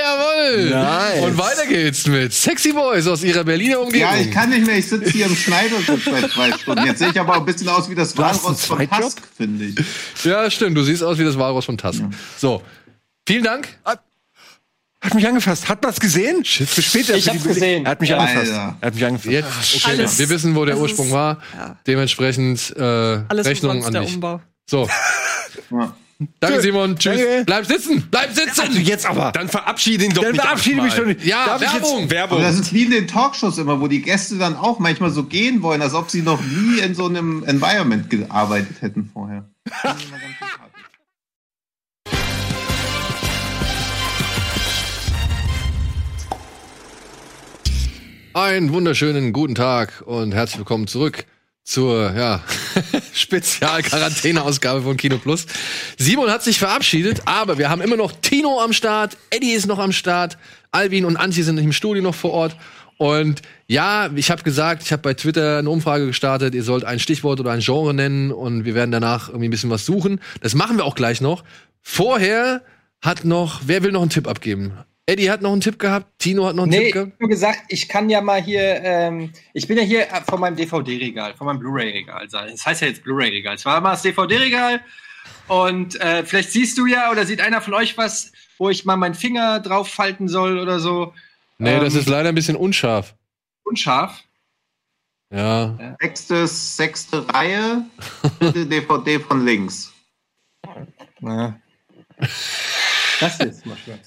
[0.00, 0.70] Jawohl!
[0.70, 1.22] Nice.
[1.22, 4.12] Und weiter geht's mit Sexy Boys aus ihrer Berliner Umgebung.
[4.12, 4.78] Ja, ich kann nicht mehr.
[4.78, 6.84] Ich sitze hier im Schneidersitz seit zwei Stunden.
[6.84, 8.90] Jetzt sehe ich aber auch ein bisschen aus wie das Walross von?
[8.90, 10.24] Tusk, finde ich.
[10.24, 12.02] Ja, stimmt, du siehst aus wie das Walross von Tass.
[12.38, 12.60] So,
[13.24, 13.68] vielen Dank.
[15.02, 15.68] Hat mich angefasst.
[15.68, 16.44] Hat man's gesehen?
[16.44, 17.14] Für später.
[17.16, 17.84] Ich hab's gesehen.
[17.84, 18.50] Er hat mich Ja, angefasst.
[18.52, 18.76] Alter.
[18.80, 19.30] Er hat mich angefasst.
[19.32, 21.38] Jetzt, okay, Alles- wir wissen, wo der das Ursprung ist- war.
[21.56, 21.76] Ja.
[21.86, 24.14] Dementsprechend äh, Alles Rechnung an dich.
[24.14, 24.40] Umbau.
[24.68, 24.88] So,
[25.70, 25.94] Ja.
[26.40, 27.18] danke Simon, tschüss.
[27.18, 27.42] Danke.
[27.46, 28.60] Bleib sitzen, bleib sitzen.
[28.62, 29.30] Also jetzt aber.
[29.32, 31.22] Dann verabschiede ihn doch Dann verabschiede mich doch nicht.
[31.24, 32.10] Ja, Darf ich Werbung.
[32.10, 32.42] Werbung.
[32.42, 35.62] das ist wie in den Talkshows immer, wo die Gäste dann auch manchmal so gehen
[35.62, 39.44] wollen, als ob sie noch nie in so einem Environment gearbeitet hätten vorher.
[48.36, 51.24] Einen wunderschönen guten Tag und herzlich willkommen zurück
[51.64, 52.42] zur ja,
[53.14, 55.46] Spezial-Quarantäne-Ausgabe von Kino Plus.
[55.96, 59.78] Simon hat sich verabschiedet, aber wir haben immer noch Tino am Start, Eddie ist noch
[59.78, 60.36] am Start,
[60.70, 62.56] Alvin und Antje sind im Studio noch vor Ort.
[62.98, 66.98] Und ja, ich habe gesagt, ich habe bei Twitter eine Umfrage gestartet, ihr sollt ein
[66.98, 70.20] Stichwort oder ein Genre nennen und wir werden danach irgendwie ein bisschen was suchen.
[70.42, 71.42] Das machen wir auch gleich noch.
[71.80, 72.60] Vorher
[73.00, 74.74] hat noch, wer will noch einen Tipp abgeben?
[75.08, 77.12] Eddie hat noch einen Tipp gehabt, Tino hat noch einen Nee, Tipp ich gehabt.
[77.12, 80.40] habe nur gesagt, ich kann ja mal hier, ähm, ich bin ja hier äh, von
[80.40, 82.26] meinem DVD-Regal, von meinem Blu-ray-Regal.
[82.28, 83.54] Das heißt ja jetzt Blu-ray-Regal.
[83.54, 84.80] Es war mal das DVD-Regal
[85.46, 88.96] und äh, vielleicht siehst du ja oder sieht einer von euch was, wo ich mal
[88.96, 91.14] meinen Finger drauf falten soll oder so.
[91.58, 93.14] Nee, das Ähm, ist leider ein bisschen unscharf.
[93.62, 94.24] Unscharf.
[95.32, 95.96] Ja.
[96.00, 97.84] Sechstes, sechste Reihe,
[98.40, 99.92] DVD von links.
[101.20, 101.60] Na.
[103.20, 103.98] Das ist mal schwer.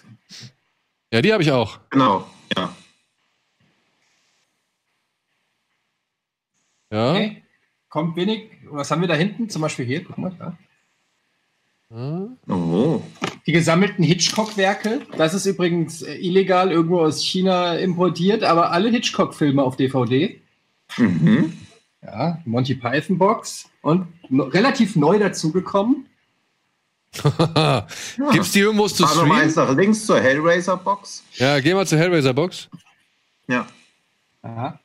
[1.11, 1.79] Ja, die habe ich auch.
[1.89, 2.75] Genau, ja.
[6.91, 7.11] Ja.
[7.11, 7.43] Okay.
[7.89, 8.51] Kommt wenig.
[8.69, 9.49] Was haben wir da hinten?
[9.49, 10.03] Zum Beispiel hier.
[10.03, 10.31] Guck mal.
[10.37, 10.57] Da.
[12.47, 13.01] Oh.
[13.47, 15.01] Die gesammelten Hitchcock-Werke.
[15.17, 20.39] Das ist übrigens äh, illegal irgendwo aus China importiert, aber alle Hitchcock-Filme auf DVD.
[20.97, 21.53] Mhm.
[22.03, 26.05] Ja, Monty Python Box und no, relativ neu dazugekommen.
[28.31, 29.53] Gibt's die irgendwo zu streamen?
[29.55, 31.23] nach links zur Hellraiser-Box.
[31.35, 32.69] Ja, geh mal zur Hellraiser Box.
[33.47, 33.67] Ja.
[34.41, 34.79] Aha.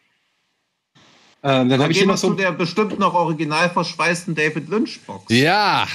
[1.42, 2.30] Ähm, dann Dann habe ich hier noch so.
[2.30, 5.26] zu der bestimmt noch original verschweißten David Lynch-Box.
[5.28, 5.86] Ja,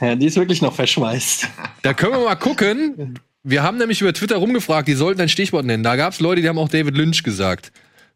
[0.00, 1.46] Ja, die ist wirklich noch verschweißt.
[1.82, 3.18] da können wir mal gucken.
[3.44, 5.84] Wir haben nämlich über Twitter rumgefragt, die sollten ein Stichwort nennen.
[5.84, 7.72] Da gab's Leute, die haben auch David Lynch gesagt.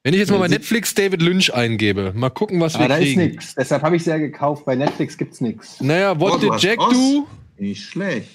[0.07, 2.97] Wenn ich jetzt mal bei Netflix David Lynch eingebe, mal gucken, was Aber wir da
[2.99, 3.20] ist kriegen.
[3.23, 3.57] nichts.
[3.57, 4.65] Deshalb habe ich ja gekauft.
[4.65, 5.81] Bei Netflix gibt's nichts.
[5.81, 6.93] Naja, What Oh, Did Jack Oz.
[6.93, 7.27] Do?
[7.59, 8.28] Nicht schlecht.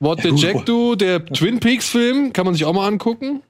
[0.00, 0.40] What Did gut.
[0.40, 0.94] Jack Do?
[0.94, 3.42] Der Twin Peaks Film, kann man sich auch mal angucken.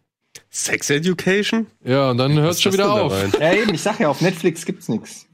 [0.50, 1.68] Sex Education?
[1.84, 3.30] Ja, und dann hört es schon ist das wieder auf.
[3.30, 3.52] da?
[3.52, 5.26] Ja, eben, ich sag ja, auf Netflix gibt's nichts.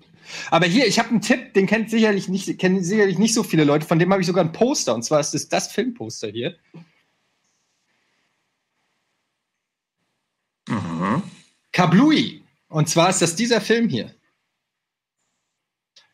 [0.50, 3.64] Aber hier, ich habe einen Tipp, den kennt sicherlich nicht, kennen sicherlich nicht so viele
[3.64, 3.86] Leute.
[3.86, 4.94] Von dem habe ich sogar ein Poster.
[4.94, 6.54] Und zwar ist es das Filmposter hier.
[11.72, 12.42] Kablooey.
[12.68, 14.14] Und zwar ist das dieser Film hier.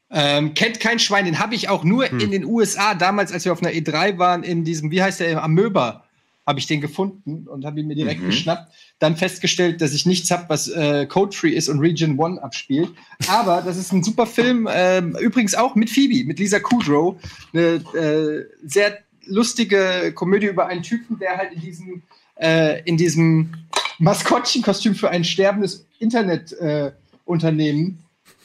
[0.08, 3.52] Ähm, kennt kein Schwein, den habe ich auch nur in den USA damals, als wir
[3.52, 6.04] auf einer E3 waren, in diesem, wie heißt der, Amöba,
[6.46, 8.26] habe ich den gefunden und habe ihn mir direkt Mhm.
[8.26, 8.72] geschnappt.
[9.00, 12.90] Dann festgestellt, dass ich nichts habe, was äh, Code Free ist und Region One abspielt.
[13.26, 17.16] Aber das ist ein super Film, ähm, übrigens auch mit Phoebe, mit Lisa Kudrow.
[17.52, 22.02] Eine äh, sehr lustige Komödie über einen Typen, der halt in diesem,
[22.40, 23.52] äh, in diesem
[23.98, 27.94] Maskottchenkostüm für ein sterbendes Internetunternehmen äh,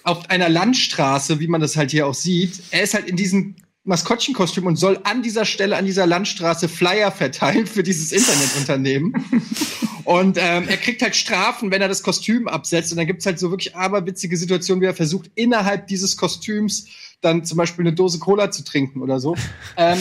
[0.04, 2.62] auf einer Landstraße, wie man das halt hier auch sieht.
[2.72, 7.12] Er ist halt in diesem Maskottchenkostüm und soll an dieser Stelle, an dieser Landstraße Flyer
[7.12, 9.14] verteilen für dieses Internetunternehmen.
[10.04, 12.92] und ähm, er kriegt halt Strafen, wenn er das Kostüm absetzt.
[12.92, 16.88] Und dann gibt's halt so wirklich aberwitzige Situationen, wie er versucht, innerhalb dieses Kostüms
[17.22, 19.36] dann zum Beispiel eine Dose Cola zu trinken oder so.
[19.78, 20.00] ähm,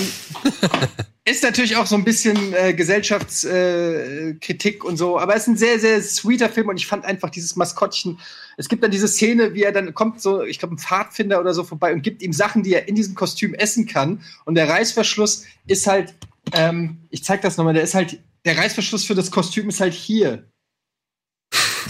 [1.25, 5.57] ist natürlich auch so ein bisschen äh, Gesellschaftskritik äh, und so, aber es ist ein
[5.57, 8.19] sehr, sehr sweeter Film und ich fand einfach dieses Maskottchen.
[8.57, 11.55] Es gibt dann diese Szene, wie er dann kommt, so, ich glaube, ein Pfadfinder oder
[11.55, 14.23] so vorbei und gibt ihm Sachen, die er in diesem Kostüm essen kann.
[14.45, 16.15] Und der Reißverschluss ist halt,
[16.53, 19.95] ähm, ich zeig das nochmal, der ist halt, der Reißverschluss für das Kostüm ist halt
[19.95, 20.51] hier.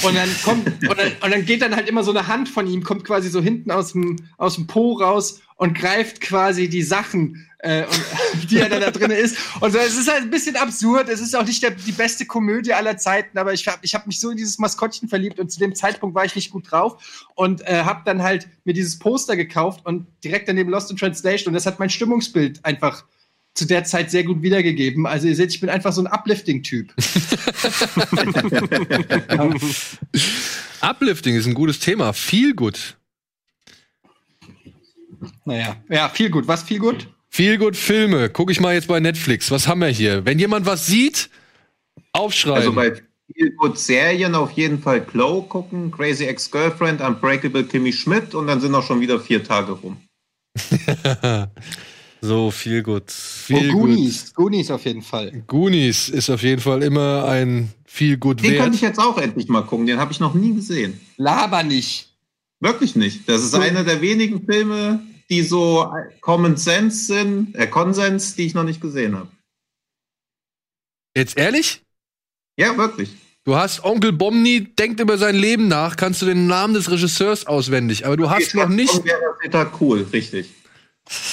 [0.02, 2.66] Und dann kommt, und dann, und dann geht dann halt immer so eine Hand von
[2.66, 6.82] ihm, kommt quasi so hinten aus dem, aus dem Po raus und greift quasi die
[6.82, 9.36] Sachen, äh, und, die er dann da drin ist.
[9.60, 11.08] Und so, es ist halt ein bisschen absurd.
[11.08, 14.06] Es ist auch nicht der, die beste Komödie aller Zeiten, aber ich habe ich hab
[14.06, 17.26] mich so in dieses Maskottchen verliebt und zu dem Zeitpunkt war ich nicht gut drauf
[17.34, 21.48] und äh, habe dann halt mir dieses Poster gekauft und direkt daneben Lost in Translation
[21.48, 23.04] und das hat mein Stimmungsbild einfach
[23.54, 25.06] zu der Zeit sehr gut wiedergegeben.
[25.06, 26.92] Also ihr seht, ich bin einfach so ein Uplifting-Typ.
[30.80, 32.12] Uplifting ist ein gutes Thema.
[32.12, 32.96] Viel gut.
[35.44, 36.48] Naja, ja, viel gut.
[36.48, 37.08] Was viel gut?
[37.28, 38.30] Viel gut Filme.
[38.30, 39.50] Guck ich mal jetzt bei Netflix.
[39.50, 40.24] Was haben wir hier?
[40.24, 41.28] Wenn jemand was sieht,
[42.12, 42.56] aufschreiben.
[42.56, 43.02] Also bei
[43.34, 48.60] viel gut Serien auf jeden Fall Glow gucken, Crazy Ex-Girlfriend, Unbreakable Kimmy Schmidt und dann
[48.60, 49.98] sind auch schon wieder vier Tage rum.
[52.22, 53.10] So, viel gut.
[53.10, 54.34] Viel oh, Goonies.
[54.34, 55.42] Goonies auf jeden Fall.
[55.46, 59.48] Goonies ist auf jeden Fall immer ein viel gut Den könnte ich jetzt auch endlich
[59.48, 59.86] mal gucken.
[59.86, 61.00] Den habe ich noch nie gesehen.
[61.16, 62.10] Laber nicht.
[62.60, 63.28] Wirklich nicht.
[63.28, 65.90] Das ist einer der wenigen Filme, die so
[66.20, 69.28] Common Sense sind, äh, Konsens, die ich noch nicht gesehen habe.
[71.16, 71.82] Jetzt ehrlich?
[72.56, 73.10] Ja, wirklich.
[73.44, 77.46] Du hast Onkel Bomni denkt über sein Leben nach, kannst du den Namen des Regisseurs
[77.46, 80.50] auswendig, aber du hast noch nicht, Und wäre das cool, richtig.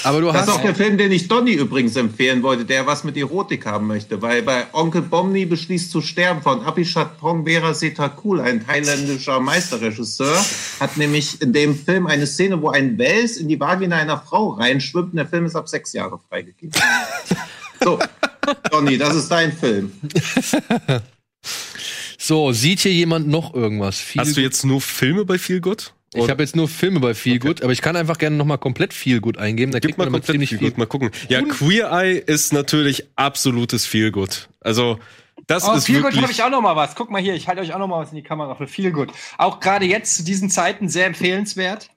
[0.03, 2.87] Aber du Das ist auch hast der Film, den ich Donny übrigens empfehlen wollte, der
[2.87, 7.73] was mit Erotik haben möchte, weil bei Onkel Bomni beschließt zu sterben von Abhishat Pongbera
[7.73, 10.43] Setakul, ein thailändischer Meisterregisseur,
[10.79, 14.49] hat nämlich in dem Film eine Szene, wo ein Wels in die Vagina einer Frau
[14.49, 16.79] reinschwimmt und der Film ist ab sechs Jahre freigegeben.
[17.83, 17.99] so,
[18.71, 19.91] Donny, das ist dein Film.
[22.17, 23.99] so, sieht hier jemand noch irgendwas?
[23.99, 25.93] Viel Hast du jetzt nur Filme bei Feel Good?
[26.13, 28.57] Ich habe jetzt nur Filme bei viel gut, aber ich kann einfach gerne noch mal
[28.57, 30.69] komplett viel gut eingeben, da Gib kriegt mal man komplett ziemlich Feel viel.
[30.69, 31.11] Good, mal gucken.
[31.29, 34.49] Ja, Queer Eye ist natürlich absolutes Feel Good.
[34.61, 34.99] Also,
[35.47, 36.21] das Oh, ist gut wirklich.
[36.21, 36.95] habe ich auch noch mal was.
[36.95, 38.91] Guck mal hier, ich halte euch auch noch mal was in die Kamera für viel
[38.91, 39.11] gut.
[39.37, 41.89] Auch gerade jetzt zu diesen Zeiten sehr empfehlenswert.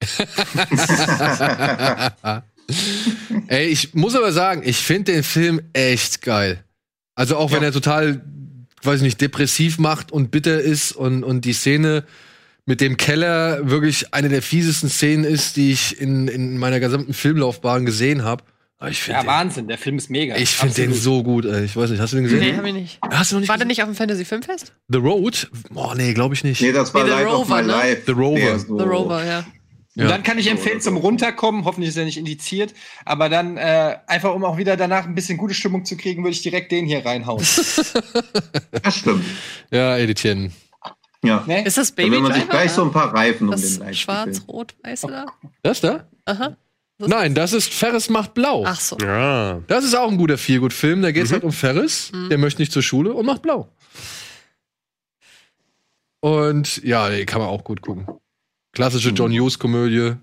[3.48, 6.64] Ey, ich muss aber sagen, ich finde den Film echt geil.
[7.14, 8.22] Also auch wenn er total,
[8.82, 12.04] weiß ich nicht, depressiv macht und bitter ist und, und die Szene
[12.66, 17.12] mit dem Keller wirklich eine der fiesesten Szenen ist, die ich in, in meiner gesamten
[17.14, 18.44] Filmlaufbahn gesehen habe.
[18.80, 20.36] Finde Ja, den, Wahnsinn, der Film ist mega.
[20.36, 21.64] ich find den so gut, ey.
[21.64, 22.40] Ich weiß nicht, hast du den gesehen?
[22.40, 22.98] Nee, hab ich nicht.
[23.12, 23.68] Hast du noch nicht War der gesehen?
[23.68, 24.74] nicht auf dem Fantasy Filmfest?
[24.88, 25.50] The Road?
[25.74, 26.60] Oh, nee, glaube ich nicht.
[26.60, 27.68] Nee, das war Nee, The Light of Rover, My ne?
[27.68, 28.02] Life.
[28.06, 28.38] The Rover.
[28.40, 29.46] Der so- The Rover, ja.
[29.94, 32.72] Und dann kann ich empfehlen zum Runterkommen, hoffentlich ist er nicht indiziert,
[33.04, 36.32] aber dann äh, einfach, um auch wieder danach ein bisschen gute Stimmung zu kriegen, würde
[36.34, 37.44] ich direkt den hier reinhauen.
[38.82, 39.24] Das stimmt.
[39.70, 40.52] Ja, Edithchen.
[41.24, 41.44] Ja.
[41.46, 41.64] ne?
[41.64, 43.80] Ist das Da Baby will man sich gleich so ein paar Reifen um das den
[43.86, 45.26] Leib schwarz-rot-weiße da?
[45.62, 46.08] Das da?
[46.24, 46.56] Aha.
[46.98, 48.64] Das- Nein, das ist Ferris macht blau.
[48.66, 48.96] Ach so.
[48.98, 49.60] Ja.
[49.66, 51.02] Das ist auch ein guter Feelgood-Film.
[51.02, 52.10] Da geht es halt um Ferris.
[52.12, 52.28] Mhm.
[52.28, 53.68] Der möchte nicht zur Schule und macht blau.
[56.20, 58.06] Und ja, kann man auch gut gucken.
[58.72, 60.14] Klassische John Hughes-Komödie.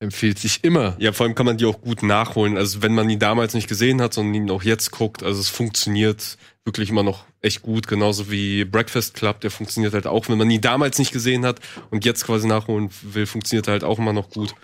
[0.00, 0.96] Empfiehlt sich immer.
[0.98, 2.56] Ja, vor allem kann man die auch gut nachholen.
[2.56, 5.48] Also wenn man ihn damals nicht gesehen hat, sondern ihn auch jetzt guckt, also es
[5.48, 10.38] funktioniert wirklich immer noch echt gut, genauso wie Breakfast Club, der funktioniert halt auch, wenn
[10.38, 11.60] man ihn damals nicht gesehen hat
[11.90, 14.54] und jetzt quasi nachholen will, funktioniert er halt auch immer noch gut.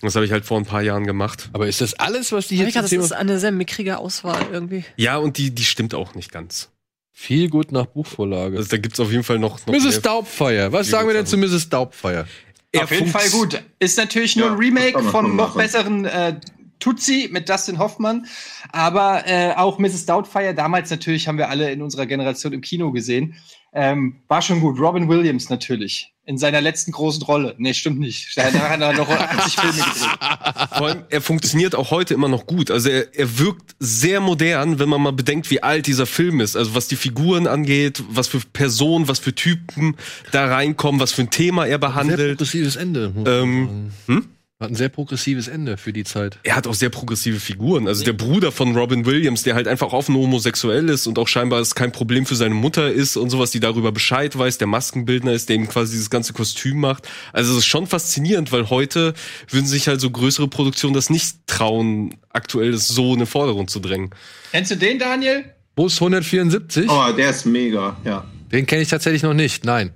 [0.00, 1.50] Das habe ich halt vor ein paar Jahren gemacht.
[1.52, 4.46] Aber ist das alles, was die hier Rika, zum das ist eine sehr mickrige Auswahl
[4.52, 4.84] irgendwie.
[4.96, 6.70] Ja, und die, die stimmt auch nicht ganz.
[7.12, 8.56] Viel gut nach Buchvorlage.
[8.58, 9.82] Also da gibt's auf jeden Fall noch, noch Mrs.
[9.84, 10.00] mehr.
[10.02, 10.72] Doubtfire.
[10.72, 11.68] Was sagen wir denn zu Mrs.
[11.68, 12.28] Doubtfire?
[12.70, 13.60] Er Auf jeden Fall gut.
[13.80, 15.58] Ist natürlich nur Ja, ein Remake von noch machen.
[15.58, 16.38] besseren äh,
[16.80, 18.26] Tutsi mit Dustin Hoffmann.
[18.72, 20.06] Aber äh, auch Mrs.
[20.06, 23.34] Doubtfire, damals natürlich haben wir alle in unserer Generation im Kino gesehen.
[23.72, 24.80] Ähm, war schon gut.
[24.80, 26.14] Robin Williams natürlich.
[26.24, 27.54] In seiner letzten großen Rolle.
[27.58, 28.32] Nee, stimmt nicht.
[28.36, 30.68] Danach hat er noch 80 Filme gedreht.
[30.76, 32.70] Vor allem, er funktioniert auch heute immer noch gut.
[32.70, 36.56] Also er, er wirkt sehr modern, wenn man mal bedenkt, wie alt dieser Film ist.
[36.56, 39.96] Also was die Figuren angeht, was für Personen, was für Typen
[40.32, 42.38] da reinkommen, was für ein Thema er Sehr behandelt.
[42.38, 43.10] progressives Ende.
[43.10, 44.28] muss man Ähm, hm?
[44.60, 46.40] Hat ein sehr progressives Ende für die Zeit.
[46.42, 47.86] Er hat auch sehr progressive Figuren.
[47.86, 51.60] Also der Bruder von Robin Williams, der halt einfach offen homosexuell ist und auch scheinbar
[51.60, 55.32] es kein Problem für seine Mutter ist und sowas, die darüber Bescheid weiß, der Maskenbildner
[55.32, 57.08] ist, der ihm quasi dieses ganze Kostüm macht.
[57.32, 59.14] Also es ist schon faszinierend, weil heute
[59.48, 63.70] würden sich halt so größere Produktionen das nicht trauen, aktuell das so in den Vordergrund
[63.70, 64.10] zu drängen.
[64.50, 65.44] Kennst du den, Daniel?
[65.76, 66.90] Bus 174?
[66.90, 68.24] Oh, der ist mega, ja.
[68.50, 69.64] Den kenne ich tatsächlich noch nicht.
[69.64, 69.92] Nein.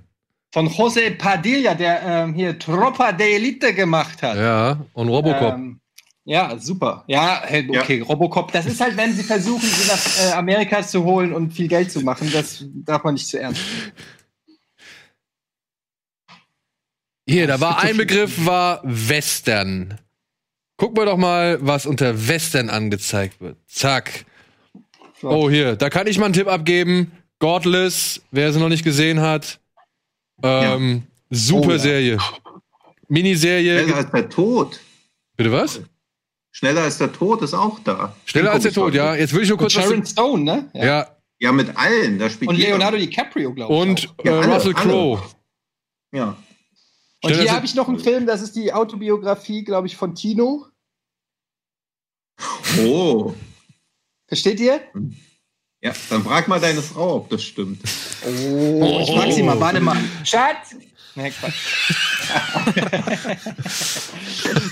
[0.53, 4.37] Von José Padilla, der ähm, hier Tropa de Elite gemacht hat.
[4.37, 5.55] Ja, und Robocop.
[5.55, 5.79] Ähm,
[6.25, 7.03] ja, super.
[7.07, 8.51] Ja, hey, okay, Robocop.
[8.51, 11.91] Das ist halt, wenn sie versuchen, sie nach äh, Amerika zu holen und viel Geld
[11.91, 12.29] zu machen.
[12.31, 13.91] Das darf man nicht zu ernst nehmen.
[17.27, 19.99] Hier, da war ein Begriff, war Western.
[20.77, 23.57] Gucken wir doch mal, was unter Western angezeigt wird.
[23.65, 24.25] Zack.
[25.23, 27.11] Oh, hier, da kann ich mal einen Tipp abgeben.
[27.39, 29.59] Godless, wer sie noch nicht gesehen hat.
[30.43, 31.79] Ähm, super Oh, ja.
[31.79, 32.17] Serie.
[33.07, 33.83] Miniserie.
[33.83, 34.79] Schneller als der Tod.
[35.37, 35.81] Bitte was?
[36.51, 38.15] Schneller als der Tod ist auch da.
[38.25, 39.15] Schneller Den als der Tod, ja.
[39.15, 39.83] Jetzt will ich nur kurz was.
[39.85, 40.69] Sharon Stone, ne?
[40.73, 41.07] Ja,
[41.39, 42.19] Ja, mit allen.
[42.19, 42.69] Da spielt Und jeder.
[42.71, 43.79] Leonardo DiCaprio, glaube ich.
[43.81, 44.25] und auch.
[44.25, 44.73] äh, Ja, alle, Russell.
[44.73, 45.21] Crowe.
[46.13, 46.37] Ja.
[47.23, 50.13] Und Stell hier habe ich noch einen Film, das ist die Autobiografie, glaube ich, von
[50.13, 50.67] Tino.
[52.85, 53.33] Oh.
[54.27, 54.81] Versteht ihr?
[55.83, 57.81] Ja, dann frag mal deine Frau, ob das stimmt.
[58.25, 59.59] Oh, ich mag sie mal.
[59.59, 59.97] Warte mal.
[60.23, 60.75] Schatz!
[61.15, 61.91] Nee, Quatsch.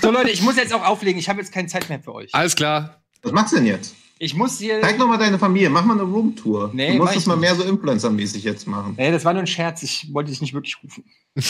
[0.02, 1.18] so, Leute, ich muss jetzt auch auflegen.
[1.20, 2.34] Ich habe jetzt keine Zeit mehr für euch.
[2.34, 3.02] Alles klar.
[3.22, 3.94] Was machst du denn jetzt?
[4.18, 4.80] Ich muss hier.
[4.80, 5.68] Zeig doch mal deine Familie.
[5.68, 6.70] Mach mal eine Roomtour.
[6.72, 7.42] Nee, du musst das ich mal nicht.
[7.42, 8.94] mehr so Influencer-mäßig jetzt machen.
[8.96, 9.82] Nee, das war nur ein Scherz.
[9.82, 11.04] Ich wollte dich nicht wirklich rufen.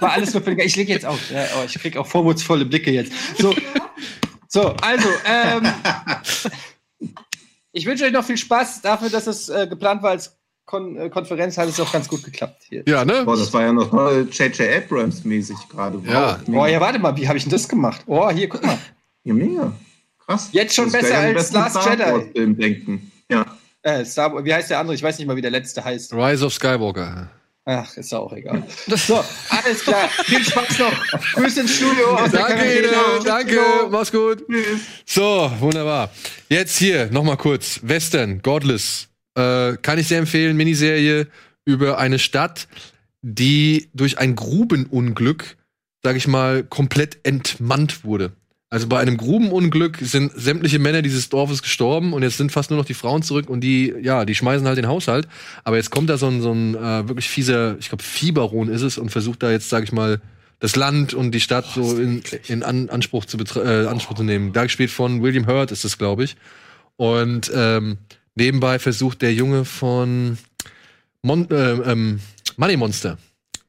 [0.00, 1.30] war alles nur für den Ich lege jetzt auf.
[1.30, 3.12] Ja, oh, ich krieg auch vorwurfsvolle Blicke jetzt.
[3.38, 3.54] So,
[4.52, 5.66] so also, ähm,
[7.72, 11.08] ich wünsche euch noch viel Spaß dafür, dass es äh, geplant war als Kon äh,
[11.08, 12.82] Konferenz, hat es auch ganz gut geklappt hier.
[12.86, 13.24] Ja, ne?
[13.24, 14.60] Boah, das war ja noch voll J.J.
[14.60, 16.00] Abrams-mäßig gerade.
[16.06, 16.38] Ja.
[16.46, 18.02] Oh, ja, warte mal, wie habe ich denn das gemacht?
[18.06, 18.78] Oh, hier, guck mal.
[19.24, 19.72] Ja, mega.
[20.24, 20.50] Krass.
[20.52, 22.54] Jetzt schon besser als Last Star Jedi.
[22.54, 23.10] Denken.
[23.30, 23.44] Ja.
[23.82, 24.94] Äh, Star, wie heißt der andere?
[24.94, 26.12] Ich weiß nicht mal, wie der letzte heißt.
[26.12, 27.30] Rise of Skywalker.
[27.64, 28.62] Ach, ist ja auch egal.
[28.96, 30.08] So, alles klar.
[30.24, 30.92] Viel Spaß noch.
[31.34, 32.64] Grüße ins Studio aus Danke.
[32.64, 32.90] Ede,
[33.24, 33.60] danke,
[33.90, 34.44] mach's gut.
[35.06, 36.10] So, wunderbar.
[36.48, 37.80] Jetzt hier nochmal kurz.
[37.82, 39.08] Western, Godless.
[39.36, 41.28] Äh, kann ich sehr empfehlen, Miniserie
[41.64, 42.66] über eine Stadt,
[43.22, 45.56] die durch ein Grubenunglück,
[46.02, 48.32] sag ich mal, komplett entmannt wurde.
[48.72, 52.78] Also bei einem Grubenunglück sind sämtliche Männer dieses Dorfes gestorben und jetzt sind fast nur
[52.78, 55.28] noch die Frauen zurück und die, ja, die schmeißen halt den Haushalt.
[55.62, 58.80] Aber jetzt kommt da so ein, so ein äh, wirklich fieser, ich glaube, Viehbaron ist
[58.80, 60.22] es und versucht da jetzt, sag ich mal,
[60.58, 64.54] das Land und die Stadt so in, in An Anspruch, zu äh, Anspruch zu nehmen.
[64.54, 66.36] Da gespielt von William Hurt ist es, glaube ich.
[66.96, 67.98] Und ähm,
[68.36, 70.38] nebenbei versucht der Junge von
[71.20, 72.20] Mon äh, ähm,
[72.56, 73.18] Money Monster,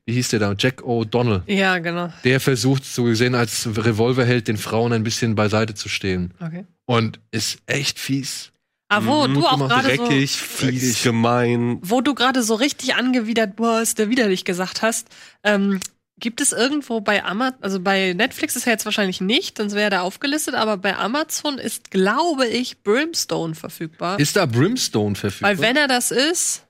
[0.06, 0.54] wie hieß der da?
[0.58, 1.42] Jack O'Donnell.
[1.48, 2.12] Ja, genau.
[2.24, 6.34] Der versucht, so gesehen als Revolverheld, den Frauen ein bisschen beiseite zu stehen.
[6.40, 6.66] Okay.
[6.86, 8.52] Und ist echt fies.
[8.90, 11.04] Aber wo Mhm, du auch gerade so, Dreckig, fies, Dreckig.
[11.04, 11.80] gemein.
[11.82, 15.08] wo du gerade so richtig angewidert warst, der widerlich gesagt hast,
[15.44, 15.80] ähm,
[16.20, 19.86] gibt es irgendwo bei Amazon, also bei Netflix ist ja jetzt wahrscheinlich nicht, sonst wäre
[19.86, 24.20] er da aufgelistet, aber bei Amazon ist, glaube ich, Brimstone verfügbar.
[24.20, 25.50] Ist da Brimstone verfügbar?
[25.52, 26.66] Weil wenn er das ist,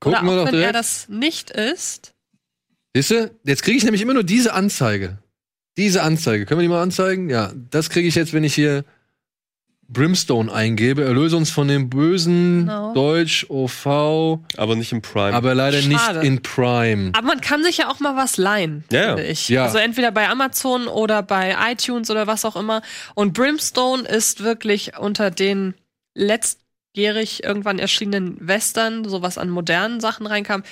[0.00, 0.76] Gucken oder wir auch doch wenn er direkt.
[0.76, 2.13] das nicht ist,
[2.94, 3.30] Siehst du?
[3.44, 5.18] Jetzt kriege ich nämlich immer nur diese Anzeige.
[5.76, 6.46] Diese Anzeige.
[6.46, 7.28] Können wir die mal anzeigen?
[7.28, 8.84] Ja, das kriege ich jetzt, wenn ich hier
[9.88, 11.04] Brimstone eingebe.
[11.04, 12.60] Erlöse uns von dem Bösen.
[12.60, 12.94] Genau.
[12.94, 13.86] Deutsch, OV.
[14.56, 15.34] Aber nicht im Prime.
[15.34, 16.18] Aber leider Schade.
[16.20, 17.10] nicht in Prime.
[17.14, 19.06] aber man kann sich ja auch mal was leihen, Ja, ja.
[19.16, 19.48] finde ich.
[19.48, 19.64] Ja.
[19.64, 22.80] Also entweder bei Amazon oder bei iTunes oder was auch immer.
[23.14, 25.74] Und Brimstone ist wirklich unter den
[26.14, 30.62] letztjährig irgendwann erschienenen Western, so was an modernen Sachen reinkam,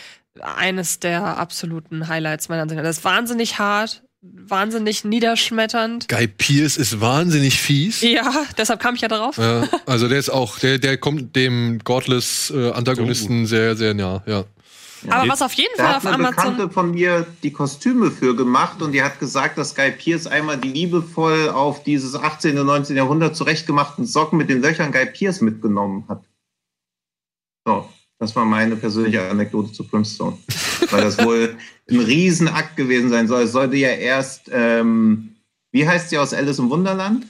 [0.41, 2.85] eines der absoluten Highlights meiner Ansicht nach.
[2.85, 6.09] Das ist wahnsinnig hart, wahnsinnig niederschmetternd.
[6.09, 8.01] Guy Pierce ist wahnsinnig fies.
[8.03, 9.37] Ja, deshalb kam ich ja darauf.
[9.37, 14.23] Ja, also der ist auch, der, der kommt dem Godless äh, Antagonisten sehr, sehr nah,
[14.27, 14.45] ja.
[15.09, 16.37] Aber was auf jeden Da Fall hat auf eine Amazon.
[16.37, 20.59] Bekannte von mir die Kostüme für gemacht und die hat gesagt, dass Guy Pierce einmal
[20.59, 22.57] die liebevoll auf dieses 18.
[22.59, 22.97] und 19.
[22.97, 26.23] Jahrhundert zurechtgemachten Socken mit den Löchern Guy Pierce mitgenommen hat.
[27.67, 27.89] So,
[28.23, 30.39] das war meine persönliche Anekdote zu Brimstone.
[30.91, 31.57] Weil das wohl
[31.91, 33.43] ein Riesenakt gewesen sein soll.
[33.43, 35.35] Es sollte ja erst, ähm,
[35.73, 37.27] wie heißt sie aus Alice im Wunderland?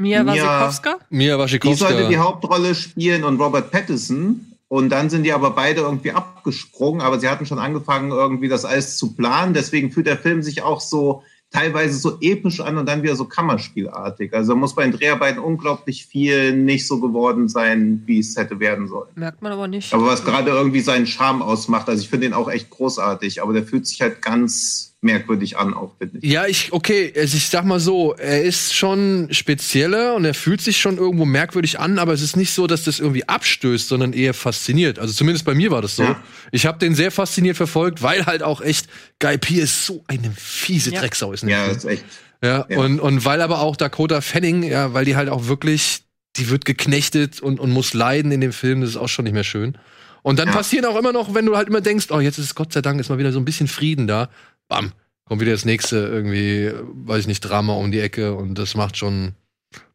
[0.00, 0.98] Mia Mia- Wasikowska?
[1.10, 2.18] Mia Die sollte die Wasikowska.
[2.22, 4.46] Hauptrolle spielen und Robert Pattinson.
[4.68, 8.64] Und dann sind die aber beide irgendwie abgesprungen, aber sie hatten schon angefangen, irgendwie das
[8.64, 9.54] alles zu planen.
[9.54, 13.24] Deswegen fühlt der Film sich auch so teilweise so episch an und dann wieder so
[13.24, 14.34] Kammerspielartig.
[14.34, 18.86] Also muss bei den Dreharbeiten unglaublich viel nicht so geworden sein, wie es hätte werden
[18.86, 19.08] sollen.
[19.14, 19.92] Merkt man aber nicht.
[19.94, 23.52] Aber was gerade irgendwie seinen Charme ausmacht, also ich finde den auch echt großartig, aber
[23.52, 26.30] der fühlt sich halt ganz merkwürdig an, auch finde ich.
[26.30, 30.60] Ja, ich, okay, also ich sag mal so, er ist schon spezieller und er fühlt
[30.60, 34.12] sich schon irgendwo merkwürdig an, aber es ist nicht so, dass das irgendwie abstößt, sondern
[34.12, 34.98] eher fasziniert.
[34.98, 36.02] Also zumindest bei mir war das so.
[36.02, 36.20] Ja.
[36.50, 38.88] Ich habe den sehr fasziniert verfolgt, weil halt auch echt
[39.20, 41.00] Guy Pearce so eine fiese Ja.
[41.00, 41.42] Drecksau ist.
[41.42, 42.04] dem Ja, das ist echt.
[42.42, 42.78] Ja, Ja.
[42.78, 46.02] Und, und weil aber auch Dakota Fanning, ja, weil die halt auch wirklich,
[46.36, 49.34] die wird geknechtet und, und muss leiden in dem Film, das ist auch schon nicht
[49.34, 49.78] mehr schön.
[50.22, 50.54] Und dann Ja.
[50.54, 53.00] passieren auch immer noch, wenn du halt immer denkst, oh, jetzt ist Gott sei Dank,
[53.00, 54.28] ist mal wieder so ein bisschen Frieden da.
[54.68, 54.92] Bam,
[55.24, 56.70] kommt wieder das nächste irgendwie,
[57.06, 59.34] weiß ich nicht, Drama um die Ecke und das macht schon,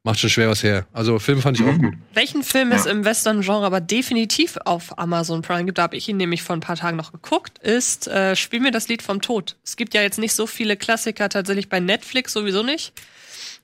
[0.03, 0.85] macht schon schwer was her.
[0.93, 1.93] Also Film fand ich auch gut.
[2.13, 2.77] Welchen Film Ja.
[2.77, 6.55] es im Western-Genre aber definitiv auf Amazon Prime gibt, da habe ich ihn nämlich vor
[6.55, 9.57] ein paar Tagen noch geguckt, ist äh, Spiel mir das Lied vom Tod.
[9.63, 12.93] Es gibt ja jetzt nicht so viele Klassiker tatsächlich bei Netflix, sowieso nicht.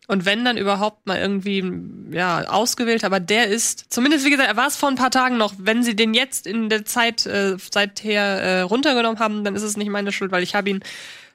[0.09, 1.63] Und wenn dann überhaupt mal irgendwie
[2.09, 5.37] ja ausgewählt, aber der ist zumindest wie gesagt, er war es vor ein paar Tagen
[5.37, 5.53] noch.
[5.59, 9.77] Wenn sie den jetzt in der Zeit äh, seither äh, runtergenommen haben, dann ist es
[9.77, 10.79] nicht meine Schuld, weil ich habe ihn,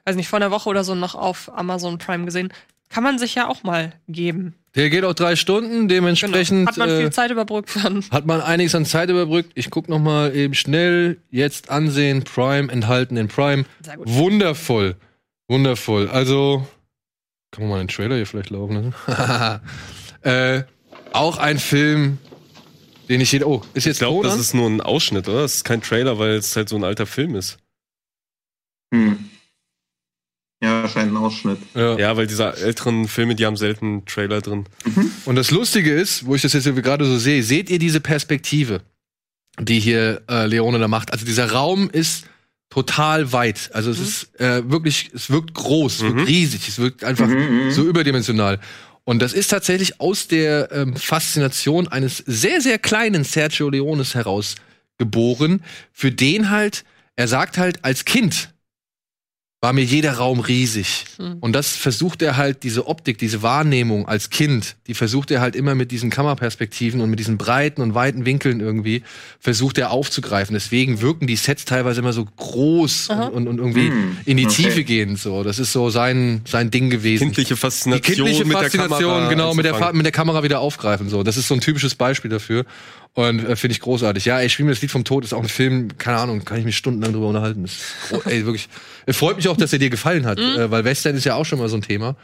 [0.03, 2.51] weiß nicht, vor einer Woche oder so noch auf Amazon Prime gesehen.
[2.89, 4.55] Kann man sich ja auch mal geben.
[4.75, 6.71] Der geht auch drei Stunden, dementsprechend Genau.
[6.71, 8.03] Hat man äh, viel Zeit überbrückt dann.
[8.11, 9.53] hat man einiges an Zeit überbrückt.
[9.55, 13.63] Ich guck noch mal eben schnell, jetzt ansehen, Prime, enthalten in Prime.
[13.81, 14.09] Sehr gut.
[14.09, 14.97] Wundervoll.
[15.47, 16.09] Wundervoll.
[16.09, 16.67] Also,
[17.55, 19.61] kann man mal den Trailer hier vielleicht laufen lassen?
[20.21, 20.63] äh,
[21.13, 22.17] auch ein Film,
[23.07, 23.47] den ich jeder.
[23.47, 25.43] Oh, ist Ich jetzt glaube, das ist nur ein Ausschnitt, oder?
[25.43, 27.57] Das ist kein Trailer, weil es halt so ein alter Film ist.
[28.93, 29.29] Hm.
[30.61, 31.59] Ja, scheint ein Ausschnitt.
[31.75, 31.97] Ja.
[31.97, 34.65] Ja, weil diese älteren Filme, die haben selten Trailer drin.
[35.25, 38.81] Und das Lustige ist, wo ich das jetzt gerade so sehe, seht ihr diese Perspektive,
[39.59, 41.11] die hier äh, Leone da macht?
[41.11, 42.25] Also dieser Raum ist
[42.75, 43.69] total weit.
[43.71, 47.29] Also es ist äh, wirklich, es wirkt groß, es wirkt riesig, es wirkt einfach
[47.69, 48.59] so überdimensional.
[49.05, 54.55] Und das ist tatsächlich aus der ähm, Faszination eines sehr, sehr kleinen Sergio Leones heraus
[54.97, 56.83] geboren, für den halt,
[57.15, 58.49] er sagt halt, als Kind
[59.65, 61.05] war mir jeder Raum riesig.
[61.41, 65.55] Und das versucht er halt, diese Optik, diese Wahrnehmung als Kind, die versucht er halt
[65.55, 69.01] immer mit diesen Kameraperspektiven und mit diesen breiten und weiten Winkeln irgendwie,
[69.39, 70.53] versucht er aufzugreifen.
[70.53, 74.45] Deswegen wirken die Sets teilweise immer so groß und, und, und irgendwie Hm, in die
[74.45, 74.55] okay.
[74.55, 75.17] Tiefe gehend.
[75.17, 77.23] So, das ist so sein, sein Ding gewesen.
[77.23, 79.29] Kindliche Die Faszination kindliche mit der Faszination, Kamera.
[79.29, 81.09] genau, mit der, mit der Kamera wieder aufgreifen.
[81.09, 82.65] So, das ist so ein typisches Beispiel dafür.
[83.15, 84.25] Und äh, finde ich großartig.
[84.25, 86.59] Ja, ey, Spiel mir das Lied vom Tod ist auch ein Film, keine Ahnung, kann
[86.59, 87.63] ich mich stundenlang drüber unterhalten.
[87.63, 88.67] Das ist, oh, ey, wirklich.
[89.05, 91.45] Es freut mich auch, dass er dir gefallen hat, äh, weil Western ist ja auch
[91.45, 92.15] schon mal so ein Thema.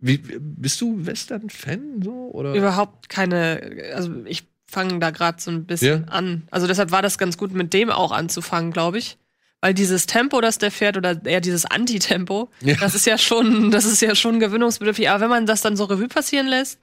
[0.00, 2.30] Wie, bist du Western-Fan so?
[2.32, 2.54] Oder?
[2.54, 3.60] Überhaupt keine,
[3.94, 6.12] also ich fange da gerade so ein bisschen Ja?
[6.12, 6.42] an.
[6.50, 9.18] Also deshalb war das ganz gut, mit dem auch anzufangen, glaube ich.
[9.60, 12.74] Weil dieses Tempo, das der fährt, oder eher dieses Antitempo, Ja.
[12.80, 15.08] das ist ja schon, das ist ja schon gewöhnungsbedürftig.
[15.10, 16.78] Aber wenn man das dann so Revue passieren lässt,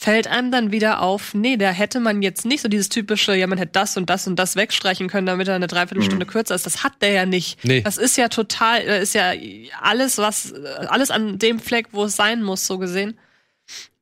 [0.00, 3.46] fällt einem dann wieder auf, nee, da hätte man jetzt nicht so dieses typische, ja,
[3.46, 6.64] man hätte das und das und das wegstreichen können, damit er eine Dreiviertelstunde kürzer ist.
[6.64, 7.62] Das hat der ja nicht.
[7.66, 7.82] Nee.
[7.82, 9.32] Das ist ja total, da ist ja
[9.78, 13.18] alles, was, alles an dem Fleck, wo es sein muss, so gesehen.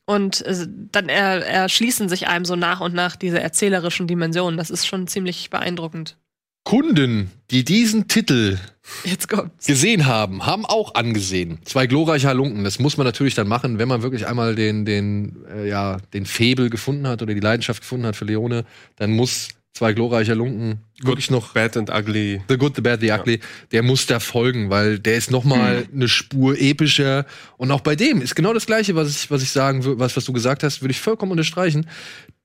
[0.07, 4.57] Und äh, dann er, erschließen sich einem so nach und nach diese erzählerischen Dimensionen.
[4.57, 6.16] Das ist schon ziemlich beeindruckend.
[6.62, 8.59] Kunden, die diesen Titel
[9.05, 9.66] Jetzt kommt's.
[9.66, 11.59] gesehen haben, haben auch angesehen.
[11.65, 12.65] Zwei glorreiche Halunken.
[12.65, 16.27] Das muss man natürlich dann machen, wenn man wirklich einmal den, den, äh, ja, den
[16.27, 18.65] Febel gefunden hat oder die Leidenschaft gefunden hat für Leone,
[18.97, 19.48] dann muss
[19.78, 22.43] zwei glorreiche Halunken wirklich noch Bad and Ugly.
[22.48, 23.40] The Good, The Bad, The Ugly,
[23.70, 27.27] der muss da folgen, weil der ist noch mal eine Spur epischer.
[27.56, 30.16] Und auch bei dem ist genau das Gleiche, was ich, was ich sagen würde, was,
[30.16, 31.86] was du gesagt hast, würde ich vollkommen unterstreichen.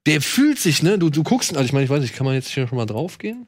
[0.06, 2.36] Der fühlt sich, ne, du, du guckst, also ich meine, ich weiß nicht, kann man
[2.36, 3.48] jetzt hier schon mal draufgehen?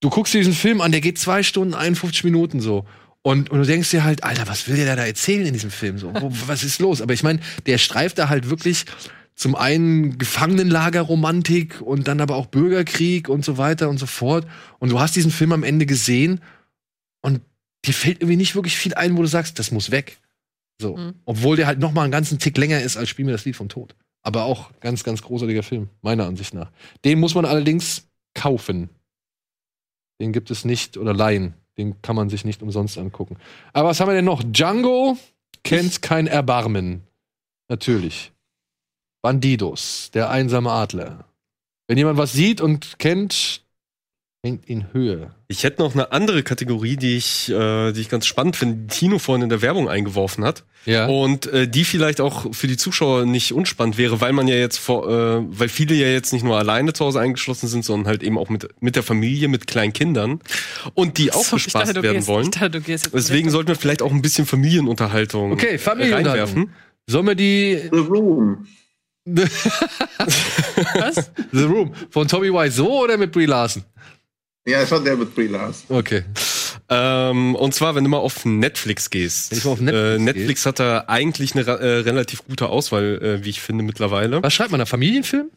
[0.00, 2.84] Du guckst dir diesen Film an, der geht zwei Stunden, 51 Minuten so.
[3.22, 5.98] Und, und du denkst dir halt, Alter, was will der da erzählen in diesem Film?
[5.98, 7.00] So, wo, was ist los?
[7.00, 8.84] Aber ich meine, der streift da halt wirklich
[9.34, 14.46] zum einen Gefangenenlagerromantik und dann aber auch Bürgerkrieg und so weiter und so fort.
[14.78, 16.40] Und du hast diesen Film am Ende gesehen
[17.20, 17.40] und
[17.84, 20.18] dir fällt irgendwie nicht wirklich viel ein, wo du sagst, das muss weg.
[20.80, 20.96] So.
[20.96, 21.14] Mhm.
[21.24, 23.56] Obwohl der halt noch mal einen ganzen Tick länger ist als Spiel mir das Lied
[23.56, 23.94] vom Tod.
[24.22, 26.70] Aber auch ganz, ganz großartiger Film, meiner Ansicht nach.
[27.04, 28.88] Den muss man allerdings kaufen.
[30.20, 31.54] Den gibt es nicht oder leihen.
[31.78, 33.36] Den kann man sich nicht umsonst angucken.
[33.72, 34.42] Aber was haben wir denn noch?
[34.42, 35.18] Django
[35.62, 37.02] kennt kein Erbarmen.
[37.68, 38.32] Natürlich.
[39.22, 41.24] Bandidos, der einsame Adler.
[41.88, 43.62] Wenn jemand was sieht und kennt,
[44.46, 45.30] hängt in Höhe.
[45.48, 48.86] Ich hätte noch eine andere Kategorie, die ich, äh, die ich ganz spannend finde, die
[48.86, 50.64] Tino vorhin in der Werbung eingeworfen hat.
[50.86, 51.06] Ja.
[51.06, 54.78] Und äh, die vielleicht auch für die Zuschauer nicht unspannend wäre, weil man ja jetzt
[54.78, 58.22] vor, äh, weil viele ja jetzt nicht nur alleine zu Hause eingeschlossen sind, sondern halt
[58.22, 60.38] eben auch mit, mit der Familie, mit kleinen Kindern
[60.94, 62.50] und die auch So, ich bespaßt dachte, werden gehst- wollen.
[62.52, 66.46] Dachte, Deswegen sollten wir vielleicht auch ein bisschen Familienunterhaltung Okay, Familienunterhaltung.
[66.56, 66.72] reinwerfen.
[67.08, 68.66] Sollen wir die The Room.
[70.94, 71.30] was?
[71.52, 73.82] The Room von Tommy Wise so oder mit Brie Larson?
[74.66, 75.96] Ja, schon der mit Brie Larson.
[75.96, 76.24] Okay.
[76.88, 79.50] Ähm, und zwar, wenn du mal auf Netflix gehst.
[79.50, 83.22] Wenn ich mal auf Netflix äh, Netflix hat da eigentlich eine äh, relativ gute Auswahl,
[83.22, 84.42] äh, wie ich finde, mittlerweile.
[84.42, 84.86] Was schreibt man da?
[84.86, 85.50] Familienfilm?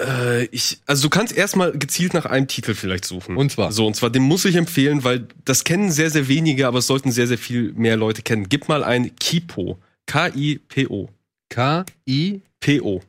[0.00, 3.36] Äh, ich, also du kannst erstmal gezielt nach einem Titel vielleicht suchen.
[3.36, 3.72] Und zwar?
[3.72, 6.86] So, und zwar den muss ich empfehlen, weil das kennen sehr, sehr wenige, aber es
[6.86, 8.48] sollten sehr, sehr viel mehr Leute kennen.
[8.48, 9.78] Gib mal ein Kipo.
[10.06, 11.08] K-I-P-O.
[11.50, 13.00] K-I-P-O.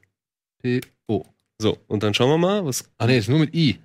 [0.62, 1.26] P-O.
[1.58, 2.84] So, und dann schauen wir mal, was.
[2.98, 3.80] Ah, nee, ist nur mit I.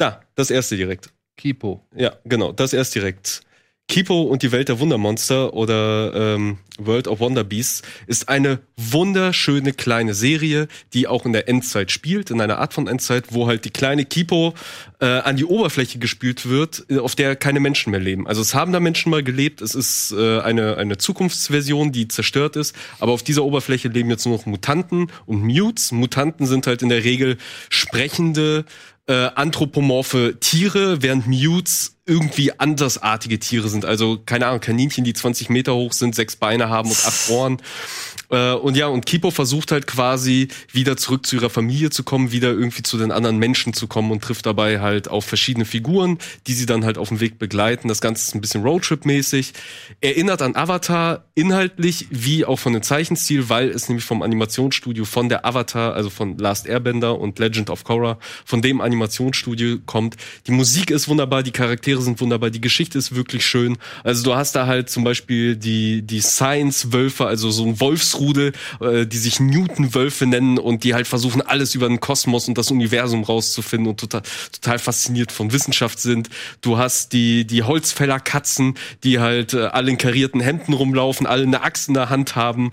[0.00, 1.12] Da, das erste direkt.
[1.36, 1.86] Kipo.
[1.94, 3.42] Ja, genau, das erst direkt.
[3.86, 9.72] Kipo und die Welt der Wundermonster oder ähm, World of Wonder Beasts ist eine wunderschöne
[9.72, 13.64] kleine Serie, die auch in der Endzeit spielt, in einer Art von Endzeit, wo halt
[13.64, 14.54] die kleine Kipo
[15.00, 18.28] äh, an die Oberfläche gespült wird, äh, auf der keine Menschen mehr leben.
[18.28, 22.54] Also es haben da Menschen mal gelebt, es ist äh, eine, eine Zukunftsversion, die zerstört
[22.56, 25.90] ist, aber auf dieser Oberfläche leben jetzt nur noch Mutanten und Mutes.
[25.90, 28.64] Mutanten sind halt in der Regel sprechende
[29.06, 33.84] äh, anthropomorphe Tiere, während Mutes irgendwie andersartige Tiere sind.
[33.84, 37.62] Also, keine Ahnung, Kaninchen, die 20 Meter hoch sind, sechs Beine haben und acht Ohren.
[38.30, 42.32] Äh, und ja, und Kipo versucht halt quasi wieder zurück zu ihrer Familie zu kommen,
[42.32, 46.18] wieder irgendwie zu den anderen Menschen zu kommen und trifft dabei halt auf verschiedene Figuren,
[46.46, 47.88] die sie dann halt auf dem Weg begleiten.
[47.88, 49.52] Das Ganze ist ein bisschen Roadtrip-mäßig.
[50.00, 55.28] Erinnert an Avatar inhaltlich wie auch von dem Zeichenstil, weil es nämlich vom Animationsstudio von
[55.28, 60.16] der Avatar, also von Last Airbender und Legend of Korra, von dem Animationsstudio kommt.
[60.46, 63.78] Die Musik ist wunderbar, die Charaktere sind wunderbar, die Geschichte ist wirklich schön.
[64.04, 67.80] Also du hast da halt zum Beispiel die, die Science-Wölfe, also so ein
[68.20, 72.58] Wolfsrudel äh, die sich Newton-Wölfe nennen und die halt versuchen, alles über den Kosmos und
[72.58, 74.22] das Universum rauszufinden und total,
[74.52, 76.28] total fasziniert von Wissenschaft sind.
[76.60, 78.74] Du hast die, die Holzfällerkatzen,
[79.04, 82.70] die halt äh, alle in karierten Hemden rumlaufen, alle eine Axt in der Hand haben.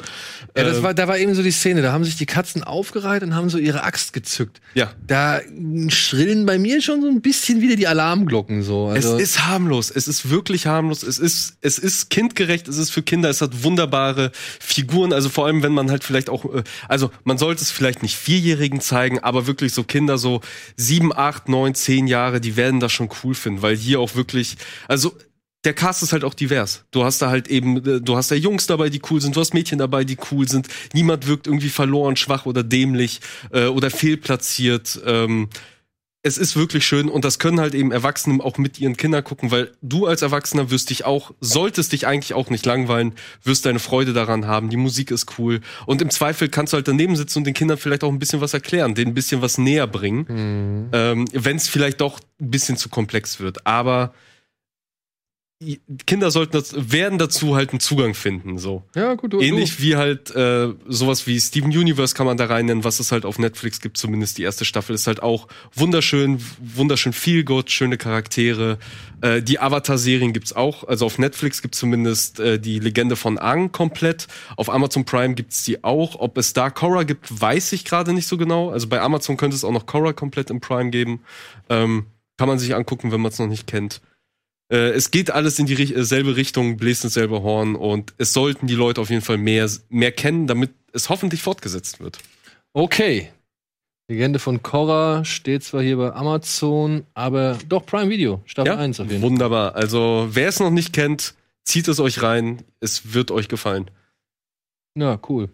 [0.56, 2.64] Ja, das Ähm, war, da war eben so die Szene, da haben sich die Katzen
[2.64, 4.62] aufgereiht und haben so ihre Axt gezückt.
[4.74, 4.92] ja.
[5.08, 5.42] Da
[5.90, 8.88] schrillen bei mir schon so ein bisschen wieder die Alarmglocken so.
[8.88, 12.90] Also, es ist harmlos, es ist wirklich harmlos, es ist, es ist kindgerecht, es ist
[12.90, 16.64] für Kinder, es hat wunderbare Figuren, also vor allem, wenn man halt vielleicht auch, äh,
[16.88, 20.42] also man sollte es vielleicht nicht Vierjährigen zeigen, aber wirklich so Kinder so
[20.76, 24.58] sieben, acht, neun, zehn Jahre, die werden das schon cool finden, weil hier auch wirklich,
[24.88, 25.16] also
[25.64, 26.86] der Cast ist halt auch divers.
[26.90, 29.40] Du hast da halt eben, äh, du hast da Jungs dabei, die cool sind, du
[29.40, 30.70] hast Mädchen dabei, die cool sind.
[30.94, 33.20] Niemand wirkt irgendwie verloren, schwach oder dämlich
[33.52, 35.00] äh, oder fehlplatziert.
[35.06, 35.50] Ähm,
[36.28, 39.50] es ist wirklich schön und das können halt eben Erwachsene auch mit ihren Kindern gucken,
[39.50, 43.14] weil du als Erwachsener wirst dich auch, solltest dich eigentlich auch nicht langweilen,
[43.44, 46.88] wirst deine Freude daran haben, die Musik ist cool und im Zweifel kannst du halt
[46.88, 49.58] daneben sitzen und den Kindern vielleicht auch ein bisschen was erklären, denen ein bisschen was
[49.58, 54.14] näher bringen, ähm, wenn es vielleicht doch ein bisschen zu komplex wird, aber
[56.06, 58.84] Kinder sollten das, werden dazu halt einen Zugang finden, so.
[58.96, 62.68] ja, gut, du, Ähnlich wie halt äh, sowas wie Steven Universe kann man da rein
[62.68, 66.40] nennen, was es halt auf Netflix gibt, zumindest die erste Staffel ist halt auch wunderschön,
[66.60, 68.78] wunderschön viel gut, schöne Charaktere.
[69.22, 73.72] Äh, die Avatar-Serien gibt's auch, also auf Netflix gibt's zumindest äh, die Legende von Aang
[73.72, 74.28] komplett.
[74.58, 76.20] Auf Amazon Prime gibt's die auch.
[76.20, 78.70] Ob es da Korra gibt, weiß ich gerade nicht so genau.
[78.70, 81.22] Also bei Amazon könnte es auch noch Korra komplett im Prime geben.
[81.68, 82.06] Ähm,
[82.38, 84.02] kann man sich angucken, wenn man es noch nicht kennt.
[84.70, 88.34] Äh, es geht alles in die äh, selbe Richtung, bläst ins selbe Horn und es
[88.34, 92.20] sollten die Leute auf jeden Fall mehr, mehr kennen, damit es hoffentlich fortgesetzt wird.
[92.74, 93.30] Okay.
[94.10, 99.08] Legende von Korra steht zwar hier bei Amazon, aber doch Prime Video, Staffel 1 auf
[99.08, 99.30] jeden Fall.
[99.30, 99.76] Wunderbar.
[99.76, 101.36] Also, wer es noch nicht kennt,
[101.66, 102.64] zieht es euch rein.
[102.80, 103.92] Es wird euch gefallen.
[104.98, 105.50] Ja, cool.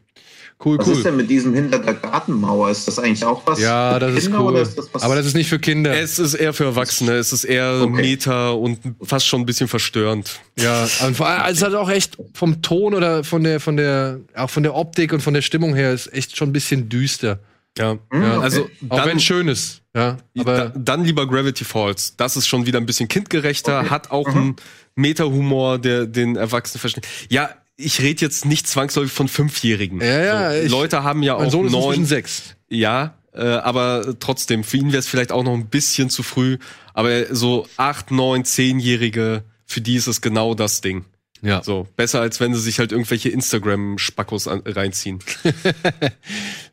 [0.63, 0.93] Cool, Was cool.
[0.93, 2.69] ist denn mit diesem hinter der Gartenmauer?
[2.69, 4.51] Ist das eigentlich auch was Ja, für das ist Kinder cool.
[4.53, 5.95] oder ist das was Aber das ist nicht für Kinder.
[5.97, 7.91] Es ist eher für Erwachsene, es ist eher Okay.
[8.01, 10.39] Meta und fast schon ein bisschen verstörend.
[10.59, 13.75] Ja, und vor allem, also es hat auch echt vom Ton oder von der, von
[13.77, 16.89] der, auch von der Optik und von der Stimmung her ist echt schon ein bisschen
[16.89, 17.39] düster.
[17.77, 17.97] Ja.
[18.11, 18.43] Hm, Ja, okay.
[18.43, 19.81] Also, Auch dann, wenn schön ist.
[19.95, 22.15] Ja, aber da, dann lieber Gravity Falls.
[22.17, 23.89] Das ist schon wieder ein bisschen kindgerechter, Okay.
[23.89, 24.37] hat auch Mhm.
[24.41, 24.55] einen
[24.95, 27.07] Meta-Humor, der den Erwachsenen versteht.
[27.29, 27.49] Ja,
[27.85, 30.01] ich rede jetzt nicht zwangsläufig von Fünfjährigen.
[30.01, 32.55] Ja, ja, so, ich- Leute haben ja auch Sohn neun, sechs.
[32.69, 36.57] Ja, äh, aber trotzdem, für ihn wäre es vielleicht auch noch ein bisschen zu früh.
[36.93, 41.05] Aber so acht, neun, zehnjährige, für die ist es genau das Ding.
[41.41, 41.61] Ja.
[41.61, 45.19] So besser als wenn sie sich halt irgendwelche Instagram-Spackos reinziehen.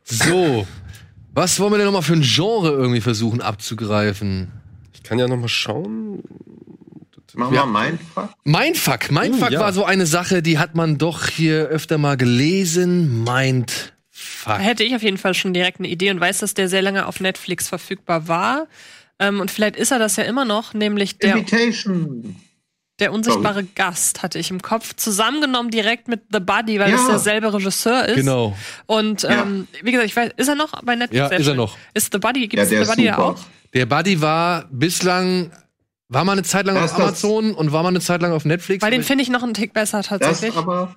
[0.03, 0.67] So.
[1.33, 4.51] Was wollen wir denn nochmal für ein Genre irgendwie versuchen abzugreifen?
[4.93, 6.21] Ich kann ja noch mal schauen.
[7.33, 7.61] Machen Ja.
[7.61, 8.29] wir meinen Fuck.
[8.43, 9.11] Mindfuck.
[9.11, 9.59] Mindfuck Uh, ja.
[9.59, 13.23] war so eine Sache, die hat man doch hier öfter mal gelesen.
[13.23, 14.59] Mindfuck.
[14.59, 17.05] Hätte ich auf jeden Fall schon direkt eine Idee und weiß, dass der sehr lange
[17.07, 18.67] auf Netflix verfügbar war.
[19.19, 22.35] Ähm, und vielleicht ist er das ja immer noch, nämlich der, Invitation.
[22.99, 24.95] der unsichtbare Gast, hatte ich im Kopf.
[24.95, 26.97] Zusammengenommen direkt mit The Buddy, weil Ja.
[26.97, 28.15] es derselbe Regisseur ist.
[28.15, 28.57] Genau.
[28.87, 29.43] Und Ja.
[29.43, 31.19] ähm, wie gesagt, ich weiß, ist er noch bei Netflix?
[31.31, 31.77] Ja, ist er noch.
[31.93, 33.25] Ist The Buddy, gibt Ja, es The Buddy da super.
[33.27, 33.39] auch?
[33.73, 35.51] Der Buddy war bislang,
[36.11, 38.33] war mal eine Zeit lang Das auf das- Amazon und war mal eine Zeit lang
[38.33, 38.83] auf Netflix.
[38.83, 40.55] Weil den finde ich noch einen Tick besser Das tatsächlich.
[40.55, 40.93] aber,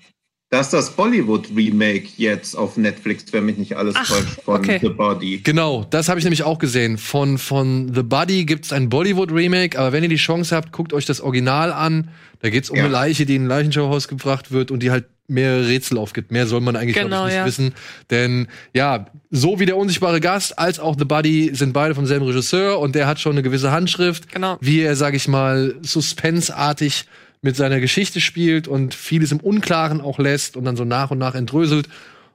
[0.55, 4.79] das ist das Bollywood-Remake jetzt auf Netflix, wenn mich nicht alles Ach, täuscht, von okay.
[4.81, 5.41] The Body.
[5.43, 6.97] Genau, das habe ich nämlich auch gesehen.
[6.97, 11.07] Von, von The Buddy gibt's ein Bollywood-Remake, aber wenn ihr die Chance habt, guckt euch
[11.07, 12.09] das Original an.
[12.41, 12.85] Da geht's um Ja.
[12.85, 16.31] eine Leiche, die in ein Leichenschauhaus gebracht wird und die halt mehrere Rätsel aufgibt.
[16.31, 17.47] Mehr soll man eigentlich Genau, ich, nicht ja.
[17.47, 17.73] wissen.
[18.11, 22.27] Denn ja, so wie der unsichtbare Gast als auch The Buddy sind beide vom selben
[22.27, 24.59] Regisseur und der hat schon eine gewisse Handschrift, Genau.
[24.61, 27.07] wie er, sag ich mal, suspenseartig
[27.45, 31.19] mit seiner Geschichte spielt und vieles im Unklaren auch lässt und dann so nach und
[31.19, 31.89] nach entröselt.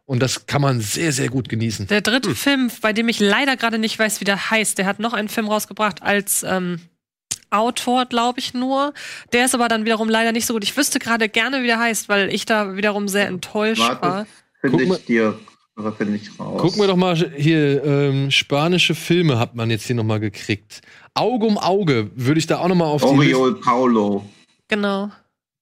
[0.06, 1.88] Und das kann man sehr, sehr gut genießen.
[1.88, 5.00] Der dritte Film, bei dem ich leider gerade nicht weiß, wie der heißt, der hat
[5.00, 6.80] noch einen Film rausgebracht als ähm,
[7.50, 8.94] Autor, glaube ich nur.
[9.34, 10.64] Der ist aber dann wiederum leider nicht so gut.
[10.64, 14.02] Ich wüsste gerade gerne, wie der heißt, weil ich da wiederum sehr enttäuscht war.
[14.02, 14.28] Warte,
[14.62, 15.40] Guck finde mal- ich dir,
[15.76, 16.62] oder finde ich raus.
[16.62, 20.82] Gucken wir doch mal hier, ähm, spanische Filme hat man jetzt hier noch mal gekriegt.
[21.16, 23.38] Auge um Auge würde ich da auch noch mal auf die Liste.
[23.38, 24.26] Oriol Paulo.
[24.70, 25.12] Genau.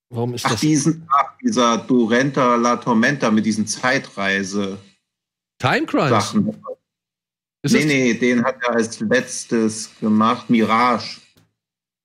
[0.10, 0.62] Warum ist Ach, das?
[0.62, 4.78] diesen, ach, dieser Durenta La Tormenta mit diesen Zeitreise-Sachen.
[5.60, 6.36] Time Crimes?
[7.64, 10.50] Ist Nee, nee, den hat er als letztes gemacht.
[10.50, 11.20] Mirage.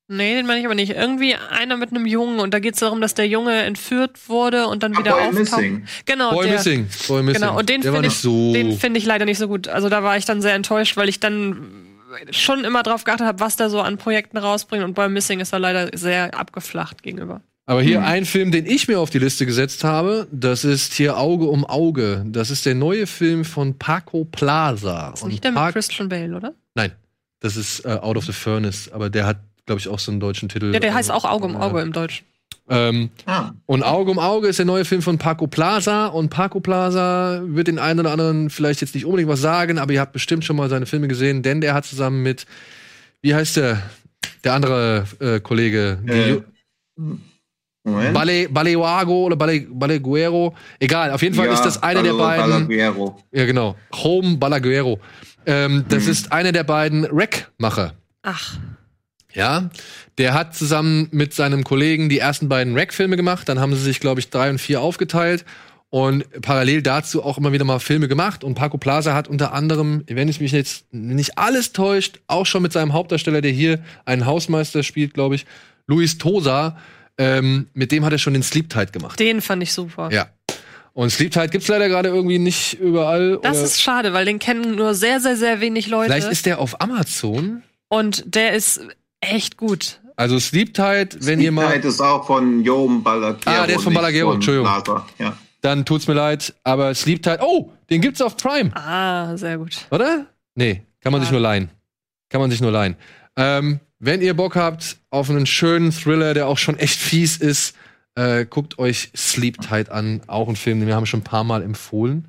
[0.09, 0.93] Nee, den meine ich aber nicht.
[0.93, 4.67] Irgendwie einer mit einem Jungen und da geht es darum, dass der Junge entführt wurde
[4.67, 5.39] und dann Ah, wieder Boy auftaucht.
[5.39, 5.87] Missing.
[6.07, 6.89] Genau, Boy der, Missing.
[7.09, 7.41] Boy Missing.
[7.41, 8.53] Genau, und den finde ich, so.
[8.53, 9.69] den finde ich leider nicht so gut.
[9.69, 11.82] Also da war ich dann sehr enttäuscht, weil ich dann
[12.31, 15.53] schon immer drauf geachtet habe, was der so an Projekten rausbringt und Boy Missing ist
[15.53, 17.41] da leider sehr abgeflacht gegenüber.
[17.67, 18.05] Aber hier Hm.
[18.07, 21.65] ein Film, den ich mir auf die Liste gesetzt habe, das ist hier Auge um
[21.65, 22.25] Auge.
[22.27, 25.13] Das ist der neue Film von Paco Plaza.
[25.15, 26.55] Ist nicht der mit Park- Christian Bale, oder?
[26.75, 26.93] Nein,
[27.41, 30.19] das ist äh, Out of the Furnace, aber der hat, glaube ich, auch so einen
[30.21, 30.73] deutschen Titel.
[30.75, 31.61] Ja, der heißt Also, auch Auge um ja.
[31.61, 32.27] Auge im Deutschen.
[32.69, 36.07] Ähm, Ah, und Auge um Auge ist der neue Film von Paco Plaza.
[36.07, 39.93] Und Paco Plaza wird den einen oder anderen vielleicht jetzt nicht unbedingt was sagen, aber
[39.93, 42.47] ihr habt bestimmt schon mal seine Filme gesehen, denn der hat zusammen mit,
[43.21, 43.83] wie heißt der,
[44.45, 46.41] der andere äh, Kollege, Äh.
[47.85, 50.55] Bale, Baleago oder Bale, Baleguero.
[50.79, 52.51] Egal, auf jeden Fall Ja, ist das einer der Ballo- beiden.
[52.69, 53.21] Balaguero.
[53.33, 53.75] Ja, genau.
[54.05, 55.01] Home Balaguero.
[55.47, 56.11] Ähm, das Mhm.
[56.13, 57.95] ist einer der beiden Rack-Macher.
[58.23, 58.57] Ach,
[59.35, 59.71] Ja,
[60.19, 63.49] der hat zusammen mit seinem Kollegen die ersten beiden Rack-Filme gemacht.
[63.49, 65.45] Dann haben sie sich, glaube ich, drei und vier aufgeteilt
[65.91, 68.45] und parallel dazu auch immer wieder mal Filme gemacht.
[68.45, 72.63] Und Paco Plaza hat unter anderem, wenn es mich jetzt nicht alles täuscht, auch schon
[72.63, 75.45] mit seinem Hauptdarsteller, der hier einen Hausmeister spielt, glaube ich,
[75.87, 76.79] Luis Tosa,
[77.19, 79.21] ähm, mit dem hat er schon den Sleep Tide gemacht.
[79.21, 80.11] den fand ich super.
[80.11, 80.29] Ja.
[80.95, 83.39] Und Sleep Tide gibt's leider gerade irgendwie nicht überall.
[83.43, 86.11] Das ist schade, weil den kennen nur sehr, sehr, sehr wenig Leute.
[86.11, 87.63] Vielleicht ist der auf Amazon.
[87.89, 88.81] und der ist
[89.23, 90.01] echt gut.
[90.17, 91.63] Also Sleep Tide, wenn ihr mal.
[91.69, 93.41] Sleep Tide ist auch von Jom Balaguero.
[93.63, 94.69] Ah, der ist von nicht Balaguero, Entschuldigung.
[95.19, 95.37] Ja.
[95.63, 97.39] Dann tut's mir leid, aber Sleep Tide.
[97.41, 99.87] Oh, den gibt's auf Prime, Ah, sehr gut.
[99.91, 100.27] oder?
[100.55, 101.33] Nee, kann man sich Ah.
[101.33, 101.71] nur leihen.
[102.29, 102.97] Kann man sich nur leihen.
[103.37, 107.75] Ähm, wenn ihr Bock habt auf einen schönen Thriller, der auch schon echt fies ist,
[108.17, 110.21] äh, guckt euch Sleep Tide an.
[110.27, 112.29] Auch ein Film, den wir haben schon ein paar Mal empfohlen.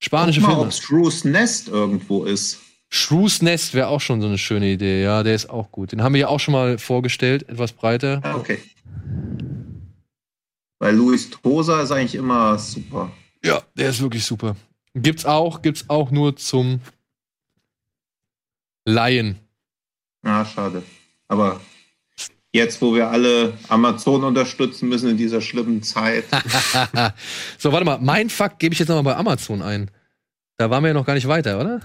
[0.00, 0.68] Spanische Guck mal, Filme.
[0.68, 2.58] ob Shrews Nest irgendwo ist.
[2.90, 5.02] Shrews Nest wäre auch schon so eine schöne Idee.
[5.02, 5.92] Ja, der ist auch gut.
[5.92, 8.20] Den haben wir ja auch schon mal vorgestellt, etwas breiter.
[8.22, 8.58] Ah, okay.
[10.78, 13.12] Weil Luis Tosa ist eigentlich immer super.
[13.44, 14.56] Ja, der ist wirklich super.
[14.94, 16.80] Gibt's auch, gibt's auch nur zum
[18.86, 19.38] Laien.
[20.24, 20.82] Ja, schade.
[21.28, 21.60] Aber
[22.52, 26.24] jetzt, wo wir alle Amazon unterstützen müssen in dieser schlimmen Zeit.
[27.58, 27.98] so, warte mal.
[27.98, 29.90] Mein Fuck gebe ich jetzt noch mal bei Amazon ein.
[30.56, 31.80] Da waren wir ja noch gar nicht weiter, oder?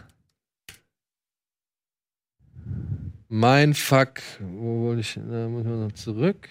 [3.36, 4.22] Mein Fuck.
[4.40, 5.16] Wo wollte ich?
[5.16, 6.48] Da muss ich noch zurück.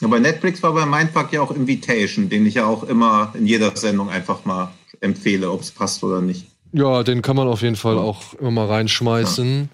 [0.00, 3.74] Aber Netflix war bei Mindfuck ja auch Invitation, den ich ja auch immer in jeder
[3.76, 6.46] Sendung einfach mal empfehle, ob es passt oder nicht.
[6.72, 9.68] Ja, den kann man auf jeden Fall auch immer mal reinschmeißen.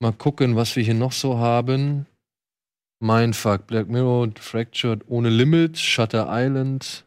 [0.00, 2.06] Mal gucken, was wir hier noch so haben.
[3.00, 7.04] Mindfuck, Black Mirror, Fractured, Ohne Limit, Shutter Island.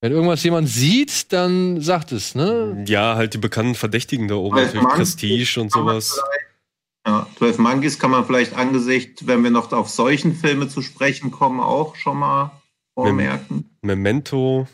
[0.00, 2.84] Wenn irgendwas jemand sieht, dann sagt es, ne?
[2.86, 6.22] Ja, halt die bekannten Verdächtigen da oben, natürlich man- Prestige und sowas.
[7.06, 11.30] Ja, 12 Monkeys kann man vielleicht angesichts, wenn wir noch auf solchen Filme zu sprechen
[11.30, 12.50] kommen, auch schon mal
[12.94, 13.76] vormerken.
[13.82, 14.66] Memento.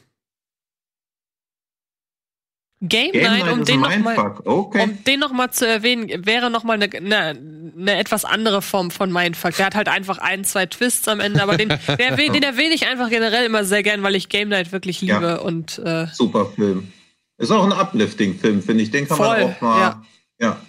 [2.83, 4.47] Game, Game Night, Night um den ein noch mal, Mindfuck.
[4.47, 4.83] Okay.
[4.85, 7.39] um den noch mal zu erwähnen, wäre noch mal eine, eine,
[7.77, 9.55] eine etwas andere Form von Mindfuck.
[9.57, 12.75] Der hat halt einfach ein, zwei Twists am Ende, aber den, der erwähne, den erwähne
[12.75, 15.37] ich einfach generell immer sehr gern, weil ich Game Night wirklich liebe Ja.
[15.41, 16.91] und äh, Super Film.
[17.37, 18.91] Ist auch ein Uplifting-Film, finde ich.
[18.91, 19.81] Den kann Voll, man auch mal.
[19.81, 20.03] ja.
[20.41, 20.61] ja.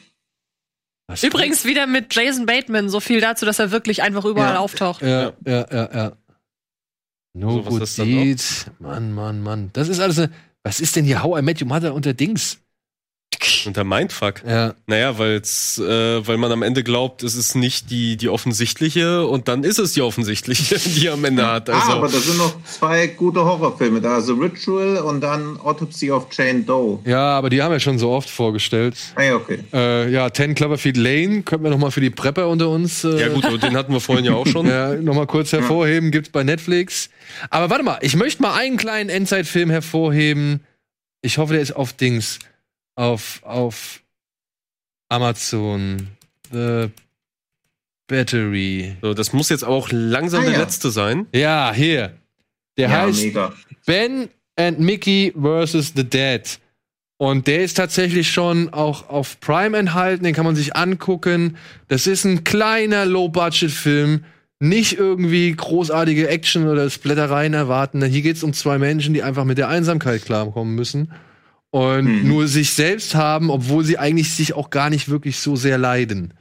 [1.08, 4.60] Was- übrigens wieder mit Jason Bateman, so viel dazu, dass er wirklich einfach überall Ja.
[4.60, 5.02] auftaucht.
[5.02, 6.12] Ja, ja, ja, ja.
[7.34, 8.44] No So, was good deed.
[8.80, 9.70] Mann, Mann, Mann.
[9.74, 10.32] Das ist alles eine.
[10.64, 12.60] Was ist denn hier How I Met Your Mother unter Dings?
[13.66, 14.44] Unter Mindfuck.
[14.46, 14.74] Ja.
[14.88, 19.48] Naja, weil's, äh, weil man am Ende glaubt, es ist nicht die, die offensichtliche und
[19.48, 21.70] dann ist es die offensichtliche, die er am Ende hat.
[21.70, 24.22] ah, aber Also, da sind noch zwei gute Horrorfilme da.
[24.22, 27.00] The Ritual und dann Autopsy of Jane Doe.
[27.06, 28.96] Ja, aber die haben wir schon so oft vorgestellt.
[29.16, 29.60] Ah, ja, okay.
[29.74, 33.04] Äh, ja, 10 Cloverfield Lane könnten wir noch mal für die Prepper unter uns.
[33.04, 34.62] Äh, ja gut, aber den hatten wir vorhin ja auch schon.
[34.72, 37.10] Ja, noch mal kurz hervorheben, gibt's bei Netflix.
[37.50, 40.62] Aber warte mal, ich möchte mal einen kleinen Endzeitfilm hervorheben.
[41.22, 42.40] Ich hoffe, der ist auf Dings.
[42.96, 44.02] Auf, auf
[45.10, 46.08] Amazon.
[46.52, 46.90] The
[48.08, 48.98] Battery.
[49.02, 50.60] So, das muss jetzt auch langsam Ah, der ja.
[50.60, 51.28] letzte sein.
[51.34, 52.18] Ja, hier.
[52.78, 53.54] Der ja, heißt mega.
[53.86, 55.94] Ben and Mickey vs.
[55.96, 56.60] The Dead.
[57.18, 61.56] Und der ist tatsächlich schon auch auf Prime enthalten, den kann man sich angucken.
[61.88, 64.26] Das ist ein kleiner Low-Budget-Film.
[64.60, 68.04] Nicht irgendwie großartige Action oder Splattereien erwarten.
[68.04, 71.12] Hier geht es um zwei Menschen, die einfach mit der Einsamkeit klarkommen müssen.
[71.72, 72.28] Und Mhm.
[72.28, 76.34] nur sich selbst haben, obwohl sie eigentlich sich auch gar nicht wirklich so sehr leiden.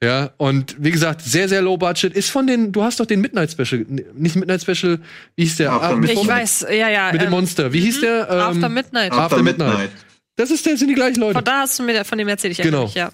[0.00, 2.12] Ja, und wie gesagt, sehr, sehr low budget.
[2.14, 3.84] Ist von den, du hast doch den Midnight Special,
[4.14, 5.00] nicht Midnight Special,
[5.36, 5.72] wie hieß der?
[5.72, 6.00] After Ah.
[6.04, 7.10] Ich weiß, ja, ja.
[7.12, 7.72] mit dem ähm, Monster.
[7.72, 8.28] Wie hieß der?
[8.30, 9.12] Ähm, After Midnight.
[9.12, 9.68] After After Midnight.
[9.70, 9.90] Midnight.
[10.36, 11.34] Das ist der, sind die gleichen Leute.
[11.34, 12.84] Von da hast du mir, von dem erzähle ich ja Genau.
[12.84, 13.10] nicht, ja.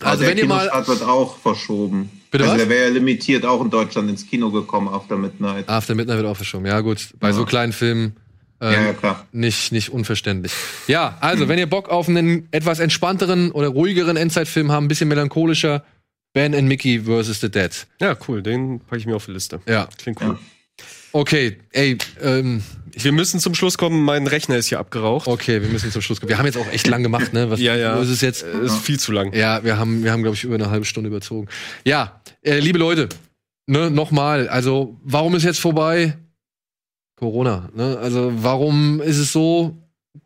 [0.00, 2.10] Also der wenn ihr mal- wird auch verschoben.
[2.30, 2.60] Bitte also was?
[2.62, 5.68] der wäre ja limitiert auch in Deutschland ins Kino gekommen, After Midnight.
[5.68, 6.66] After Midnight wird auch verschoben.
[6.66, 7.08] Ja, gut.
[7.18, 7.32] Bei Ja.
[7.34, 8.16] so kleinen Filmen
[8.60, 9.26] äh, ja, ja, klar.
[9.32, 10.52] nicht, nicht unverständlich.
[10.86, 15.08] Ja, also, wenn ihr Bock auf einen etwas entspannteren oder ruhigeren Endzeitfilm habt, ein bisschen
[15.08, 15.84] melancholischer,
[16.32, 17.40] Ben and Mickey vs.
[17.40, 17.70] The Dead.
[18.00, 18.42] Ja, cool.
[18.42, 19.60] Den packe ich mir auf die Liste.
[19.66, 19.88] Ja.
[19.98, 20.38] Klingt cool.
[21.12, 22.62] Okay, ey, ähm,
[22.92, 24.04] Wir müssen zum Schluss kommen.
[24.04, 25.26] Mein Rechner ist hier abgeraucht.
[25.26, 26.28] okay, wir müssen zum Schluss kommen.
[26.28, 27.50] Wir haben jetzt auch echt lang gemacht, ne?
[27.50, 27.98] Was, Ja, ja.
[28.00, 28.42] Ist jetzt?
[28.42, 29.32] Äh, ist viel zu lang.
[29.32, 31.48] Ja, wir haben, wir haben, glaube ich, über eine halbe Stunde überzogen.
[31.84, 33.08] Ja, äh, liebe Leute,
[33.66, 36.18] ne, nochmal, also, warum ist jetzt vorbei?
[37.18, 37.98] Corona, ne?
[38.00, 39.76] Also, warum ist es so?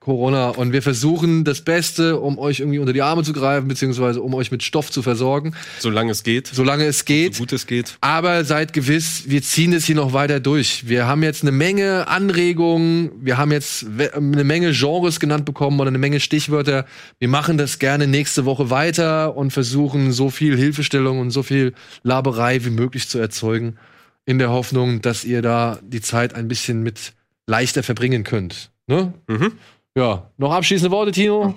[0.00, 0.48] Corona.
[0.50, 4.34] Und wir versuchen das Beste, um euch irgendwie unter die Arme zu greifen, beziehungsweise um
[4.34, 6.48] euch mit Stoff zu versorgen, Solange es geht.
[6.48, 7.34] solange es geht.
[7.34, 7.98] So gut es geht.
[8.00, 10.88] Aber seid gewiss, wir ziehen es hier noch weiter durch.
[10.88, 15.88] Wir haben jetzt eine Menge Anregungen, wir haben jetzt eine Menge Genres genannt bekommen oder
[15.88, 16.86] eine Menge Stichwörter.
[17.18, 21.74] Wir machen das gerne nächste Woche weiter und versuchen so viel Hilfestellung und so viel
[22.02, 23.76] Laberei wie möglich zu erzeugen,
[24.24, 27.12] in der Hoffnung, dass ihr da die Zeit ein bisschen mit
[27.46, 28.70] leichter verbringen könnt.
[28.86, 29.12] Ne?
[29.28, 29.52] Mhm.
[29.96, 31.54] Ja, noch abschließende Worte, Tino?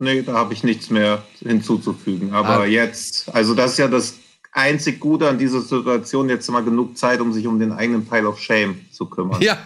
[0.00, 2.32] Nee, da habe ich nichts mehr hinzuzufügen.
[2.32, 2.64] Aber Ah.
[2.66, 4.14] jetzt, also das ist ja das
[4.52, 8.28] einzig Gute an dieser Situation, jetzt mal genug Zeit, um sich um den eigenen Pile
[8.28, 9.40] of Shame zu kümmern.
[9.42, 9.58] Ja,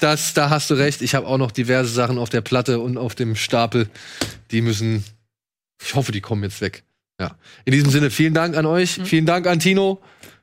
[0.00, 1.02] das, da hast du recht.
[1.02, 3.88] Ich habe auch noch diverse Sachen auf der Platte und auf dem Stapel.
[4.50, 5.04] Die müssen,
[5.82, 6.84] ich hoffe, die kommen jetzt weg.
[7.20, 7.36] Ja.
[7.64, 9.00] In diesem Sinne, vielen Dank an euch.
[9.04, 10.00] Vielen Dank an Tino.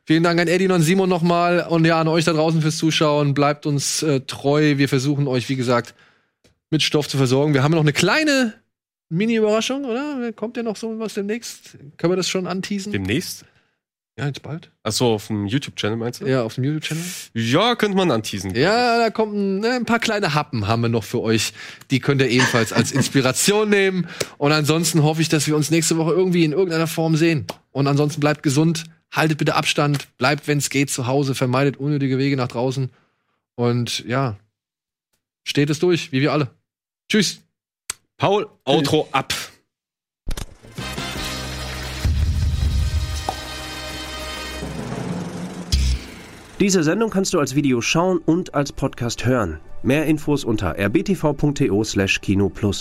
[0.10, 1.68] Vielen Dank an Eddie und Simon nochmal.
[1.70, 3.36] Und ja, an euch da draußen fürs Zuschauen.
[3.36, 4.80] Bleibt uns äh, treu.
[4.80, 5.94] Wir versuchen euch, wie gesagt,
[6.72, 7.54] mit Stoff zu versorgen.
[7.54, 8.56] Wir haben noch eine kleine
[9.10, 10.34] Mini-Überraschung, oder?
[10.34, 11.78] Kommt ja noch so was demnächst?
[11.98, 12.92] Können wir das schon anteasen?
[12.92, 13.46] Demnächst?
[14.18, 14.72] ja, jetzt bald.
[14.82, 16.26] Achso, auf dem YouTube-Channel meinst du?
[16.26, 17.04] Ja, auf dem YouTube-Channel.
[17.36, 18.56] Ja, könnte man anteasen.
[18.56, 21.54] Ja, da kommt ein, ne, ein paar kleine Happen haben wir noch für euch.
[21.92, 24.08] Die könnt ihr ebenfalls als Inspiration nehmen.
[24.40, 27.46] Und ansonsten hoffe ich, dass wir uns nächste Woche irgendwie in irgendeiner Form sehen.
[27.72, 32.18] Und ansonsten bleibt gesund, haltet bitte Abstand, bleibt, wenn es geht, zu Hause, vermeidet unnötige
[32.18, 32.92] Wege nach draußen.
[33.56, 34.38] Und ja,
[35.44, 36.50] steht es durch, wie wir alle.
[37.10, 37.42] Tschüss.
[38.18, 39.34] Paul, Outro ab.
[46.60, 49.62] Diese Sendung kannst du als Video schauen und als Podcast hören.
[49.82, 52.78] Mehr Infos unter rbtv.to/kinoplus.